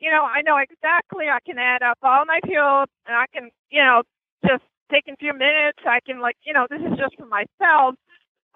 You 0.00 0.10
know, 0.10 0.22
I 0.22 0.42
know 0.42 0.58
exactly. 0.58 1.26
I 1.28 1.38
can 1.46 1.58
add 1.58 1.82
up 1.82 1.98
all 2.02 2.24
my 2.26 2.40
fuel, 2.44 2.84
and 3.06 3.16
I 3.16 3.26
can, 3.32 3.50
you 3.70 3.82
know, 3.82 4.02
just 4.46 4.62
take 4.92 5.04
a 5.08 5.16
few 5.16 5.32
minutes. 5.32 5.78
I 5.86 6.00
can 6.04 6.20
like, 6.20 6.36
you 6.44 6.52
know, 6.52 6.66
this 6.68 6.80
is 6.80 6.98
just 6.98 7.16
for 7.16 7.26
myself. 7.26 7.94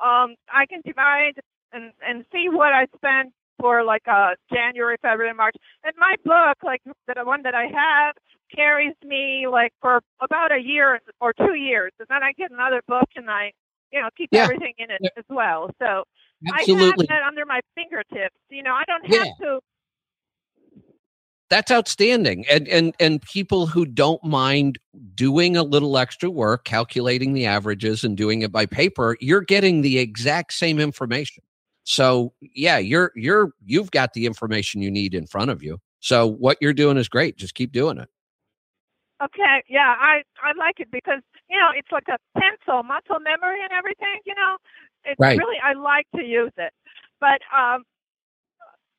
Um, 0.02 0.36
I 0.52 0.66
can 0.68 0.82
divide 0.84 1.40
and 1.72 1.92
and 2.06 2.24
see 2.32 2.48
what 2.48 2.72
I 2.72 2.86
spent 2.96 3.32
for 3.60 3.84
like 3.84 4.06
uh 4.06 4.34
January, 4.52 4.96
February, 5.02 5.34
March. 5.34 5.56
And 5.84 5.92
my 5.98 6.14
book, 6.24 6.58
like 6.62 6.82
the 6.84 7.24
one 7.24 7.42
that 7.42 7.54
I 7.54 7.66
have, 7.66 8.14
carries 8.54 8.94
me 9.04 9.46
like 9.50 9.72
for 9.80 10.00
about 10.20 10.52
a 10.52 10.60
year 10.62 11.00
or 11.20 11.32
two 11.32 11.54
years, 11.54 11.92
and 11.98 12.08
then 12.08 12.22
I 12.22 12.32
get 12.32 12.50
another 12.50 12.82
book 12.86 13.08
and 13.16 13.30
I, 13.30 13.52
you 13.92 14.00
know, 14.00 14.08
keep 14.16 14.30
Yeah. 14.32 14.44
everything 14.44 14.74
in 14.78 14.90
it 14.90 15.02
as 15.16 15.24
well. 15.28 15.70
So 15.78 16.04
Absolutely. 16.48 16.84
I 16.84 16.86
have 16.86 17.08
that 17.08 17.22
under 17.26 17.44
my 17.44 17.60
fingertips. 17.74 18.36
You 18.48 18.62
know, 18.62 18.72
I 18.74 18.84
don't 18.86 19.04
have 19.06 19.26
Yeah. 19.40 19.46
to. 19.46 19.60
That's 21.50 21.70
outstanding. 21.70 22.44
And 22.50 22.68
and 22.68 22.94
and 23.00 23.22
people 23.22 23.66
who 23.66 23.86
don't 23.86 24.22
mind 24.22 24.78
doing 25.14 25.56
a 25.56 25.62
little 25.62 25.96
extra 25.96 26.28
work, 26.28 26.64
calculating 26.64 27.32
the 27.32 27.46
averages 27.46 28.04
and 28.04 28.16
doing 28.16 28.42
it 28.42 28.52
by 28.52 28.66
paper, 28.66 29.16
you're 29.20 29.40
getting 29.40 29.80
the 29.80 29.98
exact 29.98 30.52
same 30.52 30.78
information. 30.78 31.42
So, 31.88 32.34
yeah, 32.42 32.76
you're 32.76 33.12
you're 33.16 33.52
you've 33.64 33.90
got 33.90 34.12
the 34.12 34.26
information 34.26 34.82
you 34.82 34.90
need 34.90 35.14
in 35.14 35.26
front 35.26 35.50
of 35.50 35.62
you. 35.62 35.78
So, 36.00 36.26
what 36.26 36.58
you're 36.60 36.74
doing 36.74 36.98
is 36.98 37.08
great. 37.08 37.38
Just 37.38 37.54
keep 37.54 37.72
doing 37.72 37.96
it. 37.96 38.10
Okay, 39.24 39.64
yeah, 39.70 39.96
I 39.98 40.20
I 40.44 40.52
like 40.58 40.80
it 40.80 40.90
because 40.92 41.22
you 41.48 41.56
know 41.58 41.70
it's 41.74 41.88
like 41.90 42.04
a 42.08 42.18
pencil, 42.38 42.82
muscle 42.82 43.20
memory, 43.20 43.62
and 43.62 43.72
everything. 43.72 44.20
You 44.26 44.34
know, 44.34 44.58
it's 45.06 45.18
Right. 45.18 45.38
really 45.38 45.56
I 45.64 45.72
like 45.72 46.04
to 46.14 46.22
use 46.22 46.52
it, 46.58 46.74
but 47.20 47.40
um, 47.56 47.84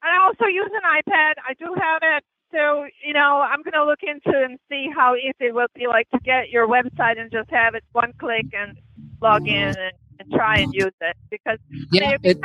I 0.02 0.18
also 0.26 0.46
use 0.46 0.72
an 0.74 0.82
iPad. 0.82 1.34
I 1.48 1.54
do 1.60 1.76
have 1.80 2.02
it, 2.02 2.24
so 2.52 2.88
you 3.06 3.14
know 3.14 3.46
I'm 3.46 3.62
gonna 3.62 3.86
look 3.86 4.02
into 4.02 4.34
and 4.36 4.58
see 4.68 4.90
how 4.90 5.14
easy 5.14 5.54
it 5.54 5.54
will 5.54 5.68
be 5.76 5.86
like 5.86 6.10
to 6.10 6.20
get 6.26 6.50
your 6.50 6.68
website 6.68 7.20
and 7.22 7.32
just 7.32 7.52
have 7.52 7.76
it 7.76 7.84
one 7.92 8.14
click 8.20 8.48
and 8.52 8.76
log 9.22 9.48
in 9.48 9.54
and, 9.78 9.94
and 10.20 10.32
try 10.34 10.58
and 10.58 10.74
use 10.74 10.98
it 11.02 11.16
because 11.30 11.60
Yeah, 11.92 12.18
it, 12.24 12.40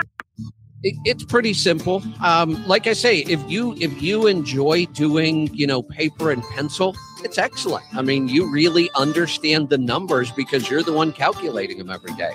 it, 0.84 0.94
it's 1.04 1.24
pretty 1.24 1.54
simple. 1.54 2.02
Um, 2.22 2.64
like 2.66 2.86
I 2.86 2.92
say, 2.92 3.20
if 3.20 3.42
you 3.50 3.74
if 3.80 4.02
you 4.02 4.26
enjoy 4.26 4.84
doing 4.86 5.52
you 5.52 5.66
know 5.66 5.82
paper 5.82 6.30
and 6.30 6.42
pencil, 6.54 6.94
it's 7.24 7.38
excellent. 7.38 7.84
I 7.94 8.02
mean, 8.02 8.28
you 8.28 8.50
really 8.52 8.90
understand 8.94 9.70
the 9.70 9.78
numbers 9.78 10.30
because 10.30 10.68
you're 10.70 10.82
the 10.82 10.92
one 10.92 11.12
calculating 11.12 11.78
them 11.78 11.90
every 11.90 12.14
day. 12.14 12.32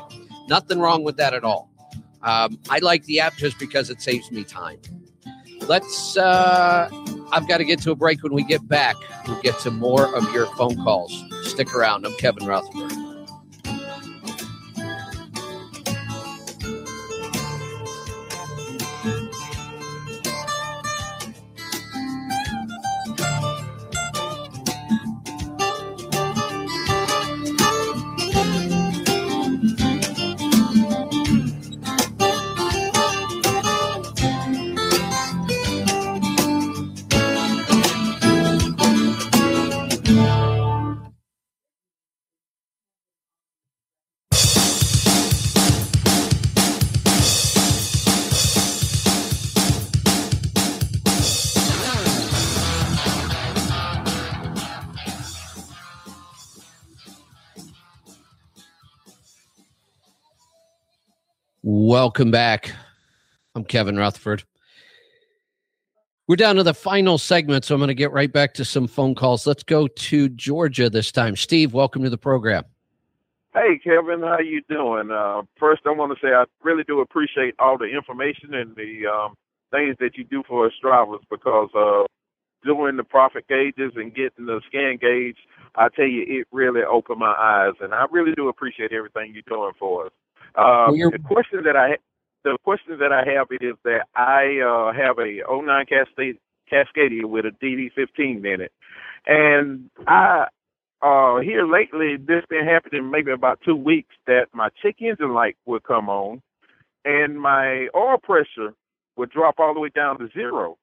Nothing 0.47 0.79
wrong 0.79 1.03
with 1.03 1.15
that 1.17 1.33
at 1.33 1.43
all. 1.43 1.69
Um, 2.23 2.59
I 2.69 2.79
like 2.79 3.05
the 3.05 3.19
app 3.19 3.35
just 3.37 3.59
because 3.59 3.89
it 3.89 4.01
saves 4.01 4.31
me 4.31 4.43
time. 4.43 4.79
Let's. 5.61 6.17
Uh, 6.17 6.89
I've 7.31 7.47
got 7.47 7.59
to 7.59 7.65
get 7.65 7.79
to 7.83 7.91
a 7.91 7.95
break. 7.95 8.23
When 8.23 8.33
we 8.33 8.43
get 8.43 8.67
back, 8.67 8.95
we'll 9.27 9.39
get 9.41 9.59
to 9.59 9.71
more 9.71 10.13
of 10.15 10.33
your 10.33 10.47
phone 10.55 10.75
calls. 10.83 11.23
Stick 11.43 11.75
around. 11.75 12.05
I'm 12.07 12.15
Kevin 12.17 12.47
Rutherford. 12.47 13.08
Welcome 61.89 62.29
back. 62.29 62.71
I'm 63.55 63.63
Kevin 63.63 63.97
Rutherford. 63.97 64.43
We're 66.27 66.35
down 66.35 66.57
to 66.57 66.63
the 66.63 66.75
final 66.75 67.17
segment, 67.17 67.65
so 67.65 67.73
I'm 67.73 67.79
going 67.79 67.87
to 67.87 67.95
get 67.95 68.11
right 68.11 68.31
back 68.31 68.53
to 68.53 68.63
some 68.63 68.85
phone 68.85 69.15
calls. 69.15 69.47
Let's 69.47 69.63
go 69.63 69.87
to 69.87 70.29
Georgia 70.29 70.91
this 70.91 71.11
time. 71.11 71.35
Steve, 71.35 71.73
welcome 71.73 72.03
to 72.03 72.11
the 72.11 72.17
program. 72.19 72.65
Hey, 73.55 73.79
Kevin, 73.83 74.21
how 74.21 74.37
you 74.37 74.61
doing? 74.69 75.09
Uh, 75.09 75.41
first, 75.59 75.81
I 75.87 75.89
want 75.89 76.15
to 76.15 76.19
say 76.23 76.31
I 76.31 76.43
really 76.61 76.83
do 76.83 76.99
appreciate 76.99 77.55
all 77.57 77.79
the 77.79 77.85
information 77.85 78.53
and 78.53 78.75
the 78.75 79.07
um, 79.07 79.33
things 79.71 79.95
that 79.99 80.15
you 80.15 80.25
do 80.25 80.43
for 80.47 80.67
us 80.67 80.73
drivers 80.79 81.21
because 81.31 81.69
uh, 81.75 82.03
doing 82.63 82.97
the 82.97 83.03
profit 83.03 83.47
gauges 83.47 83.93
and 83.95 84.13
getting 84.13 84.45
the 84.45 84.61
scan 84.67 84.99
gauge, 85.01 85.37
I 85.73 85.89
tell 85.89 86.05
you, 86.05 86.23
it 86.27 86.47
really 86.51 86.81
opened 86.83 87.17
my 87.17 87.33
eyes, 87.33 87.73
and 87.81 87.95
I 87.95 88.05
really 88.11 88.33
do 88.35 88.47
appreciate 88.47 88.91
everything 88.91 89.33
you're 89.33 89.41
doing 89.47 89.73
for 89.79 90.05
us. 90.05 90.11
Uh, 90.55 90.91
Well, 90.91 91.11
the 91.11 91.19
question 91.19 91.63
that 91.63 91.75
I 91.75 91.97
the 92.43 92.57
question 92.63 92.97
that 92.99 93.11
I 93.11 93.23
have 93.33 93.47
is 93.51 93.75
that 93.83 94.07
I 94.15 94.59
uh, 94.61 94.93
have 94.93 95.19
a 95.19 95.41
09 95.49 95.85
Cascade, 95.85 96.37
Cascadia 96.71 97.25
with 97.25 97.45
a 97.45 97.51
DD15 97.61 98.45
in 98.45 98.61
it, 98.61 98.71
and 99.27 99.89
I 100.07 100.47
uh 101.01 101.39
here 101.39 101.65
lately 101.65 102.17
this 102.17 102.43
been 102.49 102.65
happening 102.65 103.09
maybe 103.09 103.31
about 103.31 103.59
two 103.63 103.75
weeks 103.75 104.13
that 104.27 104.47
my 104.53 104.69
check 104.81 104.95
engine 104.99 105.33
light 105.33 105.55
would 105.65 105.83
come 105.83 106.09
on 106.09 106.41
and 107.05 107.39
my 107.39 107.87
oil 107.95 108.17
pressure 108.21 108.73
would 109.15 109.29
drop 109.31 109.55
all 109.59 109.73
the 109.73 109.79
way 109.79 109.89
down 109.95 110.19
to 110.19 110.27
zero. 110.33 110.77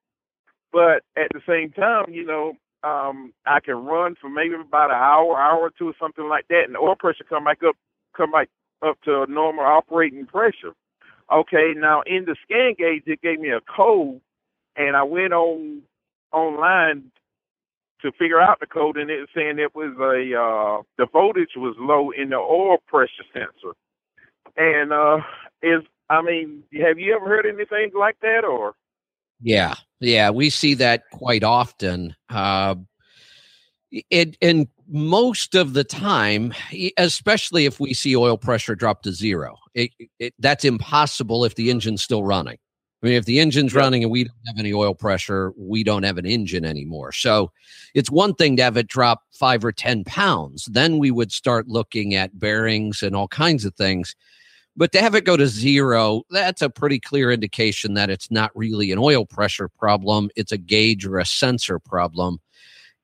But 0.72 1.02
at 1.16 1.28
the 1.34 1.43
same 1.47 1.70
time 1.70 2.06
you 2.09 2.24
know 2.24 2.55
um 2.82 3.32
i 3.47 3.60
can 3.60 3.74
run 3.74 4.14
for 4.20 4.28
maybe 4.30 4.55
about 4.55 4.90
an 4.90 4.97
hour 4.97 5.38
hour 5.38 5.59
or 5.59 5.70
two 5.78 5.88
or 5.88 5.94
something 6.01 6.28
like 6.28 6.47
that 6.48 6.62
and 6.66 6.74
the 6.74 6.78
oil 6.78 6.97
pressure 6.97 7.24
come 7.28 7.44
back 7.44 7.62
up 7.66 7.74
come 8.16 8.30
back 8.30 8.48
up 8.82 9.01
to 9.03 9.27
normal 9.28 9.65
operating 9.65 10.27
pressure 10.27 10.74
okay 11.32 11.73
now 11.77 12.03
in 12.07 12.24
the 12.24 12.36
scan 12.43 12.74
gauge 12.78 13.03
it 13.07 13.20
gave 13.23 13.40
me 13.40 13.51
a 13.51 13.61
code 13.61 14.20
and 14.77 14.97
i 14.97 15.03
went 15.03 15.32
on 15.32 15.82
online 16.32 17.11
to 18.03 18.12
figure 18.12 18.40
out 18.40 18.61
the 18.61 18.66
code, 18.66 18.97
and 18.97 19.11
it 19.11 19.20
was 19.20 19.28
saying 19.35 19.59
it 19.59 19.74
was 19.74 19.94
a 19.98 20.39
uh, 20.39 20.82
the 20.98 21.07
voltage 21.11 21.57
was 21.57 21.74
low 21.78 22.11
in 22.11 22.31
the 22.31 22.36
oil 22.36 22.78
pressure 22.86 23.24
sensor. 23.32 23.74
And 24.57 24.93
uh, 24.93 25.19
is 25.62 25.82
I 26.09 26.23
mean, 26.23 26.62
have 26.81 26.98
you 26.98 27.15
ever 27.15 27.27
heard 27.27 27.47
anything 27.47 27.90
like 27.98 28.19
that, 28.20 28.44
or 28.44 28.74
Yeah, 29.40 29.74
yeah, 30.01 30.31
we 30.31 30.51
see 30.51 30.74
that 30.74 31.03
quite 31.11 31.44
often. 31.44 32.15
Uh, 32.28 32.77
it 33.90 34.36
and 34.42 34.68
most 34.88 35.54
of 35.54 35.72
the 35.72 35.84
time, 35.84 36.54
especially 36.96 37.64
if 37.64 37.80
we 37.80 37.94
see 37.94 38.16
oil 38.16 38.36
pressure 38.36 38.74
drop 38.74 39.02
to 39.02 39.12
zero, 39.12 39.56
it, 39.74 39.90
it, 40.18 40.34
that's 40.38 40.64
impossible 40.64 41.44
if 41.44 41.54
the 41.54 41.70
engine's 41.70 42.02
still 42.02 42.24
running. 42.24 42.58
I 43.02 43.06
mean, 43.06 43.16
if 43.16 43.26
the 43.26 43.40
engine's 43.40 43.74
running 43.74 44.02
and 44.02 44.10
we 44.10 44.24
don't 44.24 44.36
have 44.46 44.58
any 44.58 44.72
oil 44.72 44.94
pressure, 44.94 45.52
we 45.56 45.84
don't 45.84 46.02
have 46.02 46.18
an 46.18 46.26
engine 46.26 46.64
anymore. 46.64 47.12
So 47.12 47.52
it's 47.94 48.10
one 48.10 48.34
thing 48.34 48.56
to 48.56 48.62
have 48.62 48.76
it 48.76 48.88
drop 48.88 49.22
five 49.32 49.64
or 49.64 49.72
10 49.72 50.04
pounds. 50.04 50.64
Then 50.66 50.98
we 50.98 51.10
would 51.10 51.30
start 51.30 51.68
looking 51.68 52.14
at 52.14 52.38
bearings 52.38 53.02
and 53.02 53.14
all 53.14 53.28
kinds 53.28 53.64
of 53.64 53.74
things. 53.74 54.16
But 54.76 54.92
to 54.92 55.00
have 55.00 55.14
it 55.14 55.24
go 55.24 55.36
to 55.36 55.46
zero, 55.46 56.22
that's 56.30 56.62
a 56.62 56.70
pretty 56.70 56.98
clear 56.98 57.32
indication 57.32 57.94
that 57.94 58.10
it's 58.10 58.30
not 58.30 58.50
really 58.54 58.92
an 58.92 58.98
oil 58.98 59.24
pressure 59.26 59.68
problem. 59.68 60.30
It's 60.36 60.52
a 60.52 60.58
gauge 60.58 61.06
or 61.06 61.18
a 61.18 61.26
sensor 61.26 61.78
problem. 61.78 62.40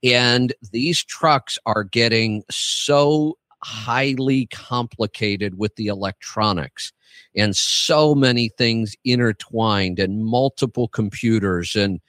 And 0.02 0.52
these 0.72 1.02
trucks 1.04 1.58
are 1.66 1.84
getting 1.84 2.42
so 2.50 3.38
highly 3.62 4.46
complicated 4.46 5.58
with 5.58 5.76
the 5.76 5.86
electronics 5.86 6.92
and 7.36 7.56
so 7.56 8.14
many 8.14 8.48
things 8.48 8.96
intertwined 9.04 9.98
and 10.00 10.24
multiple 10.24 10.88
computers 10.88 11.76
and 11.76 12.00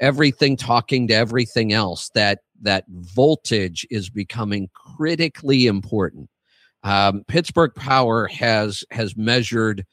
everything 0.00 0.56
talking 0.56 1.08
to 1.08 1.14
everything 1.14 1.72
else 1.72 2.10
that 2.14 2.40
that 2.62 2.84
voltage 2.88 3.86
is 3.90 4.10
becoming 4.10 4.68
critically 4.74 5.66
important 5.66 6.28
Um, 6.82 7.24
Pittsburgh 7.28 7.74
Power 7.74 8.26
has 8.28 8.84
has 8.90 9.16
measured 9.16 9.84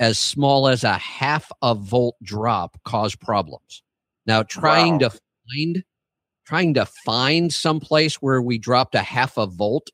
as 0.00 0.18
small 0.18 0.68
as 0.68 0.84
a 0.84 0.94
half 0.98 1.50
a 1.62 1.74
volt 1.74 2.16
drop 2.22 2.78
cause 2.84 3.14
problems. 3.16 3.82
Now, 4.26 4.42
trying 4.44 4.94
Wow. 4.94 4.98
to 4.98 5.10
find 5.10 5.84
trying 6.50 6.74
to 6.74 6.84
find 6.84 7.52
some 7.52 7.78
place 7.78 8.16
where 8.16 8.42
we 8.42 8.58
dropped 8.58 8.96
a 8.96 9.02
half 9.02 9.36
a 9.36 9.46
volt 9.46 9.88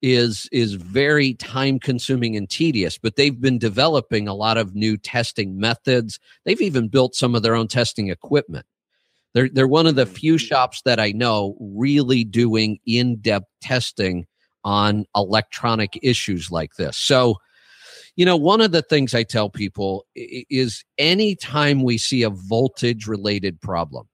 is 0.00 0.48
is 0.52 0.74
very 0.74 1.34
time 1.34 1.80
consuming 1.80 2.36
and 2.36 2.48
tedious 2.48 2.96
but 2.96 3.16
they've 3.16 3.40
been 3.40 3.58
developing 3.58 4.28
a 4.28 4.34
lot 4.34 4.56
of 4.56 4.76
new 4.76 4.96
testing 4.96 5.58
methods. 5.58 6.20
They've 6.44 6.60
even 6.60 6.86
built 6.86 7.16
some 7.16 7.34
of 7.34 7.42
their 7.42 7.56
own 7.56 7.66
testing 7.66 8.10
equipment. 8.10 8.64
They're 9.34 9.48
they're 9.48 9.66
one 9.66 9.88
of 9.88 9.96
the 9.96 10.06
few 10.06 10.34
mm-hmm. 10.34 10.46
shops 10.46 10.82
that 10.84 11.00
I 11.00 11.10
know 11.10 11.56
really 11.58 12.22
doing 12.22 12.78
in-depth 12.86 13.48
testing 13.60 14.24
on 14.62 15.04
electronic 15.16 15.98
issues 16.00 16.48
like 16.52 16.74
this. 16.76 16.96
So 16.96 17.38
you 18.14 18.24
know 18.24 18.36
one 18.36 18.60
of 18.60 18.70
the 18.70 18.82
things 18.82 19.14
i 19.14 19.22
tell 19.22 19.48
people 19.48 20.04
is 20.14 20.84
anytime 20.96 21.82
we 21.82 21.98
see 21.98 22.22
a 22.22 22.30
voltage 22.30 23.06
related 23.08 23.60
problem 23.60 24.07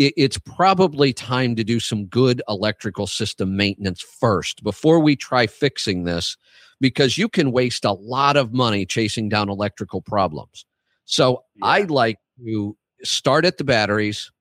it's 0.00 0.38
probably 0.38 1.12
time 1.12 1.54
to 1.56 1.62
do 1.62 1.78
some 1.78 2.06
good 2.06 2.42
electrical 2.48 3.06
system 3.06 3.56
maintenance 3.56 4.00
first 4.00 4.62
before 4.62 4.98
we 4.98 5.14
try 5.14 5.46
fixing 5.46 6.04
this 6.04 6.36
because 6.80 7.18
you 7.18 7.28
can 7.28 7.52
waste 7.52 7.84
a 7.84 7.92
lot 7.92 8.36
of 8.36 8.54
money 8.54 8.86
chasing 8.86 9.28
down 9.28 9.48
electrical 9.48 10.00
problems 10.00 10.64
so 11.04 11.44
I'd 11.62 11.90
like 11.90 12.18
to 12.44 12.76
start 13.02 13.44
at 13.44 13.58
the 13.58 13.64
batteries 13.64 14.32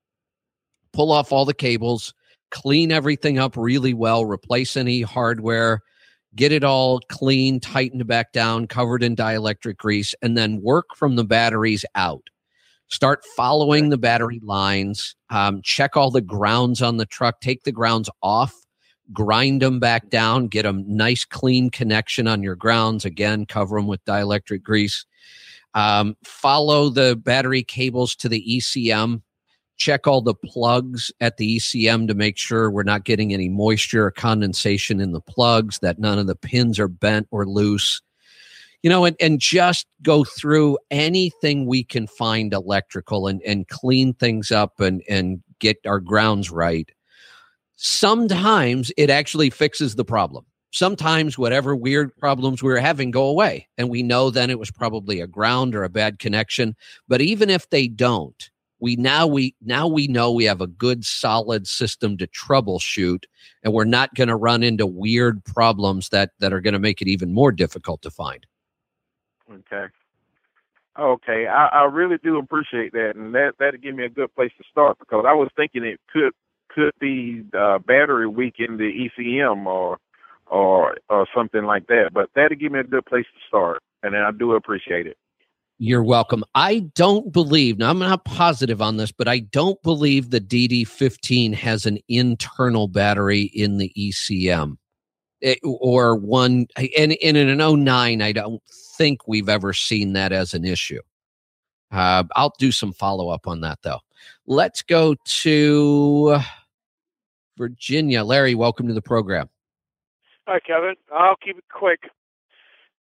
pull 0.94 1.11
off 1.11 1.31
all 1.31 1.45
the 1.45 1.53
cables 1.53 2.14
clean 2.52 2.91
everything 2.91 3.38
up 3.38 3.57
really 3.57 3.94
well 3.94 4.26
replace 4.26 4.77
any 4.77 5.02
hardware 5.02 5.81
get 6.36 6.52
it 6.52 6.64
all 6.64 6.99
clean, 7.10 7.60
tightened 7.60 8.06
back 8.07 8.31
down, 8.31 8.68
covered 8.68 9.03
in 9.03 9.15
dielectric 9.15 9.77
grease, 9.77 10.14
and 10.22 10.38
then 10.38 10.61
work 10.61 10.95
from 10.95 11.15
the 11.15 11.23
batteries 11.23 11.86
out. 11.95 12.30
Start 12.90 13.24
following 13.36 13.90
the 13.90 13.98
battery 13.98 14.40
lines, 14.44 15.16
um, 15.30 15.61
check 15.64 15.95
all 15.95 16.11
the 16.11 16.22
grounds 16.22 16.82
on 16.82 16.98
the 16.98 17.06
truck, 17.06 17.40
take 17.40 17.64
the 17.64 17.72
grounds 17.72 18.10
off, 18.24 18.53
grind 19.14 19.61
them 19.61 19.80
back 19.80 20.10
down, 20.10 20.48
get 20.48 20.66
a 20.66 20.74
nice 20.74 21.24
clean 21.24 21.70
connection 21.70 22.28
on 22.28 22.41
your 22.41 22.56
grounds. 22.56 23.06
Again, 23.06 23.45
cover 23.45 23.78
them 23.78 23.88
with 23.88 24.03
dielectric 24.06 24.64
grease. 24.64 25.06
Um, 25.76 26.18
follow 26.24 26.90
the 26.90 27.16
battery 27.16 27.64
cables 27.64 28.16
to 28.18 28.30
the 28.30 28.44
ECM 28.49 29.22
check 29.80 30.06
all 30.06 30.22
the 30.22 30.36
plugs 30.36 31.11
at 31.22 31.38
the 31.38 31.57
ECM 31.57 32.07
to 32.07 32.14
make 32.14 32.38
sure 32.38 32.70
we're 32.70 32.84
not 32.84 33.06
getting 33.06 33.34
any 33.34 33.49
moisture 33.49 34.06
or 34.06 34.11
condensation 34.11 34.99
in 34.99 35.14
the 35.14 35.22
plugs, 35.22 35.80
that 35.80 35.98
none 35.98 36.20
of 36.20 36.28
the 36.28 36.36
pins 36.36 36.78
are 36.78 36.90
bent 36.90 37.28
or 37.32 37.48
loose. 37.48 38.02
You 38.81 38.89
know, 38.89 39.06
and, 39.06 39.15
and 39.19 39.39
just 39.39 39.88
go 40.01 40.23
through 40.23 40.77
anything 40.89 41.65
we 41.65 41.84
can 41.84 42.07
find 42.07 42.53
electrical 42.53 43.27
and, 43.27 43.41
and 43.41 43.68
clean 43.68 44.14
things 44.14 44.51
up 44.51 44.80
and, 44.80 45.03
and 45.10 45.41
get 45.60 45.77
our 45.85 45.99
grounds 45.99 46.49
right. 46.49 46.89
Sometimes 47.76 48.91
it 48.97 49.10
actually 49.10 49.49
fixes 49.49 49.95
the 49.95 50.06
problem. 50.06 50.45
Sometimes 50.72 51.38
whatever 51.38 51.76
weird 51.76 52.15
problems 52.18 52.61
we 52.61 52.69
were 52.69 52.80
having 52.80 53.11
go 53.11 53.26
away. 53.26 53.68
And 53.77 53.89
we 53.89 54.03
know 54.03 54.30
then 54.30 54.49
it 54.49 54.60
was 54.60 54.72
probably 54.72 55.19
a 55.19 55.27
ground 55.27 55.76
or 55.76 55.84
a 55.84 55.89
bad 55.89 56.19
connection. 56.19 56.76
But 57.07 57.22
even 57.22 57.49
if 57.49 57.69
they 57.69 57.88
don't, 57.88 58.49
we 58.80 58.95
now 58.95 59.27
we 59.27 59.56
now 59.61 59.88
we 59.88 60.07
know 60.07 60.31
we 60.31 60.45
have 60.45 60.61
a 60.61 60.68
good 60.68 61.06
solid 61.06 61.68
system 61.68 62.18
to 62.18 62.27
troubleshoot 62.27 63.23
and 63.64 63.73
we're 63.73 63.84
not 63.84 64.14
going 64.15 64.30
to 64.30 64.35
run 64.35 64.64
into 64.64 64.85
weird 64.85 65.43
problems 65.43 66.10
that 66.10 66.31
that 66.39 66.53
are 66.53 66.61
going 66.61 66.73
to 66.73 66.80
make 66.80 67.01
it 67.01 67.07
even 67.07 67.34
more 67.34 67.51
difficult 67.51 68.01
to 68.01 68.11
find 68.11 68.45
Okay. 69.51 69.85
Okay, 70.99 71.47
I, 71.47 71.67
I 71.67 71.84
really 71.85 72.17
do 72.23 72.38
appreciate 72.39 72.91
that, 72.93 73.13
and 73.15 73.34
that 73.34 73.53
that'd 73.59 73.81
give 73.81 73.95
me 73.95 74.03
a 74.05 74.09
good 74.09 74.34
place 74.35 74.51
to 74.57 74.63
start 74.69 74.97
because 74.99 75.23
I 75.27 75.34
was 75.34 75.49
thinking 75.55 75.84
it 75.85 75.99
could 76.11 76.34
could 76.69 76.91
be 76.99 77.43
uh, 77.57 77.80
battery 77.80 78.27
weak 78.27 78.55
in 78.59 78.77
the 78.77 79.09
ECM 79.17 79.65
or 79.65 79.97
or 80.47 80.97
or 81.09 81.27
something 81.34 81.63
like 81.63 81.88
that. 81.88 82.09
But 82.13 82.30
that'd 82.35 82.59
give 82.59 82.71
me 82.73 82.80
a 82.80 82.84
good 82.84 83.05
place 83.05 83.26
to 83.26 83.39
start, 83.47 83.81
and 84.03 84.15
I 84.17 84.31
do 84.31 84.53
appreciate 84.53 85.07
it. 85.07 85.17
you're 85.77 86.03
welcome 86.03 86.43
i 86.55 86.80
don't 86.93 87.31
believe 87.31 87.77
now 87.77 87.89
i'm 87.89 87.99
not 87.99 88.26
positive 88.26 88.81
on 88.81 88.97
this 88.97 89.11
but 89.13 89.27
i 89.30 89.39
don't 89.39 89.81
believe 89.81 90.30
the 90.30 90.41
dd15 90.41 91.53
has 91.53 91.85
an 91.85 91.97
internal 92.09 92.88
battery 92.89 93.43
in 93.43 93.77
the 93.77 93.91
ecm 93.97 94.76
It- 95.39 95.59
or 95.63 96.17
one 96.17 96.67
and, 96.76 97.15
and 97.26 97.38
in 97.38 97.49
an 97.61 97.84
09 97.84 98.21
i 98.21 98.31
don't 98.34 98.61
think 98.99 99.27
we've 99.27 99.49
ever 99.49 99.73
seen 99.73 100.13
that 100.13 100.31
as 100.31 100.53
an 100.53 100.63
issue 100.65 101.01
uh, 101.91 102.23
i'll 102.35 102.53
do 102.59 102.71
some 102.71 102.93
follow-up 102.93 103.47
on 103.47 103.61
that 103.61 103.80
though 103.81 103.99
let's 104.45 104.84
go 104.84 105.15
to 105.23 106.38
virginia 107.57 108.23
larry 108.23 108.53
welcome 108.53 108.88
to 108.88 108.93
the 108.93 109.01
program 109.01 109.49
Hi, 110.49 110.59
Kevin. 110.59 110.95
I'll 111.13 111.35
keep 111.35 111.59
it 111.59 111.65
quick. 111.71 112.09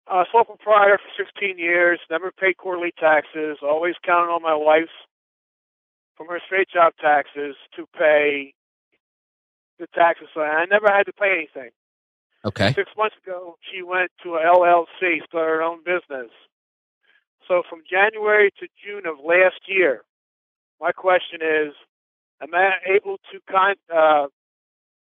Uh, 0.06 0.24
sole 0.30 0.44
proprietor 0.44 0.98
for 0.98 1.24
16 1.24 1.56
years, 1.56 1.98
never 2.10 2.30
paid 2.30 2.58
quarterly 2.58 2.92
taxes, 3.00 3.56
always 3.62 3.94
counted 4.04 4.30
on 4.30 4.42
my 4.42 4.54
wife 4.54 4.92
from 6.14 6.26
her 6.28 6.38
straight 6.44 6.68
job 6.68 6.92
taxes 7.00 7.56
to 7.74 7.86
pay 7.98 8.52
the 9.78 9.86
taxes. 9.94 10.28
So 10.34 10.42
I 10.42 10.66
never 10.66 10.88
had 10.92 11.04
to 11.04 11.12
pay 11.14 11.32
anything. 11.32 11.70
Okay 12.44 12.72
Six 12.74 12.90
months 12.96 13.16
ago, 13.24 13.56
she 13.70 13.82
went 13.82 14.10
to 14.22 14.34
a 14.34 14.40
LLC, 14.40 15.24
started 15.26 15.50
her 15.50 15.62
own 15.62 15.78
business. 15.84 16.30
So 17.46 17.62
from 17.68 17.80
January 17.90 18.50
to 18.60 18.66
June 18.84 19.06
of 19.06 19.24
last 19.24 19.60
year, 19.66 20.02
my 20.80 20.92
question 20.92 21.40
is, 21.42 21.74
am 22.42 22.54
I 22.54 22.72
able 22.94 23.16
to 23.32 23.40
kind 23.50 23.76
uh, 23.94 24.26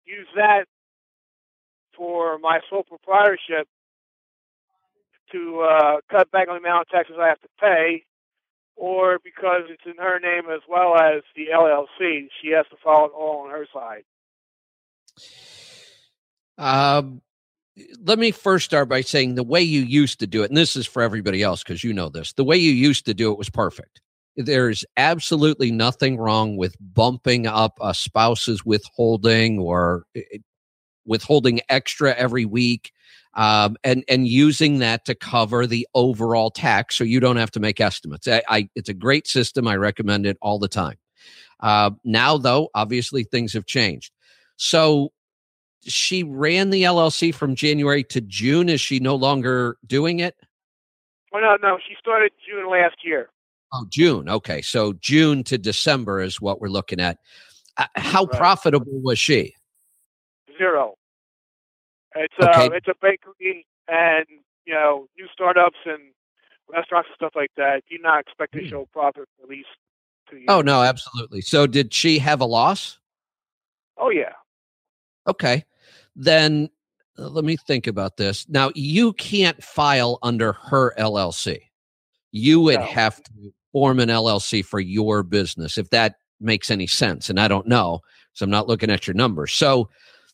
use 0.04 0.26
that 0.34 0.64
for 1.96 2.38
my 2.38 2.60
sole 2.68 2.82
proprietorship 2.82 3.68
to 5.32 5.60
uh, 5.60 5.96
cut 6.10 6.30
back 6.30 6.48
on 6.48 6.54
the 6.60 6.66
amount 6.68 6.86
of 6.86 6.88
taxes 6.88 7.16
I 7.20 7.28
have 7.28 7.40
to 7.42 7.48
pay, 7.60 8.04
or 8.74 9.18
because 9.22 9.62
it's 9.68 9.82
in 9.86 10.02
her 10.02 10.18
name 10.18 10.50
as 10.52 10.62
well 10.68 10.96
as 10.96 11.22
the 11.36 11.48
LLC, 11.54 12.28
she 12.42 12.50
has 12.50 12.66
to 12.70 12.76
follow 12.82 13.06
it 13.06 13.12
all 13.12 13.44
on 13.44 13.50
her 13.50 13.66
side. 13.72 14.04
Um, 16.60 17.22
let 18.04 18.18
me 18.18 18.30
first 18.30 18.66
start 18.66 18.88
by 18.88 19.00
saying 19.00 19.34
the 19.34 19.42
way 19.42 19.62
you 19.62 19.80
used 19.80 20.20
to 20.20 20.26
do 20.26 20.42
it, 20.42 20.50
and 20.50 20.56
this 20.56 20.76
is 20.76 20.86
for 20.86 21.02
everybody 21.02 21.42
else 21.42 21.62
because 21.62 21.82
you 21.82 21.92
know 21.92 22.10
this, 22.10 22.34
the 22.34 22.44
way 22.44 22.56
you 22.56 22.72
used 22.72 23.06
to 23.06 23.14
do 23.14 23.32
it 23.32 23.38
was 23.38 23.48
perfect. 23.48 24.00
There's 24.36 24.84
absolutely 24.96 25.70
nothing 25.70 26.18
wrong 26.18 26.56
with 26.56 26.76
bumping 26.80 27.46
up 27.46 27.78
a 27.80 27.94
spouse's 27.94 28.64
withholding 28.64 29.58
or 29.58 30.04
eh, 30.14 30.38
withholding 31.06 31.60
extra 31.68 32.14
every 32.14 32.44
week 32.44 32.92
um, 33.34 33.76
and 33.84 34.04
and 34.08 34.28
using 34.28 34.78
that 34.80 35.04
to 35.06 35.14
cover 35.14 35.66
the 35.66 35.86
overall 35.94 36.50
tax 36.50 36.96
so 36.96 37.04
you 37.04 37.20
don't 37.20 37.36
have 37.36 37.50
to 37.52 37.60
make 37.60 37.80
estimates. 37.80 38.28
I, 38.28 38.42
I 38.48 38.68
it's 38.74 38.88
a 38.88 38.94
great 38.94 39.26
system. 39.26 39.66
I 39.66 39.76
recommend 39.76 40.26
it 40.26 40.36
all 40.42 40.58
the 40.58 40.68
time. 40.68 40.96
Uh, 41.60 41.92
now 42.04 42.36
though 42.36 42.68
obviously 42.74 43.24
things 43.24 43.52
have 43.52 43.66
changed. 43.66 44.12
So 44.56 45.12
she 45.84 46.22
ran 46.22 46.70
the 46.70 46.82
llc 46.82 47.34
from 47.34 47.54
january 47.54 48.04
to 48.04 48.20
june 48.20 48.68
is 48.68 48.80
she 48.80 49.00
no 49.00 49.14
longer 49.14 49.76
doing 49.86 50.20
it 50.20 50.36
Well, 51.32 51.42
no, 51.42 51.56
no, 51.68 51.78
she 51.86 51.94
started 51.98 52.32
June 52.46 52.68
last 52.70 52.96
year. 53.04 53.30
oh 53.72 53.86
june 53.88 54.28
okay 54.28 54.60
so 54.62 54.92
june 54.94 55.42
to 55.44 55.56
december 55.58 56.20
is 56.20 56.40
what 56.40 56.60
we're 56.60 56.68
looking 56.68 57.00
at 57.00 57.18
Uh, 57.76 57.86
how 57.96 58.24
Right. 58.26 58.36
profitable 58.38 59.00
was 59.00 59.18
she 59.18 59.54
Zero. 60.58 60.96
It's 62.14 62.34
Okay. 62.38 62.66
uh, 62.66 62.70
it's 62.72 62.88
a 62.88 62.94
bakery, 63.00 63.64
and 63.88 64.26
you 64.66 64.74
know, 64.74 65.06
new 65.16 65.26
startups 65.32 65.78
and 65.86 66.12
restaurants 66.68 67.08
and 67.08 67.14
stuff 67.16 67.32
like 67.34 67.50
that. 67.56 67.82
Do 67.88 67.96
not 68.02 68.20
expect 68.20 68.52
to 68.54 68.68
show 68.68 68.86
profit 68.92 69.26
at 69.42 69.48
least 69.48 69.68
two 70.28 70.36
years. 70.36 70.46
oh 70.48 70.60
no 70.60 70.82
absolutely 70.82 71.40
so 71.40 71.66
did 71.66 71.94
she 71.94 72.18
have 72.18 72.40
a 72.40 72.44
loss 72.44 72.98
Oh 73.96 74.10
yeah. 74.10 74.32
Okay. 75.26 75.64
Then 76.20 76.68
uh, 77.18 77.28
let 77.30 77.44
me 77.46 77.56
think 77.56 77.86
about 77.86 78.18
this. 78.18 78.46
Now, 78.48 78.70
you 78.74 79.14
can't 79.14 79.62
file 79.64 80.18
under 80.22 80.52
her 80.52 80.94
LLC. 80.98 81.58
You 82.30 82.60
would 82.60 82.80
No. 82.80 82.86
have 82.86 83.22
to 83.22 83.32
form 83.72 83.98
an 84.00 84.10
LLC 84.10 84.62
for 84.62 84.80
your 84.80 85.22
business, 85.22 85.78
if 85.78 85.88
that 85.90 86.16
makes 86.38 86.70
any 86.70 86.86
sense. 86.86 87.30
And 87.30 87.40
I 87.40 87.48
don't 87.48 87.66
know, 87.66 88.00
so 88.34 88.44
I'm 88.44 88.50
not 88.50 88.68
looking 88.68 88.90
at 88.90 89.06
your 89.06 89.14
numbers. 89.14 89.52
So 89.52 89.88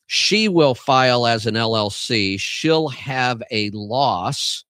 she 0.06 0.48
will 0.48 0.74
file 0.74 1.24
as 1.24 1.46
an 1.46 1.54
LLC. 1.54 2.38
She'll 2.38 2.88
have 2.88 3.40
a 3.52 3.70
loss. 3.70 4.64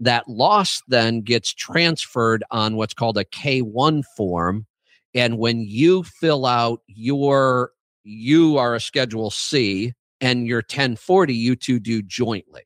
That 0.00 0.28
loss 0.28 0.82
then 0.88 1.22
gets 1.22 1.54
transferred 1.54 2.44
on 2.50 2.76
what's 2.76 2.94
called 2.94 3.16
a 3.16 3.24
K1 3.24 4.02
form. 4.16 4.66
And 5.14 5.38
when 5.38 5.62
you 5.62 6.02
fill 6.02 6.44
out 6.44 6.80
your, 6.88 7.70
you 8.04 8.58
are 8.58 8.74
a 8.74 8.80
Schedule 8.80 9.30
C 9.30 9.94
and 10.22 10.46
your 10.46 10.58
1040, 10.58 11.34
you 11.34 11.56
two 11.56 11.78
do 11.78 12.00
jointly. 12.00 12.62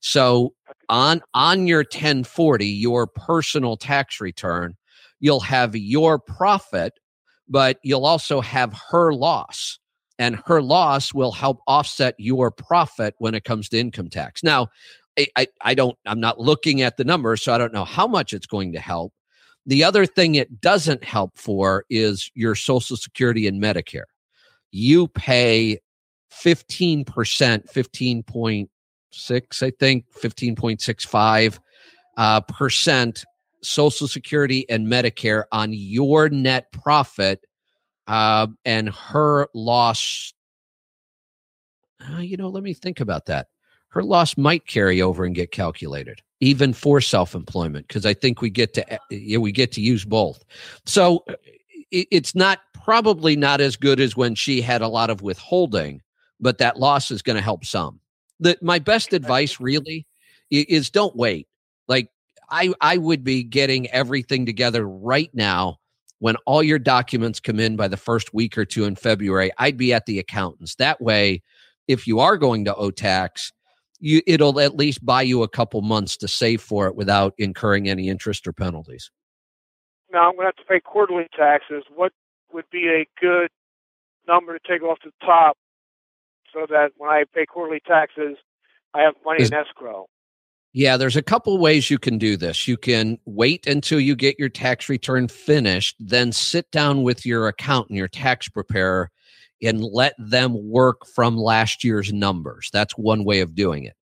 So 0.00 0.54
on 0.88 1.22
on 1.34 1.66
your 1.68 1.80
1040, 1.80 2.66
your 2.66 3.06
personal 3.06 3.76
tax 3.76 4.20
return, 4.20 4.74
you'll 5.20 5.40
have 5.40 5.76
your 5.76 6.18
profit, 6.18 6.94
but 7.48 7.78
you'll 7.82 8.06
also 8.06 8.40
have 8.40 8.74
her 8.90 9.12
loss. 9.12 9.78
And 10.18 10.40
her 10.46 10.62
loss 10.62 11.12
will 11.12 11.32
help 11.32 11.60
offset 11.66 12.14
your 12.16 12.50
profit 12.50 13.14
when 13.18 13.34
it 13.34 13.44
comes 13.44 13.68
to 13.68 13.78
income 13.78 14.08
tax. 14.08 14.42
Now, 14.42 14.68
I, 15.36 15.46
I, 15.60 15.74
don't, 15.74 15.96
I'm 16.06 16.20
not 16.20 16.40
looking 16.40 16.80
at 16.80 16.96
the 16.96 17.04
numbers, 17.04 17.42
so 17.42 17.52
I 17.52 17.58
don't 17.58 17.72
know 17.72 17.84
how 17.84 18.06
much 18.06 18.32
it's 18.32 18.46
going 18.46 18.72
to 18.72 18.80
help. 18.80 19.12
The 19.66 19.84
other 19.84 20.06
thing 20.06 20.34
it 20.34 20.60
doesn't 20.60 21.04
help 21.04 21.36
for 21.36 21.84
is 21.90 22.30
your 22.34 22.54
Social 22.54 22.96
Security 22.96 23.46
and 23.46 23.62
Medicare. 23.62 24.04
You 24.70 25.08
pay 25.08 25.80
15%, 26.32 27.04
15.6, 27.04 29.62
I 29.62 29.70
think, 29.78 30.04
15.65 30.20 31.58
uh, 32.16 32.40
percent 32.42 33.24
Social 33.62 34.08
Security 34.08 34.68
and 34.68 34.86
Medicare 34.86 35.44
on 35.52 35.72
your 35.72 36.28
net 36.28 36.70
profit, 36.72 37.44
uh, 38.06 38.46
and 38.64 38.90
her 38.90 39.48
loss. 39.54 40.32
Uh, 42.00 42.18
you 42.18 42.36
know, 42.36 42.48
let 42.48 42.62
me 42.62 42.74
think 42.74 43.00
about 43.00 43.26
that. 43.26 43.48
Her 43.88 44.02
loss 44.02 44.36
might 44.36 44.66
carry 44.66 45.00
over 45.00 45.24
and 45.24 45.34
get 45.34 45.52
calculated, 45.52 46.20
even 46.40 46.72
for 46.72 47.00
self-employment, 47.00 47.88
because 47.88 48.04
I 48.04 48.14
think 48.14 48.42
we 48.42 48.50
get 48.50 48.74
to 48.74 49.00
know, 49.10 49.40
we 49.40 49.52
get 49.52 49.72
to 49.72 49.80
use 49.80 50.04
both. 50.04 50.44
So 50.84 51.24
it's 51.90 52.34
not 52.34 52.60
probably 52.74 53.36
not 53.36 53.60
as 53.60 53.76
good 53.76 54.00
as 54.00 54.16
when 54.16 54.34
she 54.34 54.60
had 54.60 54.82
a 54.82 54.88
lot 54.88 55.10
of 55.10 55.22
withholding, 55.22 56.02
but 56.40 56.58
that 56.58 56.78
loss 56.78 57.10
is 57.10 57.22
going 57.22 57.36
to 57.36 57.42
help 57.42 57.64
some. 57.64 58.00
The, 58.40 58.58
my 58.60 58.78
best 58.78 59.12
advice 59.12 59.60
really 59.60 60.06
is 60.50 60.90
don't 60.90 61.16
wait. 61.16 61.48
Like 61.88 62.10
I, 62.50 62.72
I 62.80 62.98
would 62.98 63.24
be 63.24 63.42
getting 63.42 63.88
everything 63.90 64.46
together 64.46 64.86
right 64.86 65.30
now 65.32 65.78
when 66.18 66.36
all 66.46 66.62
your 66.62 66.78
documents 66.78 67.40
come 67.40 67.60
in 67.60 67.76
by 67.76 67.88
the 67.88 67.96
first 67.96 68.32
week 68.32 68.56
or 68.56 68.64
two 68.64 68.84
in 68.84 68.96
February. 68.96 69.50
I'd 69.58 69.76
be 69.76 69.92
at 69.92 70.06
the 70.06 70.18
accountants. 70.18 70.74
That 70.76 71.00
way, 71.00 71.42
if 71.88 72.06
you 72.06 72.20
are 72.20 72.36
going 72.36 72.64
to 72.66 72.74
owe 72.74 72.90
tax, 72.90 73.52
you 73.98 74.20
it'll 74.26 74.60
at 74.60 74.76
least 74.76 75.04
buy 75.04 75.22
you 75.22 75.42
a 75.42 75.48
couple 75.48 75.80
months 75.82 76.16
to 76.18 76.28
save 76.28 76.60
for 76.60 76.86
it 76.86 76.96
without 76.96 77.34
incurring 77.38 77.88
any 77.88 78.08
interest 78.08 78.46
or 78.46 78.52
penalties. 78.52 79.10
Now 80.12 80.28
I'm 80.28 80.36
going 80.36 80.44
to 80.44 80.54
have 80.56 80.56
to 80.56 80.64
pay 80.64 80.80
quarterly 80.80 81.26
taxes. 81.36 81.84
What 81.94 82.12
would 82.52 82.68
be 82.70 82.88
a 82.88 83.06
good 83.20 83.48
number 84.28 84.58
to 84.58 84.68
take 84.68 84.82
off 84.82 84.98
the 85.04 85.12
top 85.24 85.56
so 86.56 86.66
that 86.70 86.92
when 86.96 87.10
I 87.10 87.24
pay 87.34 87.44
quarterly 87.44 87.80
taxes, 87.86 88.36
I 88.94 89.02
have 89.02 89.14
money 89.24 89.44
in 89.44 89.52
escrow? 89.52 90.06
Yeah, 90.72 90.96
there's 90.96 91.16
a 91.16 91.22
couple 91.22 91.56
ways 91.58 91.90
you 91.90 91.98
can 91.98 92.18
do 92.18 92.36
this. 92.36 92.66
You 92.66 92.76
can 92.76 93.18
wait 93.26 93.66
until 93.66 94.00
you 94.00 94.16
get 94.16 94.38
your 94.38 94.48
tax 94.48 94.88
return 94.88 95.28
finished, 95.28 95.96
then 95.98 96.32
sit 96.32 96.70
down 96.70 97.02
with 97.02 97.24
your 97.26 97.48
accountant, 97.48 97.96
your 97.96 98.08
tax 98.08 98.48
preparer, 98.48 99.10
and 99.62 99.82
let 99.82 100.14
them 100.18 100.54
work 100.68 101.06
from 101.14 101.36
last 101.36 101.84
year's 101.84 102.12
numbers. 102.12 102.70
That's 102.72 102.96
one 102.96 103.24
way 103.24 103.40
of 103.40 103.54
doing 103.54 103.84
it. 103.84 103.94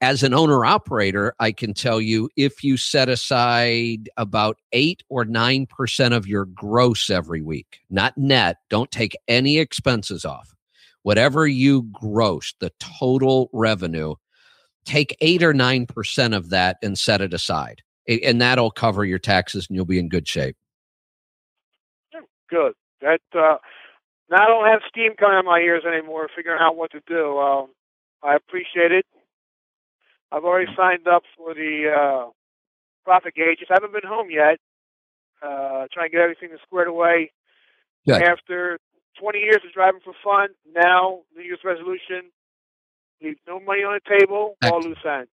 As 0.00 0.22
an 0.22 0.32
owner 0.32 0.64
operator, 0.64 1.34
I 1.40 1.50
can 1.50 1.74
tell 1.74 2.00
you 2.00 2.30
if 2.36 2.62
you 2.62 2.76
set 2.76 3.08
aside 3.08 4.08
about 4.16 4.58
eight 4.72 5.02
or 5.08 5.24
9% 5.24 6.16
of 6.16 6.26
your 6.26 6.44
gross 6.44 7.10
every 7.10 7.42
week, 7.42 7.80
not 7.90 8.16
net, 8.16 8.58
don't 8.70 8.90
take 8.90 9.16
any 9.28 9.58
expenses 9.58 10.24
off. 10.24 10.54
Whatever 11.08 11.46
you 11.46 11.84
gross, 11.90 12.52
the 12.60 12.70
total 12.78 13.48
revenue, 13.54 14.14
take 14.84 15.16
eight 15.22 15.42
or 15.42 15.54
nine 15.54 15.86
percent 15.86 16.34
of 16.34 16.50
that 16.50 16.76
and 16.82 16.98
set 16.98 17.22
it 17.22 17.32
aside 17.32 17.80
and 18.06 18.42
that'll 18.42 18.70
cover 18.70 19.06
your 19.06 19.18
taxes 19.18 19.66
and 19.68 19.76
you'll 19.76 19.86
be 19.86 19.98
in 19.98 20.10
good 20.10 20.28
shape. 20.28 20.54
Good. 22.50 22.74
That 23.00 23.20
uh 23.34 23.56
now 24.30 24.42
i 24.42 24.46
don't 24.46 24.66
have 24.66 24.80
steam 24.86 25.12
coming 25.18 25.38
out 25.38 25.46
my 25.46 25.60
ears 25.60 25.84
anymore 25.86 26.28
figuring 26.36 26.58
out 26.60 26.76
what 26.76 26.90
to 26.90 27.00
do 27.06 27.38
um 27.38 27.68
i 28.22 28.34
appreciate 28.34 28.92
it. 28.92 29.06
I've 30.30 30.44
already 30.44 30.70
signed 30.76 31.08
up 31.08 31.22
for 31.38 31.54
the 31.54 31.90
uh 31.96 32.30
profit 33.04 33.34
gauges. 33.34 33.68
I 33.70 33.74
haven't 33.80 33.94
been 33.94 34.06
home 34.06 34.28
yet 34.30 34.58
uh 35.42 35.86
trying 35.90 36.10
to 36.10 36.12
get 36.12 36.20
everything 36.20 36.50
squared 36.66 36.88
away 36.88 37.32
Good. 38.06 38.22
after 38.22 38.78
20 39.20 39.38
years 39.38 39.60
of 39.66 39.72
driving 39.72 40.00
for 40.04 40.14
fun. 40.24 40.48
Now 40.74 41.20
new 41.36 41.42
year's 41.42 41.60
resolution 41.64 42.30
Leave 43.22 43.36
no 43.48 43.58
money 43.58 43.82
on 43.82 43.98
the 44.04 44.18
table, 44.18 44.56
all 44.62 44.80
loose 44.80 44.96
ends. 45.04 45.28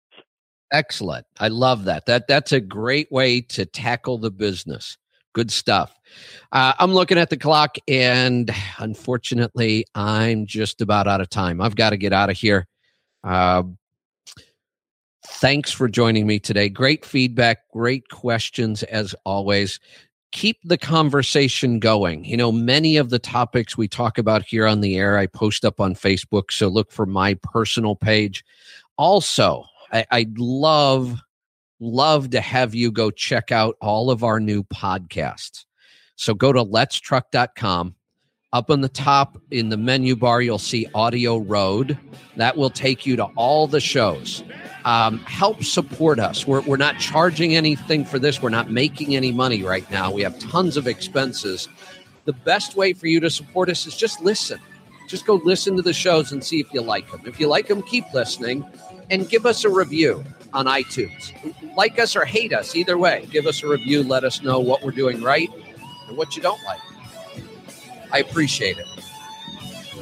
excellent. 0.72 1.26
I 1.40 1.50
love 1.50 1.86
that. 1.86 2.08
That 2.08 2.28
that's 2.28 2.52
a 2.52 2.60
great 2.60 3.12
way 3.12 3.42
to 3.42 3.66
tackle 3.66 4.18
the 4.18 4.32
business. 4.32 4.98
Good 5.34 5.52
stuff. 5.52 5.94
Uh, 6.52 6.74
i'm 6.80 6.94
looking 6.94 7.18
at 7.18 7.30
the 7.30 7.38
clock 7.38 7.76
and 7.88 8.50
unfortunately 8.80 9.86
i'm 9.94 10.46
just 10.48 10.82
about 10.82 11.08
out 11.08 11.22
of 11.22 11.30
time. 11.30 11.62
I've 11.62 11.76
got 11.76 11.92
to 11.92 11.98
get 11.98 12.14
out 12.14 12.30
of 12.30 12.38
here. 12.38 12.68
Uh, 13.24 13.64
thanks 15.28 15.72
for 15.72 15.88
joining 15.88 16.26
me 16.26 16.40
today. 16.40 16.70
Great 16.70 17.06
feedback 17.06 17.70
great 17.72 18.10
questions 18.10 18.82
as 18.84 19.14
always 19.26 19.80
keep 20.32 20.58
the 20.64 20.78
conversation 20.78 21.80
going. 21.80 22.26
You 22.26 22.38
know, 22.38 22.52
many 22.52 22.98
of 22.98 23.10
the 23.10 23.20
topics 23.20 23.78
we 23.78 23.88
talk 23.88 24.18
about 24.18 24.44
here 24.44 24.68
on 24.68 24.82
the 24.82 24.98
air, 24.98 25.18
I 25.18 25.28
post 25.28 25.64
up 25.64 25.80
on 25.80 25.96
Facebook. 25.96 26.52
So 26.52 26.68
look 26.68 26.92
for 26.92 27.06
my 27.06 27.36
personal 27.36 27.96
page. 27.96 28.44
Also, 28.98 29.66
I, 29.92 30.06
I'd 30.12 30.38
love, 30.38 31.22
love 31.80 32.30
to 32.32 32.42
have 32.42 32.76
you 32.76 32.92
go 32.92 33.12
check 33.12 33.52
out 33.52 33.76
all 33.82 34.12
of 34.12 34.24
our 34.24 34.40
new 34.40 34.64
podcasts. 34.64 35.66
So 36.16 36.34
go 36.34 36.52
to 36.52 36.64
letstruck.com. 36.64 37.96
Up 38.56 38.70
on 38.70 38.80
the 38.80 38.90
top 38.90 39.38
in 39.52 39.70
the 39.70 39.78
menu 39.78 40.16
bar, 40.16 40.42
you'll 40.42 40.58
see 40.58 40.88
Audio 40.96 41.38
Road. 41.38 41.98
That 42.38 42.56
will 42.56 42.70
take 42.70 43.06
you 43.06 43.16
to 43.18 43.26
all 43.36 43.68
the 43.68 43.80
shows 43.80 44.44
um, 44.86 45.18
help 45.26 45.64
support 45.64 46.20
us. 46.20 46.48
We're, 46.48 46.62
we're 46.62 46.78
not 46.78 47.00
charging 47.00 47.56
anything 47.56 48.06
for 48.06 48.20
this. 48.20 48.42
We're 48.42 48.50
not 48.50 48.70
making 48.70 49.16
any 49.16 49.32
money 49.32 49.64
right 49.64 49.90
now. 49.92 50.12
We 50.12 50.22
have 50.22 50.38
tons 50.40 50.78
of 50.78 50.88
expenses. 50.88 51.68
The 52.26 52.34
best 52.34 52.76
way 52.76 52.94
for 52.94 53.08
you 53.08 53.20
to 53.20 53.30
support 53.30 53.70
us 53.70 53.88
is 53.88 53.98
just 53.98 54.22
listen. 54.22 54.60
Just 55.10 55.26
go 55.26 55.36
listen 55.44 55.76
to 55.76 55.82
the 55.82 55.94
shows 55.94 56.32
and 56.32 56.44
see 56.44 56.60
if 56.60 56.72
you 56.72 56.82
like 56.82 57.12
them. 57.12 57.22
If 57.26 57.40
you 57.40 57.48
like 57.48 57.68
them, 57.68 57.82
keep 57.82 58.06
listening 58.14 58.64
and 59.10 59.28
give 59.28 59.46
us 59.46 59.66
a 59.66 59.70
review 59.70 60.24
on 60.54 60.66
iTunes. 60.66 61.34
Like 61.76 62.00
us 62.00 62.16
or 62.16 62.26
hate 62.26 62.54
us, 62.54 62.76
either 62.76 62.98
way. 62.98 63.28
Give 63.32 63.48
us 63.48 63.64
a 63.64 63.68
review. 63.68 64.04
Let 64.04 64.24
us 64.24 64.42
know 64.44 64.60
what 64.60 64.84
we're 64.84 64.92
doing 64.92 65.22
right 65.22 65.50
and 66.08 66.16
what 66.16 66.36
you 66.36 66.44
don't 66.44 66.64
like. 66.64 66.80
I 68.16 68.20
appreciate 68.20 68.78
it. 68.78 68.88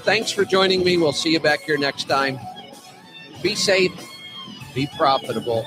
Thanks 0.06 0.32
for 0.32 0.46
joining 0.46 0.84
me. 0.84 0.98
We'll 0.98 1.14
see 1.14 1.34
you 1.34 1.40
back 1.40 1.62
here 1.62 1.78
next 1.78 2.08
time. 2.08 2.40
Be 3.42 3.56
safe 3.56 3.92
be 4.74 4.88
profitable, 4.98 5.66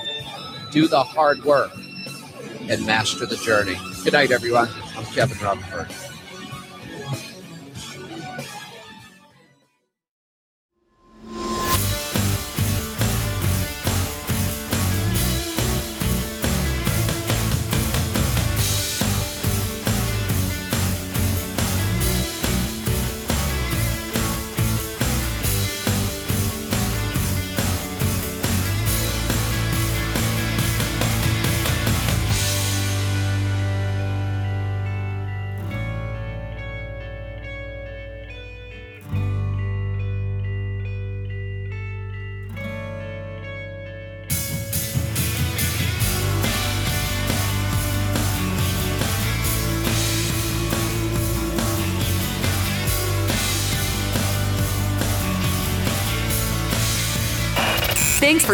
do 0.71 0.87
the 0.87 1.03
hard 1.03 1.43
work, 1.43 1.71
and 2.69 2.85
master 2.85 3.25
the 3.25 3.37
journey. 3.37 3.77
Good 4.03 4.13
night, 4.13 4.31
everyone. 4.31 4.69
I'm 4.97 5.05
Kevin 5.05 5.37
Rutherford. 5.39 6.06